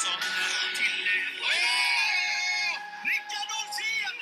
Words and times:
Olsson 0.00 0.20
till... 0.78 1.04
Oh! 1.50 2.72
Rickard 3.08 3.50
Olsén! 3.58 4.16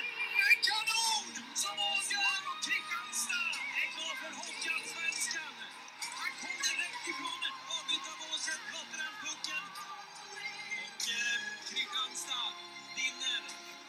En 0.49 0.59
kanon 0.69 1.27
som 1.63 1.77
avgör 1.93 2.41
och 2.51 2.61
Kristianstad 2.67 3.49
är 3.83 3.89
klar 3.95 4.15
för 4.21 4.33
Hockeyallsvenskan. 4.41 5.55
Han 6.21 6.31
kommer 6.41 6.63
direkt 6.69 7.05
ifrån 7.11 7.41
avbytarbåset, 7.77 8.61
blottar 8.71 8.99
den 9.05 9.15
pucken. 9.25 9.65
Och 10.83 11.01
eh, 11.19 11.37
Kristianstad 11.69 12.47
vinner 12.99 13.41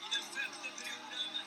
i 0.04 0.08
den 0.16 0.26
femte 0.36 0.70
perioden. 0.80 1.46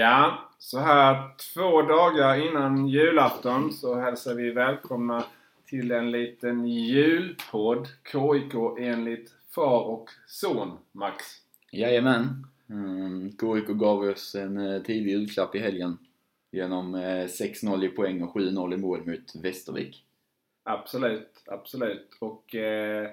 Ja, 0.00 0.20
så 0.58 0.78
här 0.88 1.12
två 1.52 1.82
dagar 1.82 2.34
innan 2.46 2.88
julafton 2.88 3.72
så 3.72 4.00
hälsar 4.04 4.34
vi 4.34 4.50
välkomna 4.50 5.24
till 5.66 5.92
en 5.92 6.10
liten 6.10 6.66
julpodd. 6.66 7.88
KIK 8.12 8.54
enligt 8.78 9.34
far 9.54 9.82
och 9.82 10.10
son, 10.26 10.78
Max. 10.92 11.24
Jajamän. 11.72 12.46
Mm, 12.70 13.30
KIK 13.30 13.66
gav 13.66 14.00
oss 14.00 14.34
en 14.34 14.58
eh, 14.58 14.82
tidig 14.82 15.10
julklapp 15.10 15.54
i 15.54 15.58
helgen 15.58 15.98
genom 16.50 16.94
eh, 16.94 17.26
6-0 17.26 17.84
i 17.84 17.88
poäng 17.88 18.22
och 18.22 18.36
7-0 18.36 18.74
i 18.74 18.76
mål 18.76 19.06
mot 19.06 19.34
Västervik. 19.42 20.04
Absolut, 20.62 21.42
absolut. 21.46 22.16
Och 22.20 22.54
eh, 22.54 23.10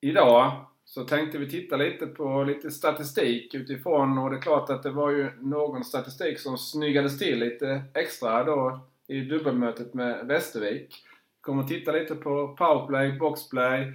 idag 0.00 0.66
så 0.84 1.04
tänkte 1.04 1.38
vi 1.38 1.50
titta 1.50 1.76
lite 1.76 2.06
på 2.06 2.44
lite 2.44 2.70
statistik 2.70 3.54
utifrån 3.54 4.18
och 4.18 4.30
det 4.30 4.36
är 4.36 4.40
klart 4.40 4.70
att 4.70 4.82
det 4.82 4.90
var 4.90 5.10
ju 5.10 5.30
någon 5.40 5.84
statistik 5.84 6.38
som 6.38 6.58
snyggades 6.58 7.18
till 7.18 7.38
lite 7.38 7.82
extra 7.94 8.44
då 8.44 8.80
i 9.06 9.20
dubbelmötet 9.20 9.94
med 9.94 10.26
Västervik. 10.26 11.04
Kommer 11.46 11.62
att 11.62 11.68
titta 11.68 11.92
lite 11.92 12.14
på 12.14 12.54
powerplay, 12.58 13.12
boxplay, 13.12 13.92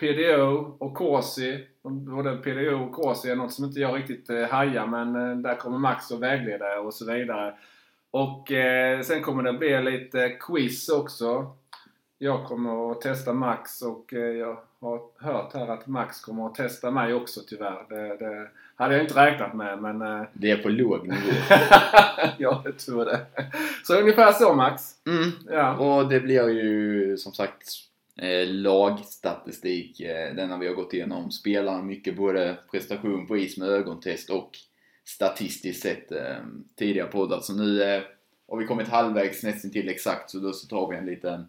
PDO 0.00 0.76
och 0.78 0.94
Corsi. 0.94 1.66
Både 1.82 2.36
PDO 2.36 2.84
och 2.84 2.92
Corsi 2.92 3.30
är 3.30 3.36
något 3.36 3.52
som 3.52 3.64
inte 3.64 3.80
jag 3.80 3.98
riktigt 3.98 4.30
eh, 4.30 4.42
hajar 4.42 4.86
men 4.86 5.16
eh, 5.16 5.36
där 5.36 5.56
kommer 5.56 5.78
Max 5.78 6.10
och 6.10 6.22
vägleda 6.22 6.80
och 6.80 6.94
så 6.94 7.12
vidare. 7.12 7.54
Och 8.10 8.52
eh, 8.52 9.00
sen 9.00 9.22
kommer 9.22 9.42
det 9.42 9.52
bli 9.52 9.82
lite 9.82 10.28
quiz 10.28 10.88
också. 10.88 11.56
Jag 12.24 12.44
kommer 12.44 12.92
att 12.92 13.00
testa 13.00 13.32
Max 13.32 13.82
och 13.82 14.14
eh, 14.14 14.18
jag 14.18 14.58
har 14.80 15.00
hört 15.18 15.54
här 15.54 15.68
att 15.68 15.86
Max 15.86 16.20
kommer 16.20 16.46
att 16.46 16.54
testa 16.54 16.90
mig 16.90 17.14
också 17.14 17.40
tyvärr. 17.48 17.86
Det, 17.88 18.16
det 18.16 18.48
hade 18.76 18.94
jag 18.94 19.04
inte 19.04 19.26
räknat 19.26 19.54
med 19.54 19.82
men... 19.82 20.02
eh, 20.02 20.26
Det 20.32 20.50
är 20.50 20.56
på 20.56 20.68
låg 20.68 21.02
nivå. 21.02 21.16
ja, 22.38 22.62
jag 22.64 22.78
tror 22.78 23.04
det. 23.04 23.26
Så 23.86 24.00
ungefär 24.00 24.32
så 24.32 24.54
Max. 24.54 24.82
Mm. 25.06 25.30
Ja. 25.48 25.76
Och 25.76 26.08
det 26.08 26.20
blir 26.20 26.48
ju 26.48 27.16
som 27.16 27.32
sagt 27.32 27.68
eh, 28.20 28.46
lagstatistik. 28.46 29.98
Den 30.36 30.50
har 30.50 30.58
vi 30.58 30.68
har 30.68 30.74
gått 30.74 30.94
igenom. 30.94 31.30
Spelarna 31.30 31.82
mycket 31.82 32.16
både 32.16 32.58
prestation 32.70 33.26
på 33.26 33.36
is 33.36 33.58
med 33.58 33.68
ögontest 33.68 34.30
och 34.30 34.50
statistiskt 35.04 35.82
sett 35.82 36.08
tidigare 36.78 37.08
poddar. 37.08 37.40
Så 37.40 37.52
nu 37.52 38.02
har 38.48 38.56
vi 38.56 38.66
kommit 38.66 38.88
halvvägs 38.88 39.42
nästan 39.42 39.70
till 39.70 39.88
exakt 39.88 40.30
så 40.30 40.38
då 40.38 40.52
så 40.52 40.66
tar 40.66 40.90
vi 40.90 40.96
en 40.96 41.06
liten 41.06 41.46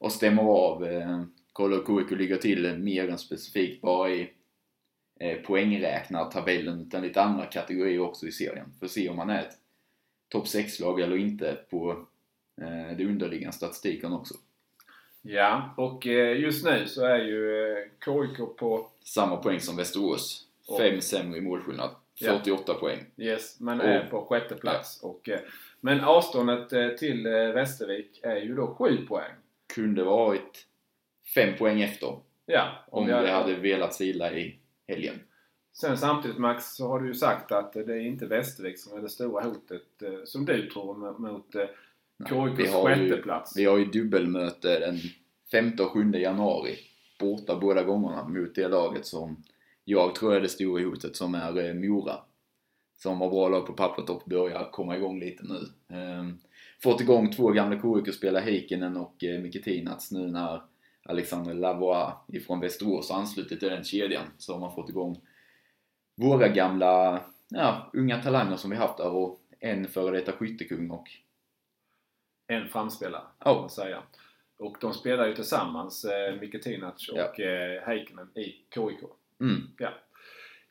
och 0.00 0.12
stämmer 0.12 0.42
av. 0.42 0.84
Eh, 0.86 1.22
kollar 1.52 1.76
hur 1.76 2.04
KIK 2.08 2.18
ligger 2.18 2.36
till 2.36 2.78
mer 2.78 3.08
än 3.08 3.18
specifikt 3.18 3.82
bara 3.82 4.10
i 4.10 4.30
eh, 5.20 5.38
poängräknartabellen 5.38 6.80
utan 6.80 7.02
lite 7.02 7.22
andra 7.22 7.46
kategorier 7.46 8.00
också 8.00 8.26
i 8.26 8.32
serien. 8.32 8.66
För 8.78 8.86
att 8.86 8.92
se 8.92 9.08
om 9.08 9.16
man 9.16 9.30
är 9.30 9.40
ett 9.40 9.56
topp 10.28 10.44
6-lag 10.46 11.00
eller 11.00 11.16
inte 11.16 11.58
på 11.70 11.90
eh, 12.62 12.96
det 12.96 13.04
underliggande 13.06 13.56
statistiken 13.56 14.12
också. 14.12 14.34
ja, 15.22 15.74
och 15.76 16.06
eh, 16.06 16.40
just 16.40 16.64
nu 16.64 16.86
så 16.86 17.04
är 17.04 17.18
ju 17.18 17.72
eh, 17.72 17.84
KIK 18.04 18.56
på... 18.58 18.90
Samma 19.04 19.36
poäng 19.36 19.60
som 19.60 19.76
Västerås. 19.76 20.46
Och- 20.66 20.78
Fem 20.78 21.00
sämre 21.00 21.38
i 21.38 21.40
målskillnad. 21.40 21.90
Ja. 22.14 22.38
48 22.38 22.74
poäng. 22.74 22.98
Yes, 23.16 23.60
men 23.60 23.80
Och- 23.80 23.86
är 23.86 24.06
på 24.10 24.24
sjätte 24.24 24.54
plats. 24.54 25.02
Och, 25.02 25.28
eh, 25.28 25.40
men 25.80 26.00
avståndet 26.00 26.98
till 26.98 27.22
Västervik 27.28 28.20
är 28.22 28.36
ju 28.36 28.54
då 28.54 28.74
7 28.74 29.06
poäng. 29.06 29.32
Kunde 29.74 30.04
varit 30.04 30.66
fem 31.34 31.56
poäng 31.58 31.82
efter 31.82 32.18
Ja, 32.46 32.68
om 32.88 33.06
vi 33.06 33.12
det 33.12 33.30
hade 33.30 33.54
velat 33.54 33.94
sila 33.94 34.32
i 34.32 34.58
helgen. 34.88 35.14
Sen 35.72 35.96
samtidigt 35.98 36.38
Max 36.38 36.64
så 36.76 36.88
har 36.88 37.00
du 37.00 37.06
ju 37.06 37.14
sagt 37.14 37.52
att 37.52 37.72
det 37.72 37.80
är 37.94 38.00
inte 38.00 38.26
Västervik 38.26 38.78
som 38.78 38.98
är 38.98 39.02
det 39.02 39.08
stora 39.08 39.44
hotet 39.44 40.02
eh, 40.02 40.24
som 40.24 40.44
du 40.44 40.70
tror 40.70 41.18
mot- 41.18 41.54
eh, 41.54 41.66
KIKs 42.28 42.72
sjätteplats. 42.74 43.56
Vi 43.56 43.64
har 43.64 43.78
ju 43.78 43.84
dubbelmöte 43.84 44.78
den 44.78 44.96
5 45.50 45.72
och 45.80 45.90
7 45.90 46.12
januari. 46.12 46.78
Borta 47.20 47.56
båda 47.56 47.82
gångerna 47.82 48.28
mot 48.28 48.54
det 48.54 48.68
laget 48.68 49.06
som 49.06 49.36
jag 49.84 50.14
tror 50.14 50.34
är 50.34 50.40
det 50.40 50.48
stora 50.48 50.82
hotet 50.82 51.16
som 51.16 51.34
är 51.34 51.68
eh, 51.68 51.74
Mora. 51.74 52.14
Som 53.02 53.20
har 53.20 53.30
bra 53.30 53.48
lag 53.48 53.66
på 53.66 53.72
pappret 53.72 54.10
och 54.10 54.22
börjar 54.26 54.70
komma 54.72 54.96
igång 54.96 55.20
lite 55.20 55.42
nu. 55.44 55.60
Ehm, 55.96 56.38
fått 56.82 57.00
igång 57.00 57.30
två 57.32 57.50
gamla 57.50 57.80
KIK-spelare, 57.82 58.42
Heikkinen 58.44 58.96
och 58.96 59.24
eh, 59.24 59.40
Mikitinac 59.40 60.10
nu 60.12 60.26
när 60.30 60.62
Alexander 61.04 61.54
Lavois 61.54 62.12
ifrån 62.28 62.60
Västerås 62.60 63.10
har 63.10 63.18
anslutit 63.20 63.60
till 63.60 63.68
den 63.68 63.84
kedjan. 63.84 64.24
Så 64.38 64.52
har 64.52 64.60
man 64.60 64.74
fått 64.74 64.88
igång 64.88 65.20
våra 66.16 66.48
gamla, 66.48 67.24
ja, 67.48 67.90
unga 67.92 68.22
talanger 68.22 68.56
som 68.56 68.70
vi 68.70 68.76
haft 68.76 68.96
där 68.96 69.10
och 69.10 69.40
en 69.60 69.88
före 69.88 70.16
detta 70.16 70.32
skyttekung 70.32 70.90
och 70.90 71.08
En 72.46 72.68
framspelare, 72.68 73.22
Ja. 73.38 73.44
kan 73.52 73.60
man 73.60 73.70
säga. 73.70 74.02
Och 74.58 74.76
de 74.80 74.92
spelar 74.94 75.26
ju 75.26 75.34
tillsammans, 75.34 76.04
eh, 76.04 76.40
Mikitinac 76.40 77.08
och 77.08 77.18
Ja. 77.38 77.44
eh, 77.44 77.82
Heikkinen 77.86 78.28
i 78.38 78.44
KIK. 78.74 78.98
mm, 79.40 79.60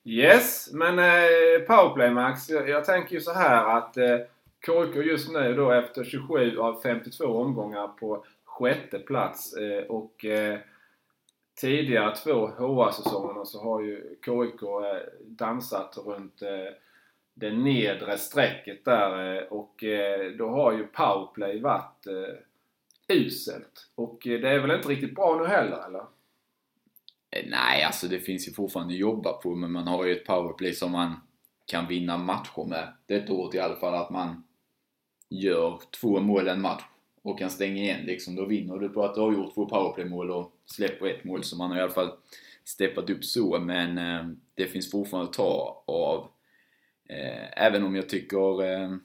Yes, 0.10 0.70
men 0.74 1.00
eh, 1.00 1.62
powerplay 1.68 2.12
Max. 2.12 2.50
Jag, 2.50 2.70
jag 2.70 2.86
tänker 2.86 3.16
ju 3.16 3.22
så 3.22 3.34
här 3.34 3.78
att 3.78 3.98
eh, 3.98 4.18
KIK 4.66 4.96
just 4.96 5.32
nu 5.32 5.54
då 5.54 5.72
efter 5.72 6.04
27 6.04 6.58
av 6.58 6.82
52 6.82 7.26
omgångar 7.26 7.88
på 7.88 8.26
sjätte 8.46 9.00
plats 9.00 9.54
eh, 9.54 9.84
och 9.84 10.26
eh, 10.26 10.60
tidigare 11.62 12.16
två 12.16 12.48
HA-säsongerna 12.48 13.46
så 13.46 13.64
har 13.64 13.82
ju 13.82 14.16
KIK 14.26 14.62
eh, 14.62 15.10
dansat 15.22 15.98
runt 16.06 16.42
eh, 16.42 16.74
det 17.34 17.52
nedre 17.52 18.18
strecket 18.18 18.86
där 18.86 19.36
eh, 19.36 19.44
och 19.44 19.84
eh, 19.84 20.32
då 20.32 20.50
har 20.50 20.72
ju 20.72 20.88
powerplay 20.88 21.62
varit 21.62 22.08
eh, 22.08 23.16
uselt. 23.18 23.90
Och 23.96 24.28
eh, 24.28 24.40
det 24.40 24.50
är 24.50 24.60
väl 24.60 24.72
inte 24.72 24.90
riktigt 24.90 25.16
bra 25.16 25.38
nu 25.42 25.48
heller 25.48 25.86
eller? 25.88 26.04
Eh, 27.32 27.46
nej, 27.48 27.84
alltså 27.84 28.08
det 28.08 28.20
finns 28.20 28.48
ju 28.48 28.52
fortfarande 28.52 28.94
att 28.94 29.00
jobba 29.00 29.34
på 29.34 29.56
men 29.56 29.72
man 29.72 29.88
har 29.88 30.06
ju 30.06 30.12
ett 30.12 30.26
powerplay 30.26 30.74
som 30.74 30.92
man 30.92 31.16
kan 31.66 31.88
vinna 31.88 32.18
matcher 32.18 32.66
med. 32.68 32.94
Detta 33.06 33.34
året 33.34 33.56
i 33.56 33.60
alla 33.60 33.76
fall 33.76 33.94
att 33.94 34.10
man 34.10 34.44
gör 35.30 35.82
två 36.02 36.20
mål 36.20 36.48
en 36.48 36.62
match 36.62 36.84
och 37.22 37.40
kan 37.40 37.50
stänga 37.50 37.84
igen 37.84 38.06
liksom. 38.06 38.36
Då 38.36 38.46
vinner 38.46 38.78
du 38.78 38.90
på 38.90 39.04
att 39.04 39.16
du 39.16 39.22
har 39.22 39.34
gjort 39.34 39.54
två 39.54 39.66
powerplaymål 39.66 40.32
och 40.32 40.54
släpper 40.66 41.06
ett 41.06 41.24
mål. 41.24 41.44
Så 41.44 41.58
man 41.58 41.72
har 41.72 41.78
i 41.78 41.82
alla 41.82 41.92
fall 41.92 42.12
steppat 42.66 43.10
upp 43.10 43.26
så 43.26 43.60
men 43.60 43.98
eh, 43.98 44.28
det 44.56 44.68
finns 44.68 44.92
fortfarande 44.92 45.30
att 45.30 45.36
ta 45.36 45.84
av. 45.88 46.28
Eh, 47.10 47.66
även 47.66 47.84
om 47.84 47.96
jag 47.96 48.10
tycker 48.10 48.64
eh, 48.64 48.96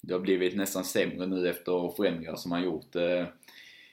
det 0.00 0.12
har 0.12 0.20
blivit 0.20 0.56
nästan 0.56 0.84
sämre 0.84 1.26
nu 1.26 1.48
efter 1.48 1.96
förändringar 1.96 2.36
som 2.36 2.50
man 2.50 2.64
gjort 2.64 2.96
eh, 2.96 3.26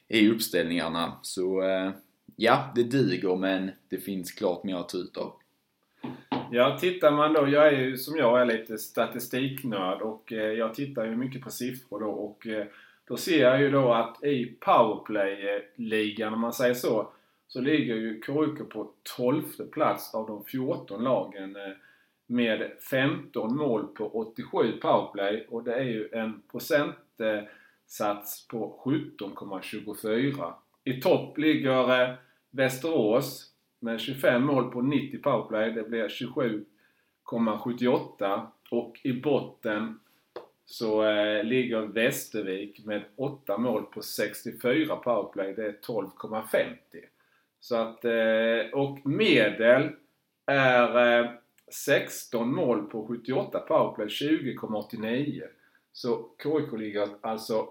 i 0.08 0.30
uppställningarna. 0.30 1.20
Så 1.22 1.62
eh, 1.62 1.92
ja, 2.36 2.72
det 2.76 2.84
duger 2.84 3.36
men 3.36 3.72
det 3.90 3.98
finns 3.98 4.32
klart 4.32 4.64
mer 4.64 4.76
att 4.76 4.90
ta 4.90 4.98
ut 4.98 5.18
av. 5.18 5.34
Ja, 6.52 6.78
tittar 6.80 7.12
man 7.12 7.34
då, 7.34 7.48
jag 7.48 7.68
är 7.68 7.80
ju 7.80 7.98
som 7.98 8.18
jag 8.18 8.42
är 8.42 8.46
lite 8.46 8.78
statistiknörd 8.78 10.02
och 10.02 10.34
eh, 10.34 10.52
jag 10.52 10.74
tittar 10.74 11.06
ju 11.06 11.16
mycket 11.16 11.42
på 11.42 11.50
siffror 11.50 12.00
då 12.00 12.10
och 12.10 12.48
eh, 12.48 12.66
då 13.08 13.18
ser 13.18 13.42
jag 13.42 13.62
ju 13.62 13.72
då 13.72 13.94
att 13.94 14.24
i 14.24 14.46
powerplay-ligan, 14.46 16.34
om 16.34 16.42
man 16.42 16.54
säger 16.54 16.74
så, 16.74 17.10
så 17.48 17.62
ligger 17.62 17.96
ju 17.96 18.22
KIK 18.22 18.70
på 18.70 18.92
12 19.18 19.42
plats 19.72 20.16
av 20.16 20.28
de 20.28 20.44
14 20.46 21.04
lagen 21.04 21.56
eh, 21.56 21.72
med 22.28 22.72
15 22.92 23.58
mål 23.58 23.88
på 23.88 24.10
87 24.10 24.72
powerplay 24.82 25.48
och 25.50 25.64
det 25.64 25.74
är 25.74 25.84
ju 25.84 26.10
en 26.12 26.42
procentsats 26.52 28.48
på 28.48 28.82
17,24. 28.86 30.54
I 30.84 31.02
topp 31.02 31.38
ligger 31.38 32.02
eh, 32.02 32.10
Västerås 32.56 33.52
med 33.80 34.00
25 34.00 34.44
mål 34.44 34.72
på 34.72 34.82
90 34.82 35.22
powerplay. 35.22 35.72
Det 35.72 35.84
blir 35.84 36.08
27,78 36.08 38.48
och 38.72 39.00
i 39.04 39.14
botten 39.14 40.00
så 40.66 41.04
eh, 41.04 41.44
ligger 41.44 41.82
Västervik 41.82 42.86
med 42.86 43.04
8 43.16 43.58
mål 43.58 43.84
på 43.84 44.02
64 44.02 44.96
powerplay. 44.96 45.54
Det 45.54 45.66
är 45.66 45.78
12,50. 45.88 46.76
Så 47.60 47.76
att, 47.76 48.06
eh, 48.06 48.74
och 48.74 49.06
medel 49.06 49.90
är 50.46 51.20
eh, 51.20 51.30
16 51.72 52.56
mål 52.56 52.84
på 52.84 53.08
78 53.08 53.60
powerplay, 53.60 54.08
20,89. 54.08 55.44
Så 55.92 56.30
KIK 56.44 56.80
ligger 56.80 57.10
alltså 57.22 57.68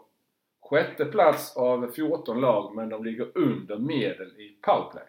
sjätte 0.74 1.04
plats 1.04 1.56
av 1.56 1.92
14 1.92 2.40
lag 2.40 2.74
men 2.74 2.88
de 2.88 3.04
ligger 3.04 3.38
under 3.38 3.78
medel 3.78 4.40
i 4.40 4.56
powerplay. 4.60 5.04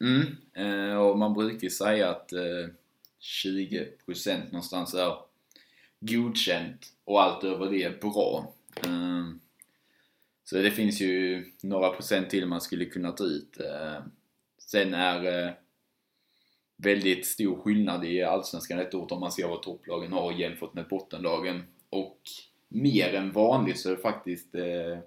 Mm. 0.00 0.36
Eh, 0.52 0.96
och 0.96 1.18
man 1.18 1.34
brukar 1.34 1.62
ju 1.62 1.70
säga 1.70 2.10
att 2.10 2.32
eh, 2.32 2.68
20% 3.48 4.44
någonstans 4.44 4.94
är 4.94 5.16
godkänt 6.00 6.86
och 7.04 7.22
allt 7.22 7.44
över 7.44 7.70
det 7.70 7.82
är 7.82 7.98
bra. 8.00 8.54
Eh, 8.76 9.24
så 10.44 10.56
det 10.56 10.70
finns 10.70 11.00
ju 11.00 11.44
några 11.62 11.90
procent 11.90 12.30
till 12.30 12.46
man 12.46 12.60
skulle 12.60 12.84
kunna 12.84 13.12
ta 13.12 13.24
ut. 13.24 13.60
Eh, 13.60 14.02
sen 14.58 14.94
är 14.94 15.46
eh, 15.46 15.52
väldigt 16.76 17.26
stor 17.26 17.62
skillnad 17.62 18.04
i 18.04 18.22
Allsvenskan 18.22 18.78
ett 18.78 18.94
år 18.94 19.12
om 19.12 19.20
man 19.20 19.32
ser 19.32 19.48
vad 19.48 19.62
topplagen 19.62 20.12
har 20.12 20.32
jämfört 20.32 20.74
med 20.74 20.88
bottenlagen. 20.88 21.62
Och 21.90 22.20
mer 22.72 23.14
än 23.14 23.32
vanligt 23.32 23.78
så 23.78 23.88
är 23.90 23.96
det 23.96 24.02
faktiskt 24.02 24.54
eh, 24.54 24.98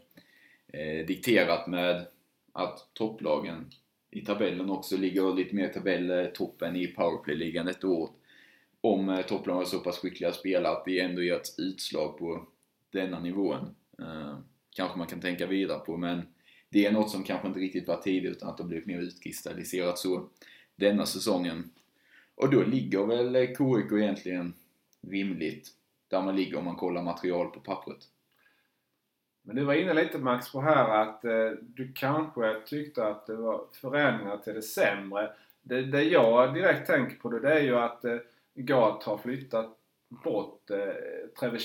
eh, 0.67 1.05
dikterat 1.07 1.67
med 1.67 2.07
att 2.51 2.89
topplagen 2.93 3.71
i 4.11 4.21
tabellen 4.21 4.69
också 4.69 4.97
ligger 4.97 5.35
lite 5.35 5.55
mer 5.55 5.67
tabelltoppen 5.67 6.75
eh, 6.75 6.81
i 6.81 6.87
powerplay-ligan 6.87 7.67
ett 7.67 7.83
år. 7.83 8.09
Om 8.81 9.09
eh, 9.09 9.21
topplagen 9.21 9.61
är 9.61 9.65
så 9.65 9.79
pass 9.79 9.97
skickliga 9.97 10.31
spelare 10.31 10.73
att 10.73 10.85
det 10.85 10.99
ändå 10.99 11.21
gör 11.21 11.35
ett 11.35 11.59
utslag 11.59 12.17
på 12.17 12.47
denna 12.91 13.19
nivån. 13.19 13.75
Eh, 13.99 14.37
kanske 14.75 14.97
man 14.97 15.07
kan 15.07 15.21
tänka 15.21 15.47
vidare 15.47 15.79
på 15.79 15.97
men 15.97 16.21
det 16.69 16.85
är 16.85 16.91
något 16.91 17.11
som 17.11 17.23
kanske 17.23 17.47
inte 17.47 17.59
riktigt 17.59 17.87
var 17.87 18.01
tidigt 18.01 18.31
utan 18.31 18.49
att 18.49 18.57
det 18.57 18.63
har 18.63 18.67
blivit 18.67 18.85
mer 18.87 18.99
utkristalliserat 18.99 19.97
så 19.97 20.29
denna 20.75 21.05
säsongen. 21.05 21.69
Och 22.35 22.51
då 22.51 22.63
ligger 22.63 23.05
väl 23.05 23.35
eh, 23.35 23.47
KIK 23.47 23.91
egentligen 23.91 24.53
rimligt 25.01 25.69
där 26.13 26.21
man 26.21 26.35
ligger 26.35 26.57
om 26.57 26.65
man 26.65 26.75
kollar 26.75 27.01
material 27.01 27.47
på 27.47 27.59
pappret. 27.59 28.07
Men 29.41 29.55
du 29.55 29.63
var 29.63 29.73
inne 29.73 29.93
lite 29.93 30.17
Max 30.17 30.51
på 30.51 30.61
här 30.61 30.89
att 30.89 31.25
eh, 31.25 31.49
du 31.61 31.91
kanske 31.95 32.55
tyckte 32.65 33.07
att 33.07 33.25
det 33.25 33.35
var 33.35 33.61
förändringar 33.81 34.37
till 34.37 34.53
det 34.53 34.61
sämre. 34.61 35.29
Det, 35.61 35.81
det 35.81 36.03
jag 36.03 36.53
direkt 36.53 36.87
tänker 36.87 37.15
på 37.15 37.29
det, 37.29 37.39
det 37.39 37.53
är 37.53 37.63
ju 37.63 37.75
att 37.75 38.05
eh, 38.05 38.17
Gat 38.55 39.03
har 39.03 39.17
flyttat 39.17 39.77
bort 40.09 40.69
eh, 40.69 41.29
Trevor 41.39 41.57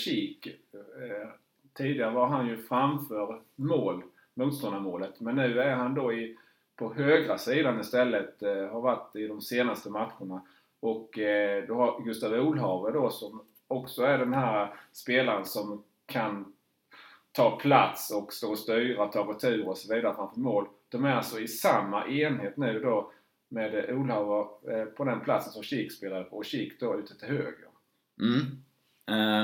Eh, 0.73 1.29
tidigare 1.75 2.11
var 2.11 2.27
han 2.27 2.47
ju 2.47 2.57
framför 2.57 3.41
mål, 3.57 4.03
motståndarmålet. 4.35 5.21
Men 5.21 5.37
nu 5.37 5.61
är 5.61 5.75
han 5.75 5.95
då 5.95 6.13
i, 6.13 6.37
på 6.77 6.95
högra 6.95 7.39
sidan 7.39 7.81
istället. 7.81 8.43
Eh, 8.43 8.67
har 8.67 8.81
varit 8.81 9.17
i 9.17 9.27
de 9.27 9.41
senaste 9.41 9.91
matcherna. 9.91 10.43
Och 10.81 11.19
eh, 11.19 11.65
då 11.69 11.75
har 11.75 12.05
Gustav 12.05 12.33
Olhave 12.33 12.91
då 12.91 13.11
som 13.11 13.41
också 13.69 14.03
är 14.03 14.19
den 14.19 14.35
här 14.35 14.75
spelaren 14.93 15.45
som 15.45 15.85
kan 16.07 16.53
ta 17.33 17.57
plats 17.57 18.11
och 18.11 18.33
stå 18.33 18.51
och 18.51 18.59
styra, 18.59 19.07
ta 19.07 19.33
retur 19.33 19.69
och 19.69 19.79
så 19.79 19.95
vidare 19.95 20.15
framför 20.15 20.41
mål. 20.41 20.69
De 20.89 21.05
är 21.05 21.13
alltså 21.13 21.41
i 21.41 21.49
samma 21.49 22.09
enhet 22.09 22.57
nu 22.57 22.81
då 22.81 23.13
med 23.49 23.91
Olhave 23.91 24.47
eh, 24.73 24.85
på 24.85 25.05
den 25.05 25.21
platsen 25.21 25.53
som 25.53 25.63
Kik 25.63 25.93
spelade 25.93 26.25
på 26.25 26.37
och 26.37 26.45
Kik 26.45 26.81
då 26.81 26.99
ute 26.99 27.19
till 27.19 27.29
höger. 27.29 27.69
Mm. 28.21 28.63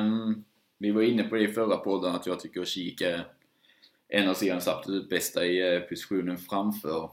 Um, 0.06 0.44
vi 0.78 0.90
var 0.90 1.02
inne 1.02 1.22
på 1.22 1.34
det 1.34 1.42
i 1.42 1.52
förra 1.52 1.76
podden 1.76 2.14
att 2.14 2.26
jag 2.26 2.40
tycker 2.40 2.64
Kik 2.64 3.00
är 3.00 3.24
en 4.08 4.28
av 4.28 4.34
seriens 4.34 4.68
absolut 4.68 5.08
bästa 5.08 5.44
i 5.44 5.74
eh, 5.74 5.80
positionen 5.80 6.38
framför. 6.38 7.10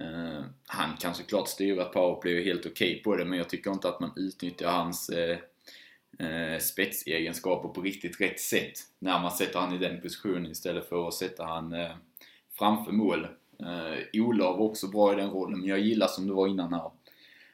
Uh, 0.00 0.44
han 0.66 0.96
kan 0.96 1.14
såklart 1.14 1.48
styra 1.48 1.82
ett 1.82 1.92
powerplay 1.92 2.34
och 2.34 2.40
är 2.40 2.44
helt 2.44 2.66
okej 2.66 2.90
okay 2.90 3.02
på 3.02 3.16
det 3.16 3.24
men 3.24 3.38
jag 3.38 3.48
tycker 3.48 3.70
inte 3.70 3.88
att 3.88 4.00
man 4.00 4.12
utnyttjar 4.16 4.70
hans 4.70 5.10
uh, 5.10 5.36
eh, 6.18 6.58
spetsegenskaper 6.60 7.68
på 7.68 7.80
riktigt 7.80 8.20
rätt 8.20 8.40
sätt 8.40 8.78
när 8.98 9.20
man 9.20 9.30
sätter 9.30 9.58
han 9.58 9.74
i 9.74 9.78
den 9.78 10.00
positionen 10.00 10.50
istället 10.50 10.88
för 10.88 11.08
att 11.08 11.14
sätta 11.14 11.44
han 11.44 11.72
eh, 11.72 11.90
framför 12.58 12.92
mål. 12.92 13.24
Eh, 13.60 14.20
Ola 14.22 14.44
var 14.44 14.60
också 14.60 14.88
bra 14.88 15.12
i 15.12 15.16
den 15.16 15.30
rollen 15.30 15.60
men 15.60 15.68
jag 15.68 15.80
gillar 15.80 16.06
som 16.06 16.26
du 16.26 16.34
var 16.34 16.48
innan 16.48 16.72
här 16.72 16.90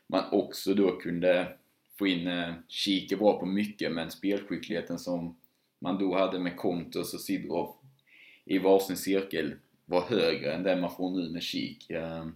man 0.06 0.24
också 0.30 0.74
då 0.74 0.96
kunde 0.96 1.56
få 1.98 2.06
in 2.06 2.26
eh, 2.26 2.54
Kike 2.68 3.16
bra 3.16 3.38
på 3.38 3.46
mycket 3.46 3.92
men 3.92 4.10
spelskickligheten 4.10 4.98
som 4.98 5.36
man 5.78 5.98
då 5.98 6.18
hade 6.18 6.38
med 6.38 6.56
Kontos 6.56 7.14
och 7.14 7.20
Sidroff 7.20 7.76
i 8.44 8.58
varsin 8.58 8.96
cirkel 8.96 9.54
var 9.84 10.02
högre 10.02 10.52
än 10.52 10.62
den 10.62 10.80
man 10.80 10.96
får 10.96 11.10
nu 11.10 11.30
med 11.30 11.42
Kik. 11.42 11.90
Eh, 11.90 12.26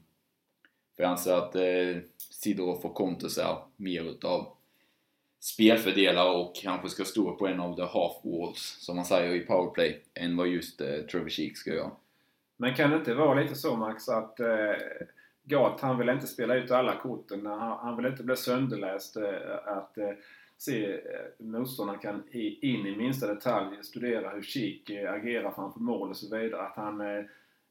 för 0.97 1.03
jag 1.03 1.11
anser 1.11 1.35
att 1.35 1.55
eh, 1.55 2.03
Sidorov 2.31 2.85
och 2.85 2.95
Kontos 2.95 3.39
är 3.39 3.57
mer 3.77 4.03
utav 4.03 4.57
spelfördelar 5.41 6.37
och 6.37 6.57
kanske 6.57 6.89
ska 6.89 7.05
stå 7.05 7.35
på 7.35 7.47
en 7.47 7.61
av 7.61 7.77
the 7.77 7.83
half 7.83 8.13
walls, 8.23 8.77
som 8.81 8.97
man 8.97 9.05
säger 9.05 9.35
i 9.35 9.41
powerplay, 9.41 10.03
än 10.15 10.37
vad 10.37 10.49
just 10.49 10.81
eh, 10.81 11.01
Trevor 11.11 11.29
Sheek 11.29 11.57
ska 11.57 11.71
göra. 11.71 11.91
Men 12.57 12.75
kan 12.75 12.91
det 12.91 12.97
inte 12.97 13.15
vara 13.15 13.41
lite 13.41 13.55
så 13.55 13.77
Max 13.77 14.09
att 14.09 14.41
eh, 14.41 14.75
Gat 15.49 15.81
han 15.81 15.99
vill 15.99 16.09
inte 16.09 16.27
spela 16.27 16.55
ut 16.55 16.71
alla 16.71 16.97
korten. 16.97 17.47
Han, 17.47 17.79
han 17.79 17.97
vill 17.97 18.07
inte 18.07 18.23
bli 18.23 18.37
sönderläst. 18.37 19.17
Eh, 19.17 19.59
att 19.67 19.99
eh, 19.99 20.11
se 20.59 20.93
eh, 20.93 21.01
motståndaren 21.39 22.01
kan 22.01 22.23
i, 22.31 22.73
in 22.73 22.87
i 22.87 22.97
minsta 22.97 23.35
detalj 23.35 23.77
studera 23.83 24.31
hur 24.31 24.43
Sheek 24.43 24.91
eh, 24.91 25.13
agerar 25.13 25.51
framför 25.51 25.81
mål 25.81 26.11
och 26.11 26.17
så 26.17 26.37
vidare. 26.37 26.63
Att 26.63 26.77
han 26.77 27.01
eh, 27.01 27.25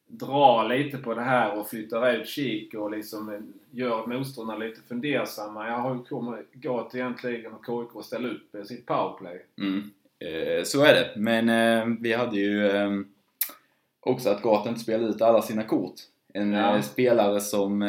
drar 0.07 0.69
lite 0.69 0.97
på 0.97 1.13
det 1.13 1.21
här 1.21 1.59
och 1.59 1.69
flyttar 1.69 2.11
ut 2.13 2.27
Kik 2.27 2.73
och 2.73 2.91
liksom 2.91 3.51
gör 3.71 4.07
motståndarna 4.07 4.59
lite 4.65 4.81
fundersamma. 4.87 5.67
Jag 5.67 5.77
har 5.77 6.03
kommit 6.03 6.53
Gat 6.53 6.95
egentligen 6.95 7.53
och 7.53 7.65
KIK 7.65 7.95
att 7.99 8.05
ställa 8.05 8.27
upp 8.29 8.67
sitt 8.67 8.85
powerplay. 8.85 9.45
Mm. 9.57 9.91
Eh, 10.19 10.63
så 10.63 10.83
är 10.83 10.93
det. 10.93 11.13
Men 11.15 11.49
eh, 11.49 11.95
vi 11.99 12.13
hade 12.13 12.37
ju 12.37 12.67
eh, 12.67 12.91
också 13.99 14.29
att 14.29 14.41
Gat 14.41 14.67
inte 14.67 14.79
spelade 14.79 15.09
ut 15.09 15.21
alla 15.21 15.41
sina 15.41 15.63
kort. 15.63 15.95
En 16.33 16.53
Ja. 16.53 16.81
spelare 16.81 17.39
som 17.41 17.83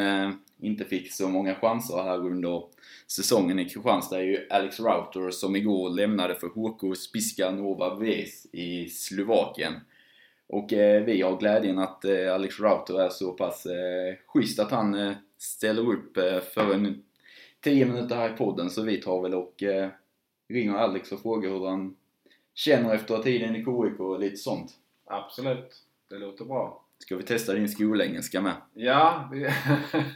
inte 0.61 0.85
fick 0.85 1.11
så 1.13 1.29
många 1.29 1.55
chanser 1.55 2.03
här 2.03 2.17
under 2.17 2.63
säsongen 3.07 3.59
i 3.59 3.69
Kristianstad 3.69 4.17
är 4.19 4.23
ju 4.23 4.47
Alex 4.49 4.79
Rauter 4.79 5.31
som 5.31 5.55
igår 5.55 5.89
lämnade 5.89 6.35
för 6.35 6.47
HK 6.47 6.97
Spiska 6.97 7.51
Nova 7.51 7.95
Ves 7.95 8.47
i 8.51 8.89
Slovakien. 8.89 9.73
Och 10.49 10.73
eh, 10.73 11.03
vi 11.03 11.21
har 11.21 11.37
glädjen 11.37 11.79
att 11.79 12.05
eh, 12.05 12.33
Alex 12.33 12.59
Rauter 12.59 13.01
är 13.01 13.09
så 13.09 13.31
pass 13.31 13.65
eh, 13.65 14.15
schysst 14.25 14.59
att 14.59 14.71
han 14.71 14.93
eh, 14.93 15.13
ställer 15.37 15.89
upp 15.91 16.17
eh, 16.17 16.39
för 16.39 16.73
en 16.73 17.03
10 17.61 17.85
minuter 17.85 18.15
här 18.15 18.33
i 18.33 18.37
podden 18.37 18.69
så 18.69 18.81
vi 18.81 19.01
tar 19.01 19.21
väl 19.21 19.33
och 19.33 19.63
eh, 19.63 19.89
ringer 20.49 20.73
Alex 20.73 21.11
och 21.11 21.21
frågar 21.21 21.49
hur 21.49 21.67
han 21.67 21.95
känner 22.53 22.95
efter 22.95 23.17
tiden 23.17 23.55
i 23.55 23.59
KIK 23.59 23.99
och 23.99 24.19
lite 24.19 24.37
sånt. 24.37 24.71
Absolut. 25.05 25.83
Det 26.09 26.17
låter 26.17 26.45
bra. 26.45 26.85
Ska 26.99 27.15
vi 27.15 27.23
testa 27.23 27.53
din 27.53 27.69
skolengelska 27.69 28.41
med? 28.41 28.55
Ja, 28.73 29.29
det, 29.31 29.53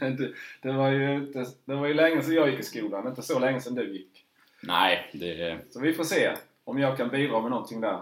det, 0.00 0.32
det, 0.62 0.72
var 0.72 0.90
ju 0.90 1.16
inte, 1.16 1.46
det 1.64 1.74
var 1.74 1.86
ju 1.86 1.94
länge 1.94 2.22
sedan 2.22 2.34
jag 2.34 2.50
gick 2.50 2.60
i 2.60 2.62
skolan. 2.62 3.08
Inte 3.08 3.22
så 3.22 3.38
länge 3.38 3.60
sedan 3.60 3.74
du 3.74 3.92
gick. 3.92 4.24
Nej, 4.62 5.10
det... 5.12 5.58
Så 5.70 5.80
vi 5.80 5.92
får 5.92 6.04
se 6.04 6.32
om 6.64 6.78
jag 6.78 6.96
kan 6.96 7.08
bidra 7.08 7.40
med 7.40 7.50
någonting 7.50 7.80
där. 7.80 8.00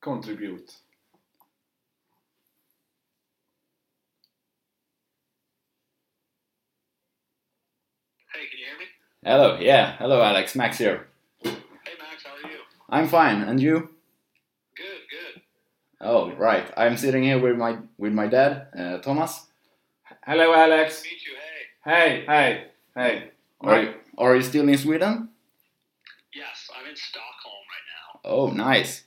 Contribute. 0.00 0.72
Hey, 8.34 8.46
can 8.50 8.58
you 8.58 8.66
hear 8.66 8.78
me? 8.78 8.86
Hello, 9.22 9.58
yeah, 9.60 9.96
hello 9.96 10.20
Alex, 10.20 10.56
Max 10.56 10.76
here. 10.78 11.06
Hey, 11.38 11.50
Max, 11.52 12.24
how 12.24 12.34
are 12.34 12.50
you? 12.50 12.58
I'm 12.90 13.06
fine, 13.06 13.42
and 13.42 13.60
you? 13.60 13.90
Good, 14.74 15.02
good. 15.08 15.42
Oh, 16.00 16.32
right. 16.32 16.66
I'm 16.76 16.96
sitting 16.96 17.22
here 17.22 17.38
with 17.38 17.56
my 17.56 17.78
with 17.96 18.12
my 18.12 18.26
dad, 18.26 18.66
uh, 18.76 18.98
Thomas. 18.98 19.46
Hello 20.26 20.52
Alex! 20.52 21.04
Meet 21.04 21.22
you. 21.24 21.34
Hey. 21.84 22.24
Hej, 22.26 22.26
hej, 22.26 22.64
hej. 22.96 23.30
Are 23.60 23.82
you, 23.82 23.94
are 24.18 24.34
you 24.36 24.42
still 24.42 24.68
in 24.68 24.78
Sweden? 24.78 25.28
Yes, 26.34 26.68
I'm 26.76 26.90
in 26.90 26.96
Stockholm 26.96 27.62
right 27.70 27.86
now. 27.94 28.20
Oh, 28.24 28.50
nice. 28.50 29.04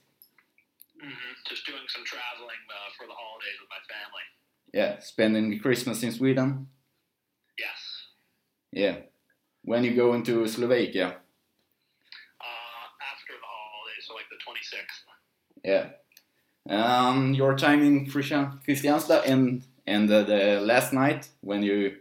hmm 1.01 1.33
Just 1.49 1.65
doing 1.65 1.83
some 1.89 2.05
traveling 2.05 2.63
uh, 2.71 2.89
for 2.97 3.07
the 3.07 3.13
holidays 3.13 3.59
with 3.59 3.69
my 3.75 3.83
family. 3.91 4.25
Yeah, 4.73 4.99
spending 5.01 5.59
Christmas 5.59 6.01
in 6.01 6.13
Sweden. 6.13 6.67
Yes. 7.59 8.07
Yeah. 8.71 8.95
When 9.67 9.83
you 9.83 9.93
go 9.93 10.13
into 10.13 10.47
Slovakia? 10.47 11.07
Uh, 12.39 12.85
after 13.11 13.33
the 13.35 13.43
holidays, 13.43 14.07
so 14.07 14.13
like 14.15 14.29
the 14.31 14.39
26th. 14.39 15.03
Yeah. 15.61 15.89
Um, 16.69 17.33
your 17.33 17.57
time 17.57 17.83
in 17.83 18.05
Kristianstad 18.05 19.27
and 19.27 19.63
and 19.85 20.09
uh, 20.09 20.23
the 20.23 20.61
last 20.61 20.93
night 20.93 21.27
when 21.41 21.63
you 21.63 21.97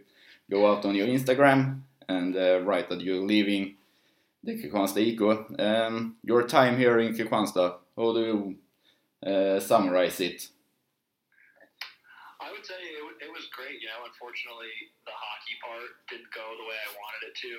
go 0.49 0.71
out 0.71 0.85
on 0.85 0.95
your 0.95 1.07
Instagram 1.07 1.81
and 2.07 2.37
uh, 2.37 2.61
write 2.63 2.87
that 2.87 3.01
you're 3.01 3.25
leaving 3.25 3.75
the 4.45 4.55
Kristianstad 4.55 5.03
IK. 5.03 5.59
Um, 5.59 6.15
your 6.23 6.47
time 6.47 6.77
here 6.77 6.99
in 6.99 7.13
Kristianstad, 7.13 7.75
how 7.97 8.13
do 8.13 8.21
you 8.21 8.55
uh, 9.29 9.59
summarize 9.59 10.21
it? 10.21 10.47
Would 12.57 12.65
say 12.65 12.81
it, 12.97 13.05
wa- 13.05 13.21
it 13.21 13.29
was 13.29 13.45
great. 13.53 13.77
You 13.77 13.87
know, 13.93 14.01
unfortunately, 14.09 14.73
the 15.05 15.13
hockey 15.13 15.55
part 15.61 15.93
didn't 16.09 16.33
go 16.33 16.41
the 16.57 16.65
way 16.65 16.73
I 16.73 16.89
wanted 16.97 17.29
it 17.29 17.35
to. 17.45 17.53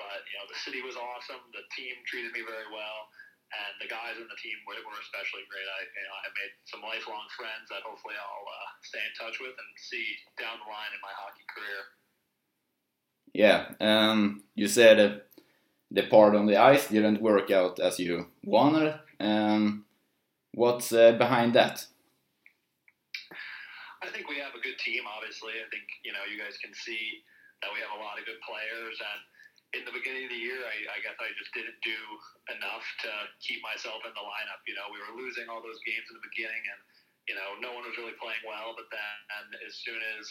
But, 0.00 0.24
you 0.24 0.34
know, 0.40 0.48
the 0.48 0.56
city 0.64 0.80
was 0.80 0.96
awesome. 0.96 1.44
The 1.52 1.68
team 1.76 1.92
treated 2.08 2.32
me 2.32 2.40
very 2.48 2.64
well. 2.72 3.12
and 3.52 3.72
the 3.84 3.88
guys 3.88 4.16
in 4.16 4.24
the 4.24 4.40
team 4.40 4.56
were, 4.64 4.80
were 4.84 5.00
especially 5.04 5.44
great. 5.52 5.68
I 5.68 5.80
you 5.84 6.04
know 6.08 6.16
I 6.24 6.28
made 6.40 6.52
some 6.64 6.80
lifelong 6.80 7.26
friends 7.36 7.68
that 7.68 7.84
hopefully 7.84 8.16
I'll 8.16 8.48
uh, 8.48 8.68
stay 8.82 9.02
in 9.04 9.12
touch 9.16 9.36
with 9.40 9.52
and 9.52 9.70
see 9.76 10.04
down 10.40 10.56
the 10.60 10.68
line 10.68 10.92
in 10.96 11.00
my 11.04 11.12
hockey 11.12 11.44
career. 11.52 11.80
Yeah, 13.36 13.60
um, 13.80 14.44
you 14.54 14.68
said 14.68 15.00
uh, 15.00 15.20
the 15.90 16.04
part 16.08 16.34
on 16.34 16.46
the 16.46 16.56
ice 16.56 16.88
didn't 16.88 17.22
work 17.22 17.50
out 17.50 17.80
as 17.80 17.98
you 17.98 18.26
wanted. 18.44 18.94
Um, 19.20 19.84
what's 20.52 20.92
uh, 20.92 21.12
behind 21.12 21.54
that? 21.54 21.86
I 24.02 24.10
think 24.10 24.26
we 24.26 24.42
have 24.42 24.54
a 24.58 24.62
good 24.62 24.76
team. 24.82 25.06
Obviously, 25.06 25.62
I 25.62 25.66
think 25.70 25.86
you 26.02 26.10
know 26.10 26.22
you 26.26 26.36
guys 26.38 26.58
can 26.58 26.74
see 26.74 27.22
that 27.62 27.70
we 27.70 27.78
have 27.78 27.94
a 27.94 28.00
lot 28.02 28.18
of 28.18 28.26
good 28.26 28.42
players. 28.42 28.98
And 28.98 29.20
in 29.78 29.82
the 29.86 29.94
beginning 29.94 30.26
of 30.26 30.32
the 30.34 30.42
year, 30.42 30.58
I, 30.66 30.76
I 30.90 30.98
guess 31.00 31.14
I 31.22 31.30
just 31.38 31.54
didn't 31.54 31.78
do 31.86 31.96
enough 32.58 32.82
to 33.06 33.10
keep 33.40 33.62
myself 33.62 34.02
in 34.02 34.12
the 34.12 34.24
lineup. 34.26 34.60
You 34.66 34.74
know, 34.74 34.90
we 34.90 34.98
were 34.98 35.14
losing 35.14 35.46
all 35.46 35.62
those 35.62 35.78
games 35.86 36.04
in 36.10 36.18
the 36.18 36.26
beginning, 36.26 36.60
and 36.66 36.80
you 37.30 37.34
know 37.38 37.56
no 37.62 37.70
one 37.78 37.86
was 37.86 37.94
really 37.96 38.18
playing 38.18 38.42
well. 38.42 38.74
But 38.74 38.90
then 38.90 39.44
as 39.62 39.78
soon 39.86 40.02
as 40.18 40.24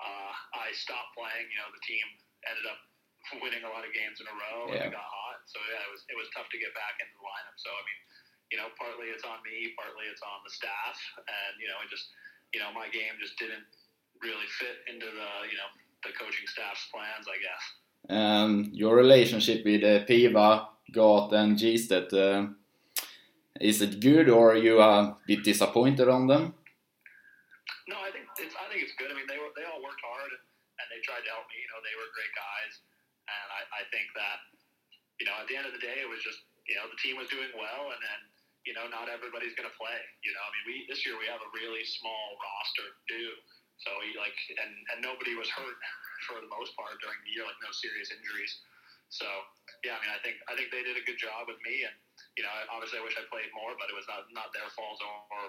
uh, 0.00 0.32
I 0.56 0.72
stopped 0.72 1.12
playing, 1.12 1.52
you 1.52 1.58
know, 1.60 1.68
the 1.70 1.84
team 1.84 2.06
ended 2.48 2.64
up 2.66 2.80
winning 3.38 3.62
a 3.62 3.70
lot 3.70 3.86
of 3.86 3.92
games 3.94 4.18
in 4.18 4.26
a 4.26 4.34
row, 4.34 4.72
Yeah. 4.72 4.88
and 4.88 4.90
it 4.90 4.96
got 4.96 5.04
hot. 5.04 5.44
So 5.46 5.60
yeah, 5.68 5.84
it 5.84 5.90
was 5.92 6.02
it 6.08 6.16
was 6.16 6.28
tough 6.32 6.48
to 6.48 6.58
get 6.58 6.72
back 6.72 6.96
into 6.98 7.12
the 7.12 7.22
lineup. 7.28 7.56
So 7.60 7.68
I 7.70 7.82
mean, 7.84 8.00
you 8.50 8.56
know, 8.58 8.72
partly 8.80 9.12
it's 9.12 9.22
on 9.28 9.38
me, 9.44 9.76
partly 9.76 10.08
it's 10.08 10.24
on 10.24 10.40
the 10.48 10.52
staff, 10.52 10.96
and 11.20 11.52
you 11.60 11.68
know, 11.68 11.76
it 11.84 11.92
just 11.92 12.08
you 12.52 12.60
know 12.60 12.70
my 12.74 12.88
game 12.92 13.16
just 13.20 13.38
didn't 13.38 13.64
really 14.22 14.48
fit 14.60 14.84
into 14.86 15.06
the 15.06 15.30
you 15.50 15.56
know 15.58 15.70
the 16.04 16.12
coaching 16.18 16.46
staff's 16.46 16.88
plans, 16.90 17.26
I 17.26 17.38
guess. 17.38 17.64
Um, 18.10 18.70
your 18.74 18.96
relationship 18.96 19.64
with 19.64 19.84
uh, 19.84 20.02
Piva, 20.04 20.66
Gat, 20.90 21.30
and 21.32 21.54
Gistet, 21.54 22.12
uh, 22.12 22.50
is 23.60 23.80
it 23.80 24.02
good 24.02 24.28
or 24.28 24.52
are 24.52 24.58
you 24.58 24.82
a 24.82 25.16
bit 25.26 25.44
disappointed 25.44 26.08
on 26.10 26.26
them? 26.26 26.54
No, 27.86 27.96
I 28.02 28.10
think 28.10 28.26
it's 28.38 28.54
I 28.58 28.66
think 28.70 28.82
it's 28.82 28.94
good. 28.98 29.10
I 29.10 29.14
mean, 29.14 29.30
they 29.30 29.38
were 29.38 29.54
they 29.54 29.62
all 29.62 29.82
worked 29.82 30.02
hard 30.02 30.30
and, 30.34 30.42
and 30.82 30.86
they 30.90 30.98
tried 31.06 31.22
to 31.22 31.30
help 31.30 31.46
me. 31.50 31.62
You 31.62 31.70
know, 31.70 31.80
they 31.82 31.94
were 31.94 32.10
great 32.10 32.34
guys, 32.34 32.72
and 33.30 33.46
I, 33.54 33.60
I 33.78 33.82
think 33.94 34.10
that 34.18 34.38
you 35.22 35.26
know 35.30 35.38
at 35.38 35.46
the 35.46 35.54
end 35.54 35.66
of 35.70 35.74
the 35.74 35.82
day, 35.82 36.02
it 36.02 36.10
was 36.10 36.22
just 36.22 36.42
you 36.66 36.74
know 36.74 36.90
the 36.90 36.98
team 36.98 37.14
was 37.14 37.30
doing 37.30 37.54
well, 37.54 37.94
and 37.94 38.00
then 38.02 38.20
you 38.62 38.74
know 38.74 38.86
not 38.90 39.10
everybody's 39.10 39.54
going 39.58 39.68
to 39.68 39.76
play. 39.78 39.98
You 40.22 40.32
know, 40.34 40.42
I 40.42 40.50
mean, 40.54 40.64
we 40.70 40.74
this 40.86 41.02
year 41.02 41.18
we 41.18 41.26
have 41.26 41.42
a 41.42 41.50
really 41.54 41.82
small 41.82 42.38
roster 42.38 42.88
too. 43.10 43.30
So 43.82 43.90
he 44.06 44.14
like 44.14 44.36
and 44.58 44.72
and 44.94 44.98
nobody 45.02 45.34
was 45.34 45.50
hurt 45.50 45.78
for 46.26 46.38
the 46.38 46.50
most 46.50 46.74
part 46.78 46.94
during 47.02 47.18
the 47.26 47.32
year, 47.34 47.44
like 47.46 47.58
no 47.62 47.72
serious 47.74 48.14
injuries. 48.14 48.52
So 49.10 49.28
yeah, 49.84 49.98
I 49.98 50.00
mean, 50.00 50.12
I 50.14 50.20
think 50.22 50.36
I 50.48 50.56
think 50.56 50.72
they 50.72 50.86
did 50.86 50.96
a 50.96 51.04
good 51.04 51.20
job 51.20 51.50
with 51.50 51.60
me, 51.66 51.84
and 51.84 51.96
you 52.38 52.46
know, 52.46 52.52
obviously 52.72 53.02
I 53.02 53.04
wish 53.04 53.18
I 53.18 53.26
played 53.28 53.52
more, 53.52 53.76
but 53.76 53.92
it 53.92 53.96
was 53.96 54.08
not 54.08 54.30
not 54.32 54.54
their 54.56 54.70
fault 54.72 55.02
or, 55.04 55.16
or 55.36 55.42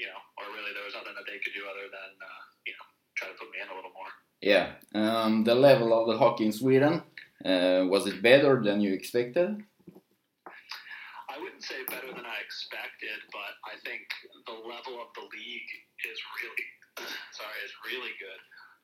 you 0.00 0.08
know, 0.08 0.20
or 0.40 0.48
really 0.56 0.72
there 0.72 0.86
was 0.86 0.96
nothing 0.96 1.12
that 1.12 1.28
they 1.28 1.36
could 1.42 1.52
do 1.52 1.68
other 1.68 1.90
than 1.90 2.10
uh, 2.16 2.42
you 2.64 2.72
know 2.72 2.86
try 3.18 3.28
to 3.28 3.36
put 3.36 3.52
me 3.52 3.60
in 3.60 3.68
a 3.68 3.76
little 3.76 3.92
more. 3.92 4.08
Yeah. 4.40 4.80
Um, 4.94 5.44
the 5.44 5.54
level 5.54 5.92
of 5.92 6.08
the 6.08 6.16
hockey 6.16 6.46
in 6.46 6.52
Sweden, 6.52 7.02
uh, 7.44 7.84
was 7.86 8.06
it 8.06 8.22
better 8.22 8.62
than 8.62 8.80
you 8.80 8.92
expected? 8.92 9.62
I 11.30 11.38
wouldn't 11.38 11.62
say 11.62 11.86
better 11.86 12.10
than 12.10 12.26
I 12.26 12.38
expected, 12.42 13.22
but 13.30 13.54
I 13.62 13.78
think 13.86 14.02
the 14.50 14.58
level 14.66 14.98
of 14.98 15.14
the 15.14 15.30
league 15.30 15.72
is 16.02 16.18
really 16.42 16.66
sorry 17.38 17.58
is 17.62 17.74
really 17.86 18.14
good. 18.18 18.40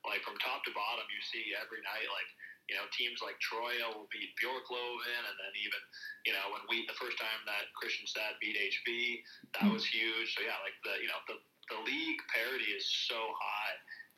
Like 0.07 0.23
from 0.23 0.39
top 0.39 0.63
to 0.63 0.71
bottom, 0.71 1.03
you 1.11 1.19
see 1.27 1.51
every 1.59 1.83
night 1.83 2.07
like. 2.07 2.31
You 2.67 2.75
know, 2.75 2.83
teams 2.91 3.23
like 3.23 3.39
Troya 3.39 3.95
will 3.95 4.11
beat 4.11 4.35
Bjorkloven, 4.35 5.23
and 5.23 5.35
then 5.39 5.53
even, 5.55 5.79
you 6.27 6.35
know, 6.35 6.51
when 6.51 6.59
we 6.67 6.83
the 6.83 6.99
first 6.99 7.15
time 7.15 7.39
that 7.47 7.71
Christian 7.79 8.03
Stad 8.03 8.35
beat 8.43 8.59
HB, 8.59 9.23
that 9.55 9.71
was 9.71 9.87
huge. 9.87 10.35
So 10.35 10.43
yeah, 10.43 10.59
like 10.59 10.75
the 10.83 10.99
you 10.99 11.07
know 11.07 11.15
the 11.31 11.39
the 11.71 11.79
league 11.87 12.19
parity 12.27 12.75
is 12.75 12.83
so 13.07 13.15
high, 13.15 13.75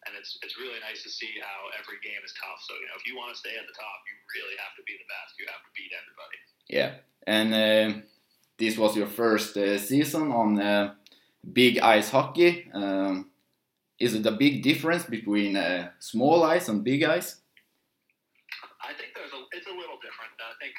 and 0.09 0.17
it's 0.17 0.33
it's 0.41 0.57
really 0.57 0.81
nice 0.81 1.05
to 1.05 1.13
see 1.13 1.29
how 1.37 1.69
every 1.77 2.01
game 2.01 2.25
is 2.25 2.33
tough. 2.41 2.57
So 2.65 2.73
you 2.81 2.89
know, 2.89 2.97
if 2.97 3.05
you 3.05 3.13
want 3.13 3.29
to 3.29 3.37
stay 3.37 3.53
at 3.53 3.69
the 3.69 3.77
top, 3.77 3.99
you 4.09 4.17
really 4.33 4.57
have 4.57 4.73
to 4.81 4.83
be 4.89 4.97
the 4.97 5.05
best. 5.05 5.37
You 5.37 5.45
have 5.45 5.61
to 5.61 5.71
beat 5.77 5.93
everybody. 5.93 6.39
Yeah. 6.73 6.91
And 7.29 7.53
uh, 7.53 8.01
this 8.59 8.77
was 8.77 8.95
your 8.95 9.07
first 9.07 9.55
uh, 9.55 9.79
season 9.79 10.31
on 10.31 10.59
uh, 10.59 10.93
big 11.41 11.79
ice 11.79 12.11
hockey. 12.11 12.67
Um, 12.73 13.31
is 13.97 14.13
it 14.13 14.25
a 14.27 14.35
big 14.35 14.61
difference 14.61 15.03
between 15.07 15.55
uh, 15.55 15.95
small 15.99 16.43
ice 16.43 16.67
and 16.67 16.83
big 16.83 17.03
ice? 17.03 17.39
I 18.83 18.91
think 18.99 19.15
there's 19.15 19.31
a 19.31 19.41
it's 19.55 19.67
a 19.67 19.75
little 19.75 19.95
different. 20.03 20.35
I 20.43 20.55
think 20.59 20.75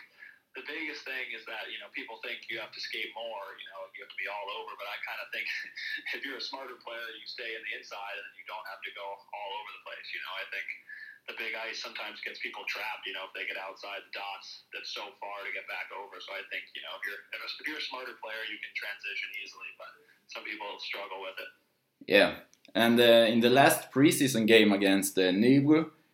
the 0.53 0.65
biggest 0.69 1.09
thing 1.09 1.33
is 1.33 1.45
that 1.49 1.73
you 1.73 1.81
know 1.81 1.89
people 1.97 2.21
think 2.21 2.45
you 2.53 2.61
have 2.61 2.73
to 2.73 2.81
skate 2.81 3.13
more, 3.17 3.45
you 3.57 3.67
know, 3.73 3.81
you 3.97 4.05
have 4.05 4.13
to 4.13 4.21
be 4.21 4.29
all 4.29 4.49
over. 4.61 4.77
But 4.77 4.89
I 4.93 4.97
kind 5.01 5.21
of 5.25 5.29
think 5.33 5.47
if 6.17 6.21
you're 6.21 6.37
a 6.37 6.45
smarter 6.45 6.77
player, 6.85 7.09
you 7.17 7.25
stay 7.25 7.57
in 7.57 7.63
the 7.65 7.73
inside 7.81 8.17
and 8.21 8.29
you 8.37 8.45
don't 8.45 8.67
have 8.69 8.85
to 8.85 8.93
go 8.93 9.05
all 9.09 9.51
over 9.57 9.71
the 9.73 9.83
place. 9.89 10.07
You 10.13 10.21
know, 10.21 10.35
I 10.37 10.45
think 10.53 10.69
the 11.29 11.37
big 11.37 11.53
ice 11.57 11.83
sometimes 11.83 12.23
gets 12.25 12.41
people 12.41 12.65
trapped. 12.71 13.05
You 13.05 13.15
know, 13.17 13.29
if 13.29 13.33
they 13.37 13.45
get 13.45 13.61
outside 13.61 14.05
the 14.07 14.15
dots, 14.15 14.69
that's 14.73 14.93
so 14.95 15.05
far 15.21 15.37
to 15.45 15.51
get 15.53 15.69
back 15.69 15.93
over. 15.93 16.17
So 16.21 16.33
I 16.33 16.43
think 16.49 16.65
you 16.73 16.83
know 16.85 16.97
if 16.97 17.03
you're 17.05 17.21
if 17.35 17.67
you're 17.67 17.83
a 17.83 17.89
smarter 17.91 18.17
player, 18.21 18.43
you 18.49 18.59
can 18.61 18.73
transition 18.73 19.29
easily. 19.41 19.71
But 19.77 19.91
some 20.33 20.45
people 20.47 20.69
struggle 20.81 21.21
with 21.21 21.37
it. 21.37 21.51
Yeah. 22.07 22.47
And 22.75 23.01
uh, 23.01 23.27
in 23.33 23.41
the 23.41 23.51
last 23.51 23.91
preseason 23.91 24.47
game 24.47 24.73
against 24.73 25.19
uh, 25.19 25.33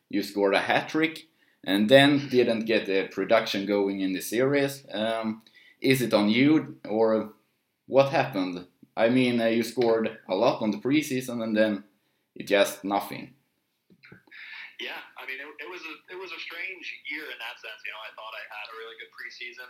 you 0.09 0.23
scored 0.23 0.55
a 0.55 0.61
hat 0.61 0.89
trick 0.89 1.27
and 1.65 1.89
then 1.89 2.29
didn't 2.29 2.65
get 2.65 2.87
the 2.87 3.09
production 3.11 3.67
going 3.67 4.01
in 4.01 4.13
the 4.13 4.21
series. 4.21 4.85
Um, 4.93 5.43
is 5.81 6.01
it 6.01 6.15
on 6.15 6.29
you 6.29 6.77
or 6.89 7.33
what 7.87 8.11
happened? 8.11 8.67
I 8.97 9.11
mean, 9.11 9.41
uh, 9.41 9.47
you 9.47 9.63
scored 9.63 10.19
a 10.29 10.35
lot 10.35 10.63
on 10.63 10.71
the 10.71 10.79
preseason 10.79 11.43
and 11.43 11.57
then 11.57 11.85
it 12.35 12.47
just 12.47 12.85
nothing. 12.85 13.35
Yeah, 14.77 15.01
I 15.17 15.25
mean, 15.25 15.41
it, 15.41 15.49
it 15.65 15.69
was 15.73 15.81
a 15.81 15.95
it 16.13 16.19
was 16.21 16.29
a 16.37 16.41
strange 16.45 16.85
year 17.09 17.33
in 17.33 17.39
that 17.41 17.57
sense. 17.65 17.81
You 17.81 17.97
know, 17.97 18.03
I 18.05 18.13
thought 18.13 18.35
I 18.37 18.45
had 18.45 18.67
a 18.69 18.77
really 18.77 18.97
good 19.01 19.09
preseason, 19.17 19.69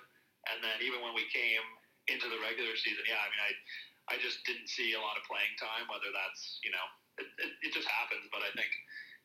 and 0.51 0.59
then 0.67 0.83
even 0.83 0.99
when 0.99 1.15
we 1.15 1.31
came 1.31 1.63
into 2.11 2.27
the 2.27 2.43
regular 2.43 2.75
season, 2.75 3.07
yeah, 3.07 3.23
I 3.23 3.29
mean, 3.31 3.43
I 3.43 3.51
I 4.11 4.17
just 4.19 4.43
didn't 4.51 4.67
see 4.67 4.99
a 4.99 5.03
lot 5.03 5.15
of 5.15 5.23
playing 5.31 5.55
time. 5.63 5.87
Whether 5.87 6.11
that's 6.11 6.59
you 6.67 6.75
know, 6.75 6.87
it, 7.23 7.29
it, 7.39 7.51
it 7.69 7.71
just 7.71 7.87
happens. 7.87 8.27
But 8.35 8.43
I 8.43 8.51
think 8.59 8.71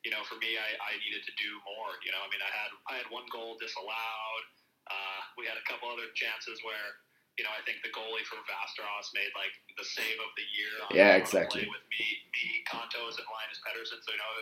you 0.06 0.14
know, 0.14 0.22
for 0.30 0.38
me, 0.38 0.54
I, 0.54 0.70
I 0.86 0.92
needed 1.02 1.26
to 1.26 1.34
do 1.42 1.50
more. 1.66 1.98
You 2.06 2.14
know, 2.14 2.22
I 2.22 2.30
mean, 2.30 2.44
I 2.46 2.52
had 2.54 2.70
I 2.86 2.94
had 3.02 3.08
one 3.10 3.26
goal 3.34 3.58
disallowed. 3.58 4.46
Uh, 4.86 5.22
we 5.42 5.50
had 5.50 5.58
a 5.58 5.66
couple 5.66 5.90
other 5.90 6.14
chances 6.14 6.62
where. 6.62 7.02
You 7.42 7.50
know, 7.50 7.58
I 7.58 7.66
think 7.66 7.82
the 7.82 7.90
goalie 7.90 8.22
for 8.30 8.38
Vasteros 8.46 9.10
made 9.18 9.34
like 9.34 9.50
the 9.74 9.82
save 9.82 10.22
of 10.22 10.30
the 10.38 10.46
year. 10.54 10.74
On, 10.86 10.90
Yeah, 10.94 11.18
exactly. 11.18 11.66
with 11.66 11.86
me, 11.90 12.06
me, 12.30 12.62
Contos, 12.70 13.18
and 13.18 13.26
Linus 13.26 13.58
Pedersen. 13.66 13.98
So 14.06 14.14
you 14.14 14.22
know, 14.22 14.34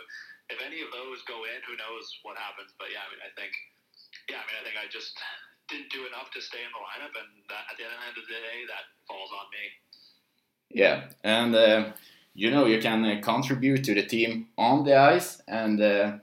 if 0.52 0.60
any 0.60 0.84
of 0.84 0.92
those 0.92 1.24
go 1.24 1.48
in, 1.48 1.64
who 1.64 1.80
knows 1.80 2.04
what 2.28 2.36
happens? 2.36 2.76
But 2.76 2.92
yeah, 2.92 3.00
I 3.00 3.08
mean, 3.08 3.24
I 3.24 3.32
think, 3.40 3.56
yeah, 4.28 4.36
I 4.36 4.44
mean, 4.44 4.56
I 4.60 4.62
think 4.68 4.76
I 4.76 4.84
just 4.92 5.16
didn't 5.72 5.88
do 5.88 6.04
enough 6.04 6.28
to 6.36 6.44
stay 6.44 6.60
in 6.60 6.68
the 6.76 6.82
lineup, 6.84 7.16
and 7.16 7.40
that, 7.48 7.72
at 7.72 7.80
the 7.80 7.88
end 7.88 8.20
of 8.20 8.24
the 8.28 8.36
day, 8.36 8.68
that 8.68 8.84
falls 9.08 9.32
on 9.32 9.48
me. 9.48 9.64
Yeah, 10.68 11.08
and 11.24 11.56
uh, 11.56 11.96
you 12.36 12.52
know 12.52 12.68
you 12.68 12.84
can 12.84 13.00
uh, 13.00 13.24
contribute 13.24 13.80
to 13.88 13.96
the 13.96 14.04
team 14.04 14.52
on 14.60 14.84
the 14.84 15.00
ice, 15.00 15.40
and 15.48 15.80
uh, 15.80 16.20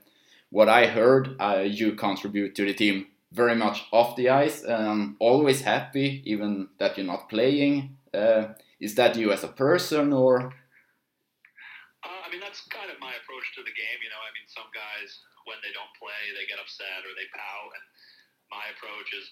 what 0.54 0.70
I 0.70 0.86
heard, 0.86 1.34
uh, 1.42 1.66
you 1.66 1.98
contribute 1.98 2.54
to 2.54 2.70
the 2.70 2.74
team 2.74 3.10
very 3.32 3.54
much 3.54 3.84
off 3.92 4.16
the 4.16 4.28
ice. 4.30 4.64
Um, 4.66 5.16
always 5.20 5.60
happy, 5.60 6.22
even 6.24 6.68
that 6.78 6.96
you're 6.96 7.06
not 7.06 7.28
playing. 7.28 7.96
Uh, 8.12 8.54
is 8.80 8.94
that 8.94 9.16
you 9.16 9.32
as 9.32 9.44
a 9.44 9.48
person, 9.52 10.12
or 10.12 10.54
Uh, 12.04 12.20
I 12.24 12.30
mean, 12.30 12.40
that's 12.40 12.62
kind 12.70 12.88
of 12.88 12.96
my 13.00 13.12
approach 13.20 13.46
to 13.58 13.62
the 13.66 13.74
game. 13.74 13.98
You 14.00 14.08
know, 14.08 14.22
I 14.22 14.30
mean, 14.32 14.46
some 14.48 14.70
guys 14.72 15.20
when 15.44 15.58
they 15.64 15.72
don't 15.72 15.92
play, 15.98 16.32
they 16.36 16.46
get 16.48 16.60
upset 16.60 17.04
or 17.04 17.12
they 17.16 17.28
pout, 17.34 17.70
and 17.74 17.84
my 18.48 18.64
approach 18.72 19.12
is 19.12 19.28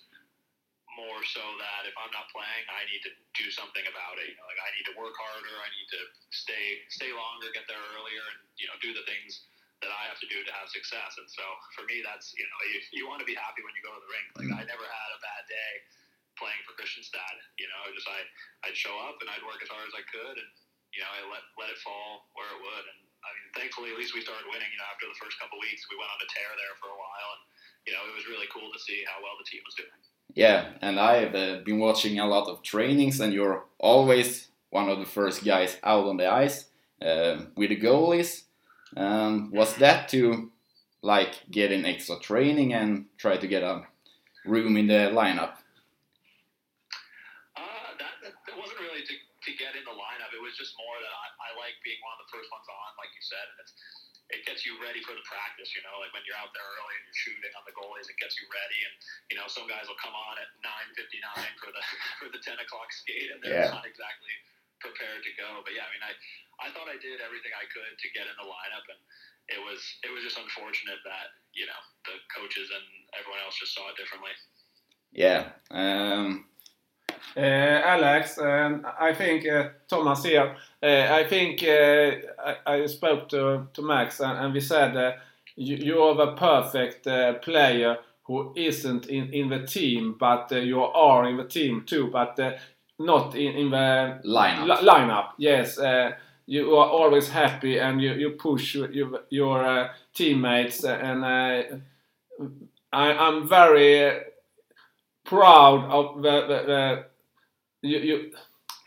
more 0.97 1.21
so 1.29 1.45
that 1.61 1.85
if 1.85 1.93
I'm 2.01 2.13
not 2.13 2.33
playing, 2.33 2.65
I 2.73 2.89
need 2.89 3.05
to 3.05 3.13
do 3.37 3.53
something 3.53 3.85
about 3.85 4.17
it. 4.17 4.33
You 4.33 4.37
know, 4.41 4.49
like 4.49 4.61
I 4.61 4.71
need 4.77 4.87
to 4.93 4.97
work 4.97 5.13
harder, 5.17 5.57
I 5.61 5.69
need 5.77 5.89
to 5.93 6.03
stay 6.33 6.85
stay 6.89 7.13
longer, 7.13 7.53
get 7.53 7.69
there 7.69 7.81
earlier, 7.97 8.25
and 8.33 8.41
you 8.57 8.67
know, 8.69 8.77
do 8.81 8.97
the 8.97 9.05
things 9.05 9.45
that 9.85 9.93
I 9.93 10.09
have 10.09 10.21
to 10.25 10.29
do 10.29 10.41
to 10.41 10.53
have 10.57 10.73
success. 10.73 11.21
And 11.21 11.29
so 11.29 11.45
for 11.77 11.85
me, 11.85 12.01
that's 12.01 12.33
you 12.33 12.47
know, 12.49 12.61
you, 12.73 12.79
you 13.03 13.05
want 13.05 13.21
to 13.21 13.29
be 13.29 13.37
happy 13.37 13.61
when 13.61 13.77
you 13.77 13.83
go 13.85 13.93
to 13.93 14.01
the 14.01 14.11
rink. 14.11 14.27
Like 14.37 14.51
I 14.53 14.63
never 14.65 14.85
had 14.85 15.11
a 15.13 15.21
bad 15.21 15.45
day 15.49 15.73
playing 16.41 16.61
for 16.65 16.77
Christianstad. 16.77 17.37
You 17.61 17.69
know, 17.69 17.81
just 17.93 18.09
I 18.09 18.21
I'd 18.69 18.77
show 18.77 18.97
up 19.05 19.21
and 19.21 19.29
I'd 19.29 19.45
work 19.45 19.61
as 19.61 19.69
hard 19.69 19.85
as 19.89 19.97
I 19.97 20.05
could, 20.09 20.37
and 20.37 20.51
you 20.97 21.01
know, 21.05 21.11
I 21.13 21.19
let 21.29 21.45
let 21.61 21.69
it 21.73 21.81
fall 21.85 22.29
where 22.33 22.49
it 22.49 22.61
would. 22.61 22.85
And 22.89 23.01
I 23.21 23.29
mean, 23.37 23.49
thankfully, 23.53 23.93
at 23.93 23.99
least 24.01 24.17
we 24.17 24.25
started 24.25 24.49
winning. 24.49 24.69
You 24.73 24.81
know, 24.81 24.89
after 24.89 25.09
the 25.09 25.19
first 25.21 25.37
couple 25.37 25.61
weeks, 25.61 25.85
we 25.93 26.01
went 26.01 26.09
on 26.09 26.21
a 26.25 26.29
tear 26.33 26.51
there 26.57 26.75
for 26.81 26.89
a 26.89 26.99
while, 26.99 27.31
and 27.37 27.43
you 27.85 27.93
know, 27.93 28.03
it 28.09 28.15
was 28.17 28.25
really 28.27 28.49
cool 28.49 28.73
to 28.73 28.81
see 28.81 29.05
how 29.05 29.21
well 29.21 29.37
the 29.37 29.47
team 29.47 29.61
was 29.65 29.77
doing. 29.77 30.01
yeah? 30.37 30.73
And 30.83 31.01
I've 31.01 31.35
uh, 31.35 31.59
been 31.65 31.79
watching 31.79 32.19
a 32.19 32.27
lot 32.27 32.49
of 32.49 32.63
trainings, 32.63 33.21
and 33.21 33.33
you're 33.33 33.65
always 33.79 34.49
one 34.71 34.89
of 34.89 34.99
the 34.99 35.07
first 35.07 35.45
guys 35.45 35.79
out 35.83 36.07
on 36.07 36.17
the 36.19 36.31
ice 36.31 36.67
uh, 37.03 37.39
with 37.57 37.71
the 37.71 37.81
goalies. 37.81 38.43
Um, 38.97 39.51
was 39.53 39.77
that 39.77 40.09
to 40.11 40.51
like 41.03 41.35
get 41.51 41.71
in 41.73 41.85
extra 41.85 42.19
training 42.19 42.73
and 42.73 43.07
try 43.19 43.37
to 43.37 43.47
get 43.47 43.63
a 43.63 43.87
room 44.45 44.77
in 44.77 44.87
the 44.87 45.11
lineup? 45.13 45.57
Uh, 47.57 47.63
I 50.37 50.39
was 50.47 50.55
just 50.55 50.73
more 50.81 50.97
that 51.05 51.11
I, 51.13 51.27
I 51.43 51.51
like 51.61 51.77
being 51.85 51.99
one 52.01 52.17
of 52.17 52.25
the 52.25 52.31
first 52.33 52.49
ones 52.49 52.65
on, 52.65 52.91
like 52.97 53.13
you 53.13 53.21
said, 53.21 53.45
and 53.53 53.59
it's 53.61 53.75
it 54.27 54.43
gets 54.43 54.67
you 54.67 54.75
ready 54.83 54.99
for 55.07 55.15
the 55.15 55.23
practice. 55.23 55.71
You 55.77 55.85
know, 55.87 56.03
like 56.03 56.11
when 56.17 56.25
you're 56.27 56.39
out 56.39 56.51
there 56.51 56.65
early 56.65 56.95
and 56.99 57.05
you're 57.07 57.21
shooting 57.21 57.53
on 57.55 57.63
the 57.69 57.75
goalies, 57.77 58.11
it 58.11 58.19
gets 58.19 58.35
you 58.41 58.47
ready. 58.51 58.81
And 58.89 58.95
you 59.31 59.37
know, 59.39 59.47
some 59.47 59.69
guys 59.71 59.87
will 59.87 59.99
come 60.01 60.15
on 60.17 60.35
at 60.41 60.51
9:59 60.63 61.61
for 61.63 61.71
the 61.71 61.83
for 62.23 62.29
the 62.31 62.41
10 62.43 62.59
o'clock 62.63 62.91
skate, 62.95 63.31
and 63.35 63.39
they're 63.43 63.55
Yeah. 63.55 63.75
not 63.75 63.87
exactly 63.87 64.35
prepared 64.83 65.23
to 65.27 65.33
go. 65.37 65.61
But 65.63 65.77
yeah, 65.77 65.87
I 65.87 65.91
mean, 65.93 66.05
I 66.07 66.15
I 66.61 66.73
thought 66.73 66.89
I 66.89 66.99
did 67.01 67.21
everything 67.21 67.53
I 67.55 67.67
could 67.69 67.93
to 67.99 68.09
get 68.17 68.25
in 68.31 68.37
the 68.41 68.49
lineup, 68.49 68.87
and 68.93 69.01
it 69.49 69.61
was 69.61 69.81
it 70.05 70.11
was 70.15 70.23
just 70.25 70.39
unfortunate 70.39 71.01
that 71.05 71.29
you 71.53 71.67
know 71.67 71.81
the 72.09 72.17
coaches 72.33 72.69
and 72.73 72.87
everyone 73.19 73.41
else 73.45 73.57
just 73.59 73.75
saw 73.75 73.89
it 73.91 73.97
differently. 73.97 74.35
Yeah. 75.13 75.51
Um, 75.71 76.47
Uh, 77.37 77.83
Alex, 77.85 78.39
um, 78.39 78.87
I 78.99 79.13
think 79.15 79.47
uh, 79.47 79.69
Thomas 79.89 80.23
here. 80.25 80.57
Uh, 80.83 81.07
I 81.11 81.25
think 81.29 81.63
uh, 81.63 82.13
I, 82.67 82.75
I 82.83 82.87
spoke 82.87 83.29
to, 83.31 83.67
to 83.75 83.83
Max 83.83 84.21
and, 84.21 84.39
and 84.39 84.55
we 84.55 84.61
said 84.61 84.97
uh, 84.97 85.13
you, 85.55 85.77
you 85.77 85.99
are 86.01 86.15
the 86.15 86.33
perfect 86.33 87.07
uh, 87.07 87.35
player 87.35 87.99
who 88.23 88.53
isn't 88.57 89.07
in, 89.07 89.33
in 89.33 89.49
the 89.51 89.67
team, 89.67 90.17
but 90.19 90.51
uh, 90.53 90.57
you 90.57 90.81
are 90.83 91.29
in 91.29 91.37
the 91.37 91.45
team 91.45 91.85
too, 91.87 92.09
but 92.11 92.39
uh, 92.41 92.53
not 92.99 93.35
in, 93.35 93.53
in 93.53 93.71
the 93.71 94.21
Lineup. 94.25 94.67
li- 94.67 94.89
lineup. 94.89 95.29
Yes, 95.39 95.79
uh, 95.79 96.13
you 96.47 96.77
are 96.77 96.89
always 96.89 97.29
happy 97.29 97.79
and 97.79 98.01
you, 98.01 98.13
you 98.15 98.31
push 98.31 98.75
your, 98.75 98.91
your, 98.93 99.21
your 99.31 99.65
uh, 99.65 99.89
teammates, 100.15 100.85
and 100.85 101.25
uh, 101.25 101.63
I, 102.93 103.13
I'm 103.13 103.49
very 103.49 104.21
proud 105.25 105.85
of 105.91 106.23
the, 106.23 106.41
the, 106.47 107.07
the 107.83 107.89
you, 107.89 107.99
you 107.99 108.33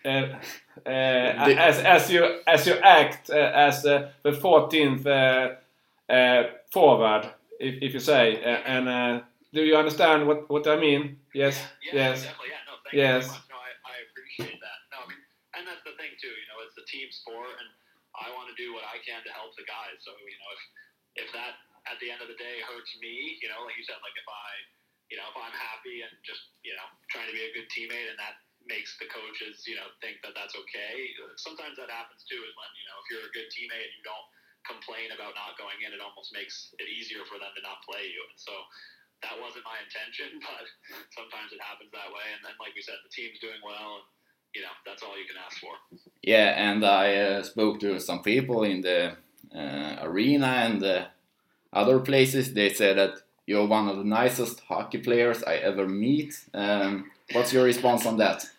uh, 0.05 0.37
uh, 0.85 0.89
as, 0.89 1.79
as 1.79 2.09
you 2.09 2.39
as 2.47 2.65
you 2.65 2.73
act 2.75 3.29
uh, 3.29 3.35
as 3.53 3.85
uh, 3.85 4.09
the 4.23 4.31
14th 4.31 5.05
uh, 5.05 6.11
uh, 6.11 6.43
forward, 6.71 7.29
if, 7.59 7.75
if 7.81 7.93
you 7.93 7.99
say, 7.99 8.41
uh, 8.43 8.47
and 8.65 8.87
uh, 8.89 9.19
do 9.53 9.61
you 9.61 9.75
understand 9.75 10.25
what, 10.27 10.49
what 10.49 10.67
I 10.67 10.79
mean? 10.79 11.17
Yes, 11.33 11.61
Yeah, 11.83 11.93
yes. 12.11 12.23
Yeah, 12.23 12.29
no, 12.67 12.73
thank 12.83 12.93
Yes. 12.93 13.23
you 13.25 13.29
very 13.29 13.33
much. 13.33 13.49
No, 13.49 13.55
I, 13.57 13.91
I 13.91 13.95
appreciate 14.09 14.59
that. 14.61 14.79
No, 14.91 14.97
I 15.03 15.07
mean, 15.09 15.17
and 15.57 15.67
that's 15.67 15.83
the 15.83 15.91
thing 15.97 16.11
too. 16.21 16.27
You 16.29 16.47
know, 16.49 16.63
it's 16.65 16.77
a 16.77 16.78
team 16.89 17.09
sport, 17.13 17.53
and 17.61 17.69
I 18.17 18.33
want 18.33 18.49
to 18.49 18.57
do 18.57 18.73
what 18.73 18.83
I 18.89 18.99
can 19.05 19.21
to 19.21 19.31
help 19.33 19.53
the 19.55 19.65
guys. 19.69 19.97
So 20.01 20.11
you 20.17 20.37
know, 20.37 20.49
if 20.53 20.61
if 21.25 21.27
that 21.37 21.61
at 21.87 21.97
the 22.03 22.09
end 22.09 22.21
of 22.21 22.29
the 22.29 22.37
day 22.37 22.61
hurts 22.65 22.91
me, 22.99 23.39
you 23.39 23.47
know, 23.49 23.63
like 23.63 23.77
you 23.77 23.85
said, 23.85 24.01
like 24.03 24.17
if 24.17 24.27
I, 24.27 24.49
you 25.09 25.17
know, 25.17 25.25
if 25.29 25.37
I'm 25.37 25.55
happy 25.55 26.03
and 26.03 26.11
just 26.25 26.53
you 26.65 26.73
know 26.73 26.87
trying 27.13 27.29
to 27.29 27.35
be 27.35 27.45
a 27.45 27.51
good 27.53 27.69
teammate, 27.71 28.09
and 28.09 28.19
that 28.19 28.41
makes 28.67 28.93
the 28.99 29.07
coaches, 29.07 29.63
you 29.65 29.79
know, 29.79 29.87
think 30.03 30.19
that 30.25 30.35
that's 30.35 30.53
okay. 30.53 30.93
Sometimes 31.39 31.79
that 31.79 31.89
happens 31.89 32.25
too. 32.27 32.41
Is 32.41 32.53
when 32.57 32.71
you 32.75 32.85
know 32.89 32.97
if 33.01 33.05
you're 33.13 33.27
a 33.29 33.33
good 33.33 33.49
teammate 33.53 33.85
and 33.85 33.95
you 33.95 34.03
don't 34.03 34.27
complain 34.67 35.09
about 35.15 35.33
not 35.33 35.55
going 35.55 35.79
in, 35.81 35.95
it 35.95 36.01
almost 36.03 36.35
makes 36.35 36.75
it 36.77 36.87
easier 36.91 37.23
for 37.25 37.39
them 37.39 37.49
to 37.55 37.61
not 37.63 37.79
play 37.87 38.03
you. 38.03 38.21
And 38.27 38.37
so 38.37 38.53
that 39.23 39.35
wasn't 39.39 39.63
my 39.67 39.79
intention, 39.83 40.39
but 40.45 40.65
sometimes 41.15 41.51
it 41.51 41.61
happens 41.63 41.91
that 41.91 42.09
way. 42.11 42.27
And 42.35 42.41
then, 42.43 42.55
like 42.59 42.75
we 42.75 42.83
said, 42.83 42.99
the 43.03 43.11
team's 43.11 43.39
doing 43.39 43.59
well, 43.63 44.03
and 44.03 44.07
you 44.55 44.61
know 44.61 44.73
that's 44.85 45.03
all 45.03 45.17
you 45.17 45.25
can 45.25 45.35
ask 45.45 45.59
for. 45.59 45.71
yeah, 46.23 46.69
and 46.69 46.85
I 46.85 47.15
uh, 47.15 47.43
spoke 47.43 47.79
to 47.81 47.99
some 47.99 48.21
people 48.23 48.63
in 48.63 48.81
the 48.81 49.13
uh, 49.55 49.97
arena 50.01 50.47
and 50.47 50.83
uh, 50.83 51.05
other 51.73 51.99
places. 51.99 52.53
They 52.53 52.69
said 52.73 52.97
that 52.97 53.19
you're 53.45 53.67
one 53.67 53.87
of 53.89 53.97
the 53.97 54.03
nicest 54.03 54.61
hockey 54.61 54.99
players 54.99 55.43
I 55.43 55.55
ever 55.55 55.87
meet. 55.87 56.33
Um, 56.53 57.11
what's 57.33 57.53
your 57.53 57.63
response 57.63 58.05
on 58.05 58.17
that? 58.17 58.45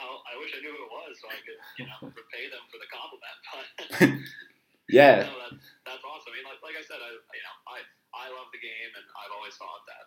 I'll, 0.00 0.22
wish 0.40 0.52
I 0.56 0.60
knew 0.60 0.72
who 0.74 0.84
it 0.84 0.90
was 0.92 1.12
so 1.20 1.28
I 1.28 1.38
could, 1.44 1.60
you 1.78 1.86
know, 1.86 1.98
repay 2.20 2.44
them 2.50 2.64
for 2.70 2.78
the 2.80 2.88
compliment. 2.90 3.38
But 3.52 4.24
Yeah, 4.88 5.24
no, 5.24 5.32
that, 5.40 5.56
that's 5.88 6.04
awesome. 6.04 6.28
I 6.28 6.32
mean, 6.36 6.44
like, 6.44 6.60
like 6.60 6.76
I 6.76 6.84
said, 6.84 7.00
I, 7.00 7.08
you 7.08 7.40
know, 7.44 7.56
I, 7.72 7.78
I 8.12 8.26
love 8.36 8.52
the 8.52 8.60
game, 8.60 8.92
and 8.92 9.04
I've 9.16 9.32
always 9.32 9.56
thought 9.56 9.80
that, 9.88 10.04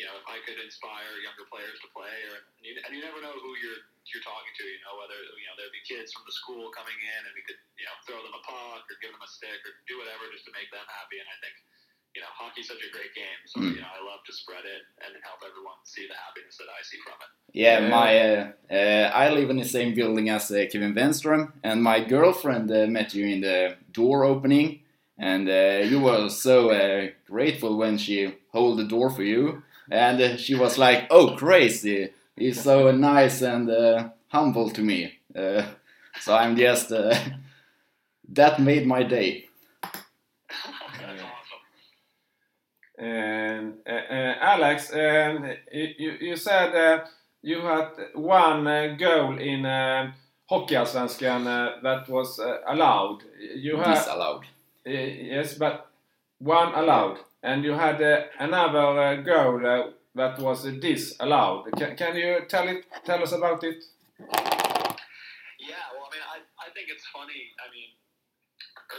you 0.00 0.08
know, 0.08 0.16
if 0.16 0.24
I 0.24 0.40
could 0.48 0.56
inspire 0.64 1.12
younger 1.20 1.44
players 1.52 1.76
to 1.84 1.88
play, 1.92 2.16
or 2.32 2.40
and 2.40 2.64
you, 2.64 2.72
and 2.80 2.90
you 2.96 3.04
never 3.04 3.20
know 3.20 3.36
who 3.36 3.52
you're 3.60 3.84
you're 4.08 4.24
talking 4.24 4.54
to. 4.56 4.64
You 4.64 4.80
know, 4.88 4.96
whether 4.96 5.18
you 5.36 5.44
know 5.44 5.54
there'd 5.60 5.76
be 5.76 5.84
kids 5.84 6.08
from 6.16 6.24
the 6.24 6.32
school 6.32 6.72
coming 6.72 6.96
in, 6.96 7.20
and 7.28 7.32
we 7.36 7.44
could, 7.44 7.60
you 7.76 7.84
know, 7.84 7.92
throw 8.08 8.20
them 8.24 8.32
a 8.32 8.42
puck 8.48 8.88
or 8.88 8.96
give 9.04 9.12
them 9.12 9.20
a 9.20 9.28
stick 9.28 9.60
or 9.68 9.76
do 9.84 10.00
whatever 10.00 10.24
just 10.32 10.48
to 10.48 10.52
make 10.56 10.72
them 10.72 10.82
happy. 10.88 11.20
And 11.20 11.28
I 11.28 11.36
think, 11.44 11.52
you 12.16 12.24
know, 12.24 12.32
hockey's 12.32 12.66
such 12.72 12.80
a 12.80 12.90
great 12.96 13.12
game, 13.12 13.40
so 13.44 13.60
Mm. 13.60 13.76
you 13.76 13.82
know, 13.84 13.92
I 13.92 14.00
love 14.02 14.24
to 14.24 14.32
spread 14.32 14.64
it 14.64 14.82
and 15.04 15.12
help 15.22 15.44
everyone 15.44 15.78
see 15.84 16.08
the 16.08 16.16
happiness 16.16 16.56
that 16.56 16.66
I 16.72 16.80
see 16.82 16.98
from 17.04 17.20
it. 17.20 17.30
yeah. 17.52 17.78
Yeah. 17.80 17.88
My 17.98 18.10
uh, 18.28 18.42
uh, 18.78 19.06
I 19.22 19.30
live 19.36 19.50
in 19.52 19.58
the 19.62 19.68
same 19.76 19.94
building 19.94 20.26
as 20.30 20.50
uh, 20.50 20.64
Kevin 20.72 20.94
Wenström, 20.94 21.52
and 21.62 21.82
my 21.82 21.98
girlfriend 22.14 22.66
uh, 22.72 22.86
met 22.88 23.14
you 23.14 23.26
in 23.34 23.40
the 23.42 23.76
door 23.92 24.24
opening, 24.24 24.80
and 25.18 25.44
uh, 25.48 25.84
you 25.90 26.00
were 26.00 26.28
so 26.46 26.70
uh, 26.70 27.08
grateful 27.26 27.76
when 27.76 27.98
she 27.98 28.18
held 28.52 28.78
the 28.78 28.88
door 28.94 29.10
for 29.10 29.22
you, 29.22 29.62
and 29.90 30.38
she 30.38 30.54
was 30.54 30.78
like, 30.78 31.06
"Oh, 31.10 31.36
crazy! 31.36 32.10
He's 32.36 32.62
so 32.62 32.90
nice 32.92 33.42
and 33.42 33.68
uh, 33.70 34.08
humble 34.28 34.70
to 34.70 34.82
me." 34.82 35.18
Uh, 35.34 35.62
so 36.20 36.34
I'm 36.34 36.56
just 36.56 36.92
uh, 36.92 37.14
that 38.28 38.60
made 38.60 38.86
my 38.86 39.02
day. 39.02 39.46
And 42.98 43.78
uh, 43.88 43.92
uh, 43.92 44.34
Alex, 44.40 44.92
um, 44.92 45.50
you, 45.72 46.18
you 46.20 46.36
said 46.36 46.74
uh, 46.74 47.06
you 47.40 47.60
had 47.62 47.92
one 48.14 48.64
goal 48.98 49.38
in 49.38 49.64
uh, 49.64 50.12
Hockeyallsvenskan 50.50 51.82
that 51.82 52.08
was 52.10 52.38
allowed. 52.66 53.20
You 53.56 53.78
had 53.78 53.94
Disallowed. 53.94 54.44
yes, 54.84 55.54
but 55.54 55.86
one 56.38 56.74
allowed, 56.74 57.20
and 57.42 57.64
you 57.64 57.72
had 57.72 58.00
uh, 58.02 58.22
another 58.38 59.00
uh, 59.00 59.16
goal 59.22 59.64
uh, 59.66 59.90
that 60.14 60.38
was 60.38 60.66
uh, 60.66 60.70
disallowed. 60.80 61.72
Can, 61.76 61.96
can 61.96 62.16
you 62.16 62.40
tell 62.48 62.68
it? 62.68 62.84
Tell 63.04 63.22
us 63.22 63.32
about 63.32 63.62
it? 63.64 63.82
Yeah, 65.60 65.84
well, 65.92 66.08
I 66.08 66.10
mean, 66.12 66.24
I, 66.24 66.38
I 66.60 66.68
think 66.72 66.88
it's 66.88 67.04
funny. 67.12 67.52
I 67.60 67.68
mean, 67.72 67.90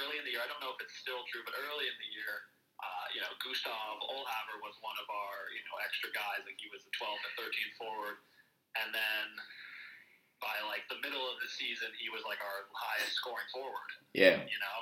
early 0.02 0.18
in 0.22 0.26
the 0.26 0.34
year, 0.34 0.42
I 0.46 0.50
don't 0.50 0.62
know 0.62 0.74
if 0.74 0.80
it's 0.82 0.98
still 0.98 1.22
true, 1.30 1.42
but 1.46 1.54
early 1.58 1.86
in 1.90 1.98
the 1.98 2.10
year, 2.14 2.34
uh, 2.82 3.06
you 3.14 3.22
know, 3.22 3.30
Gustav 3.42 4.02
Olhaver 4.02 4.58
was 4.66 4.74
one 4.82 4.98
of 5.02 5.08
our, 5.10 5.38
you 5.54 5.62
know, 5.70 5.78
extra 5.86 6.10
guys. 6.14 6.42
Like, 6.46 6.58
he 6.58 6.70
was 6.74 6.82
the 6.86 6.94
12 6.98 7.14
and 7.14 7.34
13 7.46 7.78
forward. 7.78 8.18
And 8.82 8.90
then 8.96 9.26
by, 10.42 10.54
like, 10.66 10.86
the 10.90 10.98
middle 11.06 11.22
of 11.22 11.38
the 11.44 11.50
season, 11.50 11.94
he 12.02 12.10
was, 12.10 12.26
like, 12.26 12.42
our 12.42 12.66
highest 12.74 13.20
scoring 13.22 13.46
forward, 13.54 13.90
Yeah. 14.18 14.42
you 14.42 14.60
know? 14.62 14.80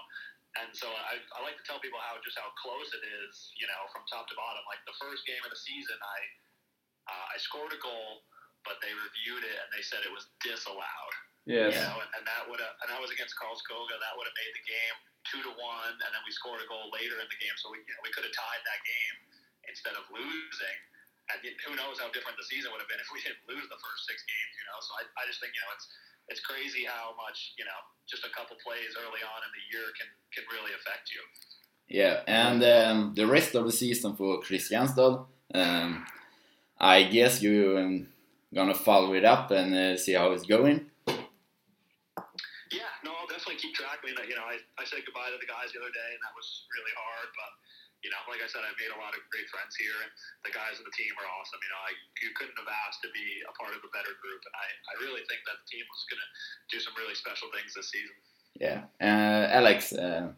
And 0.58 0.74
so 0.74 0.90
I, 0.90 1.22
I 1.38 1.40
like 1.46 1.56
to 1.62 1.66
tell 1.66 1.78
people 1.78 2.02
how 2.02 2.18
just 2.26 2.40
how 2.40 2.50
close 2.58 2.90
it 2.98 3.06
is, 3.06 3.54
you 3.62 3.70
know, 3.70 3.82
from 3.94 4.02
top 4.10 4.26
to 4.34 4.36
bottom. 4.36 4.66
Like, 4.66 4.82
the 4.90 4.98
first 4.98 5.22
game 5.30 5.42
of 5.46 5.54
the 5.54 5.62
season, 5.62 5.94
I, 6.02 6.20
uh, 7.06 7.26
I 7.34 7.38
scored 7.38 7.70
a 7.70 7.80
goal, 7.80 8.26
but 8.66 8.82
they 8.82 8.90
reviewed 8.90 9.46
it 9.46 9.58
and 9.62 9.70
they 9.70 9.86
said 9.86 10.02
it 10.02 10.12
was 10.12 10.26
disallowed. 10.42 11.16
Yes. 11.46 11.78
You 11.78 11.86
know, 11.86 12.02
and, 12.02 12.10
and 12.18 12.24
that 12.26 12.50
would 12.50 12.62
have, 12.62 12.76
and 12.82 12.88
that 12.90 13.00
was 13.02 13.14
against 13.14 13.38
Karlskoga. 13.38 13.96
That 14.02 14.14
would 14.18 14.26
have 14.26 14.38
made 14.38 14.54
the 14.58 14.66
game 14.66 14.98
two 15.30 15.42
to 15.46 15.54
one, 15.62 15.94
and 16.02 16.10
then 16.10 16.22
we 16.26 16.34
scored 16.34 16.62
a 16.62 16.68
goal 16.68 16.90
later 16.90 17.18
in 17.22 17.28
the 17.30 17.40
game, 17.40 17.56
so 17.62 17.70
we, 17.70 17.82
you 17.86 17.94
know, 17.94 18.02
we 18.02 18.10
could 18.10 18.26
have 18.26 18.34
tied 18.34 18.64
that 18.66 18.82
game 18.82 19.16
instead 19.70 19.94
of 19.94 20.06
losing. 20.10 20.78
And 21.30 21.38
who 21.46 21.78
knows 21.78 22.02
how 22.02 22.10
different 22.10 22.42
the 22.42 22.48
season 22.50 22.74
would 22.74 22.82
have 22.82 22.90
been 22.90 22.98
if 22.98 23.10
we 23.14 23.22
didn't 23.22 23.46
lose 23.46 23.70
the 23.70 23.78
first 23.78 24.10
six 24.10 24.26
games, 24.26 24.54
you 24.58 24.66
know? 24.66 24.82
So 24.82 24.98
I, 24.98 25.06
I 25.22 25.24
just 25.30 25.38
think, 25.38 25.54
you 25.54 25.62
know, 25.62 25.72
it's 25.78 25.86
it's 26.30 26.40
crazy 26.40 26.86
how 26.86 27.14
much, 27.18 27.54
you 27.58 27.66
know, 27.66 27.80
just 28.08 28.24
a 28.24 28.30
couple 28.30 28.56
plays 28.64 28.96
early 28.98 29.22
on 29.22 29.40
in 29.46 29.52
the 29.54 29.66
year 29.74 29.86
can 29.98 30.10
can 30.34 30.46
really 30.54 30.74
affect 30.78 31.12
you. 31.12 31.22
Yeah, 31.90 32.22
and 32.28 32.64
um, 32.64 33.14
the 33.16 33.26
rest 33.26 33.56
of 33.56 33.66
the 33.66 33.72
season 33.72 34.16
for 34.16 34.42
Kristianstad, 34.42 35.26
um, 35.56 36.06
I 36.80 37.04
guess 37.04 37.42
you're 37.42 37.80
um, 37.80 38.08
gonna 38.54 38.76
follow 38.76 39.14
it 39.14 39.26
up 39.26 39.50
and 39.52 39.74
uh, 39.74 39.98
see 39.98 40.14
how 40.14 40.32
it's 40.32 40.46
going. 40.46 40.86
Yeah, 42.70 42.94
no, 43.04 43.10
I'll 43.18 43.26
definitely 43.26 43.58
keep 43.58 43.74
track. 43.74 43.98
I 44.02 44.06
mean, 44.06 44.16
you 44.30 44.38
know, 44.38 44.46
I, 44.46 44.62
I 44.78 44.86
said 44.86 45.02
goodbye 45.02 45.34
to 45.34 45.42
the 45.42 45.50
guys 45.50 45.74
the 45.74 45.82
other 45.82 45.90
day, 45.90 46.12
and 46.14 46.22
that 46.22 46.34
was 46.38 46.70
really 46.70 46.94
hard. 46.94 47.30
But 47.34 47.52
you 48.04 48.10
know, 48.12 48.22
like 48.32 48.40
I 48.40 48.48
said, 48.48 48.64
I've 48.64 48.80
made 48.80 48.92
a 48.92 49.00
lot 49.00 49.12
of 49.12 49.22
great 49.28 49.48
friends 49.52 49.76
here, 49.76 49.96
and 50.00 50.12
the 50.48 50.54
guys 50.56 50.80
on 50.80 50.88
the 50.88 50.96
team 50.96 51.12
are 51.20 51.28
awesome. 51.36 51.60
You 51.60 51.72
know, 51.72 51.84
I, 51.84 51.92
you 52.24 52.32
couldn't 52.36 52.60
have 52.60 52.72
asked 52.88 53.04
to 53.04 53.12
be 53.12 53.44
a 53.44 53.54
part 53.60 53.76
of 53.76 53.84
a 53.84 53.92
better 53.92 54.16
group, 54.24 54.42
and 54.44 54.56
I, 54.56 54.68
I 54.68 54.94
really 55.04 55.24
think 55.28 55.44
that 55.44 55.60
the 55.60 55.68
team 55.68 55.84
was 55.84 56.04
going 56.08 56.24
to 56.24 56.30
do 56.72 56.78
some 56.80 56.96
really 56.96 57.18
special 57.18 57.52
things 57.52 57.76
this 57.76 57.92
season. 57.92 58.16
Yeah, 58.56 58.88
uh, 59.00 59.52
Alex, 59.52 59.94
uh, 59.94 60.32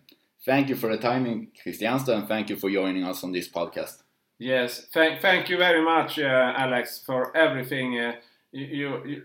thank 0.45 0.69
you 0.69 0.75
for 0.75 0.89
the 0.89 0.97
time 0.97 1.25
in 1.25 1.47
Kristianstad 1.53 2.17
and 2.17 2.27
thank 2.27 2.49
you 2.49 2.55
for 2.55 2.69
joining 2.69 3.03
us 3.03 3.23
on 3.23 3.31
this 3.31 3.49
podcast. 3.49 4.01
Yes, 4.37 4.87
thank, 4.93 5.21
thank 5.21 5.49
you 5.49 5.57
very 5.57 5.83
much, 5.83 6.19
uh, 6.19 6.53
Alex, 6.57 7.01
for 7.05 7.35
everything. 7.37 7.99
Uh, 7.99 8.13
you, 8.51 8.65
you, 8.65 9.05
you, 9.05 9.23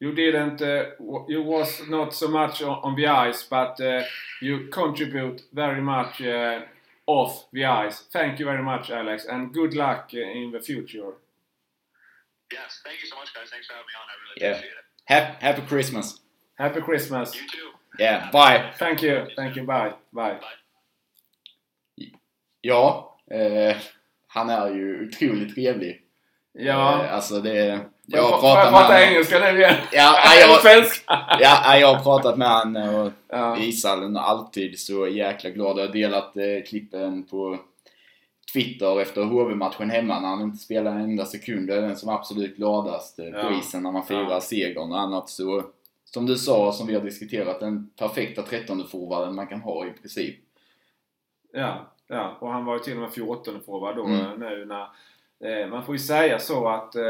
you 0.00 0.14
didn't, 0.14 0.62
uh, 0.62 0.90
you 1.28 1.42
was 1.42 1.82
not 1.88 2.14
so 2.14 2.28
much 2.28 2.62
on, 2.62 2.80
on 2.82 2.96
the 2.96 3.06
ice, 3.06 3.42
but 3.42 3.80
uh, 3.80 4.02
you 4.40 4.68
contribute 4.72 5.42
very 5.52 5.80
much 5.80 6.20
uh, 6.22 6.62
off 7.06 7.46
the 7.52 7.64
ice. 7.64 8.00
Thank 8.12 8.38
you 8.38 8.46
very 8.46 8.62
much, 8.62 8.90
Alex, 8.90 9.26
and 9.26 9.52
good 9.52 9.74
luck 9.74 10.10
uh, 10.14 10.18
in 10.18 10.52
the 10.52 10.60
future. 10.60 11.12
Yes, 12.52 12.80
thank 12.84 13.00
you 13.02 13.08
so 13.08 13.16
much, 13.16 13.34
guys. 13.34 13.48
Thanks 13.50 13.66
for 13.66 13.72
having 13.74 13.86
me 13.86 13.94
on. 14.00 14.06
I 14.08 14.14
really 14.22 14.40
Yeah. 14.40 14.56
appreciate 14.58 14.78
it. 14.78 14.84
Happy, 15.06 15.44
happy 15.46 15.62
Christmas! 15.68 16.20
Happy 16.54 16.80
Christmas! 16.80 17.34
You 17.34 17.48
too. 17.48 17.70
Yeah, 17.98 18.30
bye! 18.30 18.72
Thank 18.78 19.02
you, 19.02 19.26
thank 19.36 19.56
you, 19.56 19.64
bye, 19.66 19.94
bye. 20.12 20.38
Ja, 22.60 23.16
eh, 23.30 23.76
han 24.26 24.50
är 24.50 24.70
ju 24.70 25.08
otroligt 25.08 25.54
trevlig. 25.54 26.02
Ja. 26.52 27.04
Eh, 27.04 27.14
alltså 27.14 27.40
det... 27.40 27.86
Jag 28.06 28.18
Jag 28.18 28.28
har 28.28 28.30
jag 28.30 28.40
pratat 28.40 28.72
med 28.72 28.80
prata 28.80 29.04
engelska 29.04 29.38
nu 29.38 29.58
igen? 29.58 29.74
Ja, 29.92 30.14
jag, 30.40 30.60
svenska? 30.60 31.20
ja, 31.40 31.78
jag 31.78 31.94
har 31.94 32.02
pratat 32.02 32.38
med 32.38 32.48
han 32.48 32.76
och 32.76 33.12
Ja. 33.28 33.56
ishallen 33.58 34.16
och 34.16 34.28
alltid 34.28 34.78
så 34.80 35.08
jäkla 35.08 35.50
glad. 35.50 35.78
Jag 35.78 35.86
har 35.86 35.92
delat 35.92 36.36
eh, 36.36 36.42
klippen 36.68 37.22
på 37.22 37.58
Twitter 38.52 39.00
efter 39.00 39.22
HV-matchen 39.24 39.90
hemma 39.90 40.20
när 40.20 40.28
han 40.28 40.40
inte 40.42 40.58
spelar 40.58 40.90
en 40.90 41.00
enda 41.00 41.24
sekund. 41.24 41.66
Det 41.68 41.74
är 41.76 41.80
den 41.82 41.96
som 41.96 42.08
är 42.08 42.12
absolut 42.14 42.56
gladast 42.56 43.18
eh, 43.18 43.24
på 43.30 43.38
Ja. 43.38 43.58
isen 43.58 43.82
när 43.82 43.92
man 43.92 44.06
firar 44.06 44.30
Ja. 44.30 44.40
segern 44.40 44.92
och 44.92 45.00
annat. 45.00 45.28
Så 45.28 45.62
som 46.04 46.26
du 46.26 46.36
sa, 46.36 46.72
som 46.72 46.86
vi 46.86 46.94
har 46.94 47.00
diskuterat, 47.02 47.60
den 47.60 47.90
perfekta 47.98 48.42
13 48.42 48.88
forwarden 48.88 49.34
man 49.34 49.46
kan 49.46 49.60
ha 49.60 49.86
i 49.86 49.90
princip. 49.90 50.36
Ja, 51.52 51.92
ja, 52.08 52.36
och 52.40 52.48
han 52.50 52.64
var 52.64 52.74
ju 52.74 52.80
till 52.80 52.92
och 52.94 53.00
med 53.02 53.12
14 53.12 53.60
forward 53.66 53.96
då 53.96 54.04
Mm. 54.04 54.20
eh, 54.20 54.38
nu 54.38 54.64
när... 54.64 54.86
Eh, 55.44 55.68
man 55.68 55.84
får 55.84 55.94
ju 55.94 55.98
säga 55.98 56.38
så 56.38 56.68
att 56.68 56.94
eh, 56.96 57.02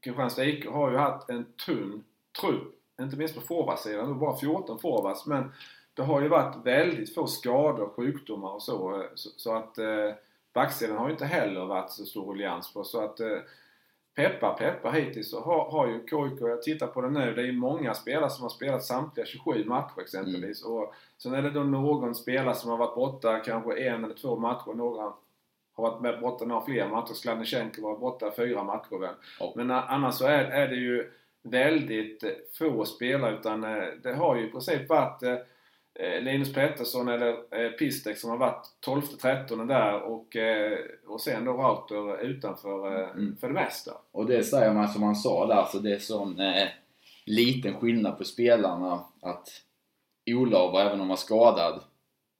Kristianstad 0.00 0.44
IK 0.44 0.66
har 0.66 0.90
ju 0.90 0.96
haft 0.96 1.30
en 1.30 1.44
tunn 1.66 2.04
trupp. 2.40 2.74
Inte 3.00 3.16
minst 3.16 3.34
på 3.34 3.40
forwardsidan. 3.40 4.06
Det 4.06 4.12
var 4.12 4.20
bara 4.20 4.36
14 4.36 4.78
forwards. 4.78 5.26
Men 5.26 5.52
det 5.94 6.02
har 6.02 6.20
ju 6.22 6.28
varit 6.28 6.66
väldigt 6.66 7.14
få 7.14 7.26
skador, 7.26 7.88
sjukdomar 7.96 8.50
och 8.50 8.62
så. 8.62 9.06
Så, 9.14 9.30
så 9.36 9.54
att 9.56 9.78
eh, 9.78 10.12
backsidan 10.52 10.96
har 10.96 11.06
ju 11.06 11.12
inte 11.12 11.26
heller 11.26 11.64
varit 11.64 11.90
så 11.90 12.04
stor 12.04 12.32
ruljans 12.32 12.74
på. 12.74 12.84
Så 12.84 13.04
att 13.04 13.20
eh, 13.20 13.38
Peppa, 14.14 14.52
peppa 14.58 14.90
hittills 14.90 15.30
så 15.30 15.40
har, 15.40 15.70
har 15.70 15.86
ju 15.86 15.98
KIK, 16.00 16.40
jag 16.40 16.62
tittar 16.62 16.86
på 16.86 17.00
det 17.00 17.10
nu, 17.10 17.34
det 17.34 17.42
är 17.42 17.46
ju 17.46 17.52
många 17.52 17.94
spelare 17.94 18.30
som 18.30 18.42
har 18.42 18.50
spelat 18.50 18.84
samtliga 18.84 19.26
27 19.26 19.64
matcher 19.64 20.00
exempelvis. 20.00 20.64
Och 20.64 20.94
sen 21.18 21.34
är 21.34 21.42
det 21.42 21.50
då 21.50 21.62
någon 21.62 22.14
spelare 22.14 22.54
som 22.54 22.70
har 22.70 22.76
varit 22.76 22.94
borta 22.94 23.38
kanske 23.38 23.78
en 23.78 24.04
eller 24.04 24.14
två 24.14 24.36
matcher. 24.36 24.74
Några 24.74 25.12
har 25.80 25.90
varit 25.90 26.02
med 26.02 26.20
borta 26.20 26.44
några 26.44 26.64
fler 26.64 26.88
matcher. 26.88 27.14
Skladnysjenko 27.14 27.82
var 27.82 27.98
borta 27.98 28.32
fyra 28.36 28.64
matcher 28.64 28.98
väl. 29.00 29.14
Ja. 29.40 29.52
Men 29.56 29.70
annars 29.70 30.14
så 30.14 30.26
är, 30.26 30.44
är 30.44 30.68
det 30.68 30.76
ju 30.76 31.10
väldigt 31.42 32.22
eh, 32.22 32.30
få 32.58 32.84
spelare 32.84 33.34
utan 33.34 33.64
eh, 33.64 33.84
det 34.02 34.14
har 34.14 34.36
ju 34.36 34.46
i 34.46 34.50
princip 34.50 34.88
varit 34.88 35.22
eh, 35.22 35.36
Linus 36.20 36.54
Pettersson 36.54 37.08
eller 37.08 37.70
Pistek 37.70 38.18
som 38.18 38.30
har 38.30 38.36
varit 38.36 38.66
12-13 38.86 39.66
där 39.68 40.02
och, 40.02 40.36
och 41.06 41.20
sen 41.20 41.44
då 41.44 41.52
Rauter 41.52 42.22
utanför 42.22 43.10
Mm. 43.10 43.36
för 43.36 43.48
det 43.48 43.54
mesta. 43.54 43.92
Och 44.12 44.26
det 44.26 44.44
säger 44.44 44.72
man 44.72 44.88
som 44.88 45.02
han 45.02 45.16
sa 45.16 45.46
där, 45.46 45.64
så 45.64 45.78
det 45.78 45.94
är 45.94 45.98
sån 45.98 46.40
eh, 46.40 46.68
liten 47.26 47.74
skillnad 47.74 48.18
på 48.18 48.24
spelarna 48.24 49.04
att 49.22 49.48
Olav, 50.30 50.76
även 50.76 50.92
om 50.92 50.98
han 50.98 51.08
var 51.08 51.16
skadad, 51.16 51.80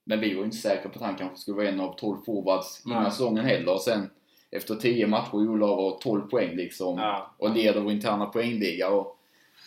men 0.05 0.21
vi 0.21 0.35
var 0.35 0.41
ju 0.41 0.45
inte 0.45 0.57
säkra 0.57 0.91
på 0.91 0.99
att 0.99 1.05
han 1.05 1.17
kanske 1.17 1.37
skulle 1.39 1.57
vara 1.57 1.69
en 1.69 1.81
av 1.81 1.95
12 1.99 2.17
forwards 2.27 2.83
innan 2.87 3.03
Nej. 3.03 3.11
säsongen 3.13 3.45
heller. 3.45 3.73
Och 3.73 3.81
sen 3.81 4.11
efter 4.51 4.75
10 4.75 5.07
matcher 5.07 5.35
Olav 5.35 5.77
har 5.77 5.99
12 5.99 6.21
poäng 6.23 6.57
liksom 6.57 6.99
Ja. 6.99 7.35
och 7.39 7.55
leder 7.57 7.81
vår 7.81 7.93
interna 7.93 8.27
poängliga 8.27 8.91
och 8.91 9.17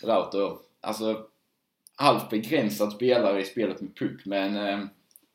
Rauter, 0.04 0.58
alltså 0.82 1.22
halvt 1.96 2.30
begränsad 2.30 2.92
spelare 2.94 3.42
i 3.42 3.46
spelet 3.46 3.82
med 3.82 3.96
puck 3.96 4.26
men 4.26 4.56
eh, 4.56 4.80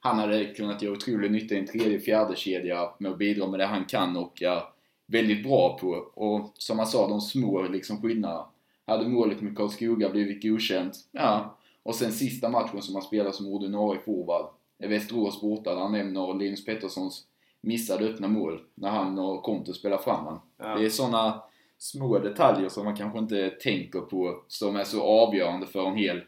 han 0.00 0.18
hade 0.18 0.44
kunnat 0.44 0.82
göra 0.82 0.92
otrolig 0.92 1.30
nytta 1.30 1.54
i 1.54 1.58
en 1.58 1.66
tredje 1.66 2.00
fjärde 2.00 2.36
kedja 2.36 2.90
med 2.98 3.12
att 3.12 3.18
bidra 3.18 3.46
med 3.46 3.60
det 3.60 3.66
han 3.66 3.84
kan 3.84 4.16
och 4.16 4.42
är 4.42 4.62
väldigt 5.06 5.42
bra 5.42 5.78
på. 5.78 5.88
Och 6.14 6.50
som 6.54 6.78
jag 6.78 6.88
sa, 6.88 7.08
de 7.08 7.20
små 7.20 7.62
liksom 7.62 8.02
skillnaderna. 8.02 8.46
Hade 8.86 9.08
målet 9.08 9.40
med 9.40 9.56
Karlskoga 9.56 10.08
blivit 10.10 10.42
godkänt? 10.42 10.96
Ja. 11.12 11.56
Och 11.82 11.94
sen 11.94 12.12
sista 12.12 12.48
matchen 12.48 12.82
som 12.82 12.94
han 12.94 13.02
spelar 13.04 13.30
som 13.32 13.46
ordinarie 13.46 14.00
forward 14.00 14.46
Västerås 14.78 15.40
borta 15.40 15.74
där 15.74 15.80
han 15.80 15.92
nämner 15.92 16.34
Linus 16.34 16.64
Petterssons 16.64 17.24
missade 17.60 18.04
öppna 18.04 18.28
mål 18.28 18.60
när 18.74 18.88
han 18.90 19.18
och 19.18 19.42
Conte 19.42 19.74
spelar 19.74 19.98
fram 19.98 20.24
han. 20.24 20.40
Ja. 20.58 20.74
Det 20.78 20.84
är 20.84 20.90
såna 20.90 21.42
små 21.78 22.18
detaljer 22.18 22.68
som 22.68 22.84
man 22.84 22.96
kanske 22.96 23.18
inte 23.18 23.50
tänker 23.50 24.00
på 24.00 24.42
som 24.48 24.76
är 24.76 24.84
så 24.84 25.02
avgörande 25.02 25.66
för 25.66 25.86
en 25.86 25.96
hel 25.96 26.22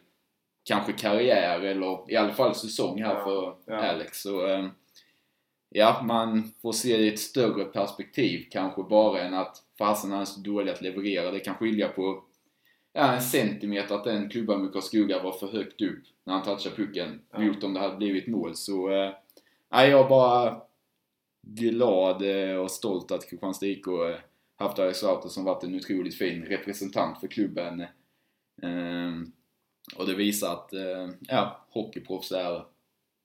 kanske 0.65 0.93
karriär 0.93 1.61
eller 1.61 2.13
i 2.13 2.17
alla 2.17 2.33
fall 2.33 2.55
säsong 2.55 3.03
här 3.03 3.15
Ja, 3.15 3.25
för 3.25 3.55
ja. 3.67 3.77
Alex. 3.77 4.23
Så, 4.23 4.47
eh, 4.47 4.67
ja, 5.69 6.03
man 6.05 6.53
får 6.63 6.73
se 6.73 6.97
det 6.97 7.03
i 7.03 7.09
ett 7.09 7.21
större 7.21 7.65
perspektiv 7.65 8.47
kanske 8.51 8.83
bara 8.83 9.21
än 9.21 9.35
att 9.35 9.57
fasen 9.79 10.11
han 10.11 10.21
är 10.21 10.25
så 10.25 10.41
dålig 10.41 10.73
att 10.73 10.83
leverera. 10.83 11.31
Det 11.31 11.41
kan 11.41 11.55
skilja 11.55 11.89
på 11.89 12.25
ja, 12.93 13.15
en 13.15 13.23
centimeter 13.23 13.95
att 13.95 14.05
den 14.05 14.29
klubban 14.29 14.63
med 14.63 14.73
Karlskoga 14.73 15.23
var 15.23 15.33
för 15.33 15.47
högt 15.47 15.81
upp 15.83 16.03
när 16.25 16.35
han 16.35 16.43
touchade 16.43 16.77
pucken 16.77 17.21
Ja. 17.33 17.41
mot 17.41 17.65
om 17.65 17.75
det 17.75 17.81
hade 17.81 17.97
blivit 17.97 18.27
mål. 18.27 18.57
Så 18.57 18.91
eh, 18.91 19.15
nej, 19.71 19.91
jag 19.91 20.05
är 20.05 20.09
bara 20.09 20.63
glad 21.43 22.23
eh, 22.23 22.57
och 22.57 22.71
stolt 22.71 23.11
att 23.11 23.31
Kristianstad 23.31 23.67
IK 23.67 23.87
eh, 23.87 24.17
haft 24.57 24.79
Alex 24.79 25.03
Rauter 25.03 25.29
som 25.29 25.45
varit 25.45 25.65
en 25.65 25.75
otroligt 25.75 26.19
fin 26.19 26.45
representant 26.45 27.21
för 27.21 27.27
klubben. 27.27 27.85
Ehm, 28.63 29.33
och 29.97 30.07
det 30.07 30.15
visar 30.15 30.53
att 30.53 30.71
ja, 31.21 31.67
hockeyproffs 31.71 32.33
är 32.33 32.65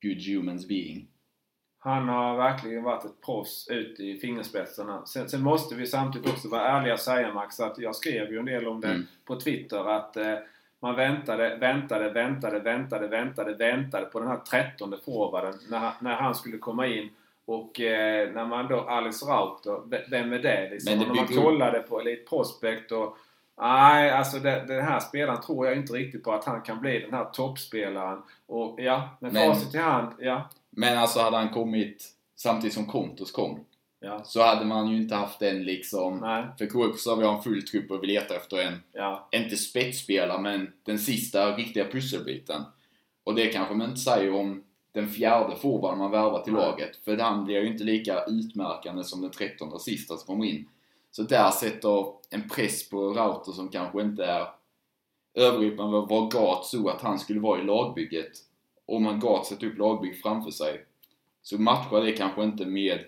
good 0.01 0.21
humans 0.27 0.67
being. 0.67 1.07
Han 1.85 2.09
har 2.09 2.37
verkligen 2.37 2.83
varit 2.83 3.05
ett 3.05 3.21
proffs 3.25 3.67
ut 3.67 3.99
i 3.99 4.17
fingerspetsarna. 4.19 5.05
Sen, 5.05 5.29
sen 5.29 5.41
måste 5.41 5.75
vi 5.75 5.87
samtidigt 5.87 6.29
också 6.33 6.49
vara 6.49 6.61
ärliga 6.67 6.93
och 6.93 6.99
säga 6.99 7.33
Max 7.33 7.59
att 7.59 7.77
jag 7.77 7.95
skrev 7.95 8.31
ju 8.31 8.39
en 8.39 8.45
del 8.45 8.67
om 8.67 8.81
det 8.81 8.87
Mm. 8.87 9.07
på 9.25 9.39
Twitter 9.39 9.89
att 9.89 10.17
eh, 10.17 10.33
man 10.79 10.95
väntade, 10.95 11.55
väntade, 11.55 12.09
väntade, 12.09 12.59
väntade, 12.59 13.07
väntade, 13.07 13.53
väntade 13.53 14.05
på 14.05 14.19
den 14.19 14.27
här 14.27 14.37
trettonde 14.37 14.97
forwarden 15.05 15.53
när, 15.69 15.77
han- 15.77 15.93
när 15.99 16.15
han 16.15 16.35
skulle 16.35 16.57
komma 16.57 16.87
in. 16.87 17.09
Och 17.47 17.79
eh, 17.81 18.31
när 18.33 18.45
man 18.45 18.67
då, 18.67 18.79
Alex 18.81 19.23
Rauter, 19.23 20.09
vem 20.09 20.33
är 20.33 20.39
det 20.39 20.69
liksom? 20.71 20.91
Men 20.97 20.99
det 20.99 21.13
när 21.13 21.15
man 21.15 21.43
kollade 21.43 21.79
på 21.79 21.99
Elite 22.01 22.29
Prospect 22.29 22.91
och 22.91 23.17
Nej, 23.61 24.11
alltså 24.11 24.39
det, 24.39 24.63
den 24.67 24.83
här 24.85 24.99
spelaren 24.99 25.41
tror 25.41 25.67
jag 25.67 25.75
inte 25.77 25.93
riktigt 25.93 26.23
på 26.23 26.31
att 26.31 26.45
han 26.45 26.61
kan 26.61 26.79
bli 26.79 26.99
den 26.99 27.13
här 27.13 27.25
toppspelaren. 27.25 28.21
Och 28.47 28.75
ja, 28.79 29.09
med 29.19 29.33
Men- 29.33 29.47
facit 29.53 29.75
i 29.75 29.77
hand, 29.77 30.11
ja. 30.19 30.49
Men 30.75 30.97
alltså 30.97 31.19
hade 31.19 31.37
han 31.37 31.49
kommit 31.49 32.11
samtidigt 32.35 32.73
som 32.73 32.85
Kontos 32.85 33.31
kom 33.31 33.59
Ja, 34.05 34.23
så 34.23 34.41
hade 34.41 34.65
man 34.65 34.87
ju 34.87 34.97
inte 34.97 35.15
haft 35.15 35.39
den 35.39 35.63
liksom... 35.63 36.19
nej, 36.19 36.45
För 36.57 36.65
KIK 36.65 36.99
så 36.99 37.09
har 37.09 37.17
vi 37.17 37.27
en 37.27 37.41
full 37.41 37.67
trupp 37.67 37.91
och 37.91 38.03
vi 38.03 38.07
letar 38.07 38.35
efter 38.35 38.57
en, 38.57 38.81
ja. 38.91 39.27
inte 39.31 39.57
spetsspelare, 39.57 40.41
men 40.41 40.73
den 40.83 40.99
sista 40.99 41.55
riktiga 41.55 41.85
pusselbiten. 41.85 42.61
Och 43.23 43.35
det 43.35 43.47
kanske 43.47 43.75
man 43.75 43.89
inte 43.89 44.01
säger 44.01 44.33
om 44.33 44.63
den 44.91 45.09
fjärde 45.09 45.55
forwarden 45.55 45.99
man 45.99 46.11
värvar 46.11 46.43
till 46.43 46.53
Nej. 46.53 46.61
laget. 46.61 46.95
För 47.05 47.17
han 47.17 47.45
blir 47.45 47.61
ju 47.61 47.67
inte 47.67 47.83
lika 47.83 48.23
utmärkande 48.23 49.03
som 49.03 49.21
den 49.21 49.31
trettonde 49.31 49.75
och 49.75 49.81
sista 49.81 50.17
som 50.17 50.27
kommer 50.27 50.45
in. 50.45 50.67
Så 51.11 51.23
där 51.23 51.51
sätter 51.51 52.05
en 52.29 52.49
press 52.49 52.89
på 52.89 53.13
Rauter 53.13 53.51
som 53.51 53.69
kanske 53.69 54.01
inte 54.01 54.25
är 54.25 54.47
övergripande 55.33 56.05
vad 56.09 56.31
Gat 56.31 56.65
så 56.65 56.89
att 56.89 57.01
han 57.01 57.19
skulle 57.19 57.39
vara 57.39 57.61
i 57.61 57.63
lagbygget. 57.63 58.31
Om 58.85 59.03
man 59.03 59.19
Gat 59.19 59.45
sätter 59.45 59.67
upp 59.67 59.77
lagbygg 59.77 60.21
framför 60.21 60.51
sig 60.51 60.85
så 61.41 61.61
matchar 61.61 62.01
det 62.01 62.11
kanske 62.11 62.43
inte 62.43 62.65
med 62.65 62.99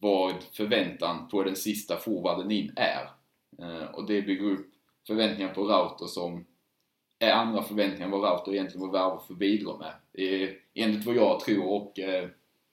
vad 0.00 0.34
förväntan 0.52 1.28
på 1.28 1.42
den 1.42 1.56
sista 1.56 1.96
forwarden 1.96 2.50
in 2.50 2.72
är. 2.76 3.10
Eh, 3.58 3.90
och 3.94 4.06
det 4.06 4.22
bygger 4.22 4.44
upp 4.44 4.66
förväntningar 5.06 5.54
på 5.54 5.64
Rauter 5.64 6.06
som 6.06 6.44
är 7.18 7.32
andra 7.32 7.62
förväntningar 7.62 8.04
än 8.04 8.10
vad 8.10 8.22
Rauter 8.22 8.52
egentligen 8.52 8.86
var 8.86 8.92
värvad 8.92 9.22
för 9.26 9.34
att 9.34 9.38
bidra 9.38 9.72
med. 9.76 9.92
Enligt 10.74 11.06
vad 11.06 11.16
jag 11.16 11.40
tror 11.40 11.66
och 11.66 11.98
eh, 11.98 12.28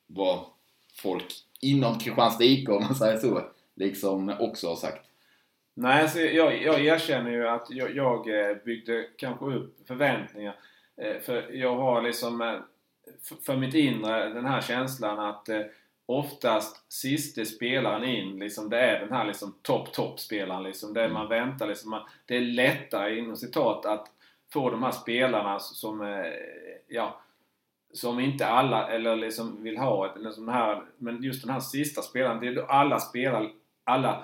vad 0.08 0.40
folk 0.94 1.26
inom 1.62 2.00
Kristianstad 2.00 2.44
IK, 2.44 2.70
om 2.70 2.84
man 2.84 2.96
säger 2.96 3.18
så, 3.18 3.42
liksom 3.76 4.36
också 4.40 4.68
har 4.68 4.76
sagt. 4.76 5.06
Nej, 5.74 6.02
alltså 6.02 6.20
jag, 6.20 6.62
jag 6.64 6.86
erkänner 6.86 7.32
ju 7.32 7.48
att 7.48 7.68
jag, 7.70 7.96
jag 7.96 8.50
eh, 8.50 8.58
byggde 8.66 9.06
kanske 9.18 9.46
upp 9.46 9.88
förväntningar. 9.88 10.56
Eh, 11.02 11.22
För 11.22 11.52
jag 11.52 11.76
har 11.76 12.02
liksom 12.02 12.42
eh, 12.42 12.60
för 13.46 13.56
mitt 13.58 13.74
inre 13.74 14.30
den 14.30 14.46
här 14.46 14.62
känslan 14.62 15.20
att 15.20 15.50
eh, 15.50 15.62
oftast 16.06 16.94
siste 16.94 17.46
spelaren 17.46 18.04
in, 18.04 18.40
liksom, 18.40 18.70
det 18.70 18.80
är 18.80 19.00
den 19.00 19.12
här 19.12 19.26
liksom 19.26 19.56
topp, 19.62 19.94
topp 19.94 20.20
spelaren. 20.20 20.64
Liksom, 20.64 20.94
det 20.94 21.02
Mm. 21.02 21.14
man 21.14 21.28
väntar 21.30 21.68
liksom. 21.68 21.90
Man, 21.90 22.02
det 22.26 22.38
är 22.38 22.42
lättare 22.42 23.18
inom 23.20 23.36
citat 23.36 23.86
att 23.86 24.08
få 24.54 24.70
de 24.70 24.84
här 24.84 24.92
spelarna 24.92 25.60
som, 25.60 26.24
ja, 26.88 27.22
som 27.94 28.20
inte 28.20 28.48
alla 28.48 28.88
eller 28.90 29.16
liksom 29.16 29.64
vill 29.64 29.78
ha 29.78 30.06
ett, 30.06 30.34
sån 30.34 30.50
här, 30.50 30.84
men 30.98 31.24
just 31.24 31.42
den 31.42 31.54
här 31.54 31.60
sista 31.60 32.02
spelaren, 32.02 32.40
det 32.40 32.48
är 32.48 32.56
då 32.56 32.66
alla 32.66 33.00
spelar, 33.00 33.52
alla 33.84 34.24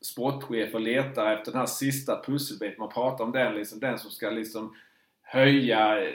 sportchefer 0.00 0.78
letar 0.78 1.32
efter 1.32 1.52
den 1.52 1.58
här 1.60 1.66
sista 1.66 2.22
pusselbiten. 2.26 2.76
Man 2.78 2.88
pratar 2.88 3.24
om 3.24 3.32
den, 3.32 3.54
liksom, 3.54 3.80
den 3.80 3.98
som 3.98 4.10
ska 4.10 4.30
liksom 4.30 4.74
höja 5.32 6.02
eh, 6.04 6.14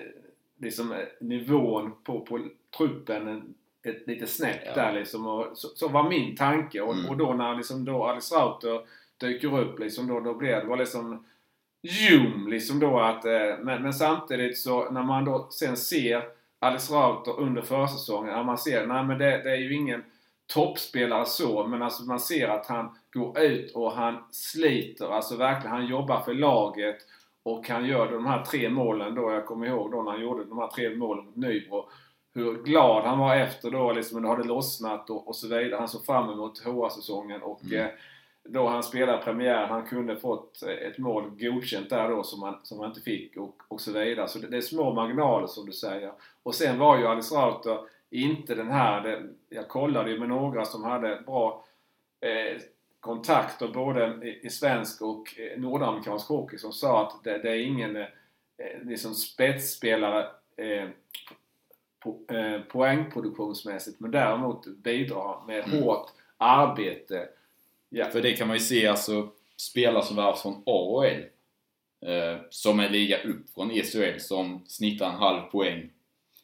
liksom, 0.59 0.91
eh, 0.91 0.97
nivån 1.19 1.91
på, 2.03 2.19
på 2.19 2.39
truppen 2.77 3.27
en- 3.27 3.53
ett 3.83 4.07
lite 4.07 4.27
snäpp 4.27 4.61
Ja. 4.65 4.73
där 4.75 4.93
liksom. 4.93 5.25
Och 5.27 5.57
så, 5.57 5.67
så 5.67 5.87
var 5.87 6.09
min 6.09 6.35
tanke. 6.35 6.81
Och, 6.81 6.93
Mm. 6.93 7.09
och 7.09 7.17
då 7.17 7.33
när 7.33 7.55
liksom 7.55 7.85
då 7.85 8.03
Alex 8.03 8.31
Rauter 8.31 8.81
dyker 9.17 9.59
upp 9.59 9.79
liksom, 9.79 10.07
då, 10.07 10.19
då 10.19 10.33
blir 10.33 10.49
det 10.55 10.63
var 10.65 10.77
liksom 10.77 11.25
Ljum 11.81 12.47
liksom 12.47 12.79
då 12.79 12.99
att... 12.99 13.25
Eh, 13.25 13.57
men, 13.61 13.81
men 13.83 13.93
samtidigt 13.93 14.57
så 14.57 14.91
när 14.91 15.03
man 15.03 15.25
då 15.25 15.47
sen 15.51 15.77
ser 15.77 16.23
Alice 16.59 16.93
Rauter 16.93 17.39
under 17.39 17.61
försäsongen. 17.61 18.33
Ja, 18.33 18.43
man 18.43 18.57
ser, 18.57 18.87
nej 18.87 19.03
men 19.03 19.17
det, 19.17 19.41
det 19.43 19.51
är 19.51 19.55
ju 19.57 19.73
ingen 19.73 20.03
toppspelare 20.47 21.25
så, 21.25 21.67
men 21.67 21.81
alltså 21.81 22.03
man 22.03 22.19
ser 22.19 22.47
att 22.47 22.65
han 22.65 22.89
går 23.13 23.39
ut 23.39 23.71
och 23.75 23.91
han 23.91 24.17
sliter. 24.31 25.05
Alltså 25.13 25.35
verkligen, 25.35 25.71
han 25.75 25.87
jobbar 25.87 26.19
för 26.21 26.33
laget. 26.33 26.97
Och 27.47 27.69
han 27.69 27.85
gör 27.85 28.11
de 28.11 28.25
här 28.25 28.43
tre 28.43 28.69
målen 28.69 29.15
då. 29.15 29.31
Jag 29.31 29.45
kommer 29.45 29.67
ihåg 29.67 29.91
då 29.91 30.01
när 30.01 30.11
han 30.11 30.21
gjorde 30.21 30.43
de 30.43 30.57
här 30.57 30.67
tre 30.67 30.95
målen 30.95 31.25
mot 31.25 31.35
Nybro. 31.35 31.89
Hur 32.33 32.63
glad 32.63 33.03
han 33.03 33.19
var 33.19 33.35
efter 33.35 33.71
då 33.71 33.91
liksom, 33.91 34.21
när 34.21 34.29
det 34.29 34.35
hade 34.35 34.47
lossnat 34.47 35.09
och, 35.09 35.27
och 35.27 35.35
så 35.35 35.47
vidare. 35.47 35.79
Han 35.79 35.87
såg 35.87 36.05
fram 36.05 36.29
emot 36.29 36.59
HA-säsongen 36.59 37.41
och 37.41 37.61
Mm. 37.65 37.79
eh, 37.85 37.91
då 38.49 38.67
han 38.67 38.83
spelade 38.83 39.23
premiären, 39.23 39.69
han 39.69 39.85
kunde 39.87 40.15
fått 40.15 40.63
ett 40.63 40.97
mål 40.97 41.23
godkänt 41.39 41.89
där 41.89 42.09
då 42.09 42.23
som 42.23 42.43
han, 42.43 42.59
som 42.63 42.79
han 42.79 42.89
inte 42.89 43.01
fick 43.01 43.37
och, 43.37 43.55
och 43.67 43.81
så 43.81 43.91
vidare. 43.91 44.27
Så 44.27 44.39
det, 44.39 44.47
det 44.47 44.57
är 44.57 44.61
små 44.61 44.93
marginaler 44.93 45.47
som 45.47 45.65
du 45.65 45.71
säger. 45.71 46.11
Och 46.43 46.55
sen 46.55 46.79
var 46.79 46.97
ju 46.97 47.07
Alice 47.07 47.35
Rauter 47.35 47.79
inte 48.09 48.55
den 48.55 48.71
här, 48.71 49.03
det, 49.03 49.23
jag 49.49 49.67
kollade 49.67 50.11
ju 50.11 50.19
med 50.19 50.29
några 50.29 50.65
som 50.65 50.83
hade 50.83 51.23
bra 51.25 51.65
eh, 52.21 52.61
kontakter 52.99 53.67
både 53.67 54.27
i, 54.43 54.49
svensk 54.49 55.01
och 55.01 55.39
eh, 55.39 55.59
nordamerikansk 55.59 56.27
hockey 56.27 56.57
som 56.57 56.73
sa 56.73 57.07
att 57.07 57.23
det, 57.23 57.37
det 57.37 57.49
är 57.49 57.57
ingen 57.65 57.95
eh, 57.95 58.05
liksom 58.83 59.15
spetsspelare 59.15 60.25
eh, 60.55 60.89
po, 61.99 62.33
eh, 62.35 62.61
poängproduktionsmässigt 62.61 63.99
men 63.99 64.11
däremot 64.11 64.67
bidrar 64.67 65.47
med 65.47 65.63
Mm. 65.67 65.83
hårt 65.83 66.09
arbete. 66.37 67.29
Ja. 67.89 68.05
För 68.05 68.21
det 68.21 68.33
kan 68.33 68.47
man 68.47 68.57
ju 68.57 68.63
se 68.63 68.87
alltså 68.87 69.29
spelare 69.57 70.03
som 70.03 70.15
värvas 70.15 70.41
från 70.41 70.63
AHL 70.65 71.23
eh, 72.01 72.37
som 72.49 72.79
är 72.79 72.89
liga 72.89 73.21
upp 73.23 73.49
från 73.53 73.71
ECHL 73.71 74.19
som 74.19 74.63
snittar 74.67 75.09
en 75.09 75.15
halv 75.15 75.41
poäng 75.41 75.89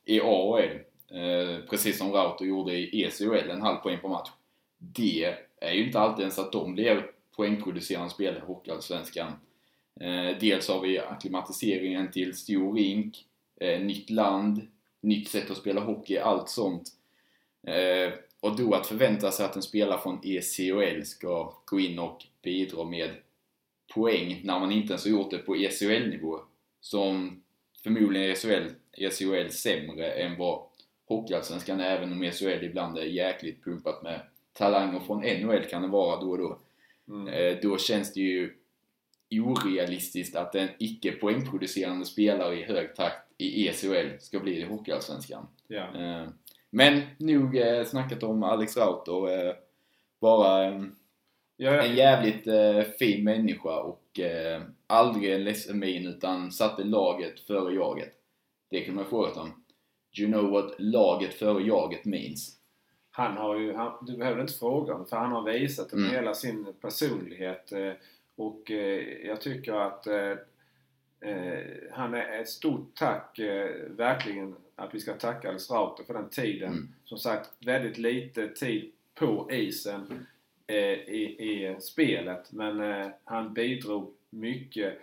i 0.05 0.21
AHL. 0.21 0.79
Eh, 1.11 1.65
precis 1.69 1.97
som 1.97 2.11
Rauter 2.11 2.45
gjorde 2.45 2.73
i 2.73 3.03
ECHL, 3.03 3.49
en 3.49 3.61
halv 3.61 3.77
poäng 3.77 3.99
per 4.01 4.09
match. 4.09 4.29
Det 4.91 5.35
är 5.61 5.73
ju 5.73 5.85
inte 5.85 5.99
alltid 5.99 6.21
ens 6.21 6.39
att 6.39 6.51
de 6.51 6.73
blir 6.73 7.11
poängproducerande 7.35 8.09
spelare 8.09 8.37
i 8.37 8.45
Hockeyallsvenskan. 8.45 9.31
Eh, 9.99 10.37
dels 10.39 10.67
har 10.67 10.81
vi 10.81 10.99
akklimatiseringen 10.99 12.11
till 12.11 12.37
stor 12.37 12.73
rink, 12.73 13.25
eh, 13.59 13.81
nytt 13.81 14.09
land, 14.09 14.67
nytt 15.01 15.27
sätt 15.27 15.51
att 15.51 15.57
spela 15.57 15.81
hockey, 15.81 16.17
allt 16.17 16.49
sånt. 16.49 16.89
Eh, 17.67 18.13
och 18.39 18.57
då 18.57 18.73
att 18.73 18.87
förvänta 18.87 19.31
sig 19.31 19.45
att 19.45 19.55
en 19.55 19.61
spelare 19.61 20.01
från 20.01 20.19
ECHL 20.23 21.03
ska 21.03 21.53
gå 21.65 21.79
in 21.79 21.99
och 21.99 22.25
bidra 22.41 22.83
med 22.83 23.09
poäng 23.93 24.41
när 24.43 24.59
man 24.59 24.71
inte 24.71 24.93
ens 24.93 25.03
har 25.03 25.11
gjort 25.11 25.31
det 25.31 25.37
på 25.37 25.55
ECHL-nivå. 25.55 26.39
Som 26.81 27.43
förmodligen 27.83 28.29
är 28.29 28.31
ECHL, 28.31 28.73
ECHL 28.91 29.49
sämre 29.49 30.11
än 30.11 30.37
vad 30.37 30.63
Hockeyallsvenskan 31.05 31.79
är, 31.79 31.97
även 31.97 32.11
om 32.11 32.23
ECHL 32.23 32.63
ibland 32.63 32.97
är 32.97 33.03
jäkligt 33.03 33.63
pumpat 33.63 34.03
med 34.03 34.21
talanger 34.53 34.99
från 34.99 35.21
NHL 35.21 35.63
kan 35.65 35.81
det 35.81 35.87
vara 35.87 36.19
då 36.21 36.29
och 36.31 36.37
då. 36.37 36.59
Mm. 37.07 37.27
Eh, 37.27 37.57
då 37.61 37.77
känns 37.77 38.13
det 38.13 38.19
ju 38.19 38.53
orealistiskt 39.31 40.35
att 40.35 40.55
en 40.55 40.69
icke 40.79 41.11
poängproducerande 41.11 42.05
spelare 42.05 42.59
i 42.59 42.63
hög 42.63 42.95
takt 42.95 43.27
i 43.37 43.67
ECHL 43.67 44.19
ska 44.19 44.39
bli 44.39 44.53
det 44.53 44.59
i 44.61 44.63
Hockeyallsvenskan. 44.63 45.47
Eh, 46.21 46.27
Men 46.69 47.01
nog 47.17 47.57
eh, 47.57 47.85
snackat 47.85 48.23
om 48.23 48.43
Alex 48.43 48.77
Rauter. 48.77 49.47
eh, 49.47 49.53
Bara 50.21 50.63
en, 50.63 50.95
Ja, 51.57 51.81
en 51.83 51.95
jävligt 51.95 52.47
fin 52.99 53.23
människa 53.23 53.79
och 53.79 54.19
aldrig 54.87 55.31
en 55.31 55.43
ledsen 55.43 55.79
min 55.79 56.07
utan 56.07 56.51
satte 56.51 56.83
laget 56.83 57.39
före 57.39 57.73
jaget. 57.75 58.11
Det 58.69 58.79
kan 58.79 58.95
man 58.95 59.05
fråga 59.05 59.41
om. 59.41 59.49
Do 60.17 60.21
you 60.23 60.31
know 60.31 60.51
what 60.51 60.75
laget 60.77 61.33
före 61.33 61.63
jaget 61.63 62.05
means? 62.05 62.57
Han 63.15 63.37
har 63.37 63.55
ju, 63.59 63.73
han, 63.73 63.93
du 64.05 64.17
behöver 64.17 64.41
inte 64.41 64.53
fråga 64.53 64.93
honom 64.93 65.07
för 65.07 65.17
han 65.17 65.31
har 65.31 65.43
visat 65.51 65.89
det 65.89 65.95
med 65.95 66.05
Mm. 66.05 66.15
hela 66.15 66.33
sin 66.33 66.67
personlighet. 66.81 67.71
eh, 67.71 67.91
Och 68.35 68.71
eh, 68.71 69.27
jag 69.27 69.41
tycker 69.41 69.73
att 69.73 70.07
eh, 70.07 70.33
han 71.91 72.13
är 72.13 72.39
ett 72.41 72.49
stort 72.49 72.95
tack, 72.95 73.39
verkligen, 73.89 74.55
att 74.75 74.93
vi 74.95 74.99
ska 74.99 75.13
tacka 75.13 75.49
Alice 75.49 75.73
Rauter 75.73 76.03
för 76.03 76.13
den 76.13 76.29
tiden. 76.29 76.71
Mm. 76.71 76.87
Som 77.05 77.17
sagt, 77.17 77.49
väldigt 77.65 77.97
lite 77.97 78.47
tid 78.47 78.91
på 79.15 79.51
isen 79.51 80.25
i, 80.67 81.21
i 81.23 81.75
spelet. 81.79 82.51
Men 82.51 83.11
han 83.23 83.53
bidrog 83.53 84.13
mycket. 84.29 84.99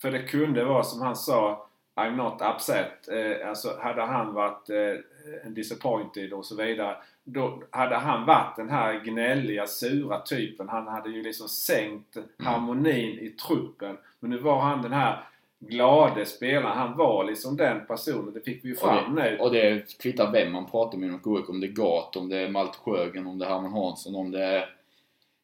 För 0.00 0.10
det 0.10 0.22
kunde 0.22 0.64
vara 0.64 0.82
som 0.82 1.00
han 1.00 1.16
sa, 1.16 1.68
I'm 1.94 2.16
not 2.16 2.54
upset. 2.54 3.08
Eh, 3.08 3.48
alltså 3.48 3.78
hade 3.80 4.02
han 4.02 4.34
varit 4.34 4.70
eh, 4.70 5.50
disappointed 5.50 6.32
och 6.32 6.44
så 6.46 6.56
vidare. 6.56 6.96
Då 7.24 7.62
hade 7.70 7.96
han 7.96 8.26
varit 8.26 8.56
den 8.56 8.70
här 8.70 9.04
gnälliga, 9.04 9.66
sura 9.66 10.20
typen. 10.20 10.68
Han 10.68 10.86
hade 10.86 11.10
ju 11.10 11.22
liksom 11.22 11.48
sänkt 11.48 12.16
harmonin 12.38 13.18
i 13.18 13.28
truppen. 13.28 13.96
Men 14.20 14.30
nu 14.30 14.38
var 14.38 14.60
han 14.60 14.82
den 14.82 14.92
här 14.92 15.24
glade 15.58 16.26
spelaren. 16.26 16.78
Han 16.78 16.96
var 16.96 17.24
liksom 17.24 17.56
den 17.56 17.86
personen. 17.86 18.34
Det 18.34 18.40
fick 18.40 18.64
vi 18.64 18.68
ju 18.68 18.74
fram 18.74 19.14
nu. 19.14 19.38
Och 19.40 19.52
det 19.52 19.98
kvittar 19.98 20.32
vem 20.32 20.52
man 20.52 20.70
pratar 20.70 20.98
med 20.98 21.06
inom 21.06 21.18
KIK. 21.18 21.48
Om 21.48 21.60
det 21.60 21.66
är 21.66 21.72
Gat, 21.72 22.16
om 22.16 22.28
det 22.28 22.38
är 22.38 22.48
Malte 22.48 22.78
Sjögren, 22.78 23.26
om 23.26 23.38
det 23.38 23.44
är 23.44 23.48
Herman 23.48 23.72
Hansson, 23.72 24.14
om 24.14 24.30
det 24.30 24.68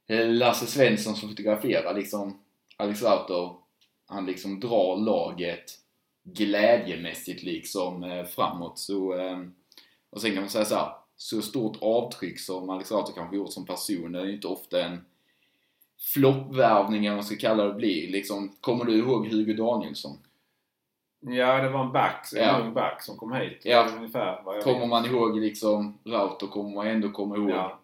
är 0.08 0.26
Lasse 0.26 0.66
Svensson 0.66 1.14
som 1.14 1.28
fotograferar 1.28 1.94
liksom 1.94 2.38
Alex 2.76 3.02
Rauter. 3.02 3.54
Han 4.06 4.26
liksom 4.26 4.60
drar 4.60 4.96
laget 4.96 5.64
glädjemässigt 6.24 7.42
liksom 7.42 8.04
eh, 8.04 8.24
framåt. 8.24 8.78
Så, 8.78 9.18
eh, 9.18 9.38
och 10.10 10.20
sen 10.20 10.30
kan 10.30 10.40
man 10.40 10.50
säga 10.50 10.64
så 10.64 10.74
här, 10.74 10.92
så 11.20 11.42
stort 11.42 11.76
avtryck 11.80 12.40
som 12.40 12.70
Alex 12.70 12.92
Rauter 12.92 13.12
kanske 13.12 13.36
gjort 13.36 13.52
som 13.52 13.66
person, 13.66 14.12
det 14.12 14.20
är 14.20 14.24
ju 14.24 14.32
inte 14.34 14.46
ofta 14.48 14.82
en 14.84 15.04
floppvärvning 16.14 17.00
eller 17.00 17.10
vad 17.10 17.16
man 17.16 17.24
ska 17.24 17.36
kalla 17.36 17.64
det 17.64 17.74
blir. 17.74 18.10
Liksom, 18.12 18.52
kommer 18.60 18.84
du 18.84 18.96
ihåg 18.98 19.26
Hugo 19.28 19.54
Danielsson? 19.54 20.16
Ja, 21.20 21.62
det 21.62 21.68
var 21.70 21.84
en 21.84 21.92
back, 21.92 22.28
en 22.36 22.42
Ja. 22.42 22.58
ung 22.60 22.74
back 22.74 23.02
som 23.02 23.16
kom 23.16 23.32
hit. 23.32 23.60
Ja. 23.64 23.88
Ungefär 23.96 24.42
vad 24.44 24.56
jag 24.56 24.62
Kommer 24.64 24.80
vet. 24.80 24.88
man 24.88 25.06
ihåg 25.06 25.36
liksom 25.38 25.98
Rauter 26.04 26.46
kommer 26.46 26.70
man 26.74 26.86
ändå 26.86 27.10
komma 27.10 27.36
ihåg 27.36 27.50
Ja, 27.50 27.80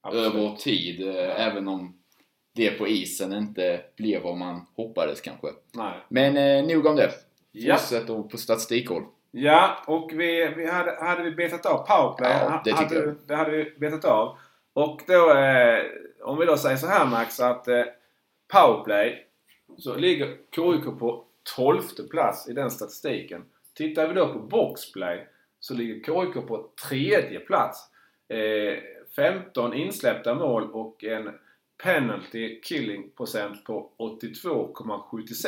absolut. 0.00 0.34
över 0.34 0.56
tid. 0.56 1.08
Eh, 1.08 1.46
även 1.46 1.68
om 1.68 1.98
det 2.52 2.70
på 2.70 2.88
isen 2.88 3.32
inte 3.32 3.80
blev 3.96 4.22
vad 4.22 4.36
man 4.36 4.66
hoppades 4.76 5.20
kanske. 5.20 5.48
Nej. 5.72 5.94
Men 6.08 6.36
eh, 6.36 6.74
nog 6.76 6.86
om 6.86 6.96
det. 6.96 7.10
Ja. 7.52 7.76
Fortsätt 7.76 8.06
då 8.06 8.22
på 8.22 8.36
statistikhåll. 8.38 9.02
Ja, 9.38 9.76
och 9.86 10.10
vi, 10.12 10.52
vi 10.56 10.70
hade, 10.70 10.96
hade 11.00 11.22
vi 11.22 11.30
betat 11.30 11.66
av 11.66 11.86
powerplay. 11.86 12.30
Ja, 12.30 12.62
det 12.64 12.70
tycker 12.70 12.84
hade, 12.84 13.06
jag. 13.06 13.14
Det 13.26 13.36
hade 13.36 13.50
vi 13.50 13.74
betat 13.78 14.04
av. 14.04 14.38
Och 14.72 15.02
då, 15.06 15.30
eh, 15.34 15.82
om 16.22 16.38
vi 16.38 16.46
då 16.46 16.56
säger 16.56 16.76
så 16.76 16.86
här 16.86 17.06
Max, 17.06 17.40
att 17.40 17.68
eh, 17.68 17.84
powerplay 18.52 19.26
så 19.78 19.94
ligger 19.94 20.26
KIK 20.26 20.98
på 20.98 21.24
12 21.56 21.80
plats 22.10 22.48
i 22.48 22.52
den 22.52 22.70
statistiken. 22.70 23.44
Tittar 23.74 24.08
vi 24.08 24.14
då 24.14 24.32
på 24.32 24.38
boxplay 24.38 25.26
så 25.60 25.74
ligger 25.74 25.94
KIK 25.94 26.46
på 26.46 26.68
tredje 26.88 27.40
plats. 27.40 27.90
Eh, 28.28 28.78
15 29.16 29.74
insläppta 29.74 30.34
mål 30.34 30.70
och 30.72 31.04
en 31.04 31.30
penalty 31.82 32.60
killing 32.60 33.10
procent 33.10 33.64
på 33.64 33.90
82,76. 33.98 35.46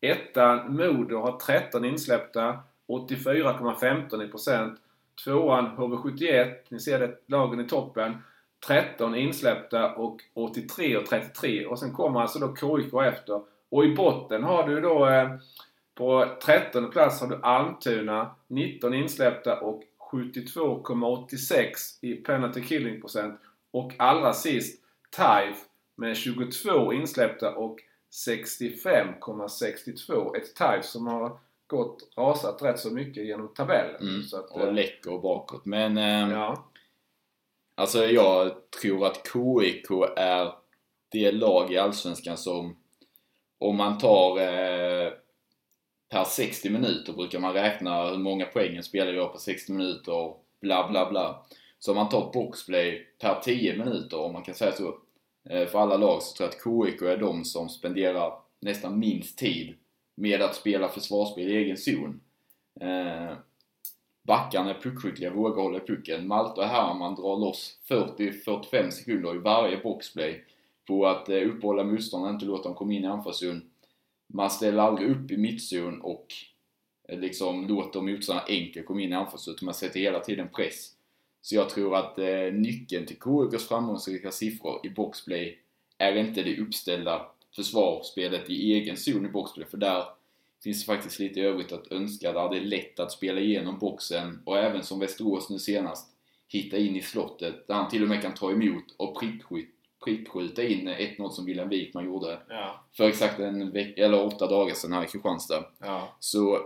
Ettan 0.00 0.76
Modo 0.76 1.16
har 1.16 1.38
13 1.38 1.84
insläppta, 1.84 2.58
84,15 2.88 4.24
i 4.24 4.28
procent. 4.28 4.78
Tvåan 5.24 5.66
HV71, 5.66 6.54
ni 6.68 6.80
ser 6.80 6.98
det, 6.98 7.16
lagen 7.26 7.60
i 7.60 7.68
toppen. 7.68 8.16
13 8.66 9.14
insläppta 9.14 9.94
och 9.94 10.20
83 10.34 10.96
och 10.96 11.06
33. 11.06 11.66
Och 11.66 11.78
sen 11.78 11.92
kommer 11.92 12.20
alltså 12.20 12.38
då 12.38 12.56
KIK 12.56 12.94
efter. 12.94 13.40
Och 13.68 13.84
i 13.84 13.94
botten 13.94 14.42
har 14.42 14.68
du 14.68 14.80
då 14.80 15.08
eh, 15.08 15.30
på 15.94 16.36
13 16.44 16.90
plats 16.90 17.20
har 17.20 17.28
du 17.28 17.40
Almtuna, 17.42 18.34
19 18.48 18.94
insläppta 18.94 19.60
och 19.60 19.82
72,86 20.12 21.98
i 22.00 22.14
penalty 22.14 22.62
killing 22.62 23.00
procent. 23.00 23.40
Och 23.70 23.92
allra 23.98 24.32
sist 24.32 24.82
TIFE 25.10 25.56
med 25.96 26.16
22 26.16 26.92
insläppta 26.92 27.54
och 27.54 27.78
65,62. 28.26 30.36
Ett 30.36 30.54
TIFE 30.54 30.82
som 30.82 31.06
har 31.06 31.38
gått 31.66 32.12
rasat 32.16 32.62
rätt 32.62 32.78
så 32.78 32.90
mycket 32.90 33.26
genom 33.26 33.54
tabellen. 33.54 34.00
Mm. 34.00 34.22
Så 34.22 34.36
att, 34.36 34.50
Och 34.50 34.60
eh, 34.60 34.72
läcker 34.72 35.18
bakåt. 35.18 35.64
Men 35.64 35.98
eh, 35.98 36.32
ja. 36.32 36.70
alltså 37.74 38.04
jag 38.04 38.70
tror 38.82 39.06
att 39.06 39.28
KIK 39.32 39.90
är 40.16 40.52
det 41.12 41.32
lag 41.32 41.72
i 41.72 41.78
Allsvenskan 41.78 42.36
som 42.36 42.76
om 43.58 43.76
man 43.76 43.98
tar 43.98 44.38
eh, 44.38 45.12
per 46.10 46.24
60 46.24 46.70
minuter 46.70 47.12
brukar 47.12 47.38
man 47.38 47.52
räkna 47.52 48.10
hur 48.10 48.18
många 48.18 48.44
poäng 48.44 48.76
en 48.76 48.82
spelare 48.82 49.16
gör 49.16 49.28
på 49.28 49.38
60 49.38 49.72
minuter 49.72 50.12
och 50.12 50.44
bla 50.60 50.88
bla 50.88 51.10
bla. 51.10 51.44
Så 51.78 51.90
om 51.90 51.96
man 51.96 52.08
tar 52.08 52.32
boxplay 52.32 53.06
per 53.20 53.40
10 53.40 53.76
minuter, 53.76 54.18
om 54.18 54.32
man 54.32 54.42
kan 54.42 54.54
säga 54.54 54.72
så, 54.72 54.98
eh, 55.50 55.66
för 55.66 55.78
alla 55.78 55.96
lag 55.96 56.22
så 56.22 56.36
tror 56.36 56.46
jag 56.46 56.54
att 56.54 56.94
KIK 56.94 57.02
är 57.02 57.16
de 57.16 57.44
som 57.44 57.68
spenderar 57.68 58.32
nästan 58.60 58.98
minst 58.98 59.38
tid 59.38 59.74
med 60.14 60.42
att 60.42 60.54
spela 60.54 60.88
försvarsspel 60.88 61.48
i 61.48 61.56
egen 61.56 61.76
zon. 61.76 62.20
Eh, 62.80 63.36
backarna 64.22 64.70
är 64.70 64.80
puckskickliga, 64.80 65.30
vågar 65.30 65.62
hålla 65.62 65.78
i 65.78 65.86
pucken. 65.86 66.28
Malte 66.28 66.60
och 66.60 66.66
Herman 66.66 67.14
drar 67.14 67.36
loss 67.36 67.78
40-45 67.88 68.90
sekunder 68.90 69.36
i 69.36 69.38
varje 69.38 69.76
boxplay 69.76 70.44
på 70.86 71.06
att 71.06 71.28
eh, 71.28 71.36
uppehålla 71.36 71.84
motståndaren, 71.84 72.34
inte 72.34 72.46
låta 72.46 72.68
dem 72.68 72.74
komma 72.74 72.92
in 72.92 73.04
i 73.04 73.06
anfallszon. 73.06 73.70
Man 74.26 74.50
ställer 74.50 74.82
aldrig 74.82 75.10
upp 75.10 75.30
i 75.30 75.36
mittzon 75.36 76.00
och 76.00 76.26
eh, 77.08 77.18
liksom 77.18 77.66
låter 77.66 78.00
motståndarna 78.00 78.46
enkelt 78.48 78.86
komma 78.86 79.00
in 79.00 79.12
i 79.12 79.16
anfallszon, 79.16 79.54
utan 79.54 79.66
man 79.66 79.74
sätter 79.74 80.00
hela 80.00 80.20
tiden 80.20 80.48
press. 80.48 80.92
Så 81.42 81.54
jag 81.54 81.70
tror 81.70 81.96
att 81.96 82.18
eh, 82.18 82.52
nyckeln 82.52 83.06
till 83.06 83.16
KIKs 83.16 83.68
framgångsrika 83.68 84.30
siffror 84.30 84.86
i 84.86 84.90
boxplay 84.90 85.58
är 85.98 86.16
inte 86.16 86.42
det 86.42 86.58
uppställda 86.58 87.26
försvarsspelet 87.56 88.50
i 88.50 88.72
egen 88.72 88.96
zon 88.96 89.26
i 89.26 89.28
boxplay, 89.28 89.66
för 89.66 89.76
där 89.78 90.04
finns 90.62 90.86
det 90.86 90.92
faktiskt 90.94 91.18
lite 91.18 91.40
övrigt 91.40 91.72
att 91.72 91.92
önska. 91.92 92.32
Där 92.32 92.48
det 92.48 92.56
är 92.56 92.60
lätt 92.60 93.00
att 93.00 93.12
spela 93.12 93.40
igenom 93.40 93.78
boxen 93.78 94.42
och 94.44 94.58
även 94.58 94.82
som 94.82 95.00
Västerås 95.00 95.50
nu 95.50 95.58
senast 95.58 96.08
hitta 96.48 96.78
in 96.78 96.96
i 96.96 97.02
slottet 97.02 97.66
där 97.66 97.74
han 97.74 97.90
till 97.90 98.02
och 98.02 98.08
med 98.08 98.22
kan 98.22 98.34
ta 98.34 98.50
emot 98.50 98.84
och 98.96 99.20
prickskjuta 99.20 99.68
prickskjuta 100.04 100.62
in 100.62 100.88
1-0 100.88 101.28
som 101.30 101.44
William 101.44 101.68
Wikman 101.68 102.04
gjorde 102.04 102.38
Ja. 102.48 102.84
för 102.96 103.08
exakt 103.08 103.38
en 103.40 103.70
vecka, 103.70 104.04
eller 104.04 104.24
åtta 104.24 104.46
dagar 104.46 104.74
sedan 104.74 104.92
här 104.92 105.04
i 105.04 105.06
Kristianstad. 105.06 105.64
Ja. 105.78 106.16
Så 106.18 106.58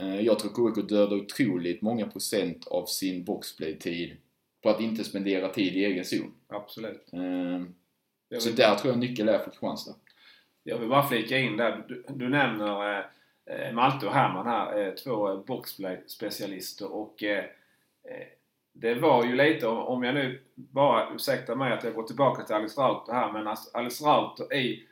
eh, 0.00 0.20
jag 0.20 0.38
tror 0.38 0.74
KIK 0.74 0.88
dödar 0.88 1.16
otroligt 1.16 1.82
många 1.82 2.06
procent 2.06 2.66
av 2.66 2.86
sin 2.86 3.24
boxplay-tid 3.24 4.16
på 4.62 4.68
att 4.70 4.80
inte 4.80 5.04
spendera 5.04 5.48
tid 5.48 5.76
i 5.76 5.84
egen 5.84 6.04
zon. 6.04 6.34
Absolut. 6.48 7.12
Eh, 7.12 8.40
så 8.40 8.50
där 8.50 8.74
tror 8.74 8.92
jag 8.92 8.98
nyckeln 8.98 9.28
är 9.28 9.38
för 9.38 9.50
Kristianstad 9.50 9.94
jag 10.64 10.78
vill 10.78 10.88
bara 10.88 11.08
flika 11.08 11.38
in 11.38 11.56
där. 11.56 11.84
Du, 11.88 12.04
du 12.08 12.28
nämner 12.28 12.98
eh, 13.46 13.72
Malte 13.72 14.06
och 14.06 14.12
Herman 14.12 14.46
här, 14.46 14.78
eh, 14.78 14.94
två 14.94 15.28
eh, 15.28 15.38
boxplay-specialister 15.44 16.92
och 16.92 17.22
eh, 17.22 17.44
eh, 18.04 18.26
det 18.72 18.94
var 18.94 19.24
ju 19.24 19.36
lite, 19.36 19.66
om, 19.66 19.78
om 19.78 20.02
jag 20.02 20.14
nu 20.14 20.42
bara, 20.54 21.14
ursäkta 21.14 21.54
mig 21.54 21.72
att 21.72 21.84
jag 21.84 21.94
går 21.94 22.02
tillbaka 22.02 22.42
till 22.42 22.54
Alex 22.54 22.78
Rauter 22.78 23.12
här, 23.12 23.32
men 23.32 23.46
alltså, 23.46 23.78
Alex 23.78 24.02
Rauter 24.02 24.54
i 24.54 24.86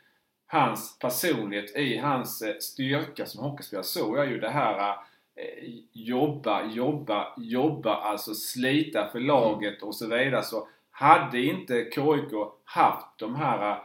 hans 0.45 0.99
personlighet, 0.99 1.75
i 1.75 1.97
hans 1.97 2.41
eh, 2.41 2.55
styrka 2.59 3.25
som 3.25 3.43
hockeyspelare 3.43 3.83
såg 3.83 4.17
jag 4.17 4.29
ju 4.29 4.39
det 4.39 4.49
här 4.49 4.95
eh, 5.35 5.69
jobba, 5.91 6.65
jobba, 6.65 7.33
jobba, 7.37 7.95
alltså 7.95 8.33
slita 8.33 9.07
för 9.07 9.19
laget 9.19 9.83
och 9.83 9.95
så 9.95 10.07
vidare. 10.07 10.43
Så 10.43 10.67
hade 10.91 11.39
inte 11.41 11.89
KIK 11.91 12.33
haft 12.63 13.17
de 13.17 13.35
här 13.35 13.71
eh, 13.71 13.77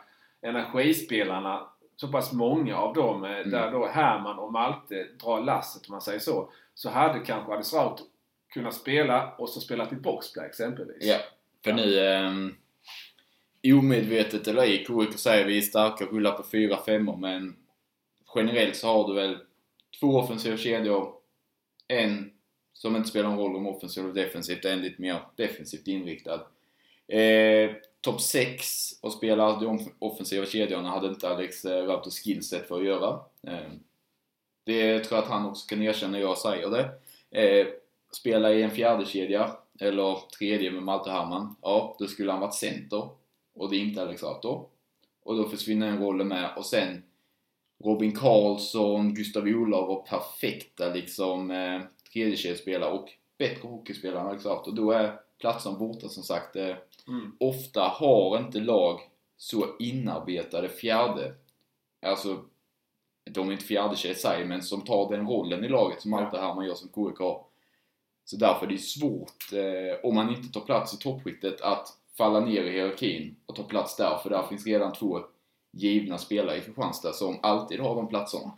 energispelarna, 0.43 1.67
så 2.01 2.09
pass 2.09 2.33
många 2.33 2.77
av 2.77 2.95
dem, 2.95 3.25
eh, 3.25 3.31
där 3.31 3.71
då 3.71 3.87
Herman 3.87 4.39
och 4.39 4.53
Malte 4.53 5.07
drar 5.23 5.41
lasset 5.41 5.89
om 5.89 5.93
man 5.93 6.01
säger 6.01 6.19
så, 6.19 6.51
så 6.75 6.91
hade 6.91 7.19
kanske 7.19 7.53
Alex 7.53 7.75
Rauter 7.75 8.07
kunnat 8.53 8.75
spela 8.75 9.35
och 9.39 9.49
så 9.49 9.61
spela 9.61 9.87
till 9.87 10.01
boxplay 10.01 10.47
exempelvis. 10.47 11.05
Ja, 11.05 11.17
för 11.65 11.73
nu... 11.73 11.99
Um, 11.99 12.57
omedvetet 13.65 14.49
eller 14.49 14.63
ej, 14.63 14.85
KIK 14.87 15.19
säger 15.19 15.47
vi 15.47 15.59
är 15.59 15.63
starka 15.63 16.05
och 16.05 16.13
rullar 16.13 16.33
på 16.33 16.43
4-5 16.43 17.17
men 17.17 17.57
generellt 18.35 18.77
så 18.77 18.87
har 18.87 19.09
du 19.09 19.15
väl 19.15 19.39
två 20.01 20.07
offensiva 20.07 20.57
kedjor, 20.57 21.15
en 21.89 22.31
som 22.73 22.97
inte 22.97 23.09
spelar 23.09 23.31
någon 23.31 23.39
roll 23.39 23.57
om 23.57 23.67
offensivt 23.67 24.05
eller 24.05 24.15
defensivt, 24.15 24.65
en 24.65 24.83
lite 24.83 25.03
mer 25.03 25.21
defensivt 25.37 25.87
inriktad. 25.87 26.47
Eh, 27.09 27.71
Topp 28.01 28.21
6 28.21 28.91
och 29.03 29.13
spela 29.13 29.61
de 29.61 29.93
offensiva 29.99 30.47
kedjorna 30.47 30.91
hade 30.91 31.09
inte 31.09 31.29
Alex 31.29 31.65
eh, 31.65 32.03
skillset 32.25 32.69
för 32.69 32.79
att 32.79 32.85
göra. 32.85 33.21
Eh, 33.43 33.71
det 34.65 35.05
tror 35.05 35.17
jag 35.17 35.25
att 35.25 35.31
han 35.31 35.47
också 35.47 35.69
kan 35.69 35.83
erkänna 35.83 36.13
när 36.13 36.21
jag 36.21 36.39
säger 36.39 36.71
det. 36.71 36.91
Eh, 37.41 37.67
spela 38.13 38.53
i 38.53 38.63
en 38.63 38.71
fjärde 38.71 39.07
kedja 39.07 39.57
eller 39.81 40.19
tredje 40.39 40.71
med 40.71 40.83
Malte 40.83 41.11
Herman, 41.11 41.57
ja, 41.63 41.97
då 41.99 42.07
skulle 42.07 42.33
han 42.33 42.41
varit 42.41 42.55
center. 42.55 43.09
Och 43.55 43.71
det 43.71 43.77
är 43.77 43.81
inte 43.81 44.03
Alex 44.03 44.23
Raptor. 44.23 44.69
Och 45.23 45.37
då 45.37 45.49
försvinner 45.49 45.87
den 45.87 45.99
rollen 45.99 46.29
med. 46.29 46.51
Och 46.57 46.67
sen 46.67 47.03
Robin 47.85 48.17
Karlsson, 48.17 49.15
Gustav 49.15 49.45
Olav 49.45 49.89
var 49.89 50.03
perfekta 50.03 50.89
liksom 50.89 51.51
eh, 51.51 51.81
tredjekedjespelare 52.13 52.93
och 52.93 53.09
bättre 53.39 53.69
hockeyspelare 53.69 54.21
än 54.21 54.27
Alex 54.27 54.47
Raptor. 54.47 54.73
Då 54.73 54.91
är 54.91 55.21
platsen 55.39 55.79
borta 55.79 56.09
som 56.09 56.23
sagt. 56.23 56.57
Eh, 56.57 56.77
Mm. 57.09 57.37
ofta 57.41 57.81
har 57.83 58.39
inte 58.39 58.61
lag 58.61 59.01
så 59.37 59.67
inarbetade 59.79 60.69
fjärde, 60.69 61.35
alltså 62.07 62.45
de 63.31 63.49
är 63.49 63.53
inte 63.53 63.65
fjärdekedjor 63.65 64.17
i 64.17 64.19
sig, 64.19 64.45
men 64.45 64.63
som 64.63 64.81
tar 64.81 65.11
den 65.11 65.29
rollen 65.29 65.65
i 65.65 65.69
laget 65.69 66.01
som 66.03 66.13
Ja. 66.13 66.21
allt 66.21 66.33
det 66.33 66.41
här 66.41 66.55
man 66.55 66.67
gör 66.67 66.75
som 66.75 66.89
KIK 66.89 67.19
har. 67.19 67.45
Så 68.25 68.37
därför 68.37 68.67
är 68.67 68.71
det 68.71 68.79
svårt, 68.79 69.53
eh, 69.53 70.05
om 70.09 70.15
man 70.15 70.35
inte 70.35 70.53
tar 70.53 70.61
plats 70.61 70.95
i 70.95 70.99
toppskiktet, 70.99 71.61
att 71.61 71.89
falla 72.17 72.41
ner 72.41 72.65
i 72.65 72.71
hierarkin 72.73 73.37
och 73.47 73.57
ta 73.57 73.63
plats 73.63 73.97
där, 73.97 74.17
för 74.23 74.31
där 74.31 74.43
finns 74.43 74.67
redan 74.67 74.93
två 74.93 75.21
givna 75.73 76.19
spelare 76.19 76.57
i 76.57 76.61
Kristianstad 76.61 77.13
som 77.13 77.39
alltid 77.43 77.81
har 77.81 77.95
de 77.95 78.09
platserna. 78.09 78.53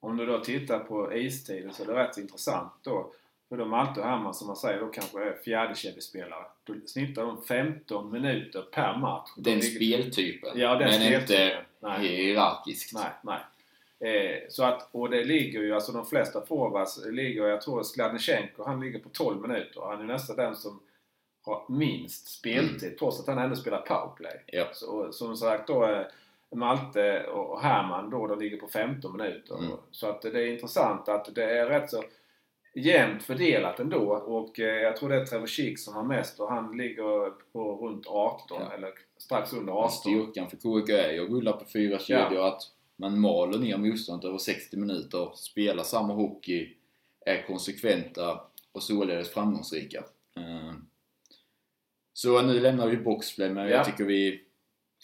Om 0.00 0.16
du 0.16 0.26
då 0.26 0.38
tittar 0.40 0.78
på 0.78 1.14
istiden 1.16 1.72
så 1.72 1.82
är 1.82 1.86
det 1.86 1.94
rätt 1.94 2.18
intressant 2.18 2.72
då. 2.82 3.12
För 3.48 3.56
de 3.56 3.70
Malte 3.70 4.00
och 4.00 4.06
Herman 4.06 4.34
som 4.34 4.46
man 4.46 4.56
säger 4.56 4.80
då 4.80 4.86
kanske 4.86 5.18
är 5.24 5.36
fjärdekedjespelare. 5.44 6.44
Då 6.64 6.74
snittar 6.86 7.22
de 7.22 7.42
15 7.42 8.12
minuter 8.12 8.62
per 8.62 8.96
match. 8.96 9.30
De 9.36 9.42
Den 9.50 9.58
ligger- 9.60 9.76
speltypen, 10.02 10.50
Ja, 10.54 10.68
den 10.74 10.78
men 10.78 10.92
speltypen. 10.92 11.20
inte 11.20 11.64
Nej. 11.80 12.06
hierarkiskt. 12.08 12.94
Nej, 12.94 13.10
nej. 13.22 13.40
Eh, 14.00 14.38
så 14.48 14.64
att, 14.64 14.88
och 14.92 15.10
det 15.10 15.24
ligger 15.24 15.60
ju, 15.60 15.74
alltså 15.74 15.92
de 15.92 16.06
flesta 16.06 16.46
forwards 16.46 17.04
ligger, 17.06 17.46
jag 17.46 17.60
tror 17.62 17.82
Skladnysjenko, 17.82 18.64
han 18.64 18.80
ligger 18.80 18.98
på 18.98 19.08
12 19.08 19.40
minuter. 19.48 19.80
Han 19.80 20.00
är 20.00 20.04
nästan 20.04 20.36
den 20.36 20.56
som 20.56 20.80
har 21.44 21.64
minst 21.68 22.28
speltid 22.28 22.98
trots 22.98 23.20
att 23.20 23.26
han 23.26 23.38
ändå 23.38 23.56
spelar 23.56 23.80
powerplay. 23.80 24.42
Ja. 24.46 24.66
Så, 24.72 25.12
som 25.12 25.36
sagt 25.36 25.66
då 25.66 25.86
eh, 25.86 26.06
Malte 26.54 27.24
och 27.26 27.60
Herman 27.60 28.10
då, 28.10 28.26
de 28.26 28.38
ligger 28.38 28.56
på 28.56 28.68
15 28.68 29.16
minuter. 29.16 29.58
Mm. 29.58 29.70
Så 29.90 30.06
att 30.08 30.22
det 30.22 30.28
är 30.42 30.46
intressant 30.46 31.08
att 31.08 31.34
det 31.34 31.44
är 31.58 31.66
rätt 31.66 31.90
så 31.90 32.02
jämnt 32.78 33.22
fördelat 33.22 33.80
ändå. 33.80 34.14
Och 34.16 34.60
eh, 34.60 34.82
jag 34.82 34.96
tror 34.96 35.08
det 35.08 35.16
är 35.16 35.24
Trevor 35.26 35.46
Schick 35.46 35.78
som 35.78 35.94
har 35.94 36.04
mest 36.04 36.40
och 36.40 36.48
han 36.48 36.76
ligger 36.76 37.30
på 37.52 37.76
runt 37.88 38.06
18 38.06 38.56
Ja. 38.60 38.72
eller 38.74 38.90
strax 39.18 39.52
under 39.52 39.64
Men 39.64 39.74
18. 39.74 39.90
Styrkan 39.90 40.50
för 40.50 40.56
KIK 40.56 40.88
är 40.88 41.12
ju 41.12 41.24
att 41.24 41.30
rulla 41.30 41.52
på 41.52 41.64
fyra 41.64 41.98
kedjor, 41.98 42.46
att 42.46 42.62
man 42.96 43.20
maler 43.20 43.58
ner 43.58 43.76
motståndet 43.76 44.24
över 44.24 44.38
60 44.38 44.76
minuter, 44.76 45.30
spelar 45.34 45.82
samma 45.82 46.14
hockey, 46.14 46.74
är 47.26 47.42
konsekventa 47.46 48.40
och 48.72 48.82
således 48.82 49.30
framgångsrika. 49.30 49.98
Eh, 50.36 50.72
Så 52.12 52.42
nu 52.42 52.60
lämnar 52.60 52.86
vi 52.88 52.96
boxplay, 52.96 53.50
men 53.50 53.64
Ja. 53.68 53.76
jag 53.76 53.84
tycker 53.84 54.04
vi 54.04 54.40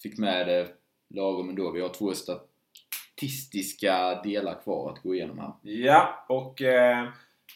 fick 0.02 0.18
med 0.18 0.46
det 0.46 0.68
lagom 1.10 1.48
ändå. 1.48 1.70
Vi 1.70 1.80
har 1.80 1.88
två 1.88 2.12
statistiska 2.12 4.20
delar 4.24 4.60
kvar 4.62 4.92
att 4.92 5.02
gå 5.02 5.14
igenom 5.14 5.38
här. 5.38 5.52
Ja, 5.62 6.26
och 6.28 6.62
eh, 6.62 7.08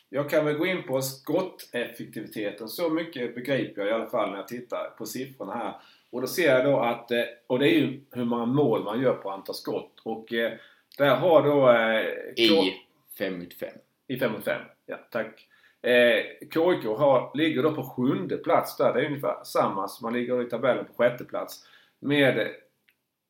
jag 0.09 0.31
kan 0.31 0.45
väl 0.45 0.57
gå 0.57 0.67
in 0.67 0.83
på 0.83 1.03
skotteffektiviteten. 1.03 2.69
Så 2.69 2.91
mycket 2.91 3.35
begriper 3.35 3.83
jag 3.83 3.91
i 3.91 3.93
alla 3.93 4.11
fall 4.11 4.31
när 4.31 4.37
jag 4.37 4.49
tittar 4.49 4.91
på 4.99 5.07
siffrorna 5.07 5.55
här. 5.55 5.75
Och 6.11 6.21
då 6.21 6.27
ser 6.27 6.55
jag 6.55 6.65
då 6.65 6.81
att, 6.81 7.11
eh, 7.11 7.25
och 7.47 7.59
det 7.59 7.69
är 7.69 7.81
ju 7.81 8.01
hur 8.11 8.25
många 8.25 8.47
mål 8.47 8.85
man 8.85 9.03
gör 9.03 9.15
på 9.15 9.31
antal 9.31 9.55
skott. 9.55 10.01
Och 10.03 10.33
eh, 10.33 10.53
där 10.99 11.17
har 11.17 11.43
då... 11.43 11.71
Eh, 11.71 12.45
I 12.45 12.75
5 13.19 13.39
mot 13.39 13.55
5. 13.55 13.69
I 14.07 14.19
5 14.19 14.33
mot 14.33 14.45
5. 14.45 14.61
Ja, 14.87 14.97
tack. 15.11 15.47
Eh, 15.83 16.25
KIK 16.41 16.85
har, 16.85 17.37
ligger 17.37 17.63
då 17.63 17.75
på 17.75 17.83
sjunde 17.83 18.37
plats 18.37 18.77
där. 18.77 18.95
Det 18.95 19.01
är 19.01 19.07
ungefär 19.07 19.45
samma 19.45 19.89
som 19.89 20.05
man 20.05 20.13
ligger 20.13 20.43
i 20.43 20.51
tabellen 20.51 20.85
på 20.85 20.93
sjätte 20.93 21.25
plats. 21.25 21.65
Med 22.01 22.49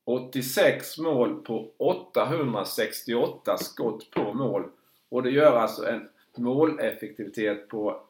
86 0.05 0.99
mål 0.99 1.35
på 1.35 1.71
868 1.77 3.57
skott 3.59 4.11
på 4.11 4.35
mål. 4.35 4.71
Och 5.09 5.23
det 5.23 5.31
gör 5.31 5.57
alltså 5.57 5.87
en 5.87 6.09
måleffektivitet 6.39 7.69
på 7.69 8.01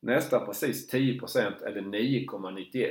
nästan 0.00 0.46
precis 0.46 0.92
10% 0.92 1.64
eller 1.66 1.80
9,91. 1.80 2.90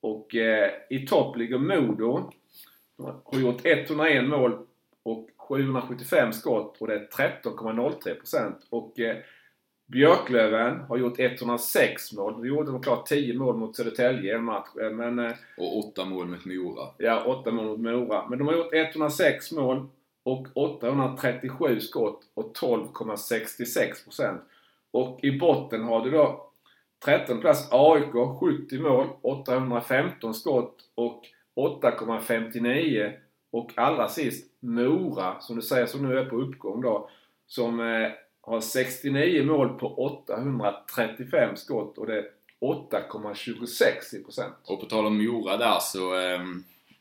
Och 0.00 0.34
eh, 0.34 0.70
i 0.90 1.06
topp 1.06 1.36
ligger 1.36 1.58
Modo. 1.58 2.30
De 2.96 3.20
har 3.24 3.40
gjort 3.40 3.66
101 3.66 4.28
mål 4.28 4.58
och 5.02 5.28
775 5.36 6.32
skott 6.32 6.76
och 6.80 6.86
det 6.88 6.94
är 6.94 7.08
13,03%. 7.42 8.52
Och 8.70 9.00
eh, 9.00 9.16
Björklöven 9.86 10.80
har 10.80 10.96
gjort 10.96 11.18
106 11.18 12.12
mål. 12.12 12.32
De 12.32 12.46
gjorde 12.46 12.70
de 12.72 12.82
klart 12.82 13.06
10 13.06 13.34
mål 13.38 13.56
mot 13.56 13.76
Södertälje 13.76 14.32
i 14.32 14.34
en 14.34 14.44
match. 14.44 14.68
eh, 14.80 14.90
Men 14.90 15.18
eh, 15.18 15.32
Och 15.58 15.78
8 15.78 16.04
mål 16.04 16.26
mot 16.26 16.44
Mora. 16.44 16.88
Ja, 16.98 17.24
8 17.24 17.50
mål 17.50 17.66
mot 17.66 17.80
Mora. 17.80 18.28
Men 18.28 18.38
de 18.38 18.48
har 18.48 18.54
gjort 18.54 18.74
106 18.74 19.52
mål 19.52 19.86
och 20.22 20.46
837 20.54 21.80
skott 21.80 22.20
och 22.34 22.56
12,66%. 22.56 24.38
Och 24.90 25.18
i 25.22 25.38
botten 25.38 25.84
har 25.84 26.04
du 26.04 26.10
då 26.10 26.50
13 27.04 27.40
plats 27.40 27.68
AIK, 27.70 28.12
70 28.40 28.78
mål, 28.78 29.08
815 29.22 30.34
skott 30.34 30.76
och 30.94 31.22
8,59. 31.56 33.12
Och 33.50 33.72
allra 33.76 34.08
sist 34.08 34.52
Mora, 34.60 35.40
som 35.40 35.56
du 35.56 35.62
säger, 35.62 35.86
som 35.86 36.08
nu 36.08 36.18
är 36.18 36.24
på 36.24 36.36
uppgång 36.36 36.80
då. 36.80 37.10
Som 37.46 37.80
eh, 37.80 38.10
har 38.40 38.60
69 38.60 39.44
mål 39.44 39.68
på 39.68 39.94
835 39.94 41.56
skott 41.56 41.98
och 41.98 42.06
det 42.06 42.18
är 42.18 42.26
8,26 42.60 44.16
i 44.20 44.24
procent. 44.24 44.54
Och 44.66 44.80
på 44.80 44.86
tal 44.86 45.06
om 45.06 45.24
Mora 45.24 45.56
där 45.56 45.78
så... 45.80 46.14
eh, 46.14 46.40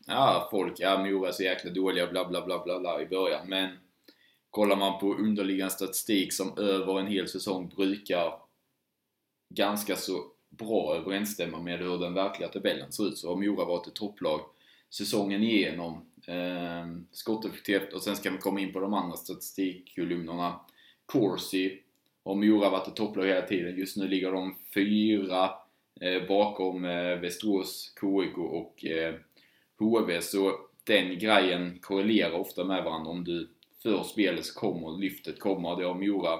ja, 0.07 0.47
folk, 0.51 0.73
ja 0.79 0.97
Mora 0.97 1.07
är 1.07 1.19
så 1.19 1.25
alltså, 1.25 1.43
jäkla 1.43 1.71
dåliga 1.71 2.07
bla 2.07 2.29
bla 2.29 2.45
bla 2.45 2.63
bla 2.63 2.79
bla 2.79 3.01
i 3.01 3.05
början. 3.05 3.49
Men 3.49 3.69
kollar 4.49 4.75
man 4.75 4.99
på 4.99 5.13
underliggande 5.13 5.73
statistik 5.73 6.33
som 6.33 6.57
över 6.57 6.99
en 6.99 7.07
hel 7.07 7.27
säsong 7.27 7.69
brukar 7.75 8.33
ganska 9.49 9.95
så 9.95 10.23
bra 10.49 10.95
överensstämma 10.95 11.59
med 11.59 11.79
hur 11.79 11.97
den 11.97 12.13
verkliga 12.13 12.49
tabellen 12.49 12.91
ser 12.91 13.07
ut 13.07 13.17
så 13.17 13.29
har 13.29 13.35
Mora 13.35 13.65
varit 13.65 13.87
ett 13.87 13.95
topplag 13.95 14.41
säsongen 14.89 15.43
igenom. 15.43 16.05
Eh, 16.27 16.87
skotteffektivt 17.11 17.93
och 17.93 18.01
sen 18.01 18.15
ska 18.15 18.29
vi 18.29 18.37
komma 18.37 18.59
in 18.59 18.73
på 18.73 18.79
de 18.79 18.93
andra 18.93 19.17
statistikkolumnerna. 19.17 20.59
Corsi 21.05 21.81
har 22.25 22.35
Mora 22.35 22.69
varit 22.69 22.87
ett 22.87 22.95
topplag 22.95 23.25
hela 23.25 23.47
tiden. 23.47 23.77
Just 23.77 23.97
nu 23.97 24.07
ligger 24.07 24.31
de 24.31 24.55
fyra 24.73 25.49
eh, 26.01 26.27
bakom 26.27 26.85
eh, 26.85 27.19
Västerås, 27.19 27.93
KIK 28.01 28.37
och 28.37 28.85
eh, 28.85 29.15
HV. 29.81 30.21
Så 30.21 30.59
den 30.83 31.19
grejen 31.19 31.79
korrelerar 31.81 32.39
ofta 32.39 32.63
med 32.63 32.83
varandra. 32.83 33.11
Om 33.11 33.23
du 33.23 33.49
för 33.83 34.03
spelet 34.03 34.45
så 34.45 34.59
kommer 34.59 34.97
lyftet 34.97 35.39
kommer. 35.39 35.75
Det 35.75 35.85
har 35.85 35.93
Mora 35.93 36.39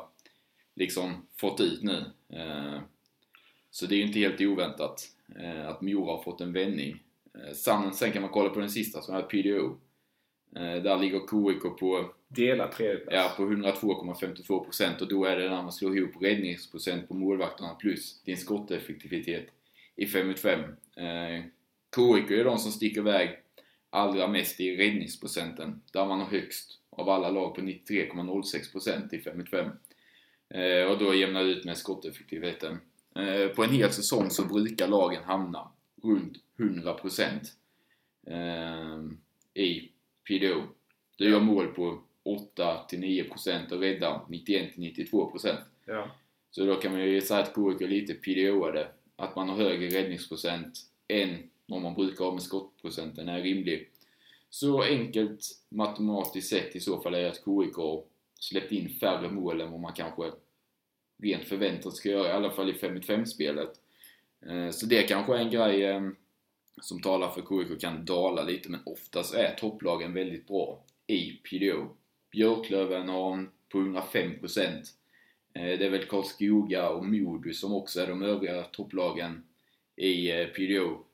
liksom 0.76 1.28
fått 1.38 1.62
ut 1.62 1.84
nu. 1.84 2.06
Eh, 2.30 2.80
så 3.72 3.86
det 3.86 3.96
är 3.96 3.98
ju 3.98 4.06
inte 4.06 4.20
helt 4.20 4.42
oväntat 4.42 5.08
eh, 5.40 5.68
att 5.68 5.82
Mora 5.82 6.12
har 6.12 6.24
fått 6.24 6.42
en 6.42 6.54
vändning. 6.54 7.04
Eh, 7.36 7.54
sen, 7.94 8.12
kan 8.12 8.22
man 8.22 8.32
kolla 8.32 8.50
på 8.50 8.60
den 8.60 8.70
sista 8.70 9.02
som 9.02 9.16
är 9.16 9.22
PDO. 9.22 9.78
Där 10.54 11.00
ligger 11.00 11.20
KIK 11.20 11.80
på 11.80 12.12
Dela 12.28 12.68
tredjeplats. 12.68 13.16
Ja, 13.16 13.34
på 13.38 13.44
102,52% 13.44 15.02
och 15.02 15.08
då 15.08 15.26
är 15.26 15.38
det 15.38 15.50
när 15.50 15.64
man 15.64 15.72
slår 15.72 15.98
ihop 15.98 16.22
räddningsprocent 16.22 17.08
på 17.08 17.14
målvakterna 17.14 17.76
plus 17.76 18.22
din 18.24 18.38
skotteffektivitet 18.38 19.48
i 19.96 20.06
5 20.06 20.28
mot 20.28 20.40
5. 20.40 20.60
KIK 21.96 22.32
är 22.32 22.44
de 22.44 22.58
som 22.58 22.72
sticker 22.72 23.02
iväg 23.02 23.30
allra 23.90 24.28
mest 24.28 24.60
i 24.60 24.78
räddningsprocenten, 24.78 25.82
där 25.94 26.06
man 26.06 26.20
har 26.20 26.28
högst 26.28 26.80
av 26.90 27.10
alla 27.10 27.30
lag 27.30 27.56
på 27.56 27.62
93,06% 27.62 29.16
i 29.16 29.20
5 29.20 29.38
mot 29.38 29.50
5. 29.50 29.70
Eh, 30.50 30.92
och 30.92 30.98
då 30.98 31.14
jämnar 31.14 31.44
ut 31.44 31.66
med 31.66 31.78
skotteffektiviteten. 31.78 32.78
Eh, 33.16 33.48
på 33.48 33.64
en 33.64 33.70
hel 33.70 33.92
säsong 33.92 34.30
så 34.30 34.46
brukar 34.46 34.88
lagen 34.88 35.24
hamna 35.24 35.72
runt 36.04 36.38
100% 36.58 37.52
eh, 38.28 39.64
i 39.64 39.92
PDO. 40.28 40.62
Du 41.18 41.30
gör 41.30 41.40
mål 41.40 41.68
på 41.68 42.04
8-9% 42.58 43.72
och 43.72 43.80
räddar 43.80 44.22
91-92%. 44.30 45.56
Ja. 45.86 46.12
Så 46.52 46.66
då 46.66 46.76
kan 46.76 46.92
man 46.92 47.02
ju 47.02 47.22
säga 47.22 47.40
att 47.40 47.56
KIK 47.56 47.82
är 47.82 47.88
lite 47.88 48.14
PDO-ade. 48.14 48.88
Att 49.16 49.36
man 49.36 49.50
har 49.50 49.56
högre 49.56 50.00
räddningsprocent 50.00 50.80
än 51.08 51.51
vad 51.66 51.82
man 51.82 51.94
brukar 51.94 52.26
ha 52.26 52.32
med 52.32 52.44
skottprocenten 52.44 53.30
är 53.30 53.42
rimlig. 53.42 53.90
Så 54.50 54.82
enkelt 54.82 55.46
matematiskt 55.70 56.50
sett 56.50 56.76
i 56.76 56.80
så 56.80 57.02
fall 57.02 57.14
är 57.14 57.28
att 57.28 57.44
KIK 57.46 57.76
har 57.76 58.04
släppt 58.40 58.72
in 58.72 58.90
färre 58.90 59.32
mål 59.32 59.62
än 59.62 59.72
vad 59.72 59.80
man 59.80 59.94
kanske 59.94 60.32
rent 61.22 61.44
förväntat 61.44 61.96
ska 61.96 62.10
göra, 62.10 62.28
i 62.28 62.32
alla 62.32 62.52
fall 62.52 62.70
i 62.70 62.74
5 62.74 62.94
mot 62.94 63.06
5 63.06 63.26
spelet. 63.26 63.72
Eh, 64.46 64.70
så 64.70 64.86
det 64.86 65.04
kanske 65.04 65.36
är 65.36 65.40
en 65.40 65.52
grej 65.52 65.86
ehm, 65.86 66.16
som 66.82 67.02
talar 67.02 67.30
för 67.30 67.42
KIK 67.42 67.82
kan 67.82 68.06
dala 68.06 68.44
lite, 68.44 68.70
men 68.70 68.80
oftast 68.86 69.34
är 69.34 69.56
topplagen 69.56 70.14
väldigt 70.14 70.48
bra 70.48 70.84
i 71.08 71.32
PDO. 71.32 71.96
Björklöven 72.32 73.10
har 73.10 73.34
en 73.34 73.50
på 73.70 73.78
105%. 73.78 74.94
Eh, 75.54 75.64
det 75.64 75.86
är 75.86 75.90
väl 75.90 76.06
Karlskoga 76.06 76.90
och 76.90 77.06
Modo 77.06 77.54
som 77.54 77.74
också 77.74 78.02
är 78.02 78.08
de 78.08 78.22
övriga 78.22 78.64
topplagen 78.64 79.44
i 79.96 80.32
eh, 80.32 80.48
PDO. 80.48 81.06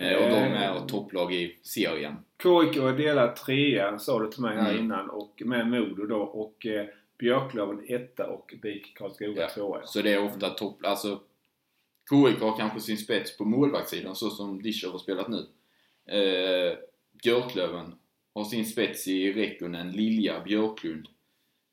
Eh, 0.00 0.16
Och 0.16 0.30
de 0.30 0.36
är 0.36 0.86
topplag 0.86 1.34
i 1.34 1.56
serien. 1.62 2.14
KIK 2.42 2.76
är 2.76 2.96
delad 2.96 3.36
trea, 3.36 3.98
sa 3.98 4.18
du 4.22 4.30
till 4.30 4.42
mig 4.42 4.56
här 4.56 4.70
Mm. 4.70 4.84
innan, 4.84 5.10
och 5.10 5.42
med 5.44 5.66
Modo 5.68 6.06
då. 6.06 6.18
Och 6.20 6.66
eh, 6.66 6.86
Björklöven 7.18 7.84
etta 7.88 8.26
och 8.26 8.54
BIK 8.62 8.96
Karlskoga 8.96 9.42
Ja. 9.42 9.48
tvåa. 9.48 9.80
Så 9.86 10.02
det 10.02 10.12
är 10.12 10.24
ofta 10.24 10.50
topp... 10.50 10.78
Alltså, 10.82 11.20
KIK 12.10 12.40
har 12.40 12.56
kanske 12.58 12.80
sin 12.80 12.96
spets 12.96 13.36
på 13.38 13.44
målvaktssidan 13.44 14.14
så 14.16 14.30
som 14.30 14.62
Discher 14.62 14.88
har 14.90 14.98
spelat 14.98 15.28
nu. 15.28 15.46
Eh, 16.16 16.76
Björklöven 17.22 17.94
har 18.34 18.44
sin 18.44 18.66
spets 18.66 19.08
i 19.08 19.32
Rekkonen, 19.32 19.90
Lilja, 19.92 20.40
Björklund. 20.40 21.06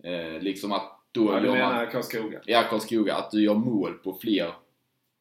Eh, 0.03 0.41
liksom 0.41 0.71
att 0.71 0.91
då 1.11 1.31
Ja, 1.33 1.39
du 1.39 1.45
gör 1.47 1.57
man... 1.57 1.73
menar 1.73 1.85
Karlskoga? 1.91 2.39
Ja, 2.45 2.63
Karlskoga. 2.69 3.15
Att 3.15 3.31
du 3.31 3.43
gör 3.43 3.53
mål 3.53 3.93
på 3.93 4.13
fler 4.13 4.53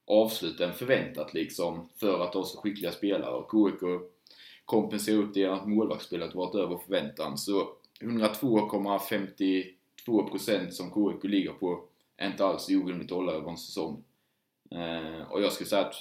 avslut 0.07 0.61
än 0.61 0.72
förväntat 0.72 1.34
liksom 1.34 1.88
för 1.96 2.24
att 2.24 2.32
de 2.32 2.38
har 2.38 2.44
så 2.44 2.61
skickliga 2.61 2.92
spelare. 2.92 3.34
Och 3.34 3.50
KIK 3.50 3.80
kompenserar 4.64 5.18
upp 5.18 5.34
det 5.34 5.40
genom 5.40 5.59
att 5.59 5.66
varit 6.34 6.55
över 6.55 6.78
förväntan. 6.78 7.38
Så 7.38 7.68
102,52% 8.00 10.70
som 10.70 10.90
KIK 10.90 11.24
ligger 11.30 11.52
på 11.52 11.84
är 12.16 12.26
inte 12.26 12.44
alls 12.44 12.68
orimligt 12.68 13.12
att 13.12 13.16
hålla 13.16 13.32
över 13.32 13.50
en 13.50 13.57
säsong. 13.57 14.05
Eh, 14.70 15.22
och 15.30 15.42
jag 15.42 15.52
skulle 15.52 15.68
säga 15.68 15.86
att 15.86 15.94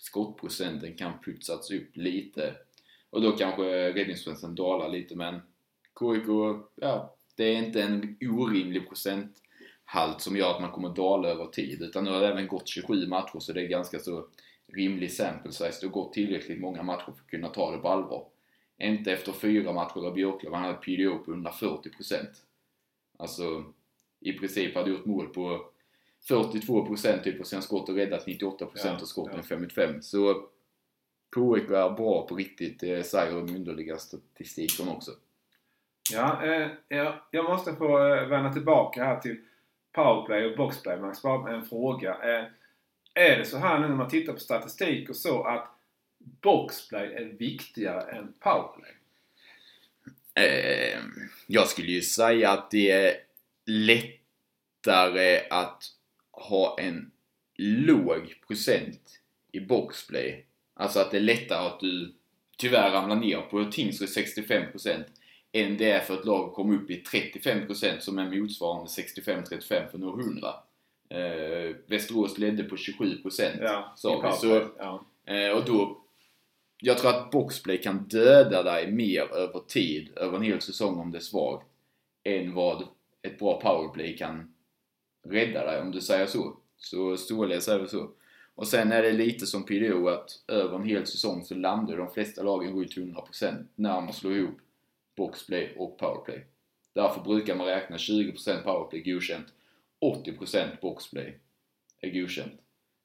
skottprocenten 0.00 0.94
kan 0.94 1.12
putsats 1.24 1.70
upp 1.70 1.96
lite. 1.96 2.54
Och 3.10 3.22
då 3.22 3.32
kanske 3.32 3.92
räddningsprocenten 3.92 4.54
dalar 4.54 4.88
lite 4.88 5.16
men 5.16 5.34
KIK, 5.98 6.26
ja, 6.74 7.16
det 7.36 7.44
är 7.44 7.56
inte 7.56 7.82
en 7.82 8.16
orimlig 8.20 8.88
procent 8.88 9.41
procenthalt 9.92 10.20
som 10.20 10.36
gör 10.36 10.50
att 10.50 10.60
man 10.60 10.70
kommer 10.70 10.88
dala 10.88 11.28
över 11.28 11.46
tid. 11.46 11.82
Utan 11.82 12.04
nu 12.04 12.10
har 12.10 12.20
det 12.20 12.28
även 12.28 12.46
gått 12.46 12.68
27 12.68 13.06
matcher 13.06 13.38
så 13.38 13.52
det 13.52 13.60
är 13.60 13.66
ganska 13.66 13.98
så 13.98 14.26
rimlig 14.66 15.12
sample 15.12 15.52
size. 15.52 15.78
Det 15.80 15.86
har 15.86 15.92
gått 15.92 16.12
tillräckligt 16.12 16.60
många 16.60 16.82
matcher 16.82 17.04
för 17.04 17.12
att 17.12 17.30
kunna 17.30 17.48
ta 17.48 17.70
det 17.70 17.78
på 17.78 17.88
allvar. 17.88 18.26
Inte 18.78 19.12
efter 19.12 19.32
fyra 19.32 19.72
matcher 19.72 20.06
av 20.06 20.14
Björklöven, 20.14 20.58
han 20.58 20.64
hade 20.64 20.78
PDO 20.78 21.18
på 21.18 21.32
140%. 21.32 22.14
Alltså, 23.18 23.64
i 24.20 24.32
princip 24.32 24.74
hade 24.74 24.90
gjort 24.90 25.04
mål 25.04 25.26
på 25.26 25.66
42% 26.28 27.22
typ 27.22 27.40
och 27.40 27.46
sen 27.46 27.62
skott 27.62 27.88
och 27.88 27.94
räddat 27.96 28.26
98% 28.26 28.68
Ja, 28.74 28.98
och 29.00 29.08
skotten 29.08 29.36
ja. 29.36 29.42
5 29.42 29.62
mot 29.62 29.72
5. 29.72 30.02
Så 30.02 30.34
KIK 31.34 31.70
är 31.70 31.96
bra 31.96 32.26
på 32.26 32.34
riktigt, 32.34 32.80
det 32.80 33.06
säger 33.06 33.32
de 33.32 33.56
underliga 33.56 33.98
statistiken 33.98 34.88
också. 34.88 35.10
Ja, 36.12 36.44
eh, 36.44 36.68
jag, 36.88 37.14
jag 37.30 37.44
måste 37.44 37.74
få 37.74 38.14
eh, 38.14 38.28
vända 38.28 38.52
tillbaka 38.52 39.04
här 39.04 39.20
till 39.20 39.36
powerplay 39.92 40.44
och 40.44 40.56
boxplay. 40.56 40.98
Max, 40.98 41.22
bara 41.22 41.54
en 41.54 41.64
fråga. 41.64 42.10
Eh, 42.10 42.44
är 43.14 43.38
det 43.38 43.44
så 43.44 43.58
här 43.58 43.78
nu 43.78 43.88
när 43.88 43.96
man 43.96 44.08
tittar 44.08 44.32
på 44.32 44.40
statistik 44.40 45.10
och 45.10 45.16
så 45.16 45.44
att 45.44 45.68
boxplay 46.18 47.14
är 47.14 47.24
viktigare 47.24 48.10
än 48.12 48.32
powerplay? 48.38 48.90
Eh, 50.34 50.98
jag 51.46 51.68
skulle 51.68 51.92
ju 51.92 52.02
säga 52.02 52.50
att 52.50 52.70
det 52.70 52.90
är 52.90 53.16
lättare 53.66 55.40
att 55.50 55.84
ha 56.30 56.76
en 56.80 57.10
låg 57.56 58.34
procent 58.46 59.20
i 59.52 59.60
boxplay. 59.60 60.46
Alltså 60.74 61.00
att 61.00 61.10
det 61.10 61.16
är 61.16 61.20
lättare 61.20 61.66
att 61.66 61.80
du 61.80 62.14
tyvärr 62.56 62.90
ramlar 62.90 63.16
ner 63.16 63.40
på 63.40 63.64
Tingsryd 63.64 64.08
65% 64.08 65.04
än 65.52 65.76
det 65.76 65.90
är 65.90 66.00
för 66.00 66.14
ett 66.14 66.24
lag 66.24 66.48
att 66.48 66.54
komma 66.54 66.74
upp 66.74 66.90
i 66.90 67.02
35% 67.02 67.98
som 67.98 68.18
är 68.18 68.40
motsvarande 68.40 68.90
65-35 68.90 69.90
för 69.90 69.98
några 69.98 70.22
hundra. 70.22 70.54
Eh, 71.08 71.76
Västerås 71.86 72.38
ledde 72.38 72.64
på 72.64 72.76
27% 72.76 73.58
Ja, 73.60 73.92
sa 73.96 74.20
vi. 74.20 74.32
Så 74.32 74.68
Ja. 74.78 75.04
Eh, 75.24 75.50
och 75.50 75.64
då... 75.64 75.98
Jag 76.84 76.98
tror 76.98 77.10
att 77.10 77.30
boxplay 77.30 77.82
kan 77.82 78.08
döda 78.08 78.62
dig 78.62 78.92
mer 78.92 79.34
över 79.34 79.60
tid, 79.68 80.08
över 80.16 80.36
en 80.36 80.42
hel 80.42 80.60
säsong 80.60 80.98
om 80.98 81.10
det 81.10 81.18
är 81.18 81.20
svagt, 81.20 81.66
än 82.24 82.54
vad 82.54 82.86
ett 83.22 83.38
bra 83.38 83.60
powerplay 83.60 84.16
kan 84.16 84.54
rädda 85.24 85.64
dig, 85.66 85.80
om 85.80 85.90
du 85.90 86.00
säger 86.00 86.26
så. 86.26 86.56
Så 86.76 87.16
storledes 87.16 87.68
är 87.68 87.78
det 87.78 87.88
så. 87.88 88.10
Och 88.54 88.68
sen 88.68 88.92
är 88.92 89.02
det 89.02 89.12
lite 89.12 89.46
som 89.46 89.64
PDO 89.64 90.08
att 90.08 90.30
över 90.48 90.76
en 90.76 90.84
hel 90.84 91.06
säsong 91.06 91.44
så 91.44 91.54
landar 91.54 91.96
de 91.96 92.10
flesta 92.10 92.42
lagen 92.42 92.72
runt 92.72 92.96
100% 92.96 93.66
när 93.74 94.00
man 94.00 94.12
slår 94.12 94.36
ihop 94.36 94.58
boxplay 95.14 95.74
och 95.76 95.98
powerplay. 95.98 96.44
Därför 96.92 97.20
brukar 97.20 97.56
man 97.56 97.66
räkna 97.66 97.96
20% 97.96 98.62
powerplay 98.62 99.02
godkänt, 99.02 99.46
80% 100.00 100.80
boxplay 100.80 101.38
är 102.00 102.10
godkänt. 102.10 102.60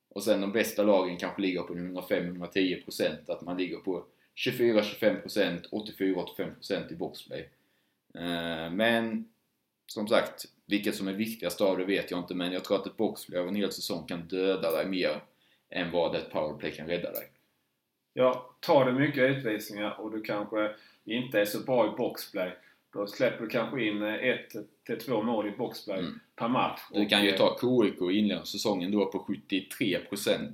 Och 0.10 0.24
sen 0.24 0.42
de 0.42 0.52
bästa 0.52 0.84
lagen 0.84 1.18
kanske 1.18 1.42
ligger 1.42 1.62
på 1.62 1.74
105-110% 1.74 3.32
att 3.32 3.42
man 3.42 3.58
ligger 3.58 3.78
på 3.78 4.06
24-25%, 4.36 5.70
84-85% 5.70 6.92
i 6.92 6.96
boxplay. 6.96 7.50
Eh, 8.14 8.72
men 8.72 9.30
som 9.88 10.08
sagt, 10.08 10.46
vilket 10.66 10.96
som 10.96 11.08
är 11.08 11.14
viktigast 11.14 11.62
av 11.62 11.78
det 11.78 11.86
vet 11.86 12.12
jag 12.12 12.20
inte 12.20 12.36
men 12.36 12.52
jag 12.52 12.64
tror 12.64 12.78
att 12.78 12.88
ett 12.88 12.98
boxplay 12.98 13.40
över 13.40 13.50
en 13.50 13.56
hel 13.56 13.72
säsong 13.72 14.08
kan 14.08 14.28
döda 14.28 14.72
dig 14.72 14.88
mer 14.88 15.22
än 15.70 15.92
vad 15.92 16.16
ett 16.16 16.32
powerplay 16.32 16.72
kan 16.72 16.88
rädda 16.88 17.12
dig. 17.12 17.32
Ja, 18.14 18.56
tar 18.60 18.86
du 18.86 18.94
mycket 18.94 19.38
utvisningar 19.38 20.00
och 20.00 20.12
du 20.12 20.22
kanske 20.22 20.76
inte 21.14 21.40
är 21.40 21.46
så 21.46 21.60
bra 21.60 21.88
i 21.88 21.98
boxplay 21.98 22.52
Då 22.94 23.08
släpper 23.08 23.44
du 23.44 23.50
kanske 23.50 23.84
in 23.84 24.02
eh, 24.02 24.14
ett 24.14 24.52
till 24.86 25.00
två 25.00 25.24
mål 25.24 25.48
i 25.48 25.52
boxplay 25.52 26.00
Mm. 26.00 26.20
per 26.36 26.48
match. 26.48 26.82
Du 26.94 27.06
kan 27.06 27.26
ju 27.26 27.32
ta 27.32 27.58
KIK 27.62 28.02
och 28.02 28.12
inleda 28.12 28.46
säsongen 28.46 28.92
då 28.92 29.06
på 29.06 29.20
73% 29.20 30.54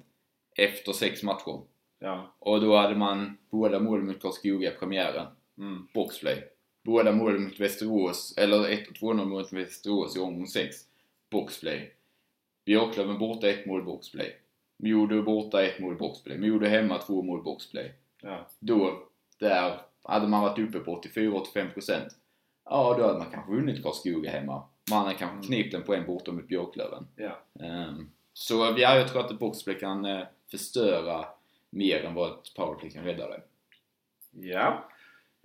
efter 0.56 0.92
sex 0.94 1.24
matcher. 1.24 1.62
Ja. 2.00 2.34
Och 2.40 2.62
då 2.62 2.76
hade 2.78 2.96
man 2.96 3.38
båda 3.50 3.80
målen 3.80 4.06
mot 4.06 4.22
Karlskoga 4.22 4.74
i 4.74 4.76
premiären. 4.76 5.28
Mm. 5.58 5.88
Boxplay. 5.94 6.44
Båda 6.84 7.12
målen 7.12 7.44
mot 7.44 7.60
Västerås, 7.60 8.38
eller 8.38 8.70
1 8.70 8.88
och 8.90 8.96
2 8.96 9.14
mot 9.14 9.54
Västerås 9.54 10.18
i 10.18 10.20
omgång 10.20 10.48
6. 10.48 10.76
Boxplay. 11.32 11.94
Björklöven 12.66 13.18
borta 13.20 13.50
ett 13.50 13.66
mål 13.66 13.84
boxplay. 13.84 14.36
Modo 14.78 15.22
borta 15.22 15.64
ett 15.64 15.80
mål 15.80 15.96
boxplay. 15.96 16.38
Modo 16.38 16.66
hemma 16.66 16.98
två 16.98 17.22
mål 17.22 17.44
boxplay. 17.44 17.94
Ja. 18.22 18.48
Då, 18.60 19.04
där, 19.40 19.82
hade 20.04 20.28
man 20.28 20.42
varit 20.42 20.60
uppe 20.60 20.80
på 20.80 21.02
84-85%. 21.02 21.92
Ja, 22.66 22.96
då 23.00 23.06
hade 23.08 23.18
man 23.20 23.28
kanske 23.32 23.52
vunnit 23.52 23.84
Karlskoga 23.84 24.32
hemma. 24.32 24.64
Man 24.90 25.00
hade 25.04 25.16
kanske 25.16 25.48
knipt 25.48 25.74
en 25.74 25.84
poäng 25.84 26.06
borta 26.06 26.32
mot 26.32 26.48
Björklöven. 26.48 27.08
Ja. 27.16 27.40
Ehm, 27.66 28.10
så 28.34 28.76
ja, 28.78 28.96
jag 28.98 29.08
tror 29.08 29.22
att 29.26 29.32
ett 29.32 29.40
boxplay 29.40 29.80
kan 29.80 30.06
eh, 30.06 30.24
förstöra 30.52 31.26
mer 31.70 32.04
än 32.06 32.14
vad 32.14 32.32
ett 32.32 32.54
powerplay 32.56 32.92
kan 32.92 33.04
rädda 33.04 33.28
det. 33.28 33.42
ja. 34.32 34.90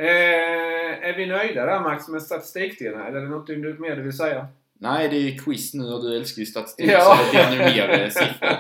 Eh, 0.01 1.09
är 1.09 1.17
vi 1.17 1.27
nöjda 1.27 1.67
där 1.67 1.81
Max 1.81 2.09
med 2.09 2.23
statistikdelen? 2.23 3.01
Eller 3.01 3.19
är 3.19 3.23
det 3.23 3.29
något 3.29 3.47
du 3.47 3.77
mer 3.79 3.97
du 3.97 4.03
vill 4.03 4.17
säga? 4.17 4.47
Nej, 4.81 5.09
det 5.09 5.17
är 5.17 5.39
quiz 5.39 5.75
nu 5.75 5.85
och 5.93 6.03
du 6.03 6.17
älskar 6.17 6.41
ju 6.41 6.47
statistik 6.47 6.91
Ja. 6.91 7.01
så 7.01 7.37
det 7.37 7.47
blir 7.49 7.59
nu 7.59 7.65
mer 7.65 8.01
eh, 8.01 8.09
siffror. 8.09 8.57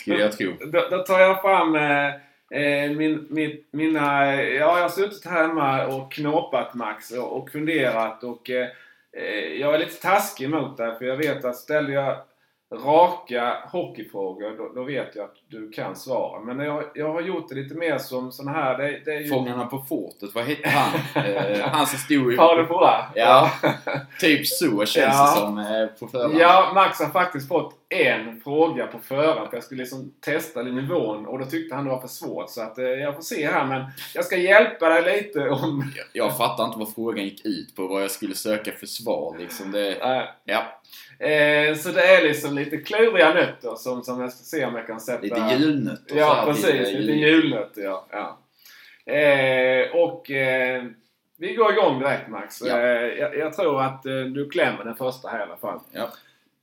Skulle 0.00 0.18
jag 0.20 0.32
tro. 0.38 0.52
Då, 0.72 0.88
då 0.90 0.98
tar 0.98 1.20
jag 1.20 1.42
fram 1.42 1.74
eh, 1.76 2.12
min, 2.96 3.26
min, 3.30 3.64
mina... 3.70 4.34
Ja, 4.42 4.76
jag 4.78 4.82
har 4.82 4.88
suttit 4.88 5.26
här 5.26 5.46
hemma 5.46 5.86
och 5.86 6.12
knåpat 6.12 6.74
Max 6.74 7.10
och, 7.10 7.36
och 7.36 7.50
funderat 7.50 8.24
och 8.24 8.50
eh, 8.50 8.68
eh, 9.16 9.60
jag 9.60 9.74
är 9.74 9.78
lite 9.78 10.02
taskig 10.02 10.50
mot 10.50 10.76
det 10.76 10.96
för 10.98 11.04
jag 11.04 11.16
vet 11.16 11.44
att 11.44 11.56
ställer 11.56 11.92
jag 11.92 12.16
raka 12.84 13.56
hockeyfrågor 13.72 14.56
då, 14.58 14.72
då 14.74 14.84
vet 14.84 15.16
jag 15.16 15.24
att 15.24 15.36
du 15.48 15.70
kan 15.70 15.96
svara. 15.96 16.40
Men 16.40 16.58
jag, 16.58 16.84
jag 16.94 17.12
har 17.12 17.20
gjort 17.20 17.48
det 17.48 17.54
lite 17.54 17.74
mer 17.74 17.98
som 17.98 18.32
sån 18.32 18.48
här... 18.48 18.78
Det, 18.78 19.00
det 19.04 19.14
är 19.14 19.20
ju... 19.20 19.28
Fångarna 19.28 19.66
på 19.66 19.78
fortet, 19.88 20.34
vad 20.34 20.44
hette 20.44 20.68
han? 20.68 21.24
Eh, 21.24 21.60
han 21.60 21.86
som 21.86 21.98
stod 21.98 22.32
ju... 22.32 22.38
Har 22.38 22.56
du 22.56 22.64
på 22.64 22.80
det? 22.80 23.20
Ja, 23.20 23.50
typ 24.20 24.46
så 24.46 24.84
känns 24.84 25.14
Ja. 25.16 25.34
det 25.34 25.40
som 25.40 25.58
eh, 25.58 25.86
på 26.00 26.06
förhand. 26.08 26.34
Ja, 26.38 26.72
Max 26.74 27.00
har 27.00 27.10
faktiskt 27.10 27.48
fått 27.48 27.81
en 27.92 28.40
fråga 28.40 28.86
på 28.86 28.98
förhand. 28.98 29.50
för 29.50 29.56
Jag 29.56 29.64
skulle 29.64 29.80
liksom 29.80 30.14
testa 30.20 30.62
nivån 30.62 31.26
och 31.26 31.38
då 31.38 31.44
tyckte 31.44 31.74
han 31.74 31.84
det 31.84 31.90
var 31.90 32.00
för 32.00 32.08
svårt. 32.08 32.50
Så 32.50 32.62
att, 32.62 32.78
eh, 32.78 32.84
jag 32.84 33.14
får 33.14 33.22
se 33.22 33.46
här 33.46 33.66
men 33.66 33.84
jag 34.14 34.24
ska 34.24 34.36
hjälpa 34.36 34.88
dig 34.88 35.16
lite 35.22 35.48
om... 35.48 35.92
Jag 36.12 36.36
fattar 36.36 36.64
inte 36.64 36.78
vad 36.78 36.94
frågan 36.94 37.24
gick 37.24 37.46
ut 37.46 37.76
på, 37.76 37.86
vad 37.86 38.02
jag 38.02 38.10
skulle 38.10 38.34
söka 38.34 38.72
för 38.72 38.86
svar 38.86 39.36
liksom. 39.38 39.72
Det, 39.72 39.92
Eh, 40.02 40.22
ja, 40.44 40.78
Eh, 41.18 41.74
så 41.76 41.88
det 41.88 42.02
är 42.16 42.22
liksom 42.22 42.54
lite 42.54 42.76
kluriga 42.76 43.34
nötter 43.34 43.74
som, 43.74 44.02
som 44.02 44.20
jag 44.20 44.32
ska 44.32 44.44
se 44.44 44.64
om 44.64 44.74
jag 44.74 44.86
kan 44.86 45.00
sätta... 45.00 45.22
lite 45.22 45.56
julnötter 45.58 46.16
Ja, 46.16 46.44
precis. 46.46 46.64
eh, 46.64 46.80
Lite 47.00 47.12
jul. 47.12 47.18
julnötter, 47.20 47.82
ja. 47.82 48.06
ja. 48.10 48.38
Eh, 49.12 49.90
och 49.96 50.30
eh, 50.30 50.84
vi 51.38 51.54
går 51.54 51.72
igång 51.72 51.98
direkt 51.98 52.28
Max. 52.28 52.62
Ja. 52.64 52.78
Eh, 52.80 53.18
jag, 53.18 53.36
jag 53.36 53.52
tror 53.52 53.82
att 53.82 54.06
eh, 54.06 54.12
du 54.12 54.48
klämmer 54.50 54.84
den 54.84 54.96
första 54.96 55.28
här 55.28 55.38
i 55.38 55.42
alla 55.42 55.56
fall. 55.56 55.78
Ja. 55.92 56.08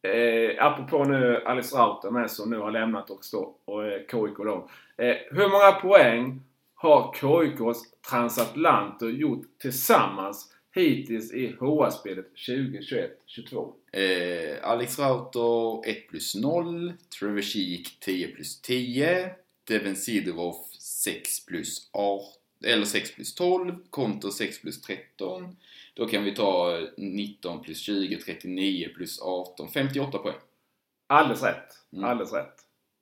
Eh, 0.02 0.66
apropå 0.66 1.04
nu 1.04 1.44
Alice 1.46 1.76
Rauter 1.76 2.10
med 2.10 2.32
som 2.32 2.50
nu 2.50 2.58
har 2.58 2.72
lämnat 2.72 3.10
och 3.10 3.26
står 3.26 3.54
och 3.66 3.86
eh, 3.86 4.00
KIK 4.00 4.38
då. 4.38 4.70
Eh, 4.98 5.16
hur 5.32 5.50
många 5.50 5.72
poäng 5.72 6.42
har 6.76 7.14
KIKs 7.14 8.02
transatlanter 8.10 9.08
gjort 9.08 9.46
tillsammans 9.62 10.54
hittills 10.76 11.34
i 11.34 11.56
HA-spelet 11.60 12.26
2021-22? 12.48 13.74
Eh, 13.92 14.70
Alex 14.70 15.00
Rauter 15.00 15.90
1 15.90 16.08
plus 16.10 16.36
0. 16.36 16.94
Trevor 17.20 17.42
Sheek 17.42 18.00
10 18.00 18.28
plus 18.28 18.62
10. 18.62 19.30
Devin 19.68 19.96
Sidorov 19.96 20.56
6 20.80 21.46
plus 21.46 21.90
18. 21.94 22.39
Eller 22.66 22.86
6 22.86 23.16
plus 23.16 23.36
12. 23.36 23.76
Konter 23.90 24.30
6 24.30 24.62
plus 24.62 24.82
13. 24.82 25.56
Då 25.94 26.08
kan 26.08 26.24
vi 26.24 26.36
ta 26.36 26.78
eh, 26.78 26.84
19 26.98 27.62
plus 27.64 27.80
20, 27.82 28.16
39 28.26 28.90
plus 28.96 29.22
18. 29.22 29.70
58 29.70 30.18
poäng. 30.18 30.36
Alldeles 31.08 31.44
rätt. 31.44 31.74
Mm. 31.94 32.06
Alldeles 32.06 32.34
rätt. 32.34 32.56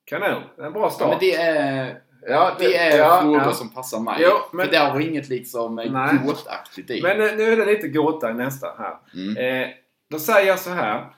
Kanon. 0.05 0.43
En 0.57 0.73
bra 0.73 0.81
Ja, 0.81 0.89
start. 0.89 1.09
men 1.09 1.19
det 1.19 1.35
är, 1.35 2.01
Ja, 2.27 2.55
det 2.59 2.75
är 2.77 2.97
ja, 2.97 3.21
frågor 3.21 3.41
ja. 3.41 3.53
som 3.53 3.69
passar 3.69 3.99
mig. 3.99 4.15
Jo, 4.19 4.33
men- 4.53 4.65
För 4.65 4.71
där 4.73 4.93
var 4.93 4.99
inget 4.99 5.29
liksom 5.29 5.79
eh, 5.79 5.91
Nej. 5.91 6.17
gåtaktigt 6.25 6.89
i. 6.89 7.01
Men 7.01 7.17
nu 7.17 7.35
nu 7.35 7.43
är 7.43 7.57
det 7.57 7.65
lite 7.65 7.87
gåta 7.87 8.31
i 8.31 8.33
nästa 8.33 8.67
här. 8.77 8.97
Mm. 9.13 9.37
Eh, 9.37 9.69
då 10.09 10.19
säger 10.19 10.47
jag 10.47 10.59
så 10.59 10.69
här. 10.69 11.13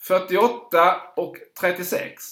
48 0.00 0.96
och 1.16 1.36
36 1.60 2.22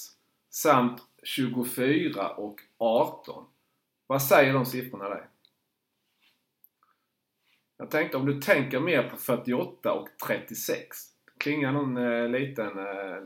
samt 0.50 1.00
24 1.22 2.28
och 2.28 2.60
18. 2.78 3.44
Vad 4.06 4.22
säger 4.22 4.52
de 4.52 4.66
siffrorna 4.66 5.08
dig? 5.08 5.22
Jag 7.82 7.90
tänkte 7.90 8.16
om 8.16 8.26
du 8.26 8.40
tänker 8.40 8.80
mer 8.80 9.02
på 9.02 9.16
48 9.16 9.92
och 9.92 10.08
36. 10.26 10.96
Klingar 11.38 11.72
någon 11.72 11.96
eh, 11.96 12.28
liten 12.28 12.78
eh, 12.78 13.16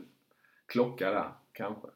klocka 0.67 1.11
där 1.11 1.31
kanske? 1.51 1.87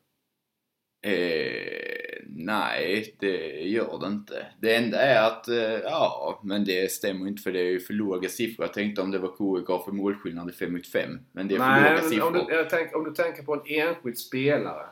Eh, 1.01 2.23
nej, 2.27 3.15
det 3.19 3.37
gör 3.61 3.99
det 3.99 4.07
inte. 4.07 4.45
Det 4.59 4.75
enda 4.75 5.01
är 5.01 5.27
att, 5.27 5.47
eh, 5.47 5.79
ja, 5.83 6.41
men 6.43 6.65
det 6.65 6.91
stämmer 6.91 7.27
inte 7.27 7.41
för 7.41 7.51
det 7.51 7.59
är 7.59 7.69
ju 7.71 7.79
för 7.79 7.93
låga 7.93 8.29
siffror. 8.29 8.65
Jag 8.65 8.73
tänkte 8.73 9.01
om 9.01 9.11
det 9.11 9.19
var 9.19 9.29
KIK 9.29 9.85
för 9.85 9.91
målskillnad 9.91 10.49
i 10.49 10.53
5 10.53 10.73
mot 10.73 10.87
5. 10.87 11.19
Men 11.31 11.47
det 11.47 11.55
är 11.55 11.59
för 11.59 11.65
Nej, 11.65 11.83
låga 11.83 12.01
men 12.01 12.09
siffror. 12.09 12.27
om 12.27 12.33
du, 12.33 12.67
tänk, 12.69 12.95
om 12.95 13.03
du 13.03 13.11
tänker 13.11 13.43
på 13.43 13.53
en 13.53 13.61
enskild 13.65 14.17
spelare. 14.17 14.85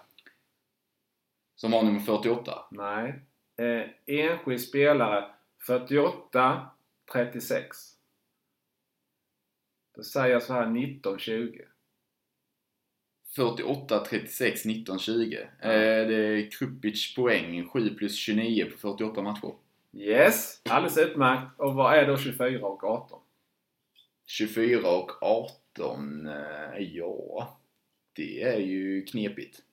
Som 1.56 1.74
har 1.74 1.84
nummer 1.84 2.00
48. 2.00 2.52
Nej. 2.72 3.22
Eh, 3.58 3.90
enskild 4.06 4.62
spelare 4.62 5.26
48 5.68 6.70
36. 7.12 7.78
Då 9.96 10.04
säger 10.04 10.34
jag 10.34 10.44
så 10.44 10.54
här 10.54 10.70
19 10.70 11.20
20. 11.20 11.66
48, 13.36 14.06
36, 14.06 14.66
19, 14.66 15.00
20. 15.00 15.50
Ja. 15.62 15.68
Eh, 15.68 16.08
det 16.08 16.16
är 16.16 16.52
Krupic 16.52 17.16
poäng, 17.16 17.70
7 17.70 17.96
plus 17.96 18.16
29 18.16 18.66
på 18.72 18.78
48 18.78 19.22
matcher. 19.22 19.54
Yes, 19.94 20.62
alldeles 20.70 20.98
utmärkt. 20.98 21.60
Och 21.60 21.76
vad 21.76 21.94
är 21.94 22.08
då 22.08 22.18
24 22.18 22.68
och 22.68 22.84
18? 22.84 23.22
24 24.26 24.90
och 24.92 25.24
18, 25.24 26.28
eh, 26.28 26.80
ja. 26.80 27.58
Det 28.14 28.42
är 28.44 28.60
ju 28.60 29.06
knepigt. 29.06 29.64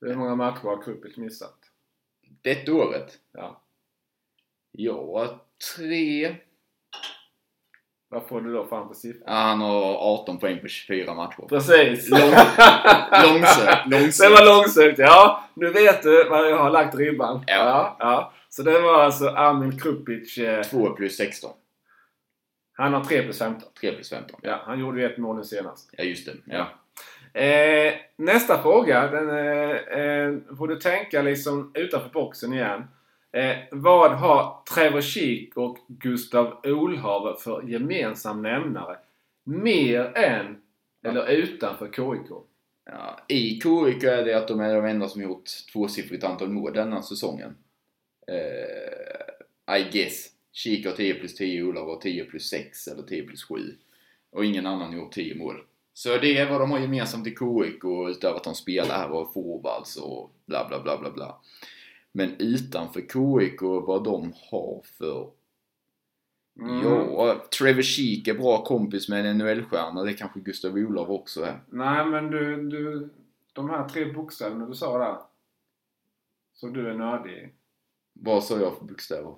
Hur 0.00 0.16
många 0.16 0.34
matcher 0.34 0.62
har 0.62 0.82
Krupic 0.82 1.16
missat? 1.16 1.58
Detta 2.42 2.72
året? 2.72 3.18
Ja. 3.32 3.60
Ja, 4.72 5.46
tre. 5.76 6.36
Vad 8.08 8.26
får 8.28 8.40
du 8.40 8.52
då 8.52 8.66
fram 8.66 8.88
för 8.88 8.94
siffror? 8.94 9.22
Ja, 9.26 9.32
han 9.32 9.60
har 9.60 9.94
18 10.14 10.38
poäng 10.38 10.58
på 10.60 10.68
24 10.68 11.14
matcher. 11.14 11.46
Precis! 11.48 12.10
Lång- 12.10 12.20
Långsökt, 13.24 13.82
Det 13.90 14.00
långsökt. 14.00 14.30
var 14.32 14.44
långsökt, 14.56 14.98
ja. 14.98 15.44
Nu 15.54 15.70
vet 15.70 16.02
du 16.02 16.28
var 16.28 16.44
jag 16.44 16.58
har 16.58 16.70
lagt 16.70 16.94
ribban. 16.94 17.44
Ja. 17.46 17.54
ja, 17.56 17.96
ja. 17.98 18.32
Så 18.48 18.62
det 18.62 18.78
var 18.80 19.02
alltså 19.02 19.28
Armin 19.28 19.78
Krupic. 19.80 20.38
Eh, 20.38 20.62
2 20.62 20.90
plus 20.90 21.16
16. 21.16 21.50
han 22.76 22.94
har 22.94 23.04
3 23.04 23.22
plus 23.22 23.38
15. 23.38 23.68
3 23.80 23.92
plus 23.92 24.10
15. 24.10 24.40
Ja, 24.42 24.62
han 24.66 24.80
gjorde 24.80 25.00
ju 25.00 25.06
ett 25.06 25.18
mål 25.18 25.36
nu 25.36 25.44
senast. 25.44 25.90
Ja, 25.92 26.04
just 26.04 26.26
det. 26.26 26.32
Ja. 26.44 26.66
Eh, 27.40 27.94
nästa 28.16 28.62
fråga, 28.62 29.06
den 29.10 29.28
eh, 29.30 29.70
eh, 30.00 30.32
får 30.58 30.68
du 30.68 30.76
tänka 30.76 31.22
liksom 31.22 31.70
utanför 31.74 32.08
boxen 32.08 32.52
igen. 32.52 32.84
Eh, 33.34 33.56
vad 33.70 34.12
har 34.12 34.62
Trevor 34.74 35.00
Sheek 35.00 35.56
och 35.56 35.78
Gustav 35.88 36.60
Olhave 36.64 37.36
för 37.40 37.62
gemensam 37.62 38.42
nämnare? 38.42 38.96
Mer 39.44 40.16
än 40.16 40.62
eller 41.04 41.26
utanför 41.26 41.86
KIK? 41.86 42.30
Ja, 42.84 43.20
I 43.28 43.60
KIK 43.60 44.04
är 44.04 44.24
det 44.24 44.34
att 44.34 44.48
de 44.48 44.60
är 44.60 44.74
de 44.74 44.84
enda 44.84 45.08
som 45.08 45.22
gjort 45.22 45.44
tvåsiffrigt 45.72 46.24
antal 46.24 46.48
mål 46.48 46.72
denna 46.72 47.02
säsongen. 47.02 47.56
Eh, 48.26 49.76
I 49.78 49.90
guess. 49.92 50.30
Kik 50.52 50.86
har 50.86 50.92
10 50.92 51.14
plus 51.14 51.34
10, 51.34 51.62
Olav 51.62 51.86
har 51.86 52.00
10 52.00 52.24
plus 52.24 52.48
6 52.48 52.88
eller 52.88 53.02
10 53.02 53.22
plus 53.22 53.44
7. 53.44 53.76
Och 54.30 54.44
ingen 54.44 54.66
annan 54.66 54.88
har 54.88 54.98
gjort 54.98 55.12
10 55.12 55.34
mål. 55.34 55.62
Så 55.94 56.18
det 56.18 56.36
är 56.36 56.50
vad 56.50 56.60
de 56.60 56.70
har 56.70 56.78
gemensamt 56.78 57.26
i 57.26 57.30
KIK 57.30 57.84
utöver 58.10 58.36
att 58.36 58.44
de 58.44 58.54
spelar 58.54 58.96
här 58.96 59.10
och 59.10 59.32
forwards 59.32 59.96
och 59.96 60.30
bla 60.46 60.68
bla 60.68 60.82
bla 60.82 60.98
bla 60.98 61.10
bla. 61.10 61.40
Men 62.16 62.34
utanför 62.38 63.00
KIK 63.00 63.62
vad 63.62 64.04
de 64.04 64.32
har 64.50 64.82
för 64.98 65.30
Mm. 66.60 66.82
Ja, 66.82 67.44
Trevor 67.58 67.82
Sheek 67.82 68.28
är 68.28 68.34
bra 68.34 68.64
kompis 68.64 69.08
med 69.08 69.26
en 69.26 69.38
NHL-stjärna. 69.38 70.02
Det 70.02 70.10
är 70.10 70.16
kanske 70.16 70.40
Gustav 70.40 70.74
Olav 70.74 71.10
också 71.10 71.42
är. 71.42 71.60
Nej, 71.66 72.06
men 72.06 72.30
du, 72.30 72.68
du, 72.68 73.08
de 73.52 73.70
här 73.70 73.88
tre 73.88 74.12
bokstäverna 74.12 74.66
du 74.66 74.74
sa 74.74 74.98
där. 74.98 75.16
Som 76.52 76.72
du 76.72 76.88
är 76.88 76.94
nördig. 76.94 77.54
Vad 78.12 78.44
sa 78.44 78.58
jag 78.58 78.78
för 78.78 78.84
bokstäver? 78.84 79.34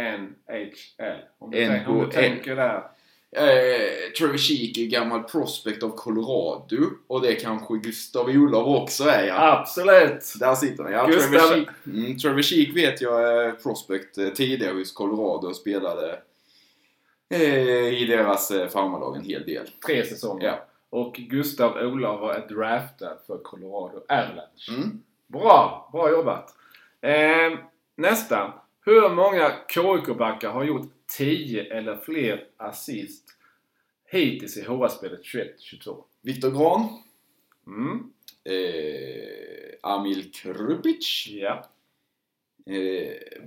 NHL. 0.00 1.16
Om 1.38 1.50
du, 1.50 1.66
tänk, 1.66 1.88
om 1.88 1.98
du 1.98 2.10
tänker 2.10 2.56
där. 2.56 2.90
Eh, 3.36 4.12
Trevor 4.18 4.36
Sheek 4.38 4.78
är 4.78 4.86
gammal 4.86 5.22
prospect 5.22 5.82
av 5.82 5.88
Colorado. 5.96 6.90
Och 7.06 7.22
det 7.22 7.34
kanske 7.34 7.76
Gustav 7.78 8.28
Olof 8.28 8.82
också 8.82 9.04
är 9.04 9.26
ja. 9.26 9.58
Absolut! 9.58 10.32
Där 10.40 10.54
sitter 10.54 10.82
han. 10.84 10.92
Ja, 10.92 11.06
Gustav- 11.06 11.30
Trevor, 11.30 11.54
Sheek, 11.54 11.68
mm, 11.86 12.18
Trevor 12.18 12.42
Sheek 12.42 12.76
vet 12.76 13.00
jag 13.00 13.22
är 13.44 13.52
prospect 13.52 14.18
eh, 14.18 14.28
tidigare 14.28 14.72
hos 14.78 14.92
Colorado 14.92 15.48
och 15.48 15.56
spelade 15.56 16.18
eh, 17.30 18.02
i 18.02 18.04
deras 18.08 18.50
eh, 18.50 18.68
farmarlag 18.68 19.16
en 19.16 19.24
hel 19.24 19.46
del. 19.46 19.66
Tre 19.86 20.04
säsonger. 20.04 20.46
Ja. 20.46 20.64
Och 20.90 21.14
Gustav 21.14 21.76
Olav 21.76 22.30
är 22.30 22.54
draftad 22.54 23.16
för 23.26 23.38
Colorado 23.38 24.02
Avalanche. 24.08 24.68
Mm. 24.76 25.02
Bra! 25.26 25.88
Bra 25.92 26.10
jobbat! 26.10 26.54
Eh, 27.00 27.58
nästa. 27.96 28.52
Hur 28.84 29.08
många 29.08 29.52
KIK-backar 29.68 30.50
har 30.50 30.64
gjort 30.64 30.92
10 31.16 31.60
eller 31.60 31.96
fler 31.96 32.46
assist 32.56 33.24
hittills 34.10 34.56
i 34.56 34.62
HA-spelet 34.64 35.20
21-22? 35.22 36.04
Viktor 36.22 36.50
Gran. 36.50 36.88
Mm. 37.66 38.12
Eh, 38.44 39.74
Amil 39.82 40.32
Krupic. 40.32 41.26
Ja. 41.30 41.68
Eh, 42.66 43.42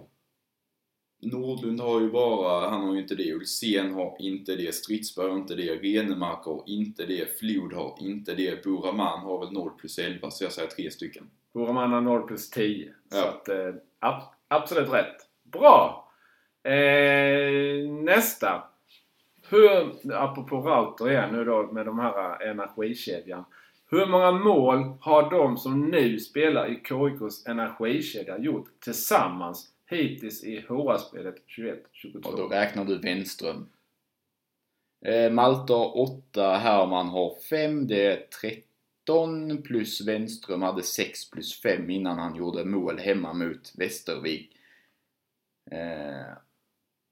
Nordlund 1.22 1.80
har 1.80 2.02
ju 2.02 2.12
bara, 2.12 2.70
han 2.70 2.82
har 2.82 2.94
ju 2.94 3.02
inte 3.02 3.16
det. 3.16 3.34
Ulsén 3.34 3.94
har 3.94 4.16
inte 4.20 4.56
det. 4.56 4.76
Stridsberg 4.76 5.30
har 5.30 5.38
inte 5.38 5.56
det. 5.56 5.76
Renemark 5.76 6.46
har 6.46 6.64
inte 6.68 7.06
det. 7.06 7.40
Flod 7.40 7.74
har 7.74 7.98
inte 8.02 8.36
det. 8.36 8.64
Buraman 8.64 9.20
har 9.20 9.40
väl 9.46 9.52
0 9.54 9.72
plus 9.78 10.00
11, 10.00 10.32
så 10.32 10.44
jag 10.44 10.52
säger 10.52 10.70
tre 10.70 10.92
stycken. 10.92 11.30
Boraman 11.54 11.92
har 11.92 12.02
0 12.02 12.28
plus 12.28 12.50
10. 12.50 12.94
Så 13.12 13.18
Ja. 13.18 13.28
att, 13.30 13.50
eh, 13.50 13.74
ab- 14.00 14.34
absolut 14.48 14.90
rätt. 14.90 15.16
Bra! 15.44 16.05
Eh, 16.66 17.90
nästa. 17.90 18.64
Hur, 19.50 19.94
apropå 20.14 20.56
router 20.56 21.12
igen 21.12 21.30
nu 21.32 21.46
då 21.46 21.72
med 21.72 21.86
de 21.86 22.00
här 22.00 22.44
eh, 22.44 22.52
energikedjan. 22.52 23.46
Hur 23.90 24.06
många 24.06 24.32
mål 24.32 24.98
har 25.02 25.32
de 25.32 25.58
som 25.58 25.90
nu 25.90 26.20
spelar 26.20 26.68
i 26.68 26.76
KIKs 26.76 27.48
energikedja 27.48 28.38
gjort 28.38 28.80
tillsammans 28.80 29.72
hittills 29.90 30.44
i 30.44 30.66
HA-spelet 30.68 31.36
21-22? 31.48 32.26
Och 32.26 32.38
då 32.38 32.48
räknar 32.48 32.86
du 32.86 33.00
Wenström. 33.00 33.70
Eh, 35.06 35.32
Malte 35.32 35.74
har 35.74 35.98
8, 35.98 36.58
Herman 36.58 37.08
har 37.08 37.36
5, 37.50 37.88
det 37.88 38.06
är 38.06 38.28
13 38.42 39.64
plus 39.64 40.08
Wenström 40.08 40.62
hade 40.62 40.84
6 40.84 41.30
plus 41.30 41.62
5 41.62 41.90
innan 41.90 42.20
han 42.20 42.36
gjorde 42.36 42.66
mål 42.66 42.98
hemma 42.98 43.34
mot 43.34 43.74
Västervik. 43.78 44.52
Eh, 45.72 46.38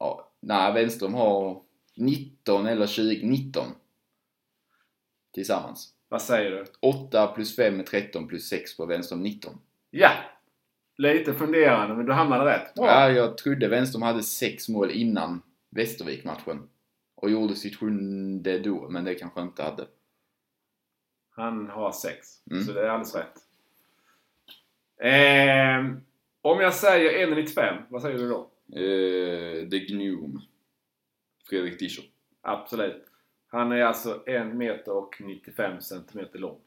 ja, 0.04 0.32
nej, 0.40 0.74
Wenström 0.74 1.14
har 1.14 1.62
19 1.96 2.68
eller 2.68 2.88
20, 2.88 3.26
19 3.28 3.64
tillsammans. 5.34 5.94
Vad 6.10 6.22
säger 6.22 6.52
du? 6.52 6.66
8 6.80 7.28
plus 7.28 7.56
5 7.56 7.80
är 7.80 7.84
13 7.84 8.28
plus 8.28 8.50
6 8.50 8.78
på 8.78 8.86
Wenström 8.86 9.22
19. 9.22 9.54
Ja! 9.90 10.12
Lite 10.98 11.34
funderande 11.34 11.96
men 11.96 12.06
du 12.06 12.14
hamnade 12.14 12.46
rätt. 12.46 12.74
Bra! 12.74 12.86
Ja, 12.86 13.10
jag 13.10 13.38
trodde 13.38 13.68
Wenström 13.68 14.02
hade 14.02 14.24
6 14.24 14.70
mål 14.70 14.92
innan 14.92 15.42
Västervik-matchen. 15.70 16.70
Och 17.16 17.30
gjorde 17.30 17.56
sitt 17.56 17.80
sjunde 17.80 18.60
då, 18.60 18.90
men 18.90 19.04
det 19.04 19.16
kanske 19.16 19.42
inte 19.42 19.64
hade. 19.64 19.86
Han 21.36 21.70
har 21.70 21.92
sex. 21.92 22.28
Mm. 22.52 22.64
Så 22.64 22.74
det 22.74 22.82
är 22.82 22.90
alldeles 22.90 23.16
rätt. 23.16 23.34
Ehm, 25.02 26.02
om 26.42 26.60
jag 26.60 26.74
säger 26.74 27.28
1,95, 27.28 27.84
vad 27.90 28.02
säger 28.02 28.18
du 28.18 28.30
då? 28.30 28.53
Eh, 28.76 29.70
The 29.70 29.80
Gnome. 29.80 30.40
Fredrik 31.50 31.80
Discher. 31.80 32.04
Absolut. 32.42 33.04
Han 33.48 33.72
är 33.72 33.82
alltså 33.82 34.24
1 34.26 34.56
meter 34.56 34.92
och 34.92 35.16
95 35.22 35.82
centimeter 35.82 36.40
lång. 36.40 36.60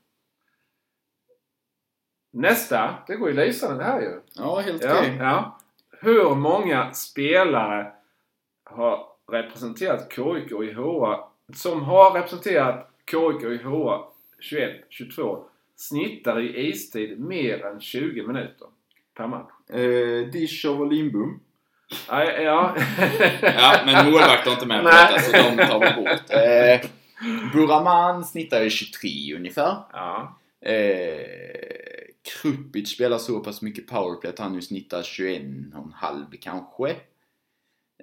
Nästa. 2.33 2.95
Det 3.07 3.17
går 3.17 3.29
ju 3.31 3.37
lysande 3.37 3.77
det 3.79 3.85
här 3.85 4.01
ju. 4.01 4.21
Ja, 4.35 4.59
helt 4.61 4.85
Ja, 4.85 4.99
okej. 4.99 5.17
ja. 5.19 5.59
Hur 6.01 6.35
många 6.35 6.93
spelare 6.93 7.93
har 8.65 9.07
representerat 9.33 10.13
KIK 10.13 10.53
i 10.53 10.73
HA 10.73 11.29
som 11.55 11.83
har 11.83 12.15
representerat 12.15 12.91
KIK 13.11 13.43
i 13.45 13.57
HA 13.65 14.09
21-22 14.91 15.45
snittar 15.77 16.41
i 16.41 16.69
istid 16.69 17.21
mer 17.21 17.65
än 17.65 17.81
20 17.81 18.27
minuter 18.27 18.69
per 19.15 19.27
match? 19.27 19.53
Eh, 19.71 20.27
Discher 20.33 20.81
och 20.81 20.93
Lindbom. 20.93 21.41
Ja, 22.09 22.25
ja. 22.33 22.77
Ja, 23.43 23.81
men 23.87 24.05
målvakt 24.05 24.47
har 24.47 24.53
inte 24.53 24.67
med 24.67 24.83
på 24.83 24.89
Nej. 24.89 25.07
detta, 25.13 25.23
så 25.23 25.33
de 25.33 25.67
tar 25.67 25.81
vi 25.81 26.03
bort. 26.03 26.31
Eh, 26.31 26.81
Buraman 27.53 28.25
snittar 28.25 28.63
i 28.63 28.71
23 28.71 29.35
ungefär. 29.37 29.77
ja. 29.93 30.39
Eh, 30.61 31.21
Krupic 32.43 32.89
spelar 32.95 33.19
så 33.19 33.41
pass 33.41 33.63
mycket 33.63 33.87
powerplay 33.87 34.33
att 34.33 34.39
han 34.39 34.53
nu 34.53 34.63
snittar 34.63 35.03
21,5 35.03 36.37
kanske. 36.41 36.91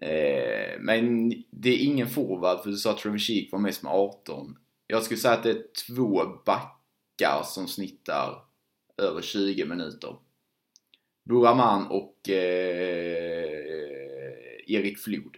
Eh, 0.02 0.80
men 0.80 1.30
det 1.52 1.70
är 1.70 1.78
ingen 1.86 2.10
forward 2.10 2.64
för 2.64 2.70
du 2.70 2.78
sa 2.78 2.92
att 2.92 2.98
Trevor 2.98 3.52
var 3.52 3.60
mest 3.60 3.84
med 3.84 3.92
18. 3.92 4.58
Jag 4.88 5.04
skulle 5.04 5.20
säga 5.20 5.34
att 5.34 5.44
det 5.44 5.50
är 5.50 5.62
två 5.88 6.26
backar 6.46 7.44
som 7.44 7.68
snittar 7.68 8.36
över 9.02 9.22
20 9.22 9.66
minuter. 9.66 10.16
Buraman 11.24 11.88
och 11.88 12.30
eh, 12.30 13.54
Erik 14.68 14.98
Flod. 15.00 15.38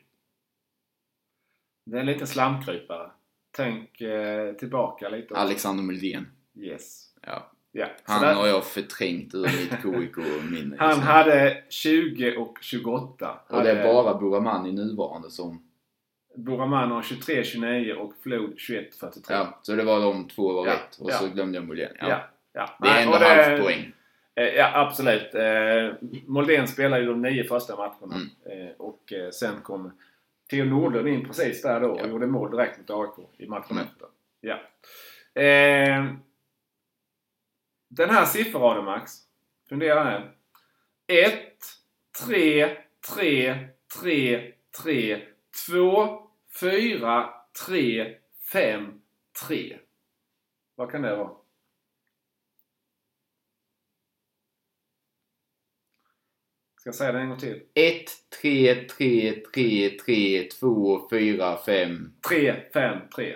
Det 1.86 1.96
är 1.98 2.00
en 2.00 2.06
liten 2.06 2.28
slamkrypare. 2.28 3.12
Tänk 3.52 4.02
eh, 4.02 4.54
tillbaka 4.54 5.10
lite. 5.10 5.24
också. 5.34 5.36
Alexander 5.44 5.84
Muldén. 5.84 6.28
Yes. 6.58 7.14
Ja. 7.22 7.52
Ja. 7.72 7.88
Han 8.04 8.22
där- 8.22 8.34
har 8.34 8.48
jag 8.48 8.66
förträngt 8.66 9.36
ur 9.36 9.42
mitt 9.44 9.82
KIK-minne. 10.16 10.76
Han 10.80 11.00
hade 11.00 11.64
20 11.70 12.38
och 12.38 12.58
28. 12.62 13.40
Och 13.50 13.64
det 13.64 13.72
är 13.72 13.94
bara 13.94 14.18
Buraman 14.18 14.66
i 14.66 14.72
nuvarande 14.72 15.30
som... 15.32 15.62
Buraman 16.36 16.92
har 16.92 17.02
23, 17.02 17.44
29 17.44 17.94
och 17.94 18.14
Flod 18.24 18.54
21, 18.60 18.96
43. 18.96 19.36
Ja, 19.36 19.60
så 19.62 19.76
det 19.76 19.84
var 19.84 20.00
de 20.00 20.28
två 20.28 20.54
var 20.54 20.68
Ja, 20.68 20.74
rätt. 20.74 20.98
Och 21.00 21.10
ja. 21.12 21.16
så 21.18 21.28
glömde 21.30 21.58
jag 21.58 21.68
Muldén. 21.68 21.96
Ja. 22.00 22.22
Ja. 22.54 22.78
Det 22.82 22.88
är 22.88 23.02
ändå 23.02 23.14
och 23.14 23.20
det- 23.20 23.26
halv 23.26 23.62
poäng. 23.64 23.92
Eh, 24.36 24.46
Ja, 24.56 24.72
absolut. 24.74 25.36
Eh, 25.36 25.94
Moldén 26.26 26.68
spelade 26.68 27.02
ju 27.02 27.08
de 27.10 27.22
nio 27.22 27.44
första 27.44 27.76
matcherna. 27.76 28.16
Mm. 28.16 28.68
Eh, 28.68 28.74
och 28.78 29.14
sen 29.34 29.62
kom 29.62 29.92
Theo 30.50 30.66
Nordlund 30.66 31.08
in 31.08 31.26
precis 31.26 31.62
där 31.62 31.80
då 31.82 31.88
och 31.92 32.00
Ja. 32.00 32.08
gjorde 32.08 32.28
mål 32.28 32.52
direkt 32.52 32.78
mot 32.78 32.90
AIK 32.90 33.28
i 33.38 33.48
matchen 33.48 33.78
Mm. 33.78 33.84
efter. 33.84 34.08
Ja. 34.42 34.60
Den 37.90 38.10
här 38.10 38.26
sifferraden 38.26 38.86
Max. 38.86 39.12
Fundera 39.70 40.04
här. 40.04 40.32
1, 41.08 41.34
3, 42.26 42.78
3, 43.16 43.68
3, 44.02 44.54
3, 44.84 45.22
2, 45.68 46.28
4, 46.60 47.30
3, 47.68 48.16
5, 48.52 49.02
3. 49.48 49.78
Vad 50.76 50.92
kan 50.92 51.02
det 51.02 51.16
vara? 51.16 51.32
Ska 56.86 56.90
jag 56.90 56.96
säga 56.96 57.12
det 57.12 57.20
en 57.20 57.30
gång 57.30 57.38
till? 57.38 57.62
1, 57.74 58.06
3, 58.42 58.76
3, 58.76 59.32
3, 59.54 59.90
3, 59.90 60.44
2, 60.60 61.10
4, 61.10 61.58
5. 61.58 62.14
3, 62.30 62.56
5, 62.74 63.00
3. 63.16 63.36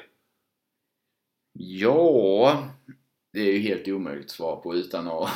Ja, 1.54 2.64
det 3.34 3.40
är 3.40 3.54
ju 3.54 3.60
helt 3.60 3.88
omöjligt 3.88 4.26
att 4.26 4.32
svara 4.32 4.56
på 4.56 4.76
utan 4.76 5.08
att... 5.08 5.30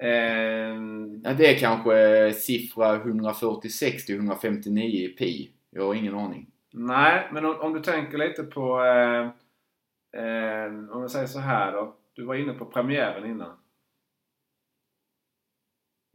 Ehm, 0.00 1.22
Ja, 1.24 1.34
det 1.34 1.54
är 1.54 1.58
kanske 1.58 2.32
siffra 2.32 2.94
146 2.96 4.06
till 4.06 4.16
159 4.16 4.84
i 4.84 5.08
pi. 5.08 5.50
Jag 5.70 5.86
har 5.86 5.94
ingen 5.94 6.14
aning. 6.14 6.50
nej, 6.72 7.28
men 7.32 7.44
om, 7.44 7.60
om 7.60 7.72
du 7.72 7.80
tänker 7.80 8.18
lite 8.18 8.42
på... 8.42 8.84
Eh, 8.84 9.26
eh, 10.22 10.66
om 10.90 11.00
jag 11.00 11.10
säger 11.10 11.26
så 11.26 11.38
här 11.38 11.72
då. 11.72 11.96
Du 12.12 12.24
var 12.24 12.34
inne 12.34 12.52
på 12.52 12.64
premiären 12.64 13.30
innan. 13.30 13.58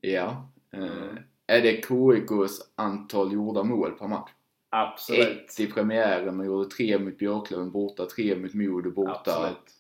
Ja. 0.02 0.51
Mm. 0.78 1.18
Är 1.48 1.62
det 1.62 1.72
KIKs 1.72 2.72
antal 2.76 3.34
gjorda 3.34 3.64
mål 3.64 3.92
per 3.92 4.08
match? 4.08 4.32
Absolut. 4.70 5.50
Ett 5.50 5.60
i 5.60 5.68
premiären, 5.68 6.38
man 6.38 6.46
gjorde 6.46 6.70
tre 6.70 7.00
mot 7.00 7.18
Björklöven 7.18 7.72
borta, 7.72 8.06
tre 8.06 8.36
mot 8.36 8.54
Modo 8.54 8.92
borta. 8.92 9.32
Absolut. 9.32 9.72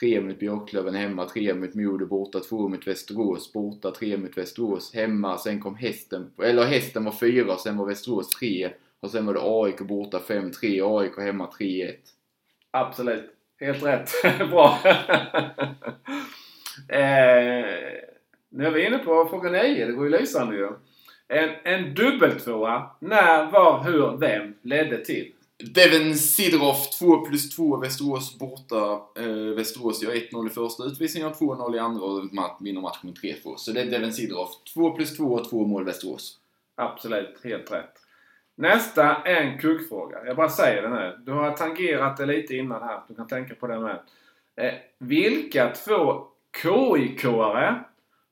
Tre 0.00 0.20
mot 0.20 0.38
Björklöven 0.38 0.94
hemma, 0.94 1.24
tre 1.24 1.54
mot 1.54 1.74
Modo 1.74 2.06
borta, 2.06 2.40
två 2.40 2.68
mot 2.68 2.86
Västerås 2.86 3.52
borta, 3.52 3.90
tre 3.90 4.16
mot 4.16 4.38
Västerås 4.38 4.94
hemma. 4.94 5.38
Sen 5.38 5.60
kom 5.60 5.76
hästen, 5.76 6.32
eller 6.42 6.64
hästen 6.64 7.04
var 7.04 7.12
fyra, 7.12 7.56
sen 7.56 7.76
var 7.76 7.86
Västerås 7.86 8.30
tre. 8.30 8.70
Och 9.00 9.10
sen 9.10 9.26
var 9.26 9.34
det 9.34 9.40
AIK 9.42 9.80
borta 9.80 10.18
5-3, 10.18 10.98
AIK 10.98 11.18
hemma 11.18 11.50
3-1. 11.58 11.94
Absolut. 12.70 13.30
Helt 13.60 13.82
rätt. 13.82 14.10
Bra. 14.50 14.78
eh, 16.88 17.64
nu 18.50 18.66
är 18.66 18.70
vi 18.70 18.86
inne 18.86 18.98
på 18.98 19.28
fråga 19.30 19.50
9. 19.50 19.86
Det 19.86 19.92
går 19.92 20.04
ju 20.04 20.18
lysande 20.18 20.56
ju. 20.56 20.68
En, 21.28 21.50
en 21.64 21.94
dubbeltvåa. 21.94 22.90
När, 23.00 23.50
var, 23.50 23.84
hur, 23.84 24.16
vem 24.16 24.54
ledde 24.62 25.04
till? 25.04 25.32
Devin 25.74 26.14
Sidorov 26.14 26.74
2 26.98 27.24
plus 27.24 27.56
2 27.56 27.76
Västerås 27.76 28.38
borta. 28.38 29.00
Eh, 29.16 29.54
Västerås 29.56 30.02
gör 30.02 30.12
1-0 30.12 30.46
i 30.46 30.50
första 30.50 30.84
utvisningen 30.84 31.28
och 31.28 31.36
2-0 31.36 31.76
i 31.76 31.78
andra 31.78 32.04
och 32.04 32.28
vinner 32.60 32.80
matchen 32.80 33.00
med 33.02 33.14
3-2. 33.14 33.56
Så 33.56 33.72
det 33.72 33.80
är 33.80 33.86
Devin 33.86 34.12
Sidorov 34.12 34.48
2 34.74 34.90
plus 34.90 35.16
2 35.16 35.24
och 35.24 35.50
2 35.50 35.66
mål 35.66 35.84
Västerås. 35.84 36.38
Absolut, 36.74 37.40
helt 37.44 37.72
rätt. 37.72 37.92
Nästa 38.54 39.16
är 39.16 39.34
en 39.34 39.58
kuggfråga. 39.58 40.26
Jag 40.26 40.36
bara 40.36 40.48
säger 40.48 40.82
det 40.82 40.88
nu. 40.88 41.18
Du 41.24 41.32
har 41.32 41.50
tangerat 41.50 42.16
det 42.16 42.26
lite 42.26 42.56
innan 42.56 42.82
här. 42.82 43.00
Du 43.08 43.14
kan 43.14 43.26
tänka 43.26 43.54
på 43.54 43.66
det 43.66 43.80
med. 43.80 44.00
Eh, 44.56 44.74
vilka 44.98 45.72
två 45.72 46.24
KIK-are 46.62 47.84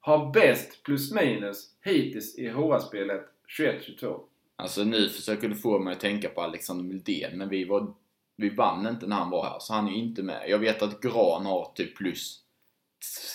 har 0.06 0.32
bäst 0.32 0.82
plus 0.82 1.12
minus 1.12 1.70
hittills 1.84 2.38
i 2.38 2.48
HA-spelet 2.48 3.22
21-22? 3.58 4.20
Alltså 4.56 4.84
nu 4.84 5.08
försöker 5.08 5.48
du 5.48 5.54
få 5.54 5.78
mig 5.78 5.92
att 5.92 6.00
tänka 6.00 6.28
på 6.28 6.40
Alexander 6.42 6.84
Mildén, 6.84 7.38
men 7.38 7.48
vi, 7.48 7.64
var, 7.64 7.94
vi 8.36 8.48
vann 8.48 8.86
inte 8.86 9.06
när 9.06 9.16
han 9.16 9.30
var 9.30 9.44
här, 9.44 9.58
så 9.58 9.74
han 9.74 9.88
är 9.88 9.90
ju 9.90 9.98
inte 9.98 10.22
med. 10.22 10.44
Jag 10.48 10.58
vet 10.58 10.82
att 10.82 11.00
Gran 11.00 11.46
har 11.46 11.72
typ 11.74 11.96
plus 11.96 12.40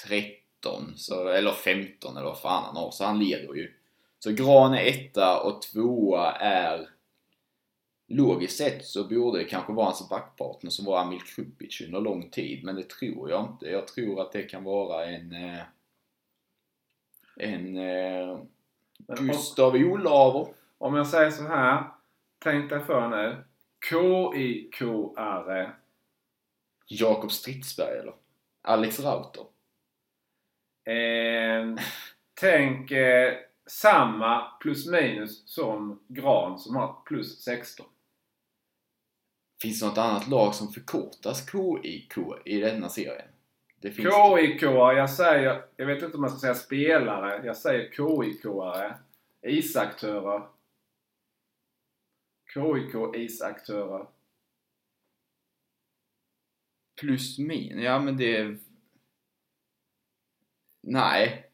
13, 0.08 0.94
så, 0.96 1.28
eller 1.28 1.52
15 1.52 2.18
eller 2.18 2.26
vad 2.26 2.40
fan 2.40 2.64
han 2.64 2.76
har, 2.76 2.92
så 2.92 3.04
han 3.04 3.20
leder 3.20 3.54
ju. 3.54 3.74
Så 4.20 4.32
Gran 4.32 4.74
är 4.74 4.86
etta 4.86 5.42
och 5.42 5.62
tvåa 5.62 6.32
är... 6.32 6.90
Logiskt 8.08 8.58
sett 8.58 8.86
så 8.86 9.04
borde 9.04 9.40
det 9.40 9.46
kanske 9.46 9.74
vara 9.74 9.86
hans 9.86 10.10
backpartner 10.10 10.70
som 10.70 10.86
var 10.86 11.00
Amil 11.00 11.22
Krupic 11.22 11.82
under 11.82 12.02
lång 12.02 12.30
tid, 12.30 12.64
men 12.64 12.76
det 12.76 12.90
tror 12.90 13.30
jag 13.30 13.50
inte. 13.52 13.66
Jag 13.66 13.88
tror 13.88 14.22
att 14.22 14.32
det 14.32 14.44
kan 14.44 14.64
vara 14.64 15.06
en... 15.06 15.32
Eh, 15.32 15.62
en... 17.42 17.78
Eh, 17.78 18.40
Gustav 19.08 19.76
Olaver. 19.76 20.48
om 20.78 20.96
jag 20.96 21.08
säger 21.08 21.32
så 21.32 21.44
här. 21.44 21.84
Tänk 22.40 22.70
dig 22.70 22.80
för 22.80 23.08
nu. 23.10 23.44
KIK-are. 23.90 25.72
Jakob 26.88 27.32
Stridsberg 27.32 27.98
eller? 28.00 28.14
Alex 28.62 29.00
Rauter? 29.00 29.46
Eh, 30.86 31.76
tänk 32.34 32.92
eh, 32.92 33.34
samma 33.66 34.52
plus 34.60 34.88
minus 34.88 35.50
som 35.50 36.04
Gran 36.08 36.60
som 36.60 36.76
har 36.76 37.02
plus 37.06 37.44
16. 37.44 37.86
Finns 39.62 39.80
det 39.80 39.86
något 39.86 39.98
annat 39.98 40.28
lag 40.28 40.56
som 40.56 40.72
förkortas 40.72 41.52
KIK 41.52 42.18
i 42.46 42.60
denna 42.60 42.90
serien? 42.90 43.31
Det 43.82 43.92
finns 43.92 44.14
KIK, 44.14 44.62
jag 44.62 45.10
säger, 45.10 45.64
jag 45.76 45.86
vet 45.86 46.04
inte 46.04 46.18
om 46.18 46.24
jag 46.24 46.32
ska 46.32 46.40
säga 46.40 46.56
spelare, 46.56 47.46
jag 47.46 47.58
säger 47.58 47.90
KIK-are. 47.90 48.94
Isaktörer. 49.42 50.48
KIK 52.54 53.16
isaktörer. 53.16 54.08
plus 57.02 57.40
min. 57.40 57.80
Ja 57.80 58.00
men 58.00 58.18
det 58.18 58.38
är... 58.38 58.58
Nej. 60.82 61.52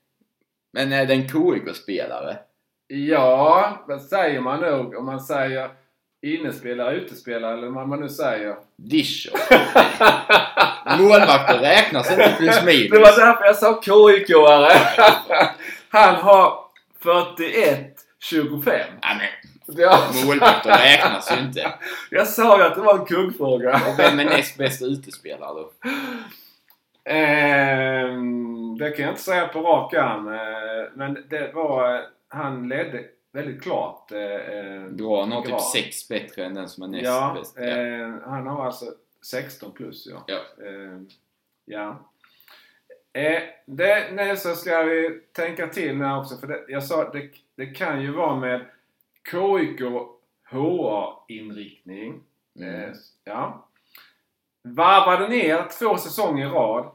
Men 0.71 0.93
är 0.93 1.05
det 1.05 1.13
en 1.13 1.29
KIK-spelare? 1.29 2.39
Ja, 2.87 3.83
vad 3.87 4.01
säger 4.01 4.41
man 4.41 4.61
nog 4.61 4.95
om 4.95 5.05
man 5.05 5.19
säger 5.19 5.75
innespelare, 6.21 6.95
utespelare 6.95 7.53
eller 7.53 7.67
vad 7.67 7.87
man 7.87 7.99
nu 7.99 8.09
säger. 8.09 8.55
Discher. 8.77 9.31
Målvakter 10.99 11.59
räknas 11.59 12.11
inte 12.11 12.35
plus 12.37 12.63
minus. 12.65 12.89
Det 12.91 12.99
var 12.99 13.25
därför 13.25 13.45
jag 13.45 13.55
sa 13.55 13.81
KIK-are. 13.81 14.69
Han 15.89 16.15
har 16.15 16.59
41-25. 17.03 17.91
Ja, 19.01 19.07
men 19.17 19.27
Ja. 19.77 19.99
målvakter 20.25 20.69
räknas 20.77 21.31
ju 21.31 21.41
inte. 21.45 21.73
Jag 22.11 22.27
sa 22.27 22.57
ju 22.57 22.63
att 22.63 22.75
det 22.75 22.81
var 22.81 22.99
en 22.99 23.05
kuggfråga. 23.05 23.73
Och 23.87 23.99
vem 23.99 24.19
är 24.19 24.25
näst 24.25 24.57
bästa 24.57 24.85
utespelare 24.85 25.53
då? 25.53 25.71
Ehm, 27.11 28.77
det 28.77 28.89
kan 28.91 29.05
jag 29.05 29.11
inte 29.11 29.21
säga 29.23 29.47
på 29.47 29.61
rak 29.61 29.93
arm. 29.93 30.27
eh, 30.27 30.89
Men 30.95 31.13
det 31.29 31.51
var... 31.53 32.01
Han 32.29 32.69
ledde 32.69 32.99
väldigt 33.37 33.61
klart. 33.63 34.11
eh, 34.11 34.19
eh, 34.21 34.87
Gran 34.89 35.31
har 35.31 35.41
typ 35.41 35.49
Gran. 35.49 35.59
sex 35.59 36.07
bättre 36.09 36.45
än 36.45 36.53
den 36.53 36.69
som 36.69 36.83
är 36.83 36.87
näst 36.87 37.05
Ja, 37.05 37.35
bäst. 37.39 37.55
Ja. 37.57 37.63
eh, 37.63 38.13
han 38.25 38.47
har 38.47 38.65
alltså 38.65 38.85
16 39.21 39.71
plus 39.71 40.07
ja. 40.07 40.23
Ja. 40.27 40.65
Eh, 40.65 41.01
ja. 41.65 41.99
Eh, 43.13 43.41
det, 43.65 44.11
nu 44.11 44.37
så 44.37 44.55
ska 44.55 44.81
vi 44.83 45.21
tänka 45.31 45.67
till 45.67 45.97
nu 45.97 46.13
också. 46.15 46.37
För 46.37 46.47
det, 46.47 46.65
jag 46.67 46.83
sa 46.83 47.09
det, 47.09 47.29
det 47.55 47.65
kan 47.65 48.01
ju 48.01 48.11
vara 48.11 48.35
med 48.35 48.65
KIK 49.31 49.81
HA-inriktning. 50.49 52.21
Mm. 52.59 52.75
Eh, 52.83 52.91
ja. 53.23 53.67
Varvade 54.61 55.27
ner 55.27 55.67
två 55.79 55.97
säsonger 55.97 56.45
i 56.45 56.49
rad 56.49 56.91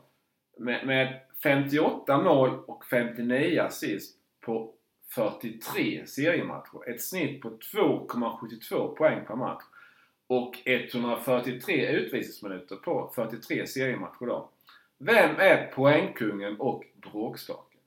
med, 0.58 0.86
med 0.86 1.20
58 1.42 2.18
mål 2.22 2.58
och 2.66 2.84
59 2.84 3.60
assist 3.62 4.16
på 4.40 4.72
43 5.14 6.06
seriematcher. 6.06 6.90
Ett 6.90 7.02
snitt 7.02 7.40
på 7.40 7.50
2,72 7.50 8.94
poäng 8.94 9.24
per 9.26 9.36
match. 9.36 9.62
Och 10.26 10.58
143 10.64 11.86
utvisningsminuter 11.86 12.76
på 12.76 13.12
43 13.14 13.66
seriematcher 13.66 14.26
då. 14.26 14.48
Vem 14.98 15.36
är 15.36 15.66
poängkungen 15.74 16.56
och 16.60 16.84
bråkstaken? 16.94 17.80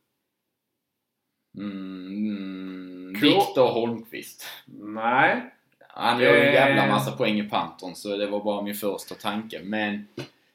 Mm, 1.58 3.14
Viktor 3.22 3.68
Holmqvist. 3.72 4.46
Nej. 4.66 5.52
Han 5.90 6.22
gör 6.22 6.34
en 6.34 6.48
Eh. 6.48 6.54
jävla 6.54 6.88
massa 6.88 7.18
poäng 7.18 7.40
i 7.40 7.50
Panton 7.50 7.96
så 7.96 8.18
det 8.18 8.28
var 8.28 8.44
bara 8.44 8.62
min 8.62 8.76
första 8.76 9.16
tanke. 9.16 9.62
Men 9.64 10.08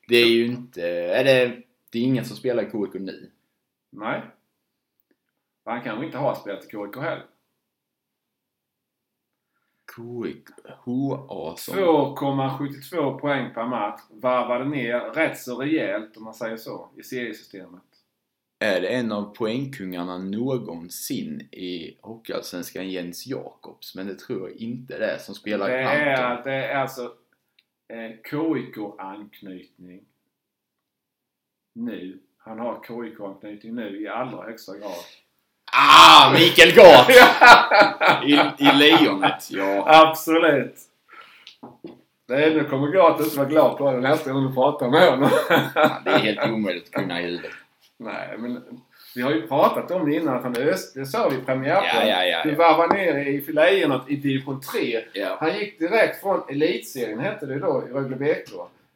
det 0.08 0.16
är 0.16 0.28
ju 0.28 0.46
inte... 0.46 0.82
Är 0.90 1.24
det, 1.24 1.62
det 1.90 1.98
är 1.98 2.02
ingen 2.02 2.24
som 2.24 2.36
spelar 2.36 2.62
i 2.62 2.66
KIK 2.70 2.94
nu. 3.00 3.30
Nej. 3.90 4.22
Han 5.70 5.82
kanske 5.82 6.06
inte 6.06 6.18
har 6.18 6.34
spelat 6.34 6.64
i 6.64 6.68
KIK 6.68 6.96
heller. 6.96 7.26
KIK... 9.96 10.48
HA 10.78 11.56
som... 11.56 11.74
2,72 11.74 13.18
poäng 13.18 13.54
per 13.54 13.66
match. 13.66 14.00
Varvade 14.10 14.64
ner 14.64 15.00
rätt 15.00 15.38
så 15.38 15.60
rejält 15.60 16.16
om 16.16 16.24
man 16.24 16.34
säger 16.34 16.56
så 16.56 16.90
i 16.96 17.02
seriesystemet. 17.02 17.82
Är 18.58 18.80
det 18.80 18.88
en 18.88 19.12
av 19.12 19.34
poängkungarna 19.34 20.18
någonsin 20.18 21.40
i 21.40 21.98
Hockeyallsvenskan 22.00 22.88
Jens 22.88 23.26
Jakobs? 23.26 23.94
Men 23.94 24.06
det 24.06 24.18
tror 24.18 24.48
jag 24.48 24.58
inte 24.58 24.98
det 24.98 25.06
är 25.06 25.18
som 25.18 25.34
spelar 25.34 25.68
Det 25.68 25.78
är, 25.78 26.44
det 26.44 26.54
är 26.54 26.74
alltså 26.74 27.14
eh, 27.88 28.10
KIK-anknytning 28.30 30.04
nu. 31.72 32.20
Han 32.36 32.58
har 32.58 32.82
KIK-anknytning 32.84 33.74
nu 33.74 34.00
i 34.02 34.08
allra 34.08 34.44
högsta 34.44 34.78
grad. 34.78 35.04
Ah! 35.72 36.32
Mikael 36.32 36.72
Gart! 36.74 37.10
I, 38.24 38.32
I 38.64 38.72
Lejonet, 38.78 39.50
ja. 39.50 39.84
Absolut! 39.86 40.74
Det 42.28 42.44
är, 42.44 42.50
nu 42.54 42.64
kommer 42.64 42.86
Gart 42.88 43.20
inte 43.20 43.36
vara 43.38 43.48
glad 43.48 43.78
på 43.78 43.92
det 43.92 44.00
nästa 44.00 44.32
gång 44.32 44.46
du 44.48 44.54
pratar 44.54 44.90
med 44.90 45.10
honom. 45.10 45.30
Ja, 45.74 45.90
Det 46.04 46.10
är 46.10 46.18
helt 46.18 46.50
omöjligt 46.52 46.84
att 46.84 46.90
kunna 46.90 47.20
i 47.20 47.24
huvudet. 47.24 47.50
Nej, 47.98 48.34
men 48.38 48.62
vi 49.14 49.22
har 49.22 49.30
ju 49.30 49.46
pratat 49.46 49.90
om 49.90 50.10
det 50.10 50.16
innan. 50.16 50.36
Att 50.36 50.42
han 50.42 50.56
öst, 50.56 50.94
det 50.94 51.06
sa 51.06 51.28
vi 51.28 51.36
i 51.36 51.40
premiärplan. 51.40 52.08
Ja, 52.08 52.24
ja, 52.24 52.24
ja, 52.24 52.42
Du 52.44 52.50
ja. 52.50 52.56
varvar 52.56 52.88
ner 52.96 53.16
i 53.16 53.52
Lejonet 53.52 54.02
i 54.08 54.16
division 54.16 54.60
3. 54.60 55.00
ja. 55.12 55.36
Han 55.40 55.58
gick 55.58 55.78
direkt 55.78 56.20
från 56.20 56.42
elitserien, 56.48 57.20
hette 57.20 57.46
det 57.46 57.58
då, 57.58 57.84
i 57.88 57.92
Rögle 57.92 58.16
BK. 58.16 58.52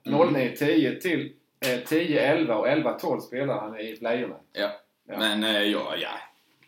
Mm. 0.06 0.20
09-10 0.20 1.00
till 1.00 1.32
eh, 1.66 1.68
10-11 1.68 2.50
och 2.52 2.66
11-12 2.68 3.20
spelade 3.20 3.60
han 3.60 3.78
i 3.78 3.96
Lejonet. 4.00 4.40
ja. 4.52 4.68
Ja. 5.08 5.18
Men 5.18 5.44
eh, 5.44 5.62
ja, 5.62 5.94
ja. 5.96 6.08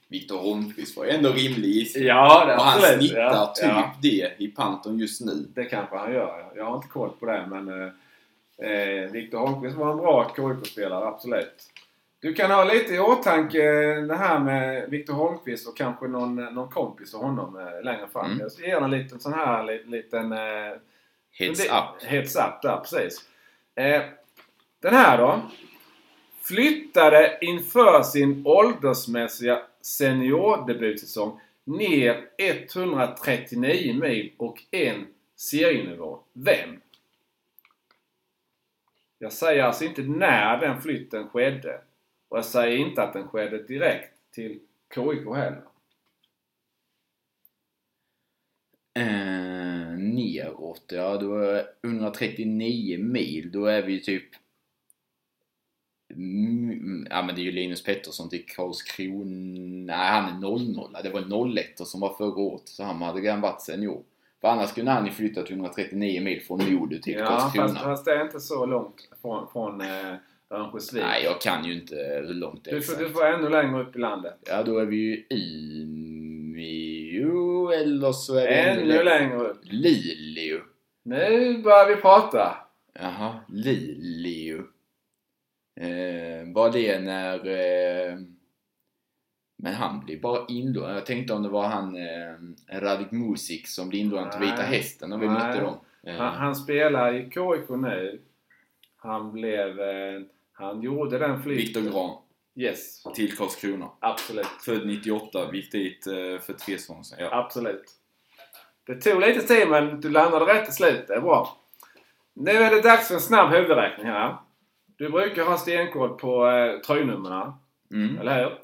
Viktor 0.08 0.38
Holmqvist 0.38 0.96
var 0.96 1.04
ändå 1.04 1.32
rimlig 1.32 1.68
gissning. 1.70 2.04
Ja, 2.04 2.44
det 2.46 2.54
Och 2.56 2.62
han 2.62 2.78
absolut. 2.78 2.98
snittar 3.10 3.20
ja, 3.22 3.52
typ 3.56 3.64
Ja, 3.64 3.92
det 4.02 4.30
i 4.38 4.48
Panton 4.48 4.98
just 4.98 5.20
nu. 5.20 5.32
det 5.54 5.64
kanske 5.64 5.96
han 5.96 6.12
gör. 6.12 6.38
ja. 6.38 6.52
Jag 6.56 6.64
har 6.64 6.76
inte 6.76 6.88
koll 6.88 7.10
på 7.20 7.26
det, 7.26 7.46
men 7.50 7.68
eh, 7.68 8.70
eh, 8.70 9.10
Viktor 9.10 9.38
Holmqvist 9.38 9.76
var 9.76 9.90
en 9.90 9.96
bra 9.96 10.32
KIK-spelare, 10.36 11.06
absolut. 11.08 11.62
Du 12.20 12.34
kan 12.34 12.50
ha 12.50 12.64
lite 12.64 12.94
i 12.94 12.98
åtanke 12.98 13.60
det 14.00 14.16
här 14.16 14.38
med 14.38 14.90
Viktor 14.90 15.14
Holmqvist 15.14 15.68
och 15.68 15.76
kanske 15.76 16.06
någon, 16.08 16.34
någon 16.36 16.68
kompis 16.68 17.14
och 17.14 17.20
honom 17.20 17.56
eh, 17.58 17.84
längre 17.84 18.08
fram. 18.12 18.26
Mm. 18.26 18.38
Jag 18.40 18.52
ska 18.52 18.62
ge 18.66 18.70
en 18.70 18.90
liten 18.90 19.20
sån 19.20 19.32
här 19.32 19.64
li- 19.64 19.84
liten... 19.86 20.32
Eh, 20.32 20.38
Heads 21.38 21.60
up. 21.64 22.02
Heads 22.02 22.36
up 22.36 22.62
där, 22.62 22.76
precis. 22.76 23.20
Eh, 23.74 24.02
den 24.82 24.94
här 24.94 25.18
då. 25.18 25.40
Flyttade 26.46 27.38
inför 27.40 28.02
sin 28.02 28.46
åldersmässiga 28.46 29.62
seniordebutsäsong 29.80 31.40
ner 31.64 32.28
139 32.38 33.94
mil 33.94 34.32
och 34.36 34.62
en 34.70 35.06
serienivå. 35.36 36.20
Vem? 36.32 36.80
Jag 39.18 39.32
säger 39.32 39.62
alltså 39.62 39.84
inte 39.84 40.02
när 40.02 40.60
den 40.60 40.82
flytten 40.82 41.28
skedde. 41.28 41.80
Och 42.28 42.38
jag 42.38 42.44
säger 42.44 42.76
inte 42.76 43.02
att 43.02 43.12
den 43.12 43.28
skedde 43.28 43.62
direkt 43.62 44.12
till 44.30 44.60
KIK 44.94 45.26
heller. 45.34 45.62
Eh, 48.94 49.98
neråt, 49.98 50.84
ja 50.88 51.16
då 51.16 51.38
är 51.38 51.66
139 51.82 52.98
mil, 52.98 53.52
då 53.52 53.66
är 53.66 53.82
vi 53.82 53.92
ju 53.92 54.00
typ 54.00 54.24
ja 57.10 57.22
men 57.22 57.34
det 57.34 57.40
är 57.40 57.44
ju 57.44 57.52
Linus 57.52 57.82
Pettersson 57.84 58.28
till 58.28 58.44
Karlskrona. 58.46 59.96
Nej, 59.96 60.06
han 60.06 60.36
är 60.36 60.40
00 60.40 60.96
Det 61.02 61.10
var 61.10 61.56
01 61.58 61.66
som 61.88 62.00
var 62.00 62.14
förra 62.14 62.36
året. 62.40 62.62
Så 62.68 62.82
han 62.84 63.02
hade 63.02 63.20
redan 63.20 63.40
varit 63.40 63.60
senior. 63.62 64.02
För 64.40 64.48
annars 64.48 64.72
kunde 64.72 64.90
han 64.90 65.06
ju 65.06 65.12
flyttat 65.12 65.50
139 65.50 66.22
mil 66.22 66.40
från 66.42 66.74
Modo 66.74 66.98
till 67.02 67.12
Ja, 67.14 67.26
Karlskrona. 67.26 67.68
fast, 67.68 67.82
fast 67.84 68.04
det 68.04 68.12
är 68.16 68.22
inte 68.24 68.40
så 68.40 68.66
långt 68.66 69.08
från, 69.22 69.48
från 69.52 69.80
eh, 69.80 70.14
Örnsköldsvik. 70.50 71.02
Nej, 71.02 71.24
jag 71.24 71.40
kan 71.40 71.64
ju 71.64 71.74
inte 71.74 71.94
hur 72.26 72.34
långt 72.34 72.64
det 72.64 72.70
är 72.70 72.74
Du 72.74 72.82
får, 72.82 72.96
du 72.98 73.08
får 73.10 73.26
ännu 73.26 73.48
längre 73.48 73.82
upp 73.82 73.96
i 73.96 73.98
landet. 73.98 74.34
Ja, 74.46 74.62
då 74.62 74.78
är 74.78 74.84
vi 74.86 74.96
ju 74.96 75.14
i 75.36 75.82
Umeå 75.82 77.70
eller 77.70 78.12
så 78.12 78.36
är 78.36 78.76
vi 78.76 78.82
Ännu 78.92 79.02
längre 79.04 79.36
upp. 79.36 79.58
Luleå. 79.62 80.58
Nu 81.02 81.58
börjar 81.62 81.88
vi 81.88 82.02
prata. 82.02 82.56
Jaha, 83.00 83.40
Luleå. 83.48 84.62
Eh, 85.80 86.52
var 86.54 86.70
det 86.72 86.98
när... 87.00 87.34
Eh, 87.46 88.18
men 89.58 89.74
han 89.74 90.00
blev 90.04 90.20
bara 90.20 90.44
inlånad. 90.48 90.96
Jag 90.96 91.06
tänkte 91.06 91.34
om 91.34 91.42
det 91.42 91.48
var 91.48 91.68
han 91.68 91.96
eh, 91.96 92.80
Radik 92.80 93.10
Musik 93.10 93.68
som 93.68 93.88
blev 93.88 94.00
inlånad 94.02 94.32
till 94.32 94.40
Vita. 94.40 94.62
Hästen 94.62 95.10
när 95.10 95.18
vi 95.18 95.26
Nej. 95.26 95.34
mötte 95.34 95.60
dem. 95.60 95.74
Eh, 96.06 96.14
Han, 96.16 96.34
han 96.34 96.56
spelar 96.56 97.14
i 97.14 97.22
KIK 97.30 97.68
nu. 97.68 98.20
Han 98.96 99.32
blev... 99.32 99.80
Eh, 99.80 100.20
han 100.52 100.82
gjorde 100.82 101.18
den 101.18 101.42
flytten. 101.42 101.66
Viktor 101.66 101.80
Gran 102.00 102.16
Yes, 102.58 103.02
till 103.14 103.36
Karlskrona. 103.36 103.90
absolut. 104.00 104.46
Född 104.46 104.86
98, 104.86 105.50
gick 105.54 105.72
dit 105.72 106.06
eh, 106.06 106.12
för 106.40 106.52
tre 106.52 106.78
säsonger 106.78 107.02
sedan. 107.02 107.18
Ja. 107.20 107.28
Absolut. 107.44 107.84
Det 108.86 109.00
tog 109.00 109.20
lite 109.20 109.40
tid 109.46 109.68
men 109.68 110.00
du 110.00 110.10
landade 110.10 110.54
rätt 110.54 110.64
till 110.64 110.74
slut. 110.74 111.04
Det 111.08 111.14
är 111.14 111.20
bra. 111.20 111.56
Nu 112.34 112.50
är 112.50 112.70
det 112.70 112.80
dags 112.80 113.08
för 113.08 113.14
en 113.14 113.20
snabb 113.20 113.50
huvudräkning 113.50 114.06
här. 114.06 114.36
Du 114.96 115.10
brukar 115.10 115.44
ha 115.44 115.58
stenkoll 115.58 116.18
på 116.18 116.46
eh, 116.48 116.80
tröjnumren, 116.80 117.52
mm, 117.92 118.18
eller 118.18 118.44
hur? 118.44 118.58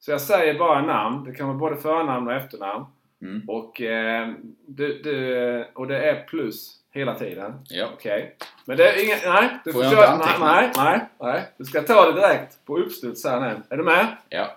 Så 0.00 0.10
jag 0.10 0.20
säger 0.20 0.58
bara 0.58 0.82
namn. 0.82 1.24
Det 1.24 1.34
kan 1.34 1.46
vara 1.48 1.58
både 1.58 1.76
förnamn 1.76 2.26
och 2.28 2.34
efternamn. 2.34 2.84
mm, 3.22 3.48
Och, 3.48 3.80
eh, 3.80 4.32
du, 4.66 5.02
du, 5.02 5.64
och 5.74 5.86
det 5.86 6.08
är 6.10 6.24
plus 6.24 6.74
hela 6.90 7.14
tiden. 7.14 7.54
ja. 7.68 7.88
Okej. 7.94 8.36
Men 8.64 8.76
det 8.76 8.88
är 8.88 9.04
inget... 9.04 9.22
Nej. 9.24 9.58
Du 9.64 9.72
Får 9.72 9.82
får 9.82 9.92
jag 9.92 9.92
köra... 9.92 10.14
inte 10.14 10.26
Nej, 10.26 10.38
nej, 10.40 10.70
nej, 10.76 11.06
nej. 11.20 11.52
Du 11.56 11.64
ska 11.64 11.82
ta 11.82 12.10
det 12.10 12.20
direkt 12.20 12.64
på 12.64 12.78
uppstuds 12.78 13.24
här 13.24 13.40
nu. 13.40 13.62
Är 13.70 13.76
du 13.76 13.84
med? 13.84 14.16
Ja. 14.28 14.56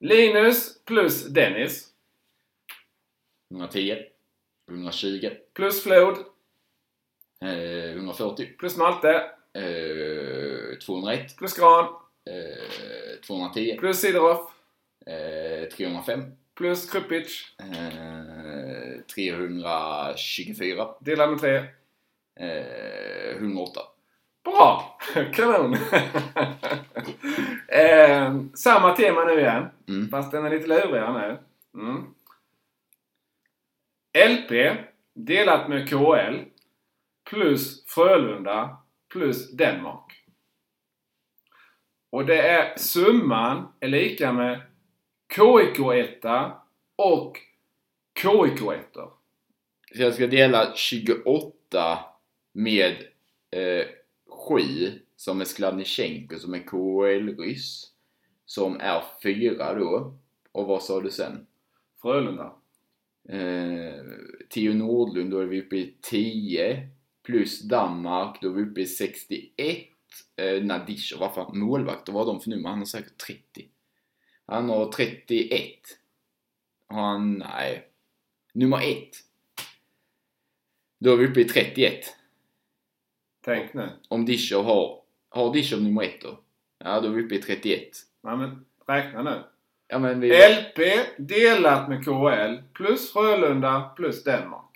Linus 0.00 0.84
plus 0.84 1.26
Dennis. 1.26 1.88
110. 3.50 3.96
120. 4.70 5.30
Plus 5.54 5.82
Flod. 5.82 6.16
Eh, 7.42 7.90
140. 7.96 8.46
Plus 8.58 8.76
Malte. 8.76 9.30
Eh, 9.54 10.78
201. 10.78 11.36
Plus 11.36 11.54
Gran. 11.54 11.84
Eh, 12.30 13.20
210. 13.26 13.76
Plus 13.78 14.00
Sidorov. 14.00 14.50
Eh, 15.06 15.68
305. 15.68 16.32
Plus 16.54 16.90
Krupic. 16.90 17.54
Eh, 17.58 19.00
324. 19.14 20.94
Dela 21.00 21.26
med 21.26 21.40
tre. 21.40 21.56
Eh, 22.40 23.36
108. 23.36 23.80
Bra! 24.44 24.98
Kanon! 25.32 25.74
eh, 27.68 28.34
samma 28.54 28.96
tema 28.96 29.24
nu 29.24 29.40
igen. 29.40 29.66
Mm. 29.88 30.08
Fast 30.08 30.32
den 30.32 30.46
är 30.46 30.50
lite 30.50 30.66
lurigare 30.66 31.12
nu. 31.12 31.38
Mm. 31.80 32.14
LP 34.28 34.76
delat 35.14 35.68
med 35.68 35.88
KL 35.88 36.44
plus 37.30 37.86
Frölunda 37.86 38.76
plus 39.12 39.50
Danmark. 39.52 40.24
Och 42.10 42.26
det 42.26 42.42
är 42.42 42.78
summan 42.78 43.72
är 43.80 43.88
lika 43.88 44.32
med 44.32 44.60
KIK 45.34 45.78
1 45.94 46.24
och 46.96 47.38
KIK 48.22 48.62
1 48.62 48.86
Så 49.94 50.02
jag 50.02 50.14
ska 50.14 50.26
dela 50.26 50.74
28 50.74 51.98
med 52.52 52.92
eh, 53.50 53.86
7 54.48 54.60
som 55.16 55.40
är 55.40 55.44
Skladnichenko 55.44 56.38
som 56.38 56.54
är 56.54 56.58
KHL-ryss. 56.58 57.92
Som 58.44 58.80
är 58.80 59.02
4 59.22 59.74
då. 59.74 60.18
Och 60.52 60.66
vad 60.66 60.82
sa 60.82 61.00
du 61.00 61.10
sen? 61.10 61.46
Frölunda. 62.02 62.52
Eh, 63.28 64.04
Theo 64.50 64.74
Nordlund, 64.74 65.30
då 65.30 65.38
är 65.38 65.46
vi 65.46 65.60
uppe 65.60 65.76
i 65.76 65.94
10. 66.02 66.88
Plus 67.28 67.62
Danmark, 67.62 68.38
då 68.42 68.48
är 68.48 68.52
vi 68.52 68.62
uppe 68.62 68.80
i 68.80 68.86
61. 68.86 69.88
Eh, 70.36 70.62
Nadisha, 70.62 71.16
vad 71.20 71.34
fan, 71.34 71.58
målvakter, 71.58 72.12
vad 72.12 72.26
har 72.26 72.32
de 72.32 72.40
för 72.40 72.50
nummer? 72.50 72.68
Han 72.68 72.78
har 72.78 72.86
säkert 72.86 73.18
30. 73.18 73.68
Han 74.46 74.68
har 74.68 74.92
31. 74.92 75.60
Har 76.88 77.02
han, 77.02 77.34
nej. 77.34 77.88
Nummer 78.52 78.78
1. 78.78 79.08
Då 80.98 81.12
är 81.12 81.16
vi 81.16 81.26
uppe 81.26 81.40
i 81.40 81.44
31. 81.44 82.04
Tänk 83.44 83.74
nu. 83.74 83.88
Om 84.08 84.24
Discher 84.24 84.62
har, 84.62 85.02
har 85.28 85.52
Discher 85.52 85.76
nummer 85.76 86.02
1 86.02 86.20
då? 86.20 86.40
Ja, 86.78 87.00
då 87.00 87.08
är 87.08 87.12
vi 87.12 87.24
uppe 87.24 87.34
i 87.34 87.42
31. 87.42 87.88
Nej 88.20 88.36
men 88.36 88.64
räkna 88.86 89.22
nu. 89.22 89.42
Ja 89.88 89.98
men 89.98 90.20
vi... 90.20 90.28
LP 90.28 90.78
delat 91.18 91.88
med 91.88 92.04
KL 92.04 92.72
plus 92.72 93.12
Frölunda 93.12 93.92
plus 93.96 94.24
Danmark. 94.24 94.67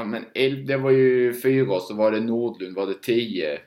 Ja 0.00 0.04
men 0.04 0.24
det 0.66 0.76
var 0.76 0.90
ju 0.90 1.34
4 1.40 1.80
så 1.80 1.94
var 1.94 2.10
det 2.10 2.20
Nordlund 2.20 2.76
var 2.76 2.86
det 2.86 3.02
10 3.02 3.60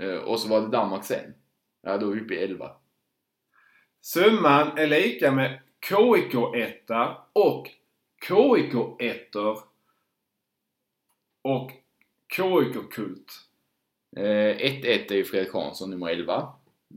eh, 0.00 0.14
och 0.16 0.40
så 0.40 0.48
var 0.48 0.60
det 0.60 0.68
Danmark 0.68 1.04
sen. 1.04 1.34
Ja 1.82 1.96
då 1.98 2.10
är 2.10 2.14
vi 2.14 2.20
uppe 2.20 2.34
i 2.34 2.44
11. 2.44 2.70
Summan 4.00 4.78
är 4.78 4.86
lika 4.86 5.32
med 5.32 5.60
KIK 5.88 6.34
1 6.56 6.90
och 7.32 7.70
KIK 8.28 8.74
1 9.00 9.36
och 11.42 11.72
KIK 12.36 12.90
Kult. 12.92 13.32
Eh, 14.16 14.22
1-1 14.22 15.12
är 15.12 15.14
ju 15.14 15.24
Fredrik 15.24 15.52
Hansson 15.52 15.90
nummer 15.90 16.08
11. 16.08 16.52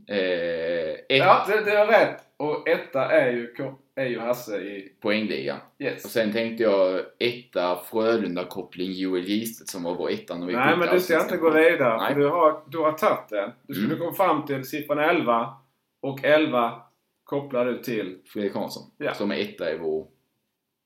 Eh, 0.08 0.16
1 0.18 1.04
Ja, 1.08 1.44
det, 1.48 1.64
det 1.64 1.72
är 1.72 1.86
rätt. 1.86 2.20
Och 2.36 2.68
1 2.68 2.94
är 2.94 3.30
ju, 3.32 3.54
K- 3.54 3.78
är 3.96 4.04
ju 4.06 4.18
Hasse 4.18 4.56
i... 4.56 4.92
poängligan. 5.00 5.56
Och 5.74 5.80
Yes. 5.80 6.12
sen 6.12 6.32
tänkte 6.32 6.62
jag 6.62 7.00
etta 7.18 7.76
Frölunda-koppling 7.90 8.92
Joel 8.92 9.24
Gistet 9.24 9.68
som 9.68 9.82
var 9.82 9.94
vår 9.94 10.10
etta 10.10 10.36
när 10.36 10.46
vi 10.46 10.52
Nej, 10.52 10.76
men 10.76 10.94
du 10.94 11.00
ska 11.00 11.20
inte 11.22 11.36
gå 11.36 11.50
vidare. 11.50 11.96
Nej. 11.96 12.12
För 12.14 12.20
du 12.20 12.28
har, 12.28 12.62
du 12.68 12.78
har 12.78 12.92
tagit 12.92 13.28
den. 13.28 13.50
Du 13.62 13.74
skulle 13.74 13.86
Mm. 13.94 13.98
komma 13.98 14.12
fram 14.12 14.46
till 14.46 14.64
siffran 14.64 14.98
11. 14.98 15.54
Och 16.00 16.24
11 16.24 16.82
kopplar 17.24 17.64
du 17.66 17.82
till... 17.82 18.18
Fredrik 18.26 18.54
Hansson. 18.54 18.90
Ja. 18.98 19.14
Som 19.14 19.30
är 19.30 19.36
etta 19.36 19.72
i 19.72 19.78
vår 19.78 20.06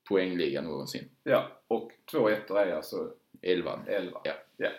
poängliga 0.09 0.61
någonsin. 0.61 1.09
Ja, 1.23 1.47
och 1.67 1.91
två 2.11 2.29
ettor 2.29 2.59
är 2.59 2.75
alltså 2.75 2.95
11. 3.41 3.79
11. 3.87 4.19
Ja. 4.23 4.31
ja. 4.57 4.69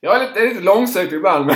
Jag 0.00 0.16
är 0.16 0.28
lite, 0.28 0.40
är 0.40 0.48
lite 0.48 0.60
långsökt 0.60 1.12
ibland 1.12 1.46
men... 1.46 1.54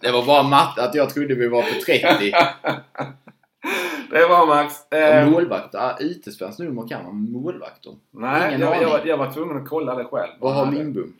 Det 0.00 0.10
var 0.12 0.26
bara 0.26 0.42
matte 0.42 0.82
att 0.82 0.94
jag 0.94 1.10
trodde 1.10 1.34
vi 1.34 1.48
var 1.48 1.62
på 1.62 1.80
30. 1.86 2.32
det 4.10 4.18
är 4.18 4.28
bra 4.28 4.46
Max. 4.46 4.92
Eh, 4.92 5.30
målvakter, 5.30 5.96
IT-spelans 6.00 6.58
nummer 6.58 6.88
kan 6.88 7.04
man 7.04 7.32
målvakter. 7.32 7.96
nej, 8.10 8.48
ingen 8.48 8.60
jag, 8.60 8.82
jag, 8.82 9.06
jag 9.06 9.16
var 9.16 9.32
tvungen 9.32 9.56
att 9.56 9.68
kolla 9.68 9.94
det 9.94 10.04
själv. 10.04 10.32
Vad 10.40 10.54
har 10.54 10.72
Lindbom? 10.72 11.14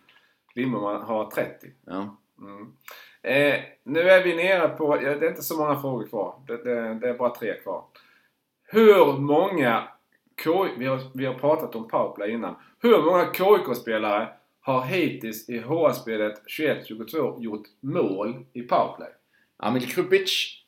Lindbom 0.54 0.82
har 0.82 1.30
30. 1.30 1.66
Ja. 1.86 2.16
Mm. 2.40 2.72
Eh, 3.22 3.60
nu 3.84 4.00
är 4.00 4.24
vi 4.24 4.36
nere 4.36 4.68
på, 4.68 4.96
det 4.96 5.06
är 5.06 5.28
inte 5.28 5.42
så 5.42 5.56
många 5.58 5.80
frågor 5.80 6.06
kvar. 6.06 6.34
Det, 6.46 6.56
det, 6.56 6.94
det 6.94 7.08
är 7.08 7.14
bara 7.14 7.34
tre 7.34 7.54
kvar. 7.54 7.84
Hur 8.66 9.18
många 9.18 9.82
K, 10.44 10.66
vi, 10.78 10.86
har, 10.86 11.00
vi 11.14 11.26
har 11.26 11.34
pratat 11.34 11.74
om 11.74 11.88
powerplay 11.88 12.30
innan. 12.30 12.54
Hur 12.82 13.02
många 13.02 13.32
KIK-spelare 13.32 14.28
har 14.60 14.84
hittills 14.84 15.48
i 15.48 15.58
HA-spelet 15.58 16.42
21-22 16.58 17.42
gjort 17.42 17.66
mål 17.80 18.46
i 18.52 18.62
powerplay? 18.62 19.08
Amil 19.56 19.86
Krupic. 19.86 20.63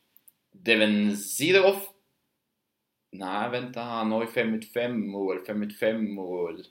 Devin 0.62 1.16
Zidorov. 1.16 1.76
Nej, 3.12 3.50
vänta. 3.50 3.80
Han 3.80 4.12
har 4.12 4.20
ju 4.20 4.26
5 4.26 4.50
mot 4.50 4.72
5 4.72 5.09
mål, 5.09 5.44
5 5.46 5.61
mot 5.61 5.78
5 5.78 6.14
mål. 6.14 6.64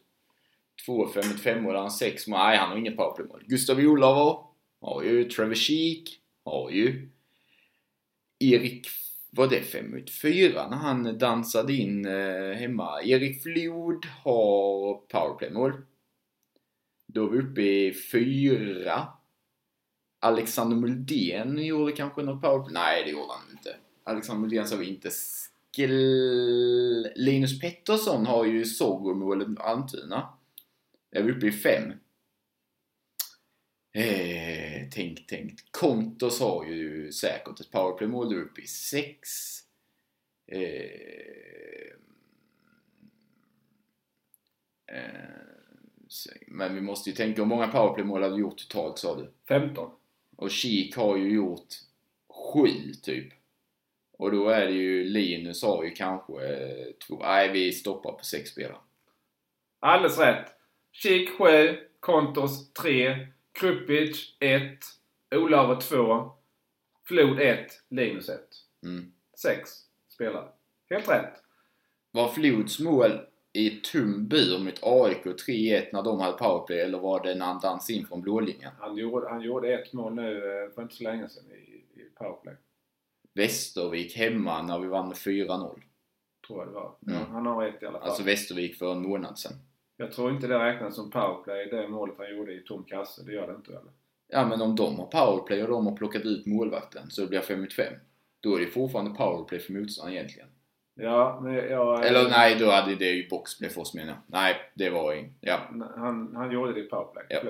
2 0.85 1.07
5 1.07 1.27
mot 1.27 1.39
5 1.39 1.63
mål, 1.63 1.75
han 1.75 1.83
har 1.83 1.89
6 1.89 2.27
mål. 2.27 2.39
Nej, 2.39 2.57
han 2.57 2.69
har 2.69 2.77
inget 2.77 2.97
powerplaymål. 2.97 3.43
Gustav 3.47 3.79
Olaver. 3.79 4.37
Har 4.81 5.03
ju. 5.03 5.23
Trevor 5.23 5.55
Sheek. 5.55 6.19
Har 6.45 6.69
ju. 6.69 7.09
Erik, 8.39 8.87
var 9.31 9.47
det 9.47 9.61
5 9.61 9.91
mot 9.91 10.09
4 10.09 10.67
när 10.69 10.77
han 10.77 11.17
dansade 11.17 11.73
in 11.73 12.05
eh, 12.05 12.51
hemma? 12.51 13.01
Erik 13.03 13.43
Flod 13.43 14.05
har 14.23 14.93
powerplaymål. 14.93 15.73
Då 17.07 17.25
är 17.25 17.31
vi 17.31 17.39
uppe 17.39 17.61
i 17.61 17.93
4. 17.93 19.07
Alexander 20.25 20.75
Muldén 20.77 21.65
gjorde 21.65 21.91
kanske 21.91 22.21
något 22.23 22.41
powerplay. 22.41 22.73
Nej, 22.73 23.03
det 23.03 23.11
gjorde 23.11 23.33
han 23.33 23.51
inte. 23.51 23.75
Alexander 24.03 24.41
Muldén 24.41 24.67
sa 24.67 24.75
vi 24.75 24.85
inte 24.89 25.11
L- 25.79 27.11
Linus 27.15 27.59
Pettersson 27.59 28.25
har 28.25 28.45
ju 28.45 28.65
Sorgomålet 28.65 29.47
med 29.47 29.59
Almtuna. 29.59 30.29
Är 31.11 31.23
vi 31.23 31.31
uppe 31.31 31.47
i 31.47 31.51
fem? 31.51 31.91
Eh, 33.93 34.87
tänk, 34.91 35.25
tänk. 35.27 35.71
Kontos 35.71 36.39
har 36.39 36.65
ju 36.65 37.11
säkert 37.11 37.59
ett 37.59 37.71
powerplaymål. 37.71 38.27
Är 38.27 38.29
Du 38.29 38.37
är 38.37 38.43
uppe 38.45 38.61
i 38.61 38.67
sex. 38.67 39.29
Eh, 40.47 40.59
eh, 44.87 45.39
men 46.47 46.75
vi 46.75 46.81
måste 46.81 47.09
ju 47.09 47.15
tänka 47.15 47.41
hur 47.41 47.49
många 47.49 47.67
powerplaymål 47.67 48.23
har 48.23 48.29
du 48.29 48.39
gjort 48.39 48.57
totalt 48.57 48.99
sa 48.99 49.15
du? 49.15 49.31
15. 49.47 49.91
Och 50.35 50.51
Kik 50.51 50.95
har 50.95 51.17
ju 51.17 51.35
gjort 51.35 51.67
sju 52.29 52.93
typ. 53.03 53.33
Och 54.17 54.31
då 54.31 54.49
är 54.49 54.65
det 54.65 54.71
ju 54.71 55.03
Linus 55.03 55.63
har 55.63 55.83
ju 55.83 55.91
kanske 55.91 56.33
eh, 56.33 56.85
två. 57.07 57.19
Nej, 57.21 57.51
vi 57.51 57.71
stoppar 57.71 58.11
på 58.11 58.25
sex 58.25 58.49
spelare. 58.49 58.77
Alldeles 59.79 60.19
rätt. 60.19 60.45
Kik 60.91 61.29
7, 61.29 61.77
Kontos 61.99 62.73
3, 62.73 63.27
Krupic 63.51 64.35
1, 64.39 64.79
Olaver 65.35 65.75
2, 65.81 66.31
Flod 67.07 67.39
1, 67.39 67.67
Linus 67.89 68.29
1. 68.29 68.39
Mm. 68.83 69.11
6 69.37 69.69
spelare. 70.09 70.49
Helt 70.89 71.09
rätt. 71.09 71.33
Var 72.11 72.29
Flods 72.29 72.79
mål 72.79 73.19
i 73.55 73.69
tum 73.69 74.27
bur 74.27 74.59
mot 74.59 74.79
AIK 74.81 75.25
3-1 75.25 75.85
när 75.93 76.03
de 76.03 76.19
hade 76.19 76.37
powerplay 76.37 76.79
eller 76.79 76.99
var 76.99 77.23
det 77.23 77.35
när 77.35 77.45
han 77.45 77.59
dansade 77.59 77.99
in 77.99 78.07
från 78.07 78.21
blålinjen? 78.21 78.71
Han 78.79 78.97
gjorde, 78.97 79.29
han 79.29 79.41
gjorde 79.41 79.73
ett 79.73 79.93
mål 79.93 80.15
nu 80.15 80.37
eh, 80.37 80.73
för 80.75 80.81
inte 80.81 80.95
så 80.95 81.03
länge 81.03 81.29
sedan 81.29 81.43
i, 81.51 82.01
i 82.01 82.09
powerplay. 82.15 82.55
Västervik 83.33 84.17
hemma 84.17 84.61
när 84.61 84.79
vi 84.79 84.87
vann 84.87 85.07
med 85.07 85.17
4-0. 85.17 85.81
Tror 86.47 86.59
jag 86.59 86.67
det 86.67 86.73
var. 86.73 86.95
Mm. 87.07 87.19
Ja, 87.19 87.25
han 87.31 87.45
har 87.45 87.65
rätt 87.65 87.83
i 87.83 87.85
alla 87.85 87.99
fall. 87.99 88.07
Alltså 88.07 88.23
Västervik 88.23 88.75
för 88.75 88.91
en 88.91 89.01
månad 89.01 89.39
sedan. 89.39 89.53
Jag 89.97 90.11
tror 90.11 90.31
inte 90.31 90.47
det 90.47 90.59
räknas 90.59 90.95
som 90.95 91.11
powerplay, 91.11 91.65
det 91.65 91.87
målet 91.87 92.15
han 92.17 92.37
gjorde 92.37 92.53
i 92.53 92.59
tom 92.59 92.83
kasse. 92.83 93.23
Det 93.25 93.33
gör 93.33 93.47
det 93.47 93.55
inte 93.55 93.71
eller? 93.71 93.91
Ja 94.27 94.47
men 94.47 94.61
om 94.61 94.75
de 94.75 94.99
har 94.99 95.05
powerplay 95.05 95.63
och 95.63 95.69
de 95.69 95.87
har 95.87 95.95
plockat 95.95 96.25
ut 96.25 96.45
målvakten 96.45 97.09
så 97.09 97.21
det 97.21 97.27
blir 97.27 97.41
5 97.41 97.61
mot 97.61 97.73
5. 97.73 97.93
Då 98.39 98.55
är 98.55 98.59
det 98.59 98.67
fortfarande 98.67 99.11
powerplay 99.11 99.59
för 99.59 99.73
motståndaren 99.73 100.17
egentligen. 100.17 100.47
Ja, 100.97 101.39
men 101.43 101.55
jag... 101.55 102.05
Eller 102.05 102.29
nej, 102.29 102.55
då 102.59 102.71
hade 102.71 102.95
det 102.95 103.11
ju 103.11 103.29
boxplay 103.29 103.69
för 103.69 103.81
oss 103.81 103.93
menar 103.93 104.13
jag. 104.13 104.21
Nej, 104.27 104.71
det 104.73 104.89
var 104.89 105.13
ing. 105.13 105.33
Ja. 105.41 105.59
Han, 105.95 106.35
han 106.35 106.51
gjorde 106.51 106.73
det 106.73 106.79
i 106.79 106.89
powerplay. 106.89 107.25
Ja. 107.29 107.41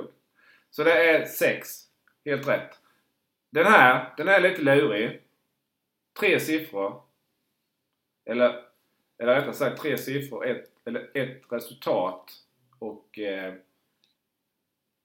Så 0.69 0.83
det 0.83 1.09
är 1.09 1.25
6. 1.25 1.67
Helt 2.25 2.47
rätt. 2.47 2.79
Den 3.49 3.65
här, 3.65 4.13
den 4.17 4.27
är 4.27 4.39
lite 4.39 4.61
lurig. 4.61 5.21
Tre 6.19 6.39
siffror. 6.39 7.01
Eller, 8.25 8.63
eller 9.17 9.35
rättare 9.35 9.53
sagt 9.53 9.81
tre 9.81 9.97
siffror, 9.97 10.45
ett, 10.45 10.71
eller 10.85 11.17
ett 11.17 11.41
resultat 11.49 12.31
och 12.79 13.19
eh, 13.19 13.53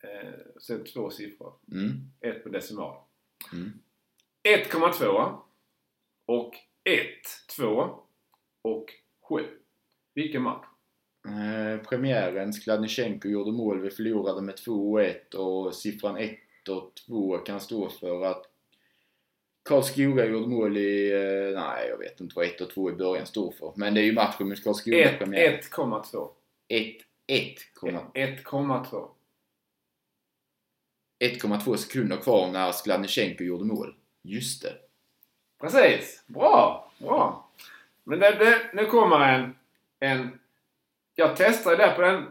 eh, 0.03 0.33
sen 0.61 0.85
två 0.85 1.11
siffror. 1.11 1.55
Mm. 1.73 2.11
Ett 2.21 2.43
på 2.43 2.49
decimal. 2.49 2.97
Mm. 3.53 3.73
1,2 4.43 5.39
och 6.27 6.55
1, 6.85 7.07
2 7.57 8.01
och 8.63 8.93
7. 9.29 9.47
Vilken 10.15 10.43
match? 10.43 10.65
Eh, 11.29 11.83
premiären, 11.83 12.53
Skladnysjenko 12.53 13.29
gjorde 13.29 13.53
mål, 13.53 13.81
vi 13.81 13.91
förlorade 13.91 14.43
med 14.43 14.55
2-1 14.55 15.35
och 15.35 15.75
siffran 15.75 16.17
1 16.17 16.39
och 16.69 16.93
2 17.07 17.39
kan 17.39 17.61
stå 17.61 17.89
för 17.89 18.25
att 18.25 18.47
Karlskoga 19.63 20.27
gjorde 20.27 20.47
mål 20.47 20.77
i, 20.77 21.13
eh, 21.13 21.61
nej 21.61 21.89
jag 21.89 21.99
vet 21.99 22.21
inte 22.21 22.37
vad 22.37 22.45
1 22.45 22.61
och 22.61 22.71
2 22.71 22.91
i 22.91 22.93
början 22.93 23.27
står 23.27 23.53
för. 23.53 23.73
Men 23.77 23.95
det 23.95 24.01
är 24.01 24.05
ju 24.05 24.13
matchen 24.13 24.49
mot 24.49 24.65
Karlskoga 24.65 25.11
1, 25.11 25.19
premiären. 25.19 25.61
1,2. 25.61 26.31
1, 26.69 26.97
1, 27.27 27.59
1,2. 28.15 29.09
1,2 31.25 31.77
sekunder 31.77 32.17
kvar 32.17 32.51
när 32.51 32.73
Skladnysjenko 32.73 33.45
gjorde 33.45 33.65
mål. 33.65 33.95
Just 34.23 34.63
det. 34.63 34.75
Precis! 35.61 36.25
Bra! 36.27 36.91
Bra! 36.99 37.51
Men 38.05 38.19
det, 38.19 38.31
det, 38.31 38.71
nu 38.73 38.87
kommer 38.87 39.21
en, 39.21 39.55
en... 40.01 40.39
Jag 41.15 41.37
testade 41.37 41.77
där 41.77 41.95
på 41.95 42.03
den... 42.03 42.27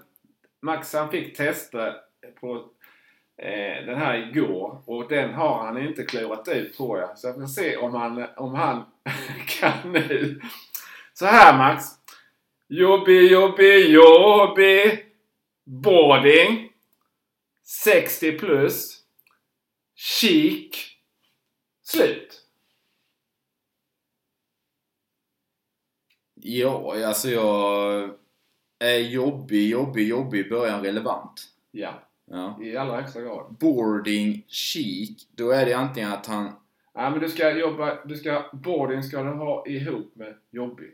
Max 0.62 0.94
han 0.94 1.12
fick 1.12 1.38
testa 1.38 1.96
på 2.40 2.56
eh, 3.38 3.86
den 3.86 3.98
här 3.98 4.18
igår 4.18 4.82
och 4.86 5.10
den 5.10 5.34
har 5.34 5.66
han 5.66 5.78
inte 5.78 6.04
klurat 6.04 6.48
ut 6.48 6.78
tror 6.78 7.00
jag. 7.00 7.18
Så 7.18 7.28
jag 7.28 7.36
får 7.36 7.46
se 7.46 7.78
om 7.78 7.94
han, 7.94 8.26
om 8.38 8.56
han 8.56 8.86
kan 9.60 9.92
nu. 9.92 10.42
Så 11.14 11.26
här 11.26 11.58
Max. 11.58 11.86
Jobbi, 12.68 13.32
jobbi, 13.32 13.92
jobbi. 13.92 15.04
Boarding. 15.66 16.72
60 17.64 18.40
plus. 18.40 19.04
Chic. 19.96 20.72
Slut. 21.84 22.42
Ja, 26.58 26.95
alltså 27.08 27.30
jag 27.30 28.10
är 28.80 28.97
jobbig, 28.97 29.70
jobbig, 29.70 30.08
jobbig 30.08 30.45
i 30.45 30.50
början 30.50 30.84
relevant. 30.84 31.41
Ja, 31.72 31.93
Ja. 32.32 32.60
i 32.64 32.78
allra 32.78 32.95
högsta 33.02 33.22
grad. 33.22 33.56
Boarding 33.60 34.43
chic, 34.47 35.28
då 35.36 35.52
är 35.52 35.66
det 35.66 35.74
antingen 35.74 36.12
att 36.12 36.26
han... 36.26 36.52
Ja, 36.93 37.10
men 37.10 37.20
du 37.20 37.30
ska 37.30 37.52
jobba, 37.58 38.06
du 38.06 38.16
ska, 38.16 38.43
boarding 38.54 39.04
ska 39.04 39.24
du 39.24 39.30
ha 39.30 39.66
ihop 39.68 40.16
med 40.16 40.36
jobbig. 40.52 40.93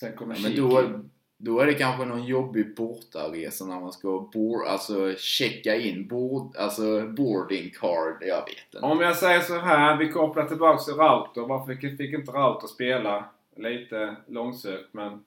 Sen 0.00 0.12
kommer 0.16 0.34
Ja, 0.34 0.40
men 0.42 0.56
då, 0.56 0.82
in. 0.82 1.10
då 1.38 1.60
är 1.60 1.66
det 1.66 1.74
kanske 1.74 2.04
någon 2.04 2.24
jobbig 2.24 2.74
bortaresa 2.76 3.64
när 3.64 3.80
man 3.80 3.92
ska 3.92 4.30
board, 4.32 4.66
alltså 4.66 5.14
checka 5.18 5.76
in 5.76 6.08
board, 6.08 6.56
alltså 6.56 7.06
boarding 7.08 7.70
card, 7.80 8.16
jag 8.20 8.36
vet 8.44 8.74
inte. 8.74 8.86
Om 8.86 9.00
jag 9.00 9.16
säger 9.16 9.40
så 9.40 9.58
här, 9.58 9.96
vi 9.96 10.08
kopplar 10.12 10.46
tillbaks 10.46 10.84
till 10.84 10.94
Rauter. 10.94 11.40
Varför 11.40 11.74
fick, 11.74 11.96
fick 11.98 12.14
inte 12.14 12.32
Rauter 12.32 12.66
spela? 12.66 13.24
Lite 13.56 14.16
långsökt, 14.26 14.94
men 14.94 15.24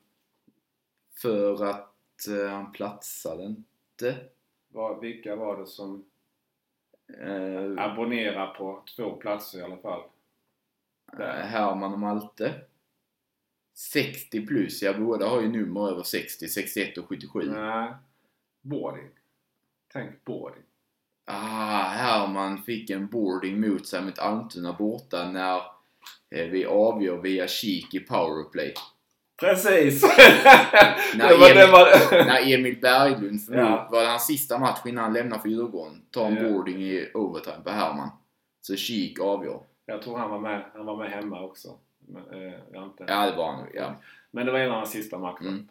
För 1.22 1.64
att 1.64 2.28
eh, 2.28 2.50
han 2.52 2.72
platsade 2.72 3.44
inte. 3.44 4.16
vad, 4.68 5.00
vilka 5.02 5.36
var 5.36 5.58
det 5.58 5.66
som 5.68 6.06
Eh, 7.20 7.84
abonnerar 7.86 8.54
på 8.54 8.84
två 8.96 9.16
platser 9.16 9.60
i 9.60 9.62
alla 9.64 9.78
fall? 9.78 10.02
eh, 11.20 11.26
Herman 11.26 11.94
och 11.94 12.00
Malte. 12.00 12.62
60 13.74 14.46
plus, 14.48 14.82
ja 14.82 14.94
båda 15.00 15.28
har 15.30 15.42
ju 15.42 15.48
nummer 15.50 15.90
över 15.92 16.04
60, 16.04 16.48
61 16.48 16.98
och 16.98 17.06
77. 17.08 17.40
Nej, 17.52 17.94
boarding. 18.62 19.10
Tänk 19.94 20.26
boarding. 20.26 20.64
Ah, 21.26 21.84
Herman 21.84 22.58
fick 22.64 22.90
en 22.90 23.08
boarding 23.08 23.62
mot 23.62 23.88
sig 23.88 24.06
mot 24.06 24.20
Almtuna 24.20 24.74
borta 24.74 25.32
när 25.32 25.62
vi 26.30 26.66
avgör 26.66 27.18
via 27.18 27.48
kik 27.48 27.94
i 27.94 28.00
powerplay. 28.00 28.74
Precis! 29.40 30.02
Det 31.14 31.24
var, 31.24 31.54
det 31.54 31.62
Emil- 31.64 31.72
var, 31.72 32.26
När 32.26 32.54
Emil 32.54 32.80
Berglund, 32.82 33.46
för 33.46 33.54
Ja. 33.56 33.88
var 33.92 34.02
det 34.02 34.08
hans 34.08 34.28
sista 34.28 34.58
match 34.58 34.80
innan 34.86 35.04
han 35.04 35.14
lämnade 35.14 35.42
för 35.42 35.50
Djurgården, 35.50 36.02
tar 36.12 36.26
en 36.26 36.36
Ja. 36.36 36.44
boarding 36.44 36.82
i 36.84 37.12
overtime 37.14 37.64
på 37.64 37.70
Herman. 37.70 38.10
Så 38.62 38.76
kik 38.76 39.20
avgör. 39.20 39.60
jag 39.86 40.02
tror 40.02 40.18
han 40.18 40.30
var 40.30 40.40
med, 40.40 40.66
han 40.74 40.86
var 40.86 40.98
med 40.98 41.12
hemma 41.12 41.42
också. 41.44 41.70
Men, 42.08 42.24
eh, 42.48 42.54
jag 42.72 42.80
har 42.80 42.86
inte. 42.86 43.06
Ja, 43.08 43.26
det 43.32 43.38
var 43.38 43.52
han 43.52 43.68
ja. 43.74 43.96
Men 44.32 44.46
det 44.46 44.52
var 44.52 44.60
en 44.60 44.72
av 44.72 44.78
hans 44.78 44.92
sista 44.92 45.18
matcher. 45.18 45.42
Mm. 45.42 45.68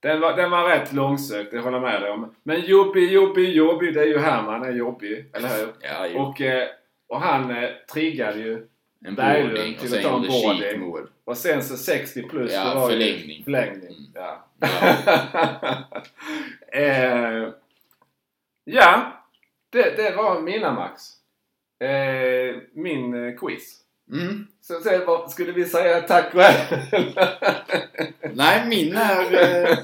Den, 0.00 0.20
var, 0.20 0.36
den 0.36 0.50
var 0.50 0.68
rätt 0.68 0.92
långsökt, 0.92 1.50
det 1.50 1.58
håller 1.60 1.76
jag 1.76 1.82
med 1.82 2.02
dig 2.02 2.10
om. 2.10 2.34
Men 2.42 2.60
Jobbi, 2.60 3.12
Jobbi, 3.12 3.52
Jobbi, 3.52 3.90
det 3.90 4.00
är 4.00 4.06
ju 4.06 4.18
Herman 4.18 4.62
är 4.62 4.72
jobbig, 4.72 5.30
eller 5.32 5.48
hur? 5.48 5.72
Ja, 5.80 6.06
jo. 6.06 6.18
Och, 6.20 6.40
eh, 6.40 6.68
och 7.08 7.20
han 7.20 7.50
eh, 7.50 7.70
triggade 7.92 8.38
ju. 8.38 8.68
En 9.04 9.14
Berglund 9.14 9.74
och 9.82 9.88
sen 9.88 9.98
att 9.98 10.04
ta 10.04 10.16
en 10.16 10.22
gjorde 10.22 10.28
boarding. 10.28 10.80
mål. 10.80 11.08
Och 11.24 11.36
sen 11.36 11.64
så 11.64 11.76
60 11.76 12.22
plus. 12.22 12.52
Ja, 12.52 12.68
det 12.68 12.74
var 12.74 12.90
ju 12.90 12.96
förlängning. 12.96 13.44
Förlängning, 13.44 13.96
Mm. 13.96 14.10
ja. 14.14 14.48
Eh, 16.72 17.48
ja, 18.64 19.12
det, 19.70 19.96
det 19.96 20.16
var 20.16 20.40
mina 20.40 20.72
Max. 20.72 21.02
Eh, 21.80 22.56
min 22.72 23.28
eh, 23.28 23.34
quiz. 23.38 23.80
Mm. 24.12 24.46
Så 24.60 24.80
sen 24.80 25.06
vad 25.06 25.30
skulle 25.30 25.52
vi 25.52 25.64
säga 25.64 26.00
tack 26.00 26.34
och 26.34 26.40
hej? 26.42 26.82
Nej, 28.34 28.66
min 28.68 28.96
är... 28.96 29.34
Eh, 29.70 29.78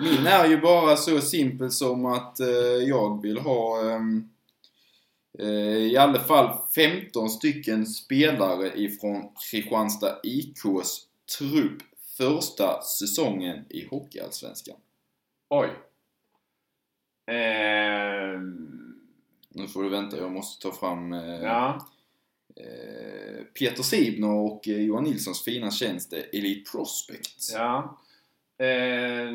min 0.00 0.26
är 0.26 0.46
ju 0.46 0.60
bara 0.60 0.96
så 0.96 1.20
simpel 1.20 1.70
som 1.70 2.06
att 2.06 2.40
eh, 2.40 2.46
jag 2.88 3.22
vill 3.22 3.38
ha 3.38 3.90
eh, 3.90 4.00
i 5.38 5.96
alla 5.96 6.20
fall 6.20 6.58
15 6.74 7.28
stycken 7.30 7.86
spelare 7.86 8.80
ifrån 8.80 9.28
Kristianstad 9.50 10.18
IKs 10.22 11.06
trupp 11.38 11.82
första 12.16 12.82
säsongen 12.82 13.64
i 13.68 13.86
Hockeyallsvenskan. 13.90 14.76
Oj. 15.48 15.68
Ehm, 17.26 19.00
Nu 19.48 19.66
får 19.68 19.82
du 19.82 19.88
vänta, 19.88 20.16
jag 20.16 20.32
måste 20.32 20.62
ta 20.62 20.74
fram... 20.74 21.12
Eh, 21.12 21.42
ja. 21.42 21.86
Eh, 22.56 23.44
Peter 23.58 23.82
Sibner 23.82 24.30
och 24.30 24.68
eh, 24.68 24.82
Johan 24.82 25.04
Nilssons 25.04 25.42
fina 25.44 25.70
tjänst 25.70 26.12
är 26.12 26.24
Elite 26.32 26.70
Prospects. 26.70 27.52
Ja. 27.52 27.98
Eh, 28.58 29.30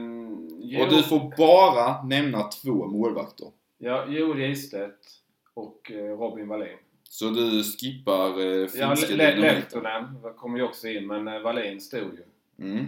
jo, 0.60 0.82
Och 0.82 0.89
du 0.89 1.04
får 1.04 1.34
bara 1.38 2.04
nämna 2.04 2.43
två 2.43 2.88
målvakter. 2.88 3.47
Ja, 3.78 4.06
Joel 4.08 4.39
Gistedt 4.39 5.18
och 5.60 5.91
eh, 5.91 6.18
Robin 6.18 6.47
Wallin. 6.47 6.78
Så 7.10 7.30
du 7.30 7.64
skippar 7.64 8.39
eh, 8.39 8.45
Ja, 8.45 8.68
finska 8.95 9.07
dynamiten. 9.07 9.41
Lehtonen 9.41 10.05
kom 10.38 10.57
ju 10.57 10.64
också 10.64 10.88
in, 10.88 11.07
men 11.07 11.28
eh, 11.28 11.39
Wallin 11.39 11.82
stod 11.82 12.01
ju. 12.01 12.24
Mm. 12.66 12.86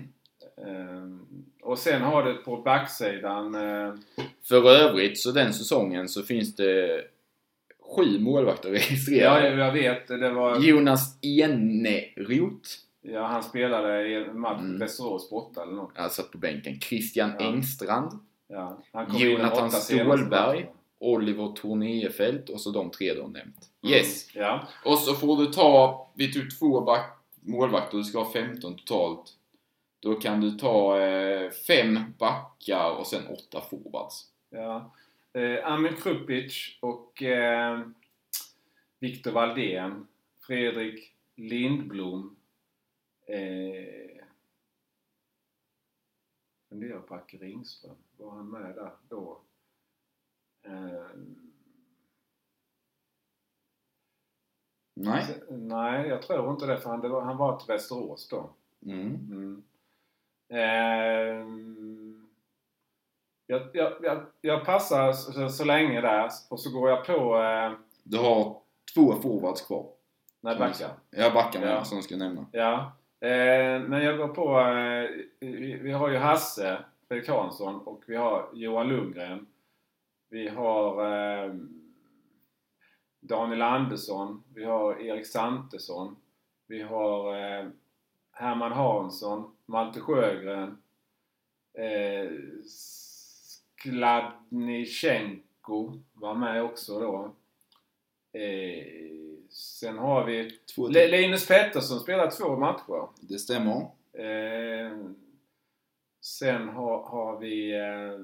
Eh, 0.58 1.18
och 1.62 1.78
sen 1.78 2.02
har 2.02 2.24
du 2.24 2.34
på 2.34 2.58
backsidan... 2.58 3.56
Eh, 3.56 3.94
För 4.44 4.70
övrigt 4.72 5.20
så 5.20 5.32
den 5.32 5.54
säsongen 5.54 6.08
så 6.10 6.24
finns 6.24 6.56
det 6.56 7.02
sju 7.96 8.20
målvakter 8.20 8.70
ja, 8.74 8.76
registrerade. 8.76 9.48
jag 9.50 9.72
vet. 9.74 10.08
Det 10.08 10.30
var... 10.32 10.60
Jonas 10.60 11.18
Eneroth, 11.22 12.70
Ja, 13.02 13.26
han 13.26 13.44
spelade 13.44 14.08
i 14.08 14.16
en 14.16 14.40
match 14.40 14.60
Mm. 14.62 14.80
Västerås 14.80 15.30
borta 15.30 15.64
eller 15.64 15.74
något. 15.74 15.92
jag 15.96 16.12
satt 16.12 16.32
på 16.32 16.38
bänken. 16.38 16.80
Christian 16.80 17.32
Ja. 17.40 17.46
Engstrand, 17.46 18.20
Ja, 18.48 18.78
han 18.94 19.18
Jonathan 19.18 19.72
Stålberg. 19.72 20.70
Oliver 21.02 21.48
Tornéfelt 21.56 22.50
och 22.50 22.62
så 22.62 22.72
de 22.72 22.92
tre 22.92 23.14
du 23.14 23.22
har 23.22 23.28
nämnt. 23.28 23.70
Mm. 23.84 23.96
Yes. 23.96 24.36
Ja. 24.36 24.68
Och 24.86 24.98
så 24.98 25.14
får 25.14 25.38
du 25.38 25.46
ta, 25.46 26.08
vi 26.16 26.34
tog 26.34 26.60
två 26.60 26.82
back, 26.82 27.18
målvakter, 27.42 27.98
du 27.98 28.04
ska 28.04 28.20
ha 28.24 28.32
15 28.34 28.76
totalt. 28.76 29.38
Då 30.00 30.16
kan 30.16 30.42
du 30.42 30.52
ta 30.52 31.00
eh, 31.00 31.52
fem 31.52 32.00
backar 32.18 32.92
och 32.92 33.08
sen 33.08 33.28
åtta 33.28 33.62
forwards. 33.70 34.26
ja. 34.50 34.92
Eh, 35.34 35.66
Amin 35.66 35.96
Krupic 35.96 36.78
och 36.80 37.24
eh, 37.24 37.82
Viktor 39.00 39.32
Valdén. 39.32 40.08
Fredrik 40.48 41.14
Lindblom. 41.36 42.36
Eh, 43.28 44.24
funderar 46.70 47.00
på 47.00 47.16
Acke 47.16 47.38
Ringström. 47.38 47.96
Var 48.18 48.32
han 48.32 48.50
med 48.50 48.76
där 48.76 48.92
då? 49.10 49.42
Eh, 50.64 51.02
Nej. 54.96 55.26
nej, 55.50 56.08
jag 56.08 56.22
tror 56.22 56.52
inte 56.52 56.66
det 56.66 56.78
för 56.78 56.90
han, 56.90 57.02
det 57.02 57.08
var, 57.10 57.22
han 57.22 57.38
var 57.38 57.58
till 57.60 57.68
Västerås 57.68 58.28
då. 58.30 58.50
Mm. 58.86 59.16
Mm. 59.32 59.64
Ehm, 60.50 62.28
jag, 63.48 63.62
jag, 63.74 63.94
jag, 64.02 64.26
jag 64.42 64.66
passar 64.66 65.14
så, 65.14 65.50
så 65.50 65.66
länge 65.66 66.02
där 66.02 66.30
och 66.50 66.60
så 66.60 66.72
går 66.80 66.90
jag 66.90 67.06
på 67.06 67.42
eh, 67.44 67.72
Du 68.04 68.18
har 68.18 68.58
två 68.96 69.14
forwards 69.14 69.62
kvar. 69.68 69.86
jag 70.42 70.58
backar. 70.60 70.90
Jag 71.10 71.34
backar 71.34 71.60
med 71.60 71.70
Ja. 71.70 71.84
som 71.84 71.98
jag 71.98 72.04
ska 72.06 72.18
nämna. 72.18 72.46
Ja. 72.52 72.92
Eh, 73.28 73.82
men 73.82 74.04
jag 74.04 74.18
går 74.18 74.28
på... 74.28 74.60
Eh, 74.60 75.26
vi, 75.40 75.74
vi 75.82 75.92
har 75.92 76.10
ju 76.10 76.18
Hasse 76.18 76.86
Fredrik 77.08 77.30
Hansson 77.30 77.76
och 77.82 78.04
vi 78.08 78.16
har 78.16 78.50
Johan 78.54 78.88
Lundgren. 78.88 79.48
Vi 80.32 80.48
har 80.48 81.14
eh, 81.14 81.54
Daniel 83.20 83.62
Andersson. 83.62 84.44
Vi 84.54 84.64
har 84.64 85.02
Erik 85.02 85.28
Santesson. 85.28 86.16
Vi 86.68 86.82
har 86.82 87.36
eh, 87.36 87.68
Herman 88.32 88.72
Hansson. 88.72 89.56
Malte 89.66 90.00
Sjögren. 90.00 90.82
Eh, 91.74 92.32
Skladnichenko 93.78 96.00
var 96.14 96.36
med 96.36 96.64
också 96.64 97.00
då. 97.00 97.36
Eh, 98.40 98.86
sen 99.50 99.98
har 99.98 100.26
vi 100.26 100.52
Två 100.76 100.88
Linus 100.88 101.48
Pettersson 101.48 102.00
spelar 102.00 102.32
två 102.32 102.56
matcher. 102.56 103.08
Det 103.22 103.40
stämmer. 103.40 103.82
Eh, 104.14 104.98
sen 106.22 106.70
har, 106.70 107.04
har 107.04 107.40
vi 107.40 107.80
eh, 107.80 108.20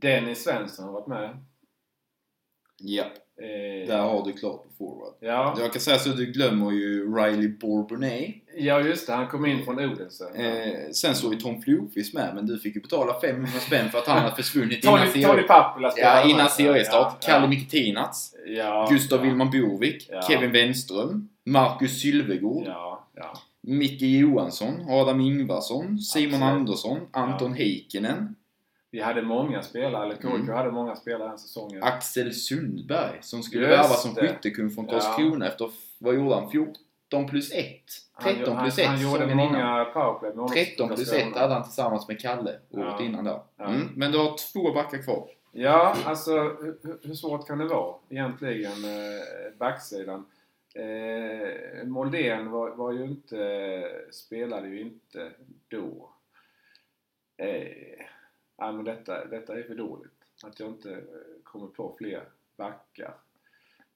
Dennis 0.00 0.44
Svensson 0.44 0.84
har 0.84 0.92
varit 0.92 1.06
med. 1.06 1.36
Ja, 2.80 3.04
Eh, 3.40 3.88
där 3.88 3.98
har 3.98 4.24
du 4.24 4.32
klart 4.32 4.62
på 4.62 4.68
forward. 4.78 5.14
ja. 5.20 5.56
Jag 5.60 5.72
kan 5.72 5.80
säga 5.80 5.98
så 5.98 6.10
att 6.10 6.16
du 6.16 6.26
glömmer 6.26 6.70
ju 6.70 7.14
Riley 7.16 7.48
Bourbonnais. 7.48 8.34
ja, 8.56 8.80
just 8.80 9.06
det. 9.06 9.12
Han 9.12 9.26
kom 9.28 9.46
in 9.46 9.64
från 9.64 9.78
Odense. 9.78 10.28
Eh, 10.34 10.90
sen 10.92 11.14
så 11.14 11.32
är 11.32 11.36
Tom 11.36 11.62
Flodqvist 11.62 12.14
med, 12.14 12.34
men 12.34 12.46
du 12.46 12.58
fick 12.58 12.74
ju 12.74 12.80
betala 12.80 13.20
500 13.20 13.48
spänn 13.60 13.90
för 13.90 13.98
att 13.98 14.06
han 14.06 14.22
hade 14.22 14.36
försvunnit 14.36 14.82
Tony, 14.82 15.02
innan, 15.14 15.30
Tony. 15.30 15.42
Pappila 15.42 15.90
spelar 15.90 16.16
Ja, 16.20 16.30
innan 16.30 16.48
seriestart. 16.48 17.16
Ja, 17.20 17.26
Kalle 17.32 17.44
ja. 17.44 17.48
Mikitinac, 17.48 18.34
Ja, 18.46 18.88
Gustav 18.90 19.18
ja, 19.18 19.24
Willman 19.24 19.50
Borvik, 19.50 20.08
Ja. 20.10 20.22
Kevin 20.22 20.52
Wenström, 20.52 21.28
Marcus 21.46 22.00
Sylvegård, 22.02 22.66
Ja, 22.66 23.06
ja. 23.14 23.32
Micke 23.62 24.02
Johansson, 24.06 24.90
Adam 24.90 25.20
Ingvarsson, 25.20 25.98
Simon 25.98 26.34
Absolut. 26.34 26.54
Andersson, 26.58 27.00
Anton 27.10 27.54
Heikkinen, 27.54 28.34
Vi 28.90 29.00
hade 29.00 29.22
många 29.22 29.62
spelare, 29.62 30.04
eller 30.04 30.26
Mm. 30.34 30.48
hade 30.48 30.70
många 30.70 30.96
spelare 30.96 31.28
den 31.28 31.38
säsongen. 31.38 31.82
Axel 31.82 32.34
Sundberg 32.34 33.18
som 33.20 33.42
skulle 33.42 33.66
värvas 33.66 34.02
som 34.02 34.14
skyttekung 34.14 34.70
från 34.70 34.84
Ja. 34.84 34.90
Karlskrona 34.92 35.46
efter, 35.46 35.70
vad 35.98 36.14
gjorde 36.14 36.34
han? 36.34 36.50
14 36.50 37.28
plus 37.28 37.52
1? 37.52 37.64
13 38.22 38.54
han, 38.56 38.64
plus 38.64 38.78
1 38.78 38.86
Han, 38.86 38.94
han 38.98 39.04
gjorde 39.12 39.34
många 39.34 39.84
powerplay 39.84 40.30
med 40.30 40.36
honom. 40.38 40.54
13 40.54 40.88
plus 40.88 41.12
1 41.12 41.36
hade 41.36 41.54
han 41.54 41.62
tillsammans 41.64 42.08
med 42.08 42.20
Kalle 42.20 42.50
året 42.70 42.94
Ja. 42.98 43.02
innan 43.04 43.24
där. 43.24 43.40
Ja. 43.56 43.64
Mm. 43.64 43.88
Men 43.96 44.12
du 44.12 44.18
har 44.18 44.36
två 44.52 44.72
backar 44.72 45.02
kvar. 45.02 45.28
Ja, 45.52 45.96
alltså 46.04 46.32
hur, 46.42 46.78
hur- 46.82 46.98
hur 47.02 47.14
svårt 47.14 47.46
kan 47.46 47.58
det 47.58 47.64
vara 47.64 47.94
egentligen, 48.08 48.72
eh, 48.84 49.58
backsidan? 49.58 50.26
Eh, 50.74 51.86
Moldén 51.86 52.50
var, 52.50 52.70
var 52.70 52.92
ju 52.92 53.04
inte, 53.04 53.82
spelade 54.10 54.68
ju 54.68 54.80
inte 54.80 55.30
då. 55.68 56.10
Eh, 57.36 58.04
ja, 58.58 58.72
men 58.72 58.84
detta, 58.84 59.24
detta 59.24 59.58
är 59.58 59.62
för 59.62 59.74
dåligt. 59.74 60.12
Att 60.44 60.60
jag 60.60 60.68
inte 60.68 60.92
eh, 60.92 60.98
kommer 61.44 61.66
på 61.66 61.94
fler 61.98 62.22
backar. 62.56 63.14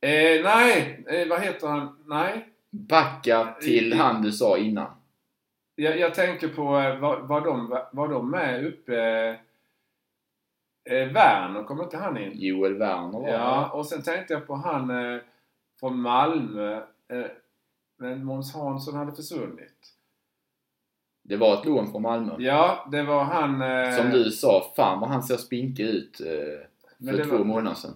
Eh, 0.00 0.42
nej, 0.44 1.04
eh, 1.08 1.28
vad 1.28 1.40
heter 1.40 1.66
han? 1.68 1.96
Nej, 2.06 2.48
Backar 2.70 3.52
till 3.60 3.92
I- 3.92 3.96
han 3.96 4.22
du 4.22 4.32
sa 4.32 4.56
innan. 4.58 4.90
jag, 5.74 5.98
jag 5.98 6.14
tänker 6.14 6.48
på, 6.48 6.62
eh, 6.78 6.98
var, 6.98 7.20
var, 7.20 7.40
de, 7.40 7.80
var 7.92 8.08
de 8.08 8.30
med 8.30 8.66
uppe? 8.66 8.96
Eh, 10.84 11.12
Werner, 11.12 11.64
kommer 11.64 11.84
inte 11.84 11.96
han 11.96 12.18
in? 12.18 12.32
Joel 12.34 12.74
Werner 12.74 13.18
var 13.20 13.28
Ja, 13.28 13.70
och 13.70 13.86
sen 13.86 14.02
tänkte 14.02 14.32
jag 14.34 14.46
på 14.46 14.54
han 14.54 14.90
eh, 14.90 15.20
från 15.80 16.00
Malmö. 16.00 16.76
Eh, 17.08 17.24
men 17.96 18.24
Måns 18.24 18.54
Hansson 18.54 18.94
hade 18.94 19.12
försvunnit. 19.12 19.94
Det 21.32 21.38
var 21.38 21.54
ett 21.58 21.64
lån 21.64 21.90
från 21.92 22.02
Malmö. 22.02 22.32
Ja, 22.38 22.88
det 22.92 23.02
var 23.02 23.24
han... 23.24 23.62
Eh, 23.62 23.96
Som 23.96 24.10
du 24.10 24.30
sa, 24.30 24.72
fan 24.76 25.00
vad 25.00 25.08
han 25.10 25.22
ser 25.22 25.36
spinkig 25.36 25.84
ut 25.84 26.20
eh, 26.20 27.06
för 27.10 27.24
två 27.24 27.36
var- 27.36 27.44
månader 27.44 27.76
sedan. 27.76 27.94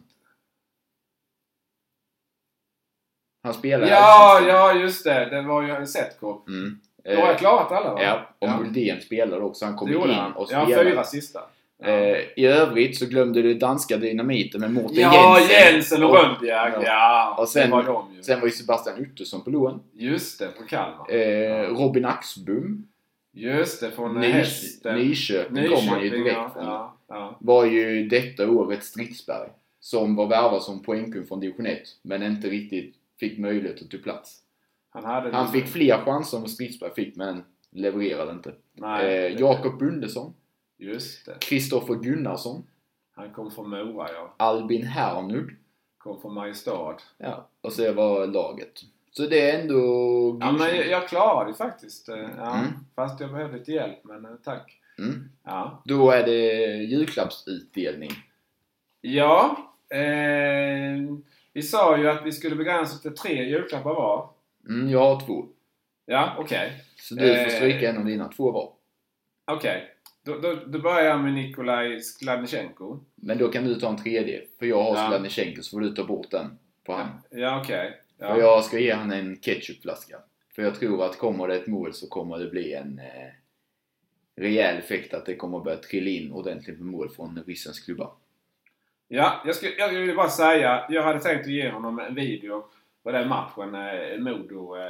Han 3.43 3.55
spelade 3.55 3.91
Ja, 3.93 4.41
ja 4.49 4.75
just 4.75 5.05
det. 5.05 5.25
Det 5.31 5.43
var 5.43 5.63
ju 5.81 5.87
setcop. 5.87 6.49
Mm. 6.49 6.81
Då 7.05 7.11
har 7.11 7.17
jag 7.19 7.31
Eh, 7.31 7.37
klarat 7.37 7.73
alla 7.73 7.93
va? 7.95 8.03
ja, 8.03 8.29
och 8.39 8.49
Ja. 8.49 8.59
Muldén 8.59 9.01
spelade 9.01 9.43
också. 9.43 9.65
Han 9.65 9.77
kom 9.77 9.89
in 9.89 9.97
och 9.97 10.49
Ja, 10.51 10.65
spelade. 10.67 10.91
fyra 10.91 11.05
sista. 11.05 11.41
Ja, 11.79 11.89
Eh, 11.89 12.17
I 12.37 12.47
övrigt 12.47 12.99
så 12.99 13.07
glömde 13.07 13.43
du 13.43 13.55
danska 13.55 13.97
dynamiten 13.97 14.61
med 14.61 14.73
Mårten 14.73 14.97
ja 14.97 15.39
Jensen. 15.41 15.57
Jensen 15.75 16.03
och 16.05 16.15
Rönnbjerg. 16.15 16.73
Ja. 16.75 16.83
Ja, 16.85 17.37
Och 17.39 17.49
sen- 17.49 17.71
det 17.71 17.77
var 17.77 17.83
de 17.83 18.15
ju. 18.15 18.23
Sen 18.23 18.41
var 18.41 18.47
ju 18.47 18.53
Sebastian 18.53 19.01
Ottosson 19.01 19.45
på 19.45 19.51
lån. 19.51 19.81
Just 19.93 20.39
det, 20.39 20.47
på 20.47 20.63
Kalmar. 20.67 21.11
Eh, 21.15 21.69
Robin 21.77 22.05
Axbom. 22.05 22.89
Just 23.37 23.81
det, 23.81 23.91
från 23.91 24.19
Nys- 24.19 24.31
hästen. 24.33 24.99
Nyköping 24.99 25.69
kom 25.69 25.89
han 25.89 26.03
ju 26.03 26.11
direkt 26.11 26.33
ja, 26.37 26.51
från. 26.55 26.65
ja, 26.65 26.97
ja. 27.09 27.37
Var 27.41 27.65
ju 27.65 28.09
detta 28.09 28.51
året 28.51 28.85
Stridsberg. 28.85 29.49
Som 29.81 30.17
var 30.17 30.27
värvad 30.27 30.63
som 30.63 30.83
poängkung 30.83 31.27
från 31.27 31.41
division 31.41 31.67
1. 31.67 31.79
Men 32.03 32.23
inte 32.23 32.49
riktigt 32.49 32.95
fick 33.21 33.39
möjlighet 33.39 33.83
att 33.83 33.91
ta 33.91 33.99
plats. 33.99 34.43
Han, 34.91 35.05
hade 35.05 35.37
Han 35.37 35.53
fick 35.53 35.67
fler 35.67 35.99
chanser 36.05 36.37
än 36.37 36.43
vad 36.43 36.51
Stridsberg 36.51 36.91
fick 36.95 37.17
men 37.17 37.45
levererade 37.71 38.33
inte. 38.33 38.53
Nej, 38.73 39.27
Eh, 39.27 39.41
Jakob 39.41 39.79
Bundesson. 39.79 40.35
Just 40.79 41.27
det. 41.27 41.37
Kristoffer 41.41 41.95
Gunnarsson. 41.95 42.63
Han 43.13 43.33
kom 43.33 43.51
från 43.51 43.71
Mora, 43.71 44.07
ja. 44.13 44.35
Albin 44.37 44.83
Hernud. 44.83 45.51
Kom 45.99 46.21
från 46.21 46.35
Mariestad. 46.35 46.97
Ja, 47.19 47.49
och 47.61 47.73
så 47.73 47.93
var 47.93 48.27
laget. 48.27 48.81
Så 49.17 49.23
det 49.27 49.51
är 49.51 49.61
ändå 49.61 49.77
Ja, 50.41 50.53
men 50.53 50.77
jag, 50.77 50.87
jag 50.87 51.09
klarade 51.09 51.51
det 51.51 51.55
faktiskt. 51.57 52.09
eh, 52.09 52.17
Ja, 52.37 52.57
Mm. 52.59 52.67
Fast 52.95 53.21
jag 53.21 53.33
behövde 53.33 53.59
lite 53.59 53.73
hjälp, 53.73 53.99
men 54.05 54.25
eh, 54.25 54.31
tack. 54.45 54.81
Mm. 54.99 55.29
Ja. 55.45 55.83
Då 55.85 56.11
är 56.11 56.27
det 56.27 56.75
julklappsutdelning. 56.85 58.11
Ja. 59.01 59.57
Eh, 59.91 61.03
vi 61.53 61.63
sa 61.63 61.99
ju 61.99 62.09
att 62.09 62.27
vi 62.27 62.33
skulle 62.33 62.57
begränsa 62.57 62.99
till 62.99 63.15
tre 63.17 63.45
julklappar 63.45 63.95
var. 63.95 64.31
Mm, 64.69 64.91
jag 64.91 65.01
har 65.01 65.21
två. 65.27 65.47
Ja, 66.07 66.37
okej. 66.39 66.73
Så 67.01 67.15
du 67.15 67.21
får 67.21 67.43
Eh. 67.45 67.49
stryka 67.49 67.91
en 67.91 67.99
av 67.99 68.05
dina. 68.05 68.29
Två 68.29 68.51
var. 68.51 68.73
Okej. 69.45 69.85
Då, 70.25 70.39
då, 70.39 70.55
då 70.67 70.79
börjar 70.79 71.05
jag 71.05 71.21
med 71.21 71.33
Nikolaj 71.35 72.01
Skladnichenko. 72.01 72.99
Men 73.15 73.39
då 73.39 73.49
kan 73.49 73.65
du 73.65 73.75
ta 73.75 73.89
en 73.89 73.97
tredje. 74.03 74.43
För 74.59 74.67
jag 74.67 74.83
har 74.83 74.97
Ja. 74.97 75.07
Skladnichenko 75.07 75.63
så 75.63 75.71
får 75.71 75.81
du 75.81 75.95
ta 75.95 76.05
bort 76.05 76.31
den 76.31 76.59
på 76.85 76.93
han. 76.93 77.09
Ja, 77.31 77.61
okej. 77.61 78.01
Ja. 78.19 78.27
För 78.35 78.41
jag 78.41 78.65
ska 78.65 78.79
ge 78.79 78.93
han 78.93 79.13
en 79.13 79.37
ketchupflaska. 79.41 80.17
För 80.55 80.63
jag 80.63 80.75
tror 80.75 81.05
att 81.05 81.19
kommer 81.19 81.49
det 81.49 81.57
ett 81.57 81.67
mål 81.67 81.95
så 81.95 82.09
kommer 82.09 82.39
det 82.39 82.47
bli 82.47 82.73
en 82.73 82.99
eh, 82.99 83.31
rejäl 84.37 84.77
effekt 84.79 85.15
att 85.15 85.27
det 85.27 85.37
kommer 85.37 85.61
börja 85.61 85.77
trilla 85.77 86.11
in 86.11 86.33
ordentligt 86.33 86.79
med 86.79 86.87
mål 86.87 87.09
från 87.11 87.43
ryssens 87.47 87.81
klubbar. 87.81 88.11
Ja, 89.09 89.43
jag, 89.47 89.55
ska, 89.55 89.67
jag 89.79 89.89
vill 89.89 90.17
bara 90.17 90.29
säga. 90.29 90.87
Jag 90.89 91.03
hade 91.03 91.21
tänkt 91.21 91.41
att 91.41 91.51
ge 91.53 91.71
honom 91.71 91.99
en 91.99 92.15
video 92.15 92.65
på 93.03 93.13
den 93.13 93.29
matchen, 93.29 93.75
eh, 93.75 94.19
Modo 94.19 94.77
eh. 94.77 94.81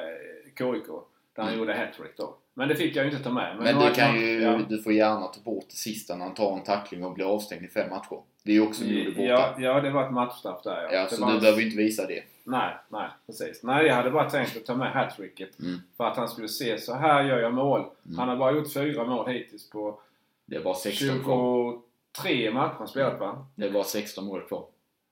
Där 0.59 1.43
han 1.43 1.47
Mm. 1.49 1.59
gjorde 1.59 1.75
hattrick 1.75 2.17
då. 2.17 2.37
Men 2.55 2.69
det 2.69 2.75
fick 2.75 2.97
jag 2.97 3.05
ju 3.05 3.11
inte 3.11 3.23
ta 3.23 3.31
med. 3.31 3.57
Men 3.57 3.75
har 3.75 3.89
du 3.89 3.95
kan 3.95 4.21
ju, 4.21 4.43
Ja, 4.43 4.61
du 4.69 4.83
får 4.83 4.93
gärna 4.93 5.27
ta 5.27 5.41
bort 5.41 5.65
det 5.71 5.77
sista 5.77 6.17
när 6.17 6.25
han 6.25 6.35
tar 6.35 6.57
en 6.57 6.63
tackling 6.65 7.05
och 7.05 7.13
blir 7.15 7.35
avstängd 7.35 7.65
i 7.65 7.69
fem 7.69 7.91
matcher. 7.91 8.23
Det 8.43 8.51
är 8.51 8.55
ju 8.55 8.61
också 8.61 8.85
Modo 8.85 9.11
borta. 9.11 9.23
ja, 9.23 9.55
ja, 9.59 9.81
det 9.81 9.91
var 9.91 10.05
ett 10.07 10.13
matchstraff 10.13 10.63
där 10.63 10.83
ja. 10.83 10.89
Ja, 10.93 11.03
Det 11.03 11.17
så 11.17 11.31
du 11.31 11.41
behöver 11.41 11.63
inte 11.63 11.77
visa 11.77 12.07
det. 12.07 12.23
Nej, 12.47 12.77
nej, 12.89 13.09
precis. 13.27 13.63
Nej, 13.63 13.87
jag 13.87 13.95
hade 13.95 14.11
bara 14.11 14.31
tänkt 14.31 14.57
att 14.57 14.65
ta 14.65 14.77
med 14.77 14.93
hattricket. 14.93 15.59
Mm. 15.59 15.81
För 15.97 16.05
att 16.05 16.17
han 16.17 16.29
skulle 16.29 16.49
se, 16.49 16.79
så 16.79 16.95
här 16.95 17.25
gör 17.25 17.39
jag 17.39 17.55
mål. 17.55 17.81
Mm. 18.07 18.19
Han 18.19 18.29
har 18.29 18.37
bara 18.37 18.53
gjort 18.53 18.73
fyra 18.73 19.05
mål 19.05 19.29
hittills 19.29 19.71
på 19.71 20.01
Det 20.47 20.65
bara 20.65 20.75
16 20.75 21.23
kvar. 21.25 21.79
23 22.17 22.51
matcher 22.51 22.75
han 22.79 22.89
spelat 22.89 23.21
va? 23.21 23.47
Det 23.55 23.67
är 23.67 23.71
bara 23.71 23.85
16 23.85 24.25
mål 24.25 24.43
kvar. 24.43 24.65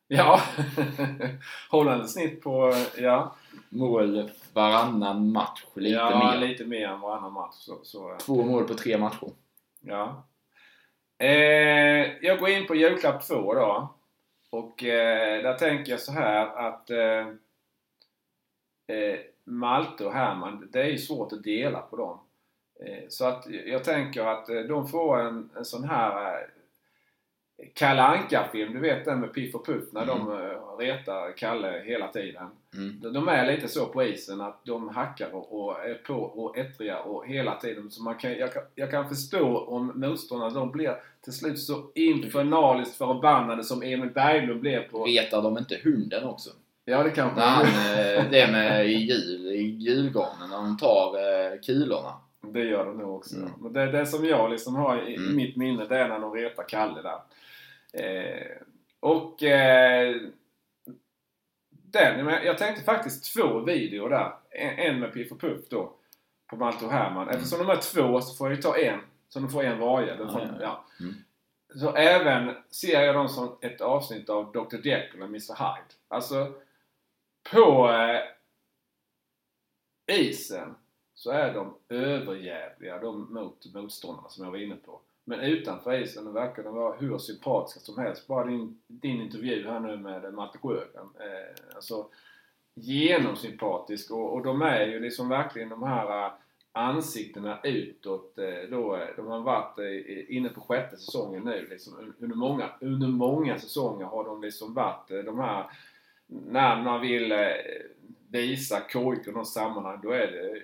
Ja. 0.09 0.41
Hållande 1.71 2.09
snitt 2.09 2.43
på, 2.43 2.75
ja. 2.99 3.37
Mål 3.69 4.31
varannan 4.53 5.33
match, 5.33 5.65
lite 5.75 5.97
ja, 5.97 6.19
mer. 6.19 6.49
lite 6.49 6.65
mer 6.65 6.89
än 6.89 7.01
varannan 7.01 7.33
match. 7.33 7.55
Så, 7.55 7.79
så, 7.83 8.17
Två 8.21 8.43
mål 8.43 8.65
på 8.65 8.75
tre 8.75 8.99
matcher. 8.99 9.29
ja. 9.81 10.25
Eh, 11.19 12.13
jag 12.23 12.39
går 12.39 12.49
in 12.49 12.67
på 12.67 12.75
julklapp 12.75 13.27
två 13.27 13.55
då. 13.55 13.95
Och 14.55 14.85
eh, 14.85 15.43
där 15.43 15.55
tänker 15.55 15.93
jag 15.93 16.01
så 16.01 16.13
här 16.13 16.47
att 16.47 16.91
eh, 16.91 17.29
eh, 18.97 19.19
Malte 19.45 20.07
och 20.07 20.13
Herman, 20.13 20.69
det 20.73 20.81
är 20.81 20.87
ju 20.87 20.99
svårt 20.99 21.33
att 21.33 21.43
dela 21.43 21.81
på 21.81 21.97
dem. 21.97 22.19
Eh, 22.81 23.05
så 23.09 23.27
att 23.27 23.47
jag 23.47 23.85
tänker 23.85 24.25
att 24.25 24.49
eh, 24.49 24.61
de 24.61 24.89
får 24.89 25.21
en, 25.21 25.51
en 25.57 25.65
sån 25.65 25.85
här 25.85 26.35
eh, 26.35 26.49
Kalle 27.75 28.03
Anka-film, 28.03 28.73
du 28.75 28.81
vet 28.81 29.05
den 29.05 29.21
med 29.21 29.33
Piff 29.33 29.55
och 29.55 29.67
Puff 29.67 29.85
när 29.93 30.03
Mm. 30.03 30.19
de 30.19 30.33
eh, 30.33 30.77
retar 30.79 31.37
Kalle 31.37 31.83
hela 31.85 32.09
tiden. 32.09 32.47
Mm. 32.75 33.01
De- 33.03 33.13
De 33.13 33.29
är 33.29 33.47
lite 33.53 33.69
så 33.69 33.87
på 33.87 34.03
isen 34.05 34.41
att 34.41 34.65
de 34.65 34.89
hackar 34.89 35.35
och, 35.35 35.61
och 35.65 35.85
är 35.85 35.95
på 35.95 36.15
och 36.15 36.59
ettriga 36.59 36.99
och 36.99 37.27
hela 37.27 37.55
tiden. 37.55 37.91
Så 37.91 38.03
man 38.03 38.15
kan, 38.15 38.33
jag, 38.35 38.53
kan, 38.53 38.63
jag 38.75 38.91
kan 38.91 39.09
förstå 39.09 39.59
om 39.59 39.93
motståndarna 39.95 40.55
de 40.55 40.71
blir 40.71 40.97
till 41.25 41.33
slut 41.33 41.59
så 41.59 41.91
infernaliskt 41.95 42.97
förbannade 42.97 43.65
som 43.65 43.83
Emil 43.83 44.11
Berglund 44.11 44.61
blev 44.61 44.81
på... 44.91 45.05
Retar 45.05 45.43
de 45.43 45.59
inte 45.59 45.79
hunden 45.85 46.25
också? 46.25 46.51
Ja, 46.85 47.03
det 47.03 47.11
kanske... 47.11 47.41
När 47.41 47.47
han, 47.47 47.65
eh, 47.67 48.31
det 48.31 48.53
med 48.53 48.89
jul, 48.89 49.47
i 49.47 49.63
julgranen, 49.63 50.51
när 50.51 50.57
de 50.57 50.77
tar 50.79 51.15
eh, 51.19 51.61
kulorna. 51.67 52.13
Det 52.53 52.65
gör 52.65 52.85
de 52.87 52.99
nog 52.99 53.15
också. 53.17 53.37
Mm. 53.37 53.51
Men 53.61 53.73
det, 53.73 53.87
det 53.87 54.07
som 54.07 54.25
jag 54.27 54.51
liksom 54.51 54.75
har 54.75 55.03
i, 55.09 55.13
i 55.13 55.17
Mm. 55.17 55.37
mitt 55.37 55.57
minne, 55.57 55.85
det 55.85 55.99
är 55.99 56.09
när 56.09 56.19
de 56.19 56.33
retar 56.35 56.69
Kalle 56.69 57.03
där. 57.03 57.19
Eh, 57.95 58.57
och... 59.01 59.43
Eh, 59.43 60.17
den, 61.71 62.27
jag 62.27 62.59
tänkte 62.59 62.85
faktiskt 62.85 63.35
två 63.35 63.61
videor 63.61 64.11
där. 64.11 64.33
En, 64.51 65.01
med 65.01 65.13
Piff 65.13 65.33
och 65.33 65.41
Puff 65.41 65.69
då. 65.69 65.93
På 66.51 66.57
Malte 66.57 66.85
och 66.85 66.93
Herman. 66.93 67.29
Eftersom 67.29 67.59
de 67.59 67.69
är 67.69 67.77
två 67.77 68.21
så 68.21 68.35
får 68.35 68.49
jag 68.49 68.57
ju 68.57 68.63
ta 68.63 68.79
en. 68.79 69.01
Så 69.29 69.41
de 69.41 69.51
får 69.51 69.65
en 69.65 69.79
varje. 69.79 70.17
Får, 70.17 70.59
ja. 70.61 70.85
Mm. 71.01 71.15
Så 71.75 71.95
även 71.95 72.55
ser 72.71 73.03
jag 73.03 73.15
dem 73.15 73.29
som 73.29 73.59
ett 73.61 73.81
avsnitt 73.81 74.31
av 74.31 74.53
Dr. 74.53 74.87
Jekyll 74.87 75.23
och 75.23 75.29
Mr. 75.29 75.55
Hyde. 75.55 75.95
Alltså, 76.09 76.53
på 77.53 77.91
eh, 77.91 78.21
isen 80.17 80.75
så 81.15 81.31
är 81.31 81.55
de 81.55 81.77
överjävliga 81.89 82.99
de 82.99 83.35
mot 83.35 83.75
motståndarna 83.75 84.29
som 84.29 84.45
jag 84.45 84.51
var 84.51 84.59
inne 84.59 84.77
på. 84.77 85.01
Men 85.25 85.41
utanför 85.41 86.03
isen 86.03 86.33
verkar 86.33 86.63
de 86.63 86.75
vara 86.75 86.97
hur 86.97 87.19
sympatiska 87.19 87.81
som 87.81 87.99
helst. 87.99 88.27
Bara 88.27 88.47
din, 88.47 88.81
din 88.87 89.21
intervju 89.21 89.69
här 89.69 89.81
nu 89.81 89.97
med 89.97 90.35
Malte 90.35 90.59
Sjögren. 90.59 91.09
Eh, 91.21 91.75
alltså, 91.75 92.07
genomsympatisk 92.75 94.11
och, 94.11 94.33
och 94.33 94.43
de 94.43 94.63
är 94.63 94.87
ju 94.87 95.01
liksom 95.01 95.29
verkligen 95.29 95.69
de 95.69 95.83
här 95.83 96.27
eh, 96.27 96.33
ansiktena 96.73 97.61
utåt. 97.63 98.39
Eh, 98.39 98.71
då, 98.71 98.97
eh, 98.97 99.09
de 99.17 99.27
har 99.27 99.41
varit 99.41 99.79
eh, 99.79 100.37
inne 100.37 100.49
på 100.49 100.61
sjätte 100.61 100.97
säsongen 100.97 101.43
nu. 101.43 101.67
Liksom, 101.71 102.15
under, 102.19 102.37
många, 102.37 102.71
under 102.81 103.09
många 103.09 103.59
säsonger 103.59 104.05
har 104.05 104.25
de 104.25 104.43
liksom 104.43 104.75
varit 104.75 105.11
eh, 105.11 105.19
de 105.19 105.39
här 105.39 105.67
när 106.27 106.83
man 106.83 107.01
vill 107.01 107.33
eh, 107.33 107.49
visa 108.29 108.81
KIK 108.89 109.29
i 109.29 109.33
något 109.33 109.49
sammanhang 109.49 110.01
då 110.03 110.11
är 110.11 110.27
det 110.27 110.51
eh, 110.51 110.63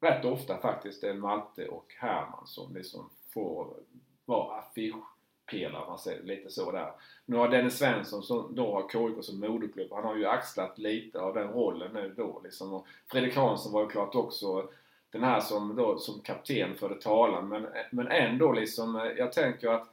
rätt 0.00 0.24
ofta 0.24 0.58
faktiskt 0.58 1.00
det 1.00 1.08
är 1.08 1.14
Malte 1.14 1.68
och 1.68 1.94
Herman 1.98 2.46
som 2.46 2.74
liksom 2.74 3.10
får 3.36 3.66
vara 4.24 4.58
affischpelare, 4.58 5.86
man 5.88 5.98
säger 5.98 6.22
lite 6.22 6.50
så 6.50 6.70
där. 6.70 6.90
Nu 7.26 7.36
har 7.36 7.48
Dennis 7.48 7.78
Svensson 7.78 8.22
som 8.22 8.54
då 8.54 8.72
har 8.72 8.88
KIK 8.88 9.24
som 9.24 9.40
moderklubb, 9.40 9.92
han 9.92 10.04
har 10.04 10.16
ju 10.16 10.26
axlat 10.26 10.78
lite 10.78 11.20
av 11.20 11.34
den 11.34 11.48
rollen 11.48 11.92
nu 11.92 12.14
då 12.16 12.40
liksom. 12.44 12.72
Och 12.72 12.86
Fredrik 13.06 13.36
Hansson 13.36 13.72
var 13.72 13.82
ju 13.82 13.88
klart 13.88 14.14
också 14.14 14.68
den 15.10 15.22
här 15.22 15.40
som 15.40 15.76
då 15.76 15.98
som 15.98 16.20
kapten 16.20 16.74
förde 16.74 16.94
talan 16.94 17.48
men, 17.48 17.66
men 17.90 18.08
ändå 18.08 18.52
liksom, 18.52 19.12
jag 19.16 19.32
tänker 19.32 19.68
att 19.68 19.88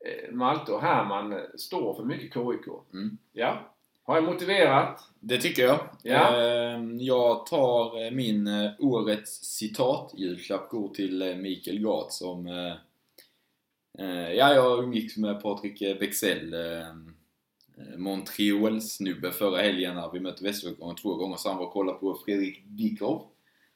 eh, 0.00 0.32
Malte 0.32 0.72
och 0.72 0.82
Herman 0.82 1.40
står 1.54 1.94
för 1.94 2.04
mycket 2.04 2.32
KIK. 2.32 2.66
Mm. 2.92 3.18
Ja. 3.32 3.58
Har 4.06 4.14
jag 4.14 4.24
motiverat? 4.24 5.00
Det 5.20 5.38
tycker 5.38 5.62
jag. 5.62 5.78
Ja. 6.02 6.42
Ehm, 6.42 7.00
Jag 7.00 7.46
tar 7.46 8.04
eh, 8.04 8.10
min 8.10 8.46
eh, 8.46 8.70
årets 8.78 9.44
citatjulklapp 9.44 10.68
går 10.70 10.88
till 10.88 11.22
eh, 11.22 11.36
Mikael 11.36 11.78
Gart 11.78 12.12
som... 12.12 12.46
Ja, 14.36 14.54
jag 14.54 14.84
umgicks 14.84 15.16
med 15.16 15.42
Patrik 15.42 15.78
Bexell, 16.00 16.54
Montreal-snubbe 17.96 19.32
förra 19.32 19.62
helgen 19.62 19.94
när 19.94 20.10
vi 20.12 20.20
mötte 20.20 20.44
Västerviken 20.44 20.94
två 20.94 21.14
gånger. 21.14 21.36
Så 21.36 21.48
han 21.48 21.58
var 21.58 21.66
och 21.66 21.72
kollade 21.72 21.98
på 21.98 22.18
Fredrik 22.24 22.62
Dickov. 22.66 23.22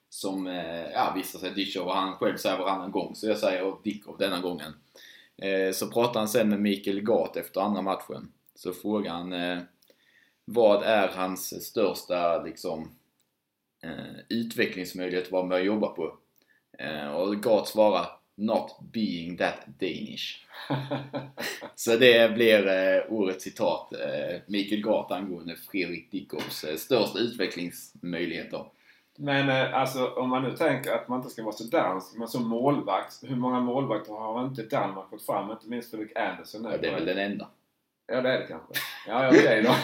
Som, 0.08 0.46
ja 0.94 1.12
vissa 1.16 1.38
säger 1.38 1.54
Dickov 1.54 1.86
och 1.86 1.94
han 1.94 2.12
själv 2.12 2.36
säger 2.36 2.58
varannan 2.58 2.90
gång. 2.90 3.14
Så 3.14 3.26
jag 3.26 3.38
säger 3.38 3.74
Dickov 3.84 4.18
denna 4.18 4.40
gången. 4.40 4.72
Så 5.74 5.90
pratade 5.90 6.18
han 6.18 6.28
sen 6.28 6.48
med 6.48 6.60
Mikael 6.60 7.00
Gart 7.00 7.36
efter 7.36 7.60
andra 7.60 7.82
matchen. 7.82 8.32
Så 8.54 8.72
frågade 8.72 9.16
han 9.16 9.32
vad 10.52 10.82
är 10.82 11.08
hans 11.08 11.64
största 11.64 12.42
liksom, 12.42 12.90
eh, 13.82 14.20
utvecklingsmöjlighet 14.28 15.32
vad 15.32 15.46
man 15.46 15.64
jobba 15.64 15.88
på? 15.88 16.16
Eh, 16.78 17.08
och 17.08 17.42
Gart 17.42 17.68
svarar 17.68 18.06
Not 18.34 18.78
being 18.92 19.36
that 19.36 19.66
Danish. 19.66 20.46
Så 21.74 21.96
det 21.96 22.34
blir 22.34 22.66
eh, 22.66 23.12
årets 23.12 23.44
citat. 23.44 23.92
Eh, 23.92 24.40
Mikael 24.46 24.82
Gart 24.82 25.10
angående 25.10 25.56
Fredrik 25.56 26.10
Dickovs 26.10 26.64
eh, 26.64 26.76
största 26.76 27.18
utvecklingsmöjligheter. 27.18 28.64
Men 29.18 29.48
eh, 29.48 29.74
alltså 29.74 30.06
om 30.06 30.28
man 30.28 30.42
nu 30.42 30.56
tänker 30.56 30.92
att 30.92 31.08
man 31.08 31.18
inte 31.18 31.30
ska 31.30 31.42
vara 31.42 31.52
så 31.52 31.64
dansk, 31.64 32.16
men 32.16 32.28
som 32.28 32.48
målvakt. 32.48 33.20
Hur 33.22 33.36
många 33.36 33.60
målvakter 33.60 34.12
har 34.12 34.44
inte 34.44 34.62
Danmark 34.62 35.10
fått 35.10 35.26
fram? 35.26 35.50
Inte 35.50 35.68
minst 35.68 35.90
Fredrik 35.90 36.16
Andersen 36.16 36.62
nu. 36.62 36.68
Ja, 36.68 36.76
det 36.76 36.88
är 36.88 36.94
väl 36.94 37.06
den 37.06 37.18
enda. 37.18 37.48
Ja, 38.12 38.20
det 38.20 38.28
är 38.32 38.38
det 38.38 38.46
kanske. 38.46 38.68
Ja, 39.08 39.22
ja 39.24 39.28
okej 39.28 39.62
då. 39.62 39.74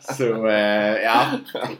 Så 0.14 0.46
eh, 0.48 1.02
ja, 1.02 1.24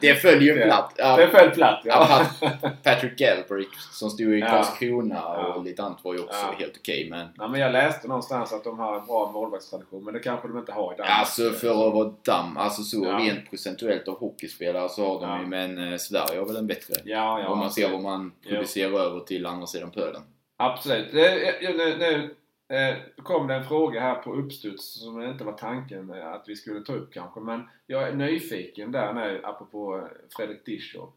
det 0.00 0.14
följer 0.14 0.54
ju 0.56 0.62
platt. 0.62 0.92
Ja, 0.96 1.16
det 1.16 1.28
föll 1.28 1.50
platt 1.50 1.80
Ja, 1.84 2.24
ja. 2.40 2.50
Patrick 2.82 3.18
Galbraith 3.18 3.78
som 3.92 4.10
stod 4.10 4.34
i 4.34 4.38
Ja. 4.38 4.46
Karlskrona 4.46 5.24
och 5.26 5.56
Ja. 5.56 5.62
lite 5.64 5.82
annat 5.82 5.98
var 6.04 6.14
ju 6.14 6.20
också 6.20 6.36
Ja. 6.52 6.54
helt 6.58 6.76
okej 6.80 7.06
men 7.10 7.28
Nej, 7.38 7.48
men 7.48 7.60
jag 7.60 7.72
läste 7.72 8.08
någonstans 8.08 8.52
att 8.52 8.64
de 8.64 8.78
har 8.78 8.98
en 9.00 9.06
bra 9.06 9.30
målvaktstradition, 9.32 10.04
men 10.04 10.14
det 10.14 10.20
kanske 10.20 10.48
de 10.48 10.58
inte 10.58 10.72
har 10.72 10.92
i 10.92 10.96
Danmark. 10.96 11.18
Alltså 11.18 11.50
för 11.50 11.68
att 11.88 11.94
vara 11.94 12.14
damm, 12.24 12.56
alltså 12.56 12.82
så 12.82 13.04
Ja. 13.04 13.18
rent 13.18 13.50
procentuellt 13.50 14.08
av 14.08 14.18
hockeyspelare 14.18 14.88
så 14.88 15.06
har 15.06 15.20
de 15.20 15.30
Ja. 15.30 15.40
ju, 15.40 15.46
men 15.46 15.92
eh, 15.92 15.96
Sverige 15.98 16.38
har 16.38 16.46
väl 16.46 16.56
en 16.56 16.66
bättre. 16.66 16.94
Ja, 17.04 17.40
ja. 17.40 17.48
om 17.48 17.58
man 17.58 17.70
ser 17.70 17.90
vad 17.90 18.02
man 18.02 18.32
Jo. 18.42 18.50
producerar 18.50 19.00
över 19.00 19.20
till 19.20 19.46
andra 19.46 19.66
sidan 19.66 19.90
pölen. 19.90 20.22
Absolut. 20.56 21.12
Nu, 21.12 21.52
nu 21.98 22.34
eh, 22.68 22.96
kom 23.22 23.46
det 23.46 23.54
en 23.54 23.64
fråga 23.64 24.00
här 24.00 24.14
på 24.14 24.34
uppstuds 24.34 25.00
som 25.00 25.22
inte 25.22 25.44
var 25.44 25.52
tanken 25.52 26.12
att 26.12 26.44
vi 26.46 26.56
skulle 26.56 26.80
ta 26.80 26.92
upp 26.92 27.12
kanske. 27.12 27.40
Men 27.40 27.68
jag 27.86 28.08
är 28.08 28.14
nyfiken 28.14 28.92
där 28.92 29.14
nu 29.14 29.40
apropå 29.44 29.96
eh, 29.96 30.04
Fredrik 30.36 30.66
Dischow. 30.66 31.12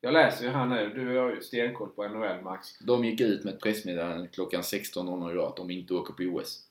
Jag 0.00 0.12
läser 0.12 0.44
ju 0.44 0.50
här 0.50 0.66
nu, 0.66 0.88
du 0.94 1.18
har 1.18 1.30
ju 1.30 1.40
stenkoll 1.40 1.88
på 1.88 2.08
NHL 2.08 2.42
Max. 2.42 2.78
De 2.78 3.04
gick 3.04 3.20
ut 3.20 3.44
med 3.44 3.54
ett 3.54 3.60
pressmeddelande 3.60 4.28
klockan 4.28 4.60
16.00 4.60 5.32
idag 5.32 5.46
att 5.46 5.56
de 5.56 5.70
inte 5.70 5.94
åker 5.94 6.12
på 6.12 6.22
OS. 6.22 6.66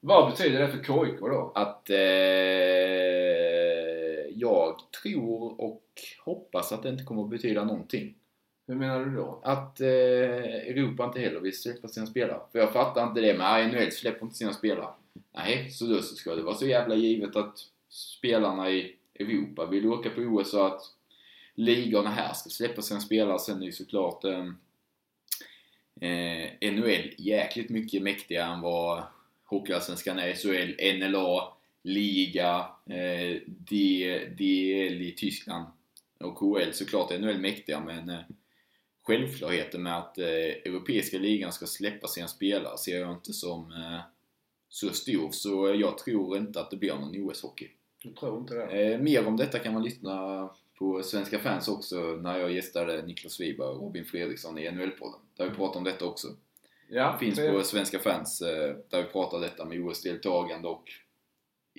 Vad 0.00 0.30
betyder 0.30 0.60
det 0.60 0.68
för 0.68 0.78
KIK 0.78 1.20
då? 1.20 1.52
Att 1.54 1.90
eh, 1.90 1.96
jag 4.34 4.76
tror 5.02 5.60
och 5.60 5.84
hoppas 6.24 6.72
att 6.72 6.82
det 6.82 6.88
inte 6.88 7.04
kommer 7.04 7.22
att 7.22 7.30
betyda 7.30 7.64
någonting. 7.64 8.14
Hur 8.66 8.74
menar 8.74 9.04
du 9.04 9.16
då? 9.16 9.40
Att 9.44 9.80
eh, 9.80 9.88
Europa 9.88 11.04
inte 11.04 11.20
heller 11.20 11.40
vill 11.40 11.60
släppa 11.60 11.88
sina 11.88 12.06
spelare. 12.06 12.40
För 12.52 12.58
jag 12.58 12.72
fattar 12.72 13.08
inte 13.08 13.20
det 13.20 13.38
med 13.38 13.68
NHL 13.68 13.92
släpper 13.92 14.22
inte 14.22 14.36
sina 14.36 14.52
spelare. 14.52 14.88
Nej, 15.34 15.70
så 15.70 15.86
då 15.86 16.02
så 16.02 16.14
ska 16.14 16.34
det 16.34 16.42
vara 16.42 16.54
så 16.54 16.66
jävla 16.66 16.94
givet 16.94 17.36
att 17.36 17.58
spelarna 17.88 18.70
i 18.70 18.96
Europa. 19.14 19.66
Vill 19.66 19.86
åka 19.86 20.10
på 20.10 20.20
OS 20.20 20.50
så 20.50 20.66
att 20.66 20.82
ligorna 21.54 22.10
här 22.10 22.32
ska 22.32 22.50
släppa 22.50 22.82
sina 22.82 23.00
spelare. 23.00 23.38
Sen 23.38 23.62
är 23.62 23.66
ju 23.66 23.72
såklart 23.72 24.24
ehm, 24.24 24.56
eh, 26.00 26.44
eh, 26.44 26.72
NHL 26.72 27.10
jäkligt 27.18 27.70
mycket 27.70 28.02
mäktigare 28.02 28.52
än 28.52 28.60
vad 28.60 29.02
Hockeyallsvenskan 29.44 30.18
är. 30.18 30.34
SHL, 30.34 30.98
NLA, 30.98 31.52
Liga, 31.82 32.66
eh, 32.86 33.40
DL 34.28 35.02
i 35.02 35.14
Tyskland 35.16 35.66
och 36.20 36.36
KL 36.36 36.72
såklart 36.72 37.10
är 37.10 37.18
NHL 37.18 37.38
mäktiga 37.38 37.80
men 37.80 38.08
eh, 38.08 38.20
självklarheten 39.06 39.82
med 39.82 39.98
att 39.98 40.18
eh, 40.18 40.26
Europeiska 40.26 41.18
ligan 41.18 41.52
ska 41.52 41.66
släppa 41.66 42.06
sina 42.08 42.28
spelare 42.28 42.78
ser 42.78 43.00
jag 43.00 43.12
inte 43.12 43.32
som 43.32 43.72
eh, 43.72 44.00
så 44.68 44.88
stor 44.92 45.30
så 45.30 45.74
jag 45.74 45.98
tror 45.98 46.36
inte 46.36 46.60
att 46.60 46.70
det 46.70 46.76
blir 46.76 46.94
någon 46.94 47.14
OS-hockey. 47.16 47.68
Du 48.02 48.12
tror 48.12 48.38
inte 48.40 48.54
det? 48.54 48.92
Eh, 48.94 49.00
mer 49.00 49.26
om 49.26 49.36
detta 49.36 49.58
kan 49.58 49.72
man 49.72 49.82
lyssna 49.84 50.48
på 50.78 51.02
Svenska 51.02 51.38
fans 51.38 51.68
också 51.68 51.96
när 52.00 52.38
jag 52.38 52.52
gästade 52.52 53.02
Niklas 53.06 53.40
Wiberg 53.40 53.68
och 53.68 53.80
Robin 53.80 54.04
Fredriksson 54.04 54.58
i 54.58 54.70
NHL-podden. 54.70 55.20
Där 55.36 55.48
vi 55.50 55.56
pratar 55.56 55.78
om 55.78 55.84
detta 55.84 56.04
också. 56.06 56.28
Ja, 56.88 57.16
Finns 57.20 57.36
det- 57.36 57.52
på 57.52 57.62
Svenska 57.62 57.98
fans 57.98 58.42
eh, 58.42 58.76
där 58.90 59.02
vi 59.02 59.08
pratar 59.08 59.40
detta 59.40 59.64
med 59.64 59.80
OS-deltagande 59.80 60.68
och 60.68 60.84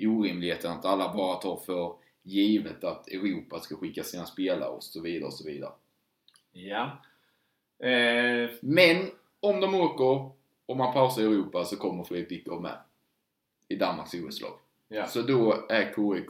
orimligheten 0.01 0.71
att 0.71 0.85
alla 0.85 1.13
bara 1.13 1.35
tar 1.35 1.57
för 1.65 1.95
givet 2.23 2.83
att 2.83 3.07
Europa 3.07 3.59
ska 3.59 3.75
skicka 3.75 4.03
sina 4.03 4.25
spelare 4.25 4.69
och 4.69 4.83
så 4.83 5.01
vidare 5.01 5.27
och 5.27 5.33
så 5.33 5.45
vidare. 5.47 5.71
Ja. 6.51 7.01
Eh, 7.79 8.49
Men 8.61 9.11
om 9.39 9.59
de 9.61 9.75
åker 9.75 10.31
och 10.65 10.77
man 10.77 10.93
pausar 10.93 11.21
i 11.21 11.25
Europa 11.25 11.65
så 11.65 11.75
kommer 11.77 12.03
Fredrik 12.03 12.29
Dickov 12.29 12.61
med 12.61 12.77
i 13.67 13.75
Danmarks 13.75 14.13
OS-lag. 14.13 14.53
ja. 14.87 15.07
Så 15.07 15.21
då 15.21 15.65
är 15.69 15.83
KIK 15.95 16.29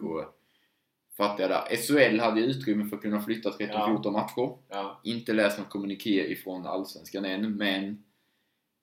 fattiga 1.18 1.48
där. 1.48 1.76
SHL 1.76 2.20
hade 2.20 2.42
utrymme 2.42 2.86
för 2.90 2.96
att 2.96 3.02
kunna 3.02 3.22
flytta 3.22 3.50
13-14 3.50 4.12
matcher. 4.12 4.58
ja. 4.70 5.00
Inte 5.04 5.34
läst 5.34 5.58
någon 5.58 5.68
kommuniké 5.68 6.32
ifrån 6.32 6.66
Allsvenskan 6.68 7.26
än, 7.26 7.52
men 7.58 8.04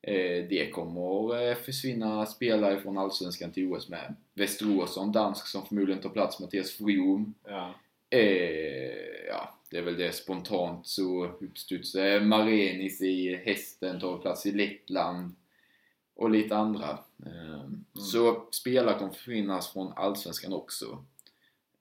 eh, 0.03 0.49
det 0.49 0.71
kommer 0.73 1.43
eh, 1.51 1.55
försvinna 1.57 2.27
spelare 2.27 2.81
från 2.81 2.99
Allsvenskan 2.99 3.51
till 3.53 3.73
OS 3.73 3.89
med. 3.89 4.15
Västerås 4.35 4.97
en 4.97 5.13
dansk 5.13 5.47
som 5.47 5.67
förmodligen 5.67 6.03
tar 6.03 6.11
plats, 6.11 6.41
Mattias 6.41 6.71
From. 6.71 7.35
ja. 7.49 7.75
Eh, 8.13 9.27
ja, 9.29 9.59
det 9.71 9.77
är 9.79 9.83
väl 9.83 9.97
det 9.97 10.13
spontant 10.13 10.87
så 10.87 11.25
uppstuds. 11.27 11.95
Eh, 11.95 12.23
Marenis 12.23 13.01
i 13.01 13.37
Hästen 13.37 14.01
tar 14.01 14.19
plats 14.19 14.47
i 14.47 14.53
Lettland. 14.53 15.35
Och 16.15 16.31
lite 16.31 16.57
andra. 16.57 16.99
Eh, 17.27 17.65
Så 17.95 18.49
spelare 18.51 18.99
kommer 18.99 19.13
försvinnas 19.13 19.73
från 19.73 19.93
Allsvenskan 19.97 20.53
också. 20.53 21.05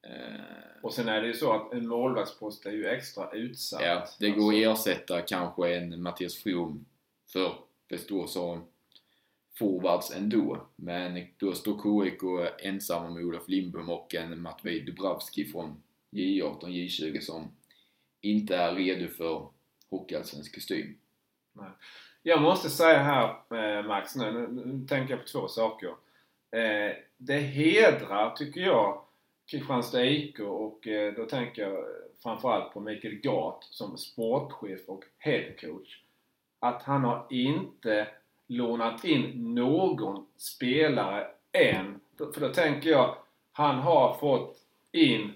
Eh, 0.03 0.41
Och 0.83 0.93
sen 0.93 1.07
är 1.09 1.21
det 1.21 1.27
ju 1.27 1.33
så 1.33 1.51
att 1.53 1.73
en 1.73 1.87
målvaktspost 1.87 2.65
är 2.65 2.71
ju 2.71 2.85
extra 2.87 3.31
utsatt. 3.31 3.81
Ja, 3.83 4.07
det 4.19 4.29
går 4.29 4.53
att 4.53 4.77
ersätta 4.79 5.21
kanske 5.21 5.75
en 5.75 6.01
Mattias 6.01 6.35
From 6.35 6.85
för 7.33 7.53
Västerås 7.89 8.33
som 8.33 8.65
forwards 9.59 10.11
ändå. 10.15 10.67
Men 10.75 11.27
då 11.37 11.53
står 11.53 12.05
KIK 12.09 12.51
ensamma 12.65 13.09
med 13.09 13.23
Olof 13.23 13.47
Lindbom 13.47 13.89
och 13.89 14.15
en 14.15 14.41
Matvej 14.41 14.79
Dubravski 14.79 15.45
från 15.45 15.83
J18, 16.11 16.67
J20 16.67 17.19
som 17.19 17.51
inte 18.21 18.55
är 18.55 18.75
redo 18.75 19.07
för 19.07 19.47
hockeyallsvensk 19.89 20.55
kostym. 20.55 20.97
Jag 22.23 22.41
måste 22.41 22.69
säga 22.69 22.99
här 22.99 23.27
eh, 23.29 23.85
Max 23.85 24.15
nu, 24.15 24.31
nu, 24.31 24.47
nu 24.65 24.87
tänker 24.87 25.13
jag 25.13 25.21
på 25.21 25.27
två 25.27 25.47
saker. 25.47 25.89
Eh, 26.51 26.95
det 27.17 27.37
hedrar, 27.37 28.35
tycker 28.35 28.61
jag, 28.61 29.01
Kristianstad 29.51 30.05
IK 30.05 30.39
och 30.39 30.87
eh, 30.87 31.13
då 31.13 31.25
tänker 31.25 31.61
jag 31.61 31.85
framförallt 32.23 32.73
på 32.73 32.79
Mikael 32.79 33.15
Gart 33.15 33.63
som 33.63 33.97
sportchef 33.97 34.79
och 34.87 35.03
headcoach. 35.17 36.01
Att 36.59 36.83
han 36.83 37.03
har 37.03 37.27
inte 37.29 38.07
lånat 38.47 39.03
in 39.03 39.53
någon 39.55 40.27
spelare 40.37 41.27
än. 41.51 41.99
För 42.17 42.41
då 42.41 42.49
tänker 42.49 42.89
jag, 42.89 43.15
han 43.51 43.79
har 43.79 44.17
fått 44.19 44.57
in 44.91 45.33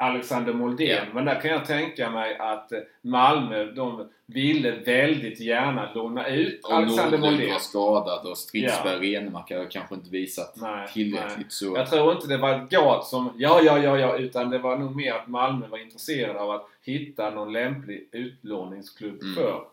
Alexander 0.00 0.52
Moldén. 0.52 0.88
Ja. 0.88 1.14
Men 1.14 1.24
där 1.24 1.40
kan 1.40 1.50
jag 1.50 1.64
tänka 1.64 2.10
mig 2.10 2.36
att 2.38 2.72
eh, 2.72 2.78
Malmö, 3.02 3.64
de 3.64 4.08
ville 4.26 4.70
väldigt 4.70 5.40
gärna 5.40 5.92
låna 5.92 6.28
ut 6.28 6.64
Och 6.64 6.72
Alexander 6.72 7.18
Nordlund 7.18 7.32
Moldén. 7.36 7.52
var 7.52 7.58
skadad 7.58 8.26
och 8.26 8.38
Stridsberg 8.38 8.96
och 8.96 9.02
Renemark 9.02 9.50
har 9.50 9.70
kanske 9.70 9.94
inte 9.94 10.10
visat 10.10 10.54
Nej, 10.56 10.88
tillräckligt. 10.88 11.36
nej. 11.36 11.46
Så 11.48 11.76
Jag 11.76 11.90
tror 11.90 12.12
inte 12.12 12.28
det 12.28 12.36
var 12.36 12.66
Gat 12.70 13.06
som 13.06 13.30
ja, 13.36 13.60
ja, 13.62 13.78
ja, 13.78 13.98
ja, 13.98 14.16
utan 14.18 14.50
det 14.50 14.58
var 14.58 14.78
nog 14.78 14.96
mer 14.96 15.12
att 15.12 15.28
Malmö 15.28 15.66
var 15.66 15.78
intresserade 15.78 16.40
av 16.40 16.50
att 16.50 16.68
hitta 16.82 17.30
någon 17.30 17.52
lämplig 17.52 18.08
utlåningsklubb 18.12 19.22
Mm. 19.22 19.34
för, 19.34 19.64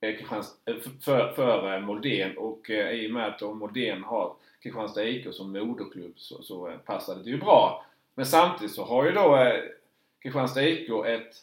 eh, 0.00 0.10
eh, 0.10 0.76
för, 1.04 1.32
för, 1.32 1.80
Moldén 1.80 2.36
och 2.38 2.70
i 2.70 3.06
och 3.08 3.10
med 3.14 3.26
att 3.26 3.40
Moldén 3.42 4.04
har 4.04 4.32
Kristianstad 4.62 5.04
IK 5.04 5.26
som 5.34 5.52
moderklubb 5.52 6.14
så, 6.16 6.42
så 6.42 6.72
passade 6.84 7.22
det 7.22 7.30
ju 7.30 7.38
bra. 7.38 7.82
Men 8.16 8.26
samtidigt 8.26 8.74
så 8.74 8.84
har 8.84 9.04
ju 9.04 9.12
då 9.12 9.36
eh, 9.36 9.62
Kristianstad 10.22 10.62
IK 10.62 10.90
ett, 11.06 11.34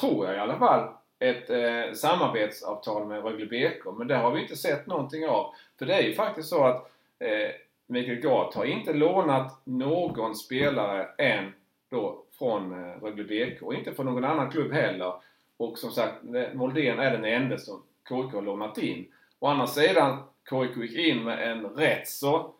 tror 0.00 0.26
jag 0.26 0.36
i 0.36 0.38
alla 0.38 0.58
fall, 0.58 0.88
ett 1.18 1.50
eh, 1.50 1.92
samarbetsavtal 1.94 3.06
med 3.06 3.24
Rögle 3.24 3.46
BK. 3.46 3.98
Men 3.98 4.08
det 4.08 4.16
har 4.16 4.30
vi 4.30 4.42
inte 4.42 4.56
sett 4.56 4.86
någonting 4.86 5.28
av. 5.28 5.54
För 5.78 5.86
det 5.86 5.94
är 5.94 6.02
ju 6.02 6.14
faktiskt 6.14 6.48
så 6.48 6.64
att 6.64 6.90
eh, 7.18 7.50
Mikael 7.86 8.20
Gart 8.20 8.54
har 8.54 8.64
inte 8.64 8.92
lånat 8.92 9.60
någon 9.64 10.34
spelare 10.34 11.08
än 11.18 11.52
då 11.90 12.22
från 12.38 12.72
eh, 12.72 13.02
Rögle 13.02 13.24
BK 13.24 13.62
och 13.62 13.74
inte 13.74 13.92
från 13.92 14.06
någon 14.06 14.24
annan 14.24 14.50
klubb 14.50 14.72
heller. 14.72 15.12
Och 15.56 15.78
som 15.78 15.90
sagt, 15.90 16.24
eh, 16.24 16.54
Moldén 16.54 16.98
är 16.98 17.10
den 17.10 17.24
enda 17.24 17.58
som 17.58 17.82
KIK 18.08 18.32
har 18.34 18.42
lånat 18.42 18.78
in. 18.78 19.06
Å 19.38 19.46
andra 19.46 19.66
sidan, 19.66 20.22
KIK 20.50 20.76
gick 20.76 21.06
in 21.06 21.24
med 21.24 21.50
en 21.50 21.66
rätt 21.66 22.08
så 22.08 22.54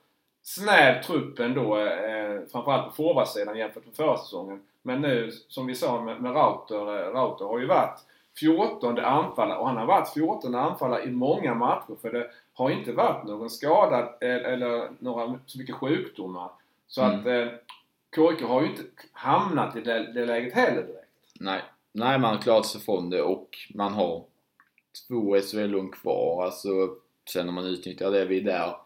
snäv 0.55 1.03
trupp 1.03 1.39
ändå, 1.39 1.79
eh, 1.79 2.41
framförallt 2.53 2.87
på 2.87 2.93
forwardsidan 2.93 3.59
jämfört 3.59 3.87
med 3.87 3.95
förra 3.97 4.16
säsongen. 4.16 4.62
Men 4.83 5.01
nu, 5.01 5.31
som 5.49 5.66
vi 5.66 5.75
sa 5.75 6.03
med, 6.03 6.23
med 6.23 6.35
Rauter, 6.35 6.77
eh, 7.07 7.12
Rauter 7.12 7.45
har 7.45 7.59
ju 7.59 7.66
varit 7.66 8.01
14 8.41 8.99
anfallare 8.99 9.59
och 9.59 9.66
han 9.66 9.77
har 9.77 9.87
varit 9.87 10.12
14 10.15 10.55
anfallare 10.55 11.03
i 11.05 11.11
många 11.11 11.55
matcher 11.55 11.97
för 12.03 12.12
det 12.12 12.31
har 12.55 12.70
inte 12.70 12.93
varit 12.93 13.25
någon 13.25 13.51
skadad 13.51 14.05
eh, 14.20 14.53
eller 14.53 14.91
några 14.99 15.39
så 15.47 15.59
mycket 15.59 15.75
sjukdomar. 15.75 16.51
Så 16.87 17.03
Mm. 17.03 17.20
att 17.20 17.27
eh, 17.27 17.49
KIK 18.15 18.43
har 18.43 18.62
ju 18.62 18.69
inte 18.69 18.83
hamnat 19.12 19.77
i 19.77 19.81
det, 19.81 20.12
det 20.12 20.27
läget 20.27 20.55
heller 20.55 20.83
direkt. 20.83 21.09
Nej, 21.41 21.62
nej 21.93 22.19
man 22.19 22.35
har 22.35 22.43
klarat 22.43 22.66
sig 22.66 22.81
från 22.81 23.11
det 23.11 23.23
och 23.23 23.49
man 23.75 23.93
har 23.93 24.25
två 25.09 25.41
SHL-lån 25.41 25.91
kvar. 25.91 26.45
Alltså, 26.45 26.69
sen 27.31 27.49
om 27.49 27.55
man 27.55 27.65
utnyttjar 27.65 28.11
det 28.11 28.25
vi 28.25 28.41
är 28.41 28.45
där. 28.45 28.77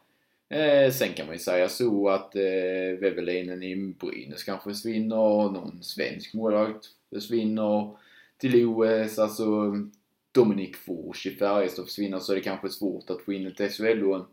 Eh, 0.53 0.91
sen 0.91 1.13
kan 1.13 1.27
man 1.27 1.35
ju 1.35 1.39
säga 1.39 1.69
så 1.69 2.09
att 2.09 2.37
eh, 2.37 2.99
Wevelinen 3.01 3.63
i 3.63 3.77
Brynäs 3.77 4.45
kanske 4.45 4.71
försvinner. 4.71 5.51
Någon 5.51 5.83
svensk 5.83 6.35
målvakt 6.35 6.87
försvinner 7.11 7.97
till 8.39 8.67
OS. 8.67 9.19
Alltså 9.19 9.75
Dominik 10.33 10.77
Fors 10.77 11.27
i 11.27 11.31
Färjestad 11.31 11.85
försvinner 11.85 12.19
så 12.19 12.33
är 12.33 12.37
det 12.37 12.43
kanske 12.43 12.69
svårt 12.69 13.11
att 13.11 13.23
få 13.23 13.33
in 13.33 13.47
ett 13.47 13.73
SHL-lån 13.75 14.25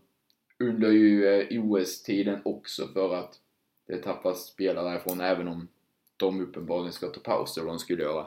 under 0.59 0.91
ju 0.91 1.27
eh, 1.27 1.63
OS-tiden 1.63 2.39
också 2.45 2.87
för 2.87 3.15
att 3.15 3.39
det 3.87 3.97
tappas 3.97 4.45
spelare 4.45 4.89
därifrån 4.89 5.21
även 5.21 5.47
om 5.47 5.67
de 6.17 6.41
uppenbarligen 6.41 6.93
ska 6.93 7.07
ta 7.07 7.19
paus 7.19 7.57
eller 7.57 7.65
vad 7.65 7.75
de 7.75 7.79
skulle 7.79 8.03
göra. 8.03 8.25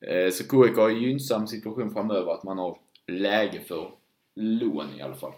Eh, 0.00 0.30
Så 0.30 0.44
KIK 0.44 0.76
har 0.76 0.90
en 0.90 1.02
gynnsam 1.02 1.46
situation 1.46 1.92
framöver 1.92 2.32
att 2.32 2.42
man 2.42 2.58
har 2.58 2.78
läge 3.06 3.60
för 3.60 3.92
lån 4.34 4.86
i 4.98 5.02
alla 5.02 5.14
fall. 5.14 5.32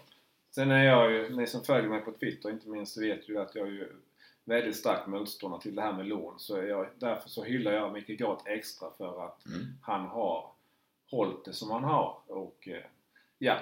Sen 0.55 0.71
är 0.71 0.83
jag 0.83 1.11
ju, 1.11 1.35
ni 1.35 1.47
som 1.47 1.63
följer 1.63 1.89
mig 1.89 2.01
på 2.01 2.11
Twitter 2.11 2.49
inte 2.49 2.69
minst 2.69 2.97
vet 3.01 3.29
ju 3.29 3.37
att 3.41 3.55
jag 3.55 3.67
är 3.67 3.71
ju 3.71 3.87
väldigt 4.43 4.75
stark 4.75 5.07
motståndare 5.07 5.61
till 5.61 5.75
det 5.75 5.81
här 5.81 5.93
med 5.93 6.07
lån. 6.07 6.39
Så 6.39 6.57
jag, 6.57 6.87
därför 6.99 7.29
så 7.29 7.43
hyllar 7.43 7.71
jag 7.71 7.93
Micke 7.93 8.07
Gart 8.19 8.47
extra 8.47 8.87
för 8.97 9.25
att 9.25 9.45
Mm. 9.45 9.65
han 9.81 10.05
har 10.05 10.51
hållit 11.11 11.45
det 11.45 11.53
som 11.53 11.71
han 11.71 11.83
har. 11.83 12.17
Och 12.27 12.67
eh, 12.67 12.83
ja, 13.37 13.57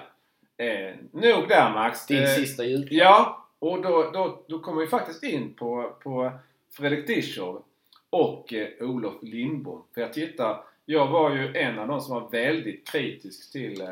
eh, 0.56 0.94
nog 1.12 1.48
där 1.48 1.70
Max. 1.74 2.06
Din 2.06 2.22
Eh, 2.22 2.28
sista 2.28 2.64
julklapp? 2.64 2.90
Ja, 2.98 3.46
och 3.58 3.82
då, 3.82 4.10
då, 4.12 4.42
då 4.48 4.58
kommer 4.58 4.80
vi 4.80 4.86
faktiskt 4.88 5.22
in 5.22 5.54
på, 5.54 5.96
på 6.02 6.32
Fredrik 6.70 7.06
Dischow 7.06 7.62
och 8.10 8.52
eh, 8.54 8.68
Olof 8.80 9.14
Lindbom. 9.22 9.82
För 9.94 10.00
jag 10.00 10.12
tittar, 10.12 10.64
jag 10.84 11.06
var 11.06 11.34
ju 11.34 11.56
en 11.56 11.78
av 11.78 11.88
de 11.88 12.00
som 12.00 12.14
var 12.22 12.30
väldigt 12.30 12.88
kritisk 12.88 13.52
till 13.52 13.80
eh, 13.80 13.88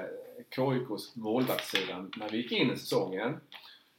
KIKs 0.56 1.16
målvaktssida 1.16 2.06
när 2.16 2.28
vi 2.28 2.36
gick 2.36 2.52
in 2.52 2.72
i 2.72 2.76
säsongen. 2.76 3.40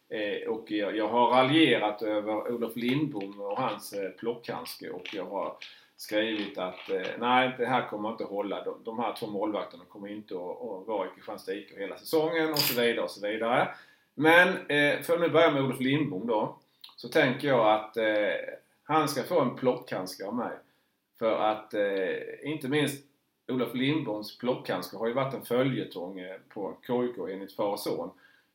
Eh, 0.09 0.49
och 0.49 0.71
jag, 0.71 0.97
jag 0.97 1.07
har 1.07 1.27
raljerat 1.27 2.01
över 2.01 2.51
Olof 2.51 2.75
Lindbom 2.75 3.41
och 3.41 3.57
hans 3.57 3.93
eh, 3.93 4.09
plockhandske 4.09 4.89
och 4.89 5.13
jag 5.13 5.25
har 5.25 5.57
skrivit 5.97 6.57
att 6.57 6.89
eh, 6.89 7.01
nej, 7.19 7.55
det 7.57 7.65
här 7.65 7.87
kommer 7.87 8.09
inte 8.09 8.23
att 8.23 8.29
hålla. 8.29 8.63
De, 8.63 8.83
de 8.83 8.99
här 8.99 9.13
två 9.13 9.27
målvakterna 9.27 9.83
kommer 9.89 10.07
inte 10.07 10.35
att, 10.35 10.61
att 10.61 10.87
vara 10.87 11.07
i 11.07 11.09
Kristianstad 11.15 11.53
IK 11.53 11.77
hela 11.77 11.97
säsongen 11.97 12.51
och 12.51 12.59
så 12.59 12.81
vidare 12.81 13.03
och 13.03 13.11
så 13.11 13.27
vidare. 13.27 13.75
Men 14.15 14.47
eh, 14.49 15.01
för 15.01 15.13
att 15.13 15.21
nu 15.21 15.29
börja 15.29 15.51
med 15.51 15.63
Olof 15.63 15.79
Lindbom 15.79 16.27
då. 16.27 16.57
Så 16.95 17.09
tänker 17.09 17.47
jag 17.47 17.73
att 17.73 17.97
eh, 17.97 18.05
Han 18.83 19.07
ska 19.07 19.23
få 19.23 19.41
en 19.41 19.55
plockhandske 19.55 20.25
av 20.25 20.35
mig. 20.35 20.57
För 21.19 21.35
att 21.35 21.73
eh, 21.73 22.49
inte 22.51 22.67
minst 22.67 23.05
Olof 23.47 23.73
Lindboms 23.73 24.37
plockhandskar 24.37 24.97
har 24.97 25.07
ju 25.07 25.13
varit 25.13 25.33
en 25.33 25.45
följetong 25.45 26.19
eh, 26.19 26.37
på 26.49 26.77
KIK 26.87 27.17
enligt 27.31 27.55
far 27.55 27.71
och 27.71 27.79
son. 27.79 28.09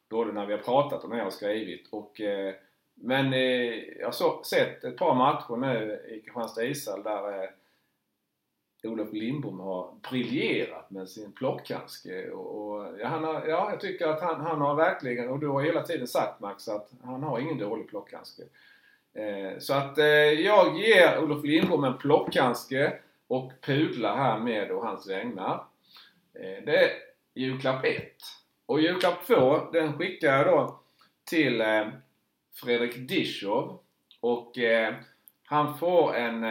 Både 0.09 0.33
när 0.33 0.47
vi 0.47 0.53
har 0.53 0.61
pratat 0.61 1.05
om 1.05 1.11
det 1.11 1.19
jag 1.19 1.27
och 1.27 1.33
skrivit 1.33 1.89
och 1.91 2.21
eh, 2.21 2.55
men 3.01 3.33
eh, 3.33 3.75
jag 3.99 4.07
har 4.07 4.45
sett 4.45 4.85
ett 4.85 4.97
par 4.97 5.15
matcher 5.15 5.57
nu 5.57 6.01
i 6.09 6.21
Kristianstad 6.21 6.65
ishall 6.65 7.03
där 7.03 7.43
eh, 7.43 7.49
Olof 8.85 9.13
Lindbom 9.13 9.61
har 9.61 9.91
briljerat 10.11 10.91
med 10.91 11.09
sin 11.09 11.33
plockhandske. 11.33 12.31
Och, 12.31 12.71
och, 12.71 12.87
ja, 13.01 13.07
han 13.09 13.25
har, 13.25 13.47
ja, 13.47 13.71
jag 13.71 13.81
tycker 13.81 14.07
att 14.07 14.21
han, 14.21 14.41
han 14.41 14.61
har 14.61 14.75
verkligen, 14.75 15.29
och 15.29 15.39
du 15.39 15.49
har 15.49 15.63
hela 15.63 15.83
tiden 15.83 16.07
sagt 16.07 16.41
Max, 16.41 16.69
att 16.69 16.91
han 17.03 17.23
har 17.23 17.39
ingen 17.39 17.59
dålig 17.59 17.89
plockhandske. 17.89 18.43
Eh, 19.15 19.59
så 19.59 19.75
att 19.75 19.99
eh, 19.99 20.07
jag 20.07 20.79
ger 20.79 21.19
Olof 21.23 21.45
Lindbom 21.45 21.85
en 21.85 21.99
plockhandske 21.99 22.99
och 23.29 23.53
pudlar 23.63 24.17
här 24.17 24.39
med 24.39 24.71
och 24.71 24.87
hans 24.87 25.09
vägnar. 25.09 25.65
Eh, 26.35 26.65
det 26.65 26.77
är 26.85 26.91
julklapp 27.35 27.85
1. 27.85 28.03
Och 28.67 28.81
julklapp 28.81 29.27
2, 29.27 29.71
den 29.73 29.99
skickar 29.99 30.37
jag 30.37 30.47
då 30.47 30.81
till 31.25 31.61
eh, 31.61 31.87
Fredrik 32.55 33.09
Dischow. 33.09 33.81
Och 34.21 34.59
eh, 34.59 34.95
han 35.45 35.79
får 35.79 36.15
en, 36.15 36.45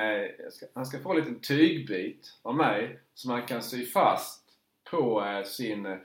han 0.73 0.85
ska 0.85 0.99
få 0.99 1.11
en 1.11 1.17
liten 1.17 1.39
tygbit 1.39 2.39
av 2.41 2.55
mig 2.55 2.99
som 3.13 3.31
han 3.31 3.41
kan 3.41 3.61
sy 3.61 3.85
fast 3.85 4.43
på 4.91 5.23
sin 5.45 5.97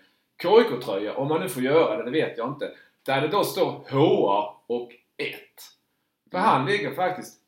KIK-tröja. 0.43 1.15
Om 1.15 1.29
man 1.29 1.41
nu 1.41 1.49
får 1.49 1.63
göra 1.63 1.97
det, 1.97 2.05
det 2.05 2.11
vet 2.11 2.39
jag 2.39 2.49
inte. 2.49 2.71
Där 3.03 3.21
det 3.21 3.29
då 3.29 3.45
står 3.45 3.85
HA 3.91 4.61
och 4.67 4.93
1. 5.17 5.39
För 6.31 6.39
han 6.39 6.67
ligger 6.67 6.95
faktiskt 6.95 7.41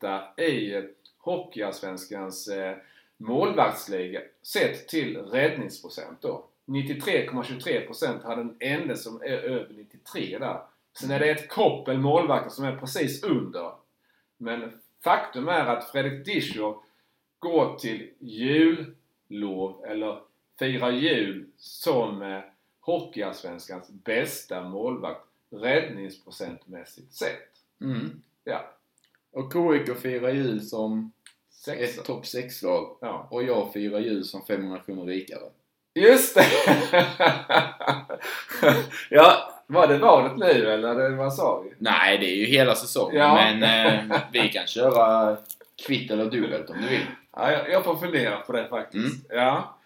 etta 0.00 0.42
i 0.42 0.82
Hockeyallsvenskans 1.18 2.48
eh, 2.48 2.76
målvaktsliga 3.16 4.20
sett 4.42 4.88
till 4.88 5.16
räddningsprocent 5.16 6.22
då. 6.22 6.44
93,23% 6.66 8.24
hade 8.24 8.42
den 8.42 8.56
enda 8.60 8.96
som 8.96 9.22
är 9.22 9.26
över 9.26 9.68
93 9.74 10.38
där. 10.38 10.60
Sen 10.98 11.10
är 11.10 11.20
det 11.20 11.30
ett 11.30 11.48
koppel 11.48 11.98
målvakter 11.98 12.50
som 12.50 12.64
är 12.64 12.76
precis 12.76 13.22
under. 13.22 13.72
Men 14.36 14.72
faktum 15.04 15.48
är 15.48 15.66
att 15.66 15.90
Fredrik 15.90 16.26
Dischow 16.26 16.82
går 17.38 17.78
till 17.78 18.10
jullov, 18.18 19.84
eller 19.84 20.20
firar 20.58 20.90
jul, 20.90 21.46
som 21.56 22.22
eh, 22.22 22.40
Hockeyallsvenskans 22.80 23.90
bästa 23.90 24.62
målvakt 24.62 25.26
räddningsprocentmässigt 25.50 27.12
sett. 27.12 27.50
Mm. 27.80 28.22
Ja. 28.44 28.79
Och 29.32 29.52
KIK 29.52 29.98
firar 29.98 30.30
jul 30.30 30.60
som 30.60 31.12
Sexa. 31.50 32.00
ett 32.00 32.06
topp 32.06 32.24
6-lag. 32.24 32.96
Ja. 33.00 33.28
Och 33.30 33.42
jag 33.42 33.72
firar 33.72 33.98
jul 33.98 34.24
som 34.24 34.46
500 34.46 34.78
kronor 34.86 35.06
rikare. 35.06 35.40
Just 35.94 36.34
det! 36.34 36.44
ja, 39.10 39.52
var 39.66 39.86
det 39.86 39.98
valet 39.98 40.36
nu 40.36 40.70
eller 40.70 41.10
vad 41.10 41.34
sa 41.34 41.60
vi? 41.64 41.70
Nej, 41.78 42.18
det 42.18 42.26
är 42.26 42.36
ju 42.36 42.44
hela 42.44 42.74
säsongen. 42.74 43.16
Ja. 43.16 43.34
Men 43.34 43.62
eh, 44.10 44.16
vi 44.32 44.48
kan 44.48 44.66
köra 44.66 45.36
kvitt 45.86 46.10
eller 46.10 46.24
dubbelt 46.24 46.70
om 46.70 46.76
du 46.82 46.88
vill. 46.88 47.06
Ja, 47.36 47.52
jag, 47.52 47.70
jag 47.70 47.84
får 47.84 47.96
fundera 47.96 48.36
på 48.36 48.52
det 48.52 48.68
faktiskt. 48.68 49.30
Mm. 49.30 49.44
Ja. 49.44 49.78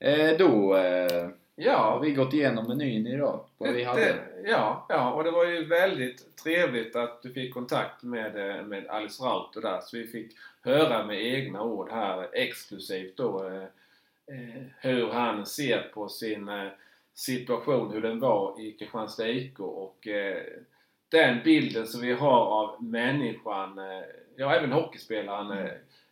Eh, 0.00 0.36
då 0.38 0.76
eh, 0.76 1.28
Ja, 1.56 1.98
vi 1.98 2.12
gått 2.12 2.34
igenom 2.34 2.68
menyn 2.68 3.06
idag. 3.06 3.44
Vad 3.58 3.72
vi 3.72 3.84
hade. 3.84 4.16
ja, 4.44 4.86
ja, 4.88 5.12
och 5.12 5.24
det 5.24 5.30
var 5.30 5.44
ju 5.44 5.64
väldigt 5.64 6.36
trevligt 6.36 6.96
att 6.96 7.22
du 7.22 7.32
fick 7.32 7.54
kontakt 7.54 8.02
med, 8.02 8.56
eh, 8.56 8.64
med 8.64 8.86
Alice 8.86 9.24
Rauter 9.24 9.60
där. 9.60 9.80
Så 9.80 9.96
vi 9.96 10.06
fick 10.06 10.32
höra 10.62 11.06
med 11.06 11.26
egna 11.26 11.62
ord 11.62 11.90
här 11.90 12.28
exklusivt 12.32 13.16
då 13.16 13.46
eh, 13.46 13.62
eh, 14.36 14.62
hur 14.80 15.08
han 15.08 15.46
ser 15.46 15.90
på 15.94 16.08
sin 16.08 16.48
eh, 16.48 16.68
situation, 17.14 17.92
hur 17.92 18.00
den 18.00 18.20
var 18.20 18.60
i 18.60 18.72
Kristianstad 18.72 19.28
IK 19.28 19.60
och 19.60 20.08
eh, 20.08 20.42
den 21.08 21.42
bilden 21.44 21.86
som 21.86 22.00
vi 22.00 22.12
har 22.12 22.40
av 22.40 22.84
människan, 22.84 23.78
eh, 23.78 24.04
ja 24.36 24.54
även 24.54 24.72
hockeyspelaren 24.72 25.68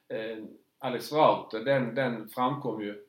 eh, 0.09 0.39
Alex 0.79 1.13
Rauter, 1.13 1.61
den, 1.61 1.95
den 1.95 2.29
framkom 2.29 2.83
ju 2.83 3.05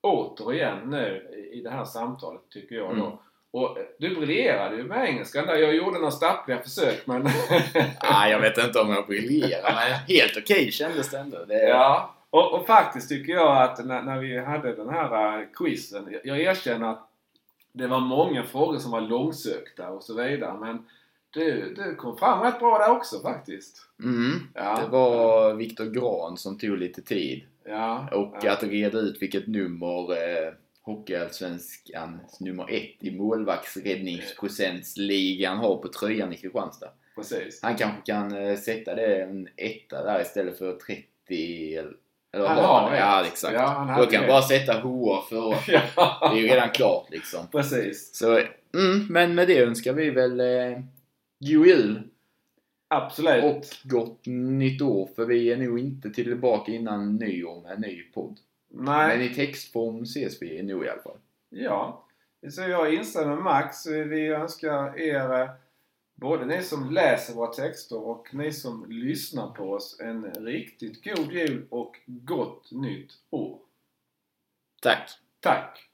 återigen 0.00 0.78
nu 0.90 1.26
i- 1.52 1.60
det 1.60 1.70
här 1.70 1.84
samtalet 1.84 2.40
tycker 2.50 2.74
jag 2.76 2.96
då. 2.96 3.04
Mm. 3.04 3.16
Och 3.50 3.78
eh, 3.78 3.84
du 3.98 4.14
briljerade 4.14 4.76
ju 4.76 4.84
med 4.84 5.08
engelskan 5.08 5.46
där. 5.46 5.56
Jag 5.56 5.74
gjorde 5.74 5.98
några 5.98 6.10
stappliga 6.10 6.58
försök 6.58 7.06
men... 7.06 7.26
Ah, 8.00 8.28
jag 8.28 8.40
vet 8.40 8.58
inte 8.58 8.80
om 8.80 8.90
jag 8.90 9.06
briljerar, 9.06 9.74
men 9.74 10.16
helt 10.16 10.36
okej 10.36 10.72
kändes 10.72 11.10
det 11.10 11.18
ändå. 11.18 11.44
Det, 11.44 11.68
ja. 11.68 12.14
Och, 12.30 12.52
och 12.54 12.66
faktiskt 12.66 13.08
tycker 13.08 13.32
jag 13.32 13.62
att 13.62 13.84
när, 13.86 14.02
när 14.02 14.18
vi 14.18 14.38
hade 14.38 14.74
den 14.74 14.88
här 14.88 15.38
eh, 15.40 15.46
quizen, 15.54 16.08
jag, 16.10 16.20
jag 16.26 16.40
erkänner 16.40 16.90
att 16.90 17.08
det 17.72 17.86
var 17.86 18.00
många 18.00 18.44
frågor 18.44 18.78
som 18.78 18.90
var 18.90 19.00
långsökta 19.00 19.88
och 19.90 20.02
så 20.02 20.14
vidare 20.14 20.58
men 20.60 20.86
du, 21.30 21.74
du 21.76 21.94
kom 21.94 22.16
fram 22.18 22.40
rätt 22.42 22.58
bra 22.58 22.78
där 22.78 22.90
också 22.90 23.20
faktiskt. 23.20 23.76
Mm. 24.02 24.40
Ja. 24.54 24.80
Det 24.84 24.88
var 24.90 25.54
Viktor 25.54 25.84
Gran 25.84 26.36
som 26.36 26.58
tog 26.58 26.78
lite 26.78 27.02
tid. 27.02 27.42
Ja. 27.68 28.08
Och 28.12 28.36
ja. 28.42 28.52
att 28.52 28.62
reda 28.62 28.98
ut 28.98 29.22
vilket 29.22 29.46
nummer 29.46 30.12
eh, 30.12 30.52
Hockeyallsvenskans 30.82 32.40
nummer 32.40 32.66
ett 32.70 32.96
i 33.00 33.10
målvaktsräddningsprocentsligan 33.10 35.58
har 35.58 35.76
på 35.76 35.88
tröjan 35.88 36.32
i 36.32 36.36
Kristianstad. 36.36 36.90
Precis. 37.16 37.62
Han 37.62 37.76
kanske 37.76 38.12
kan 38.12 38.36
eh, 38.36 38.56
sätta 38.56 38.94
det 38.94 39.22
en 39.22 39.48
etta 39.56 40.04
där 40.04 40.22
istället 40.22 40.58
för 40.58 40.72
30 40.72 41.04
eller... 42.32 42.48
Han 42.48 42.58
har 42.58 42.90
rätt. 42.90 43.00
Ja, 43.00 43.24
exakt. 43.26 43.54
Ja, 43.54 43.66
han 43.66 44.00
Då 44.00 44.06
kan 44.06 44.20
rätt. 44.20 44.28
bara 44.28 44.42
sätta 44.42 44.72
HR 44.72 45.28
för... 45.28 45.72
ja. 45.96 46.30
Det 46.32 46.38
är 46.38 46.42
ju 46.42 46.48
redan 46.48 46.70
klart 46.70 47.10
liksom. 47.10 47.46
Precis. 47.52 48.16
Så, 48.16 48.38
mm, 48.74 49.06
men 49.10 49.34
med 49.34 49.48
det 49.48 49.62
önskar 49.62 49.92
vi 49.92 50.10
väl 50.10 50.40
eh, 50.40 50.78
god 51.40 51.66
jul 51.66 52.02
Absolut. 52.88 53.44
och 53.44 53.64
gott 53.82 54.26
nytt 54.26 54.82
år 54.82 55.08
för 55.16 55.26
vi 55.26 55.52
är 55.52 55.56
nog 55.56 55.78
inte 55.78 56.10
tillbaka 56.10 56.72
innan 56.72 57.16
nyår 57.16 57.62
med 57.62 57.72
en 57.72 57.80
ny 57.80 58.02
podd. 58.02 58.40
Nej. 58.68 59.18
Men 59.18 59.26
i 59.26 59.34
textform 59.34 60.02
ses 60.02 60.42
vi 60.42 60.62
nog 60.62 60.84
i 60.84 60.88
alla 60.88 61.02
fall. 61.02 61.18
Ja, 61.48 62.04
så 62.50 62.60
jag 62.60 62.94
instämmer 62.94 63.34
med 63.34 63.44
Max. 63.44 63.86
Vi 63.86 64.28
önskar 64.28 64.98
er, 64.98 65.40
eh, 65.40 65.50
både 66.14 66.46
ni 66.46 66.62
som 66.62 66.90
läser 66.90 67.34
våra 67.34 67.52
texter 67.52 68.06
och 68.06 68.34
ni 68.34 68.52
som 68.52 68.90
lyssnar 68.90 69.50
på 69.50 69.72
oss, 69.72 70.00
en 70.00 70.24
riktigt 70.24 71.04
god 71.04 71.32
jul 71.32 71.66
och 71.70 71.96
gott 72.06 72.72
nytt 72.72 73.12
år. 73.30 73.58
Tack! 74.82 75.10
Tack! 75.40 75.87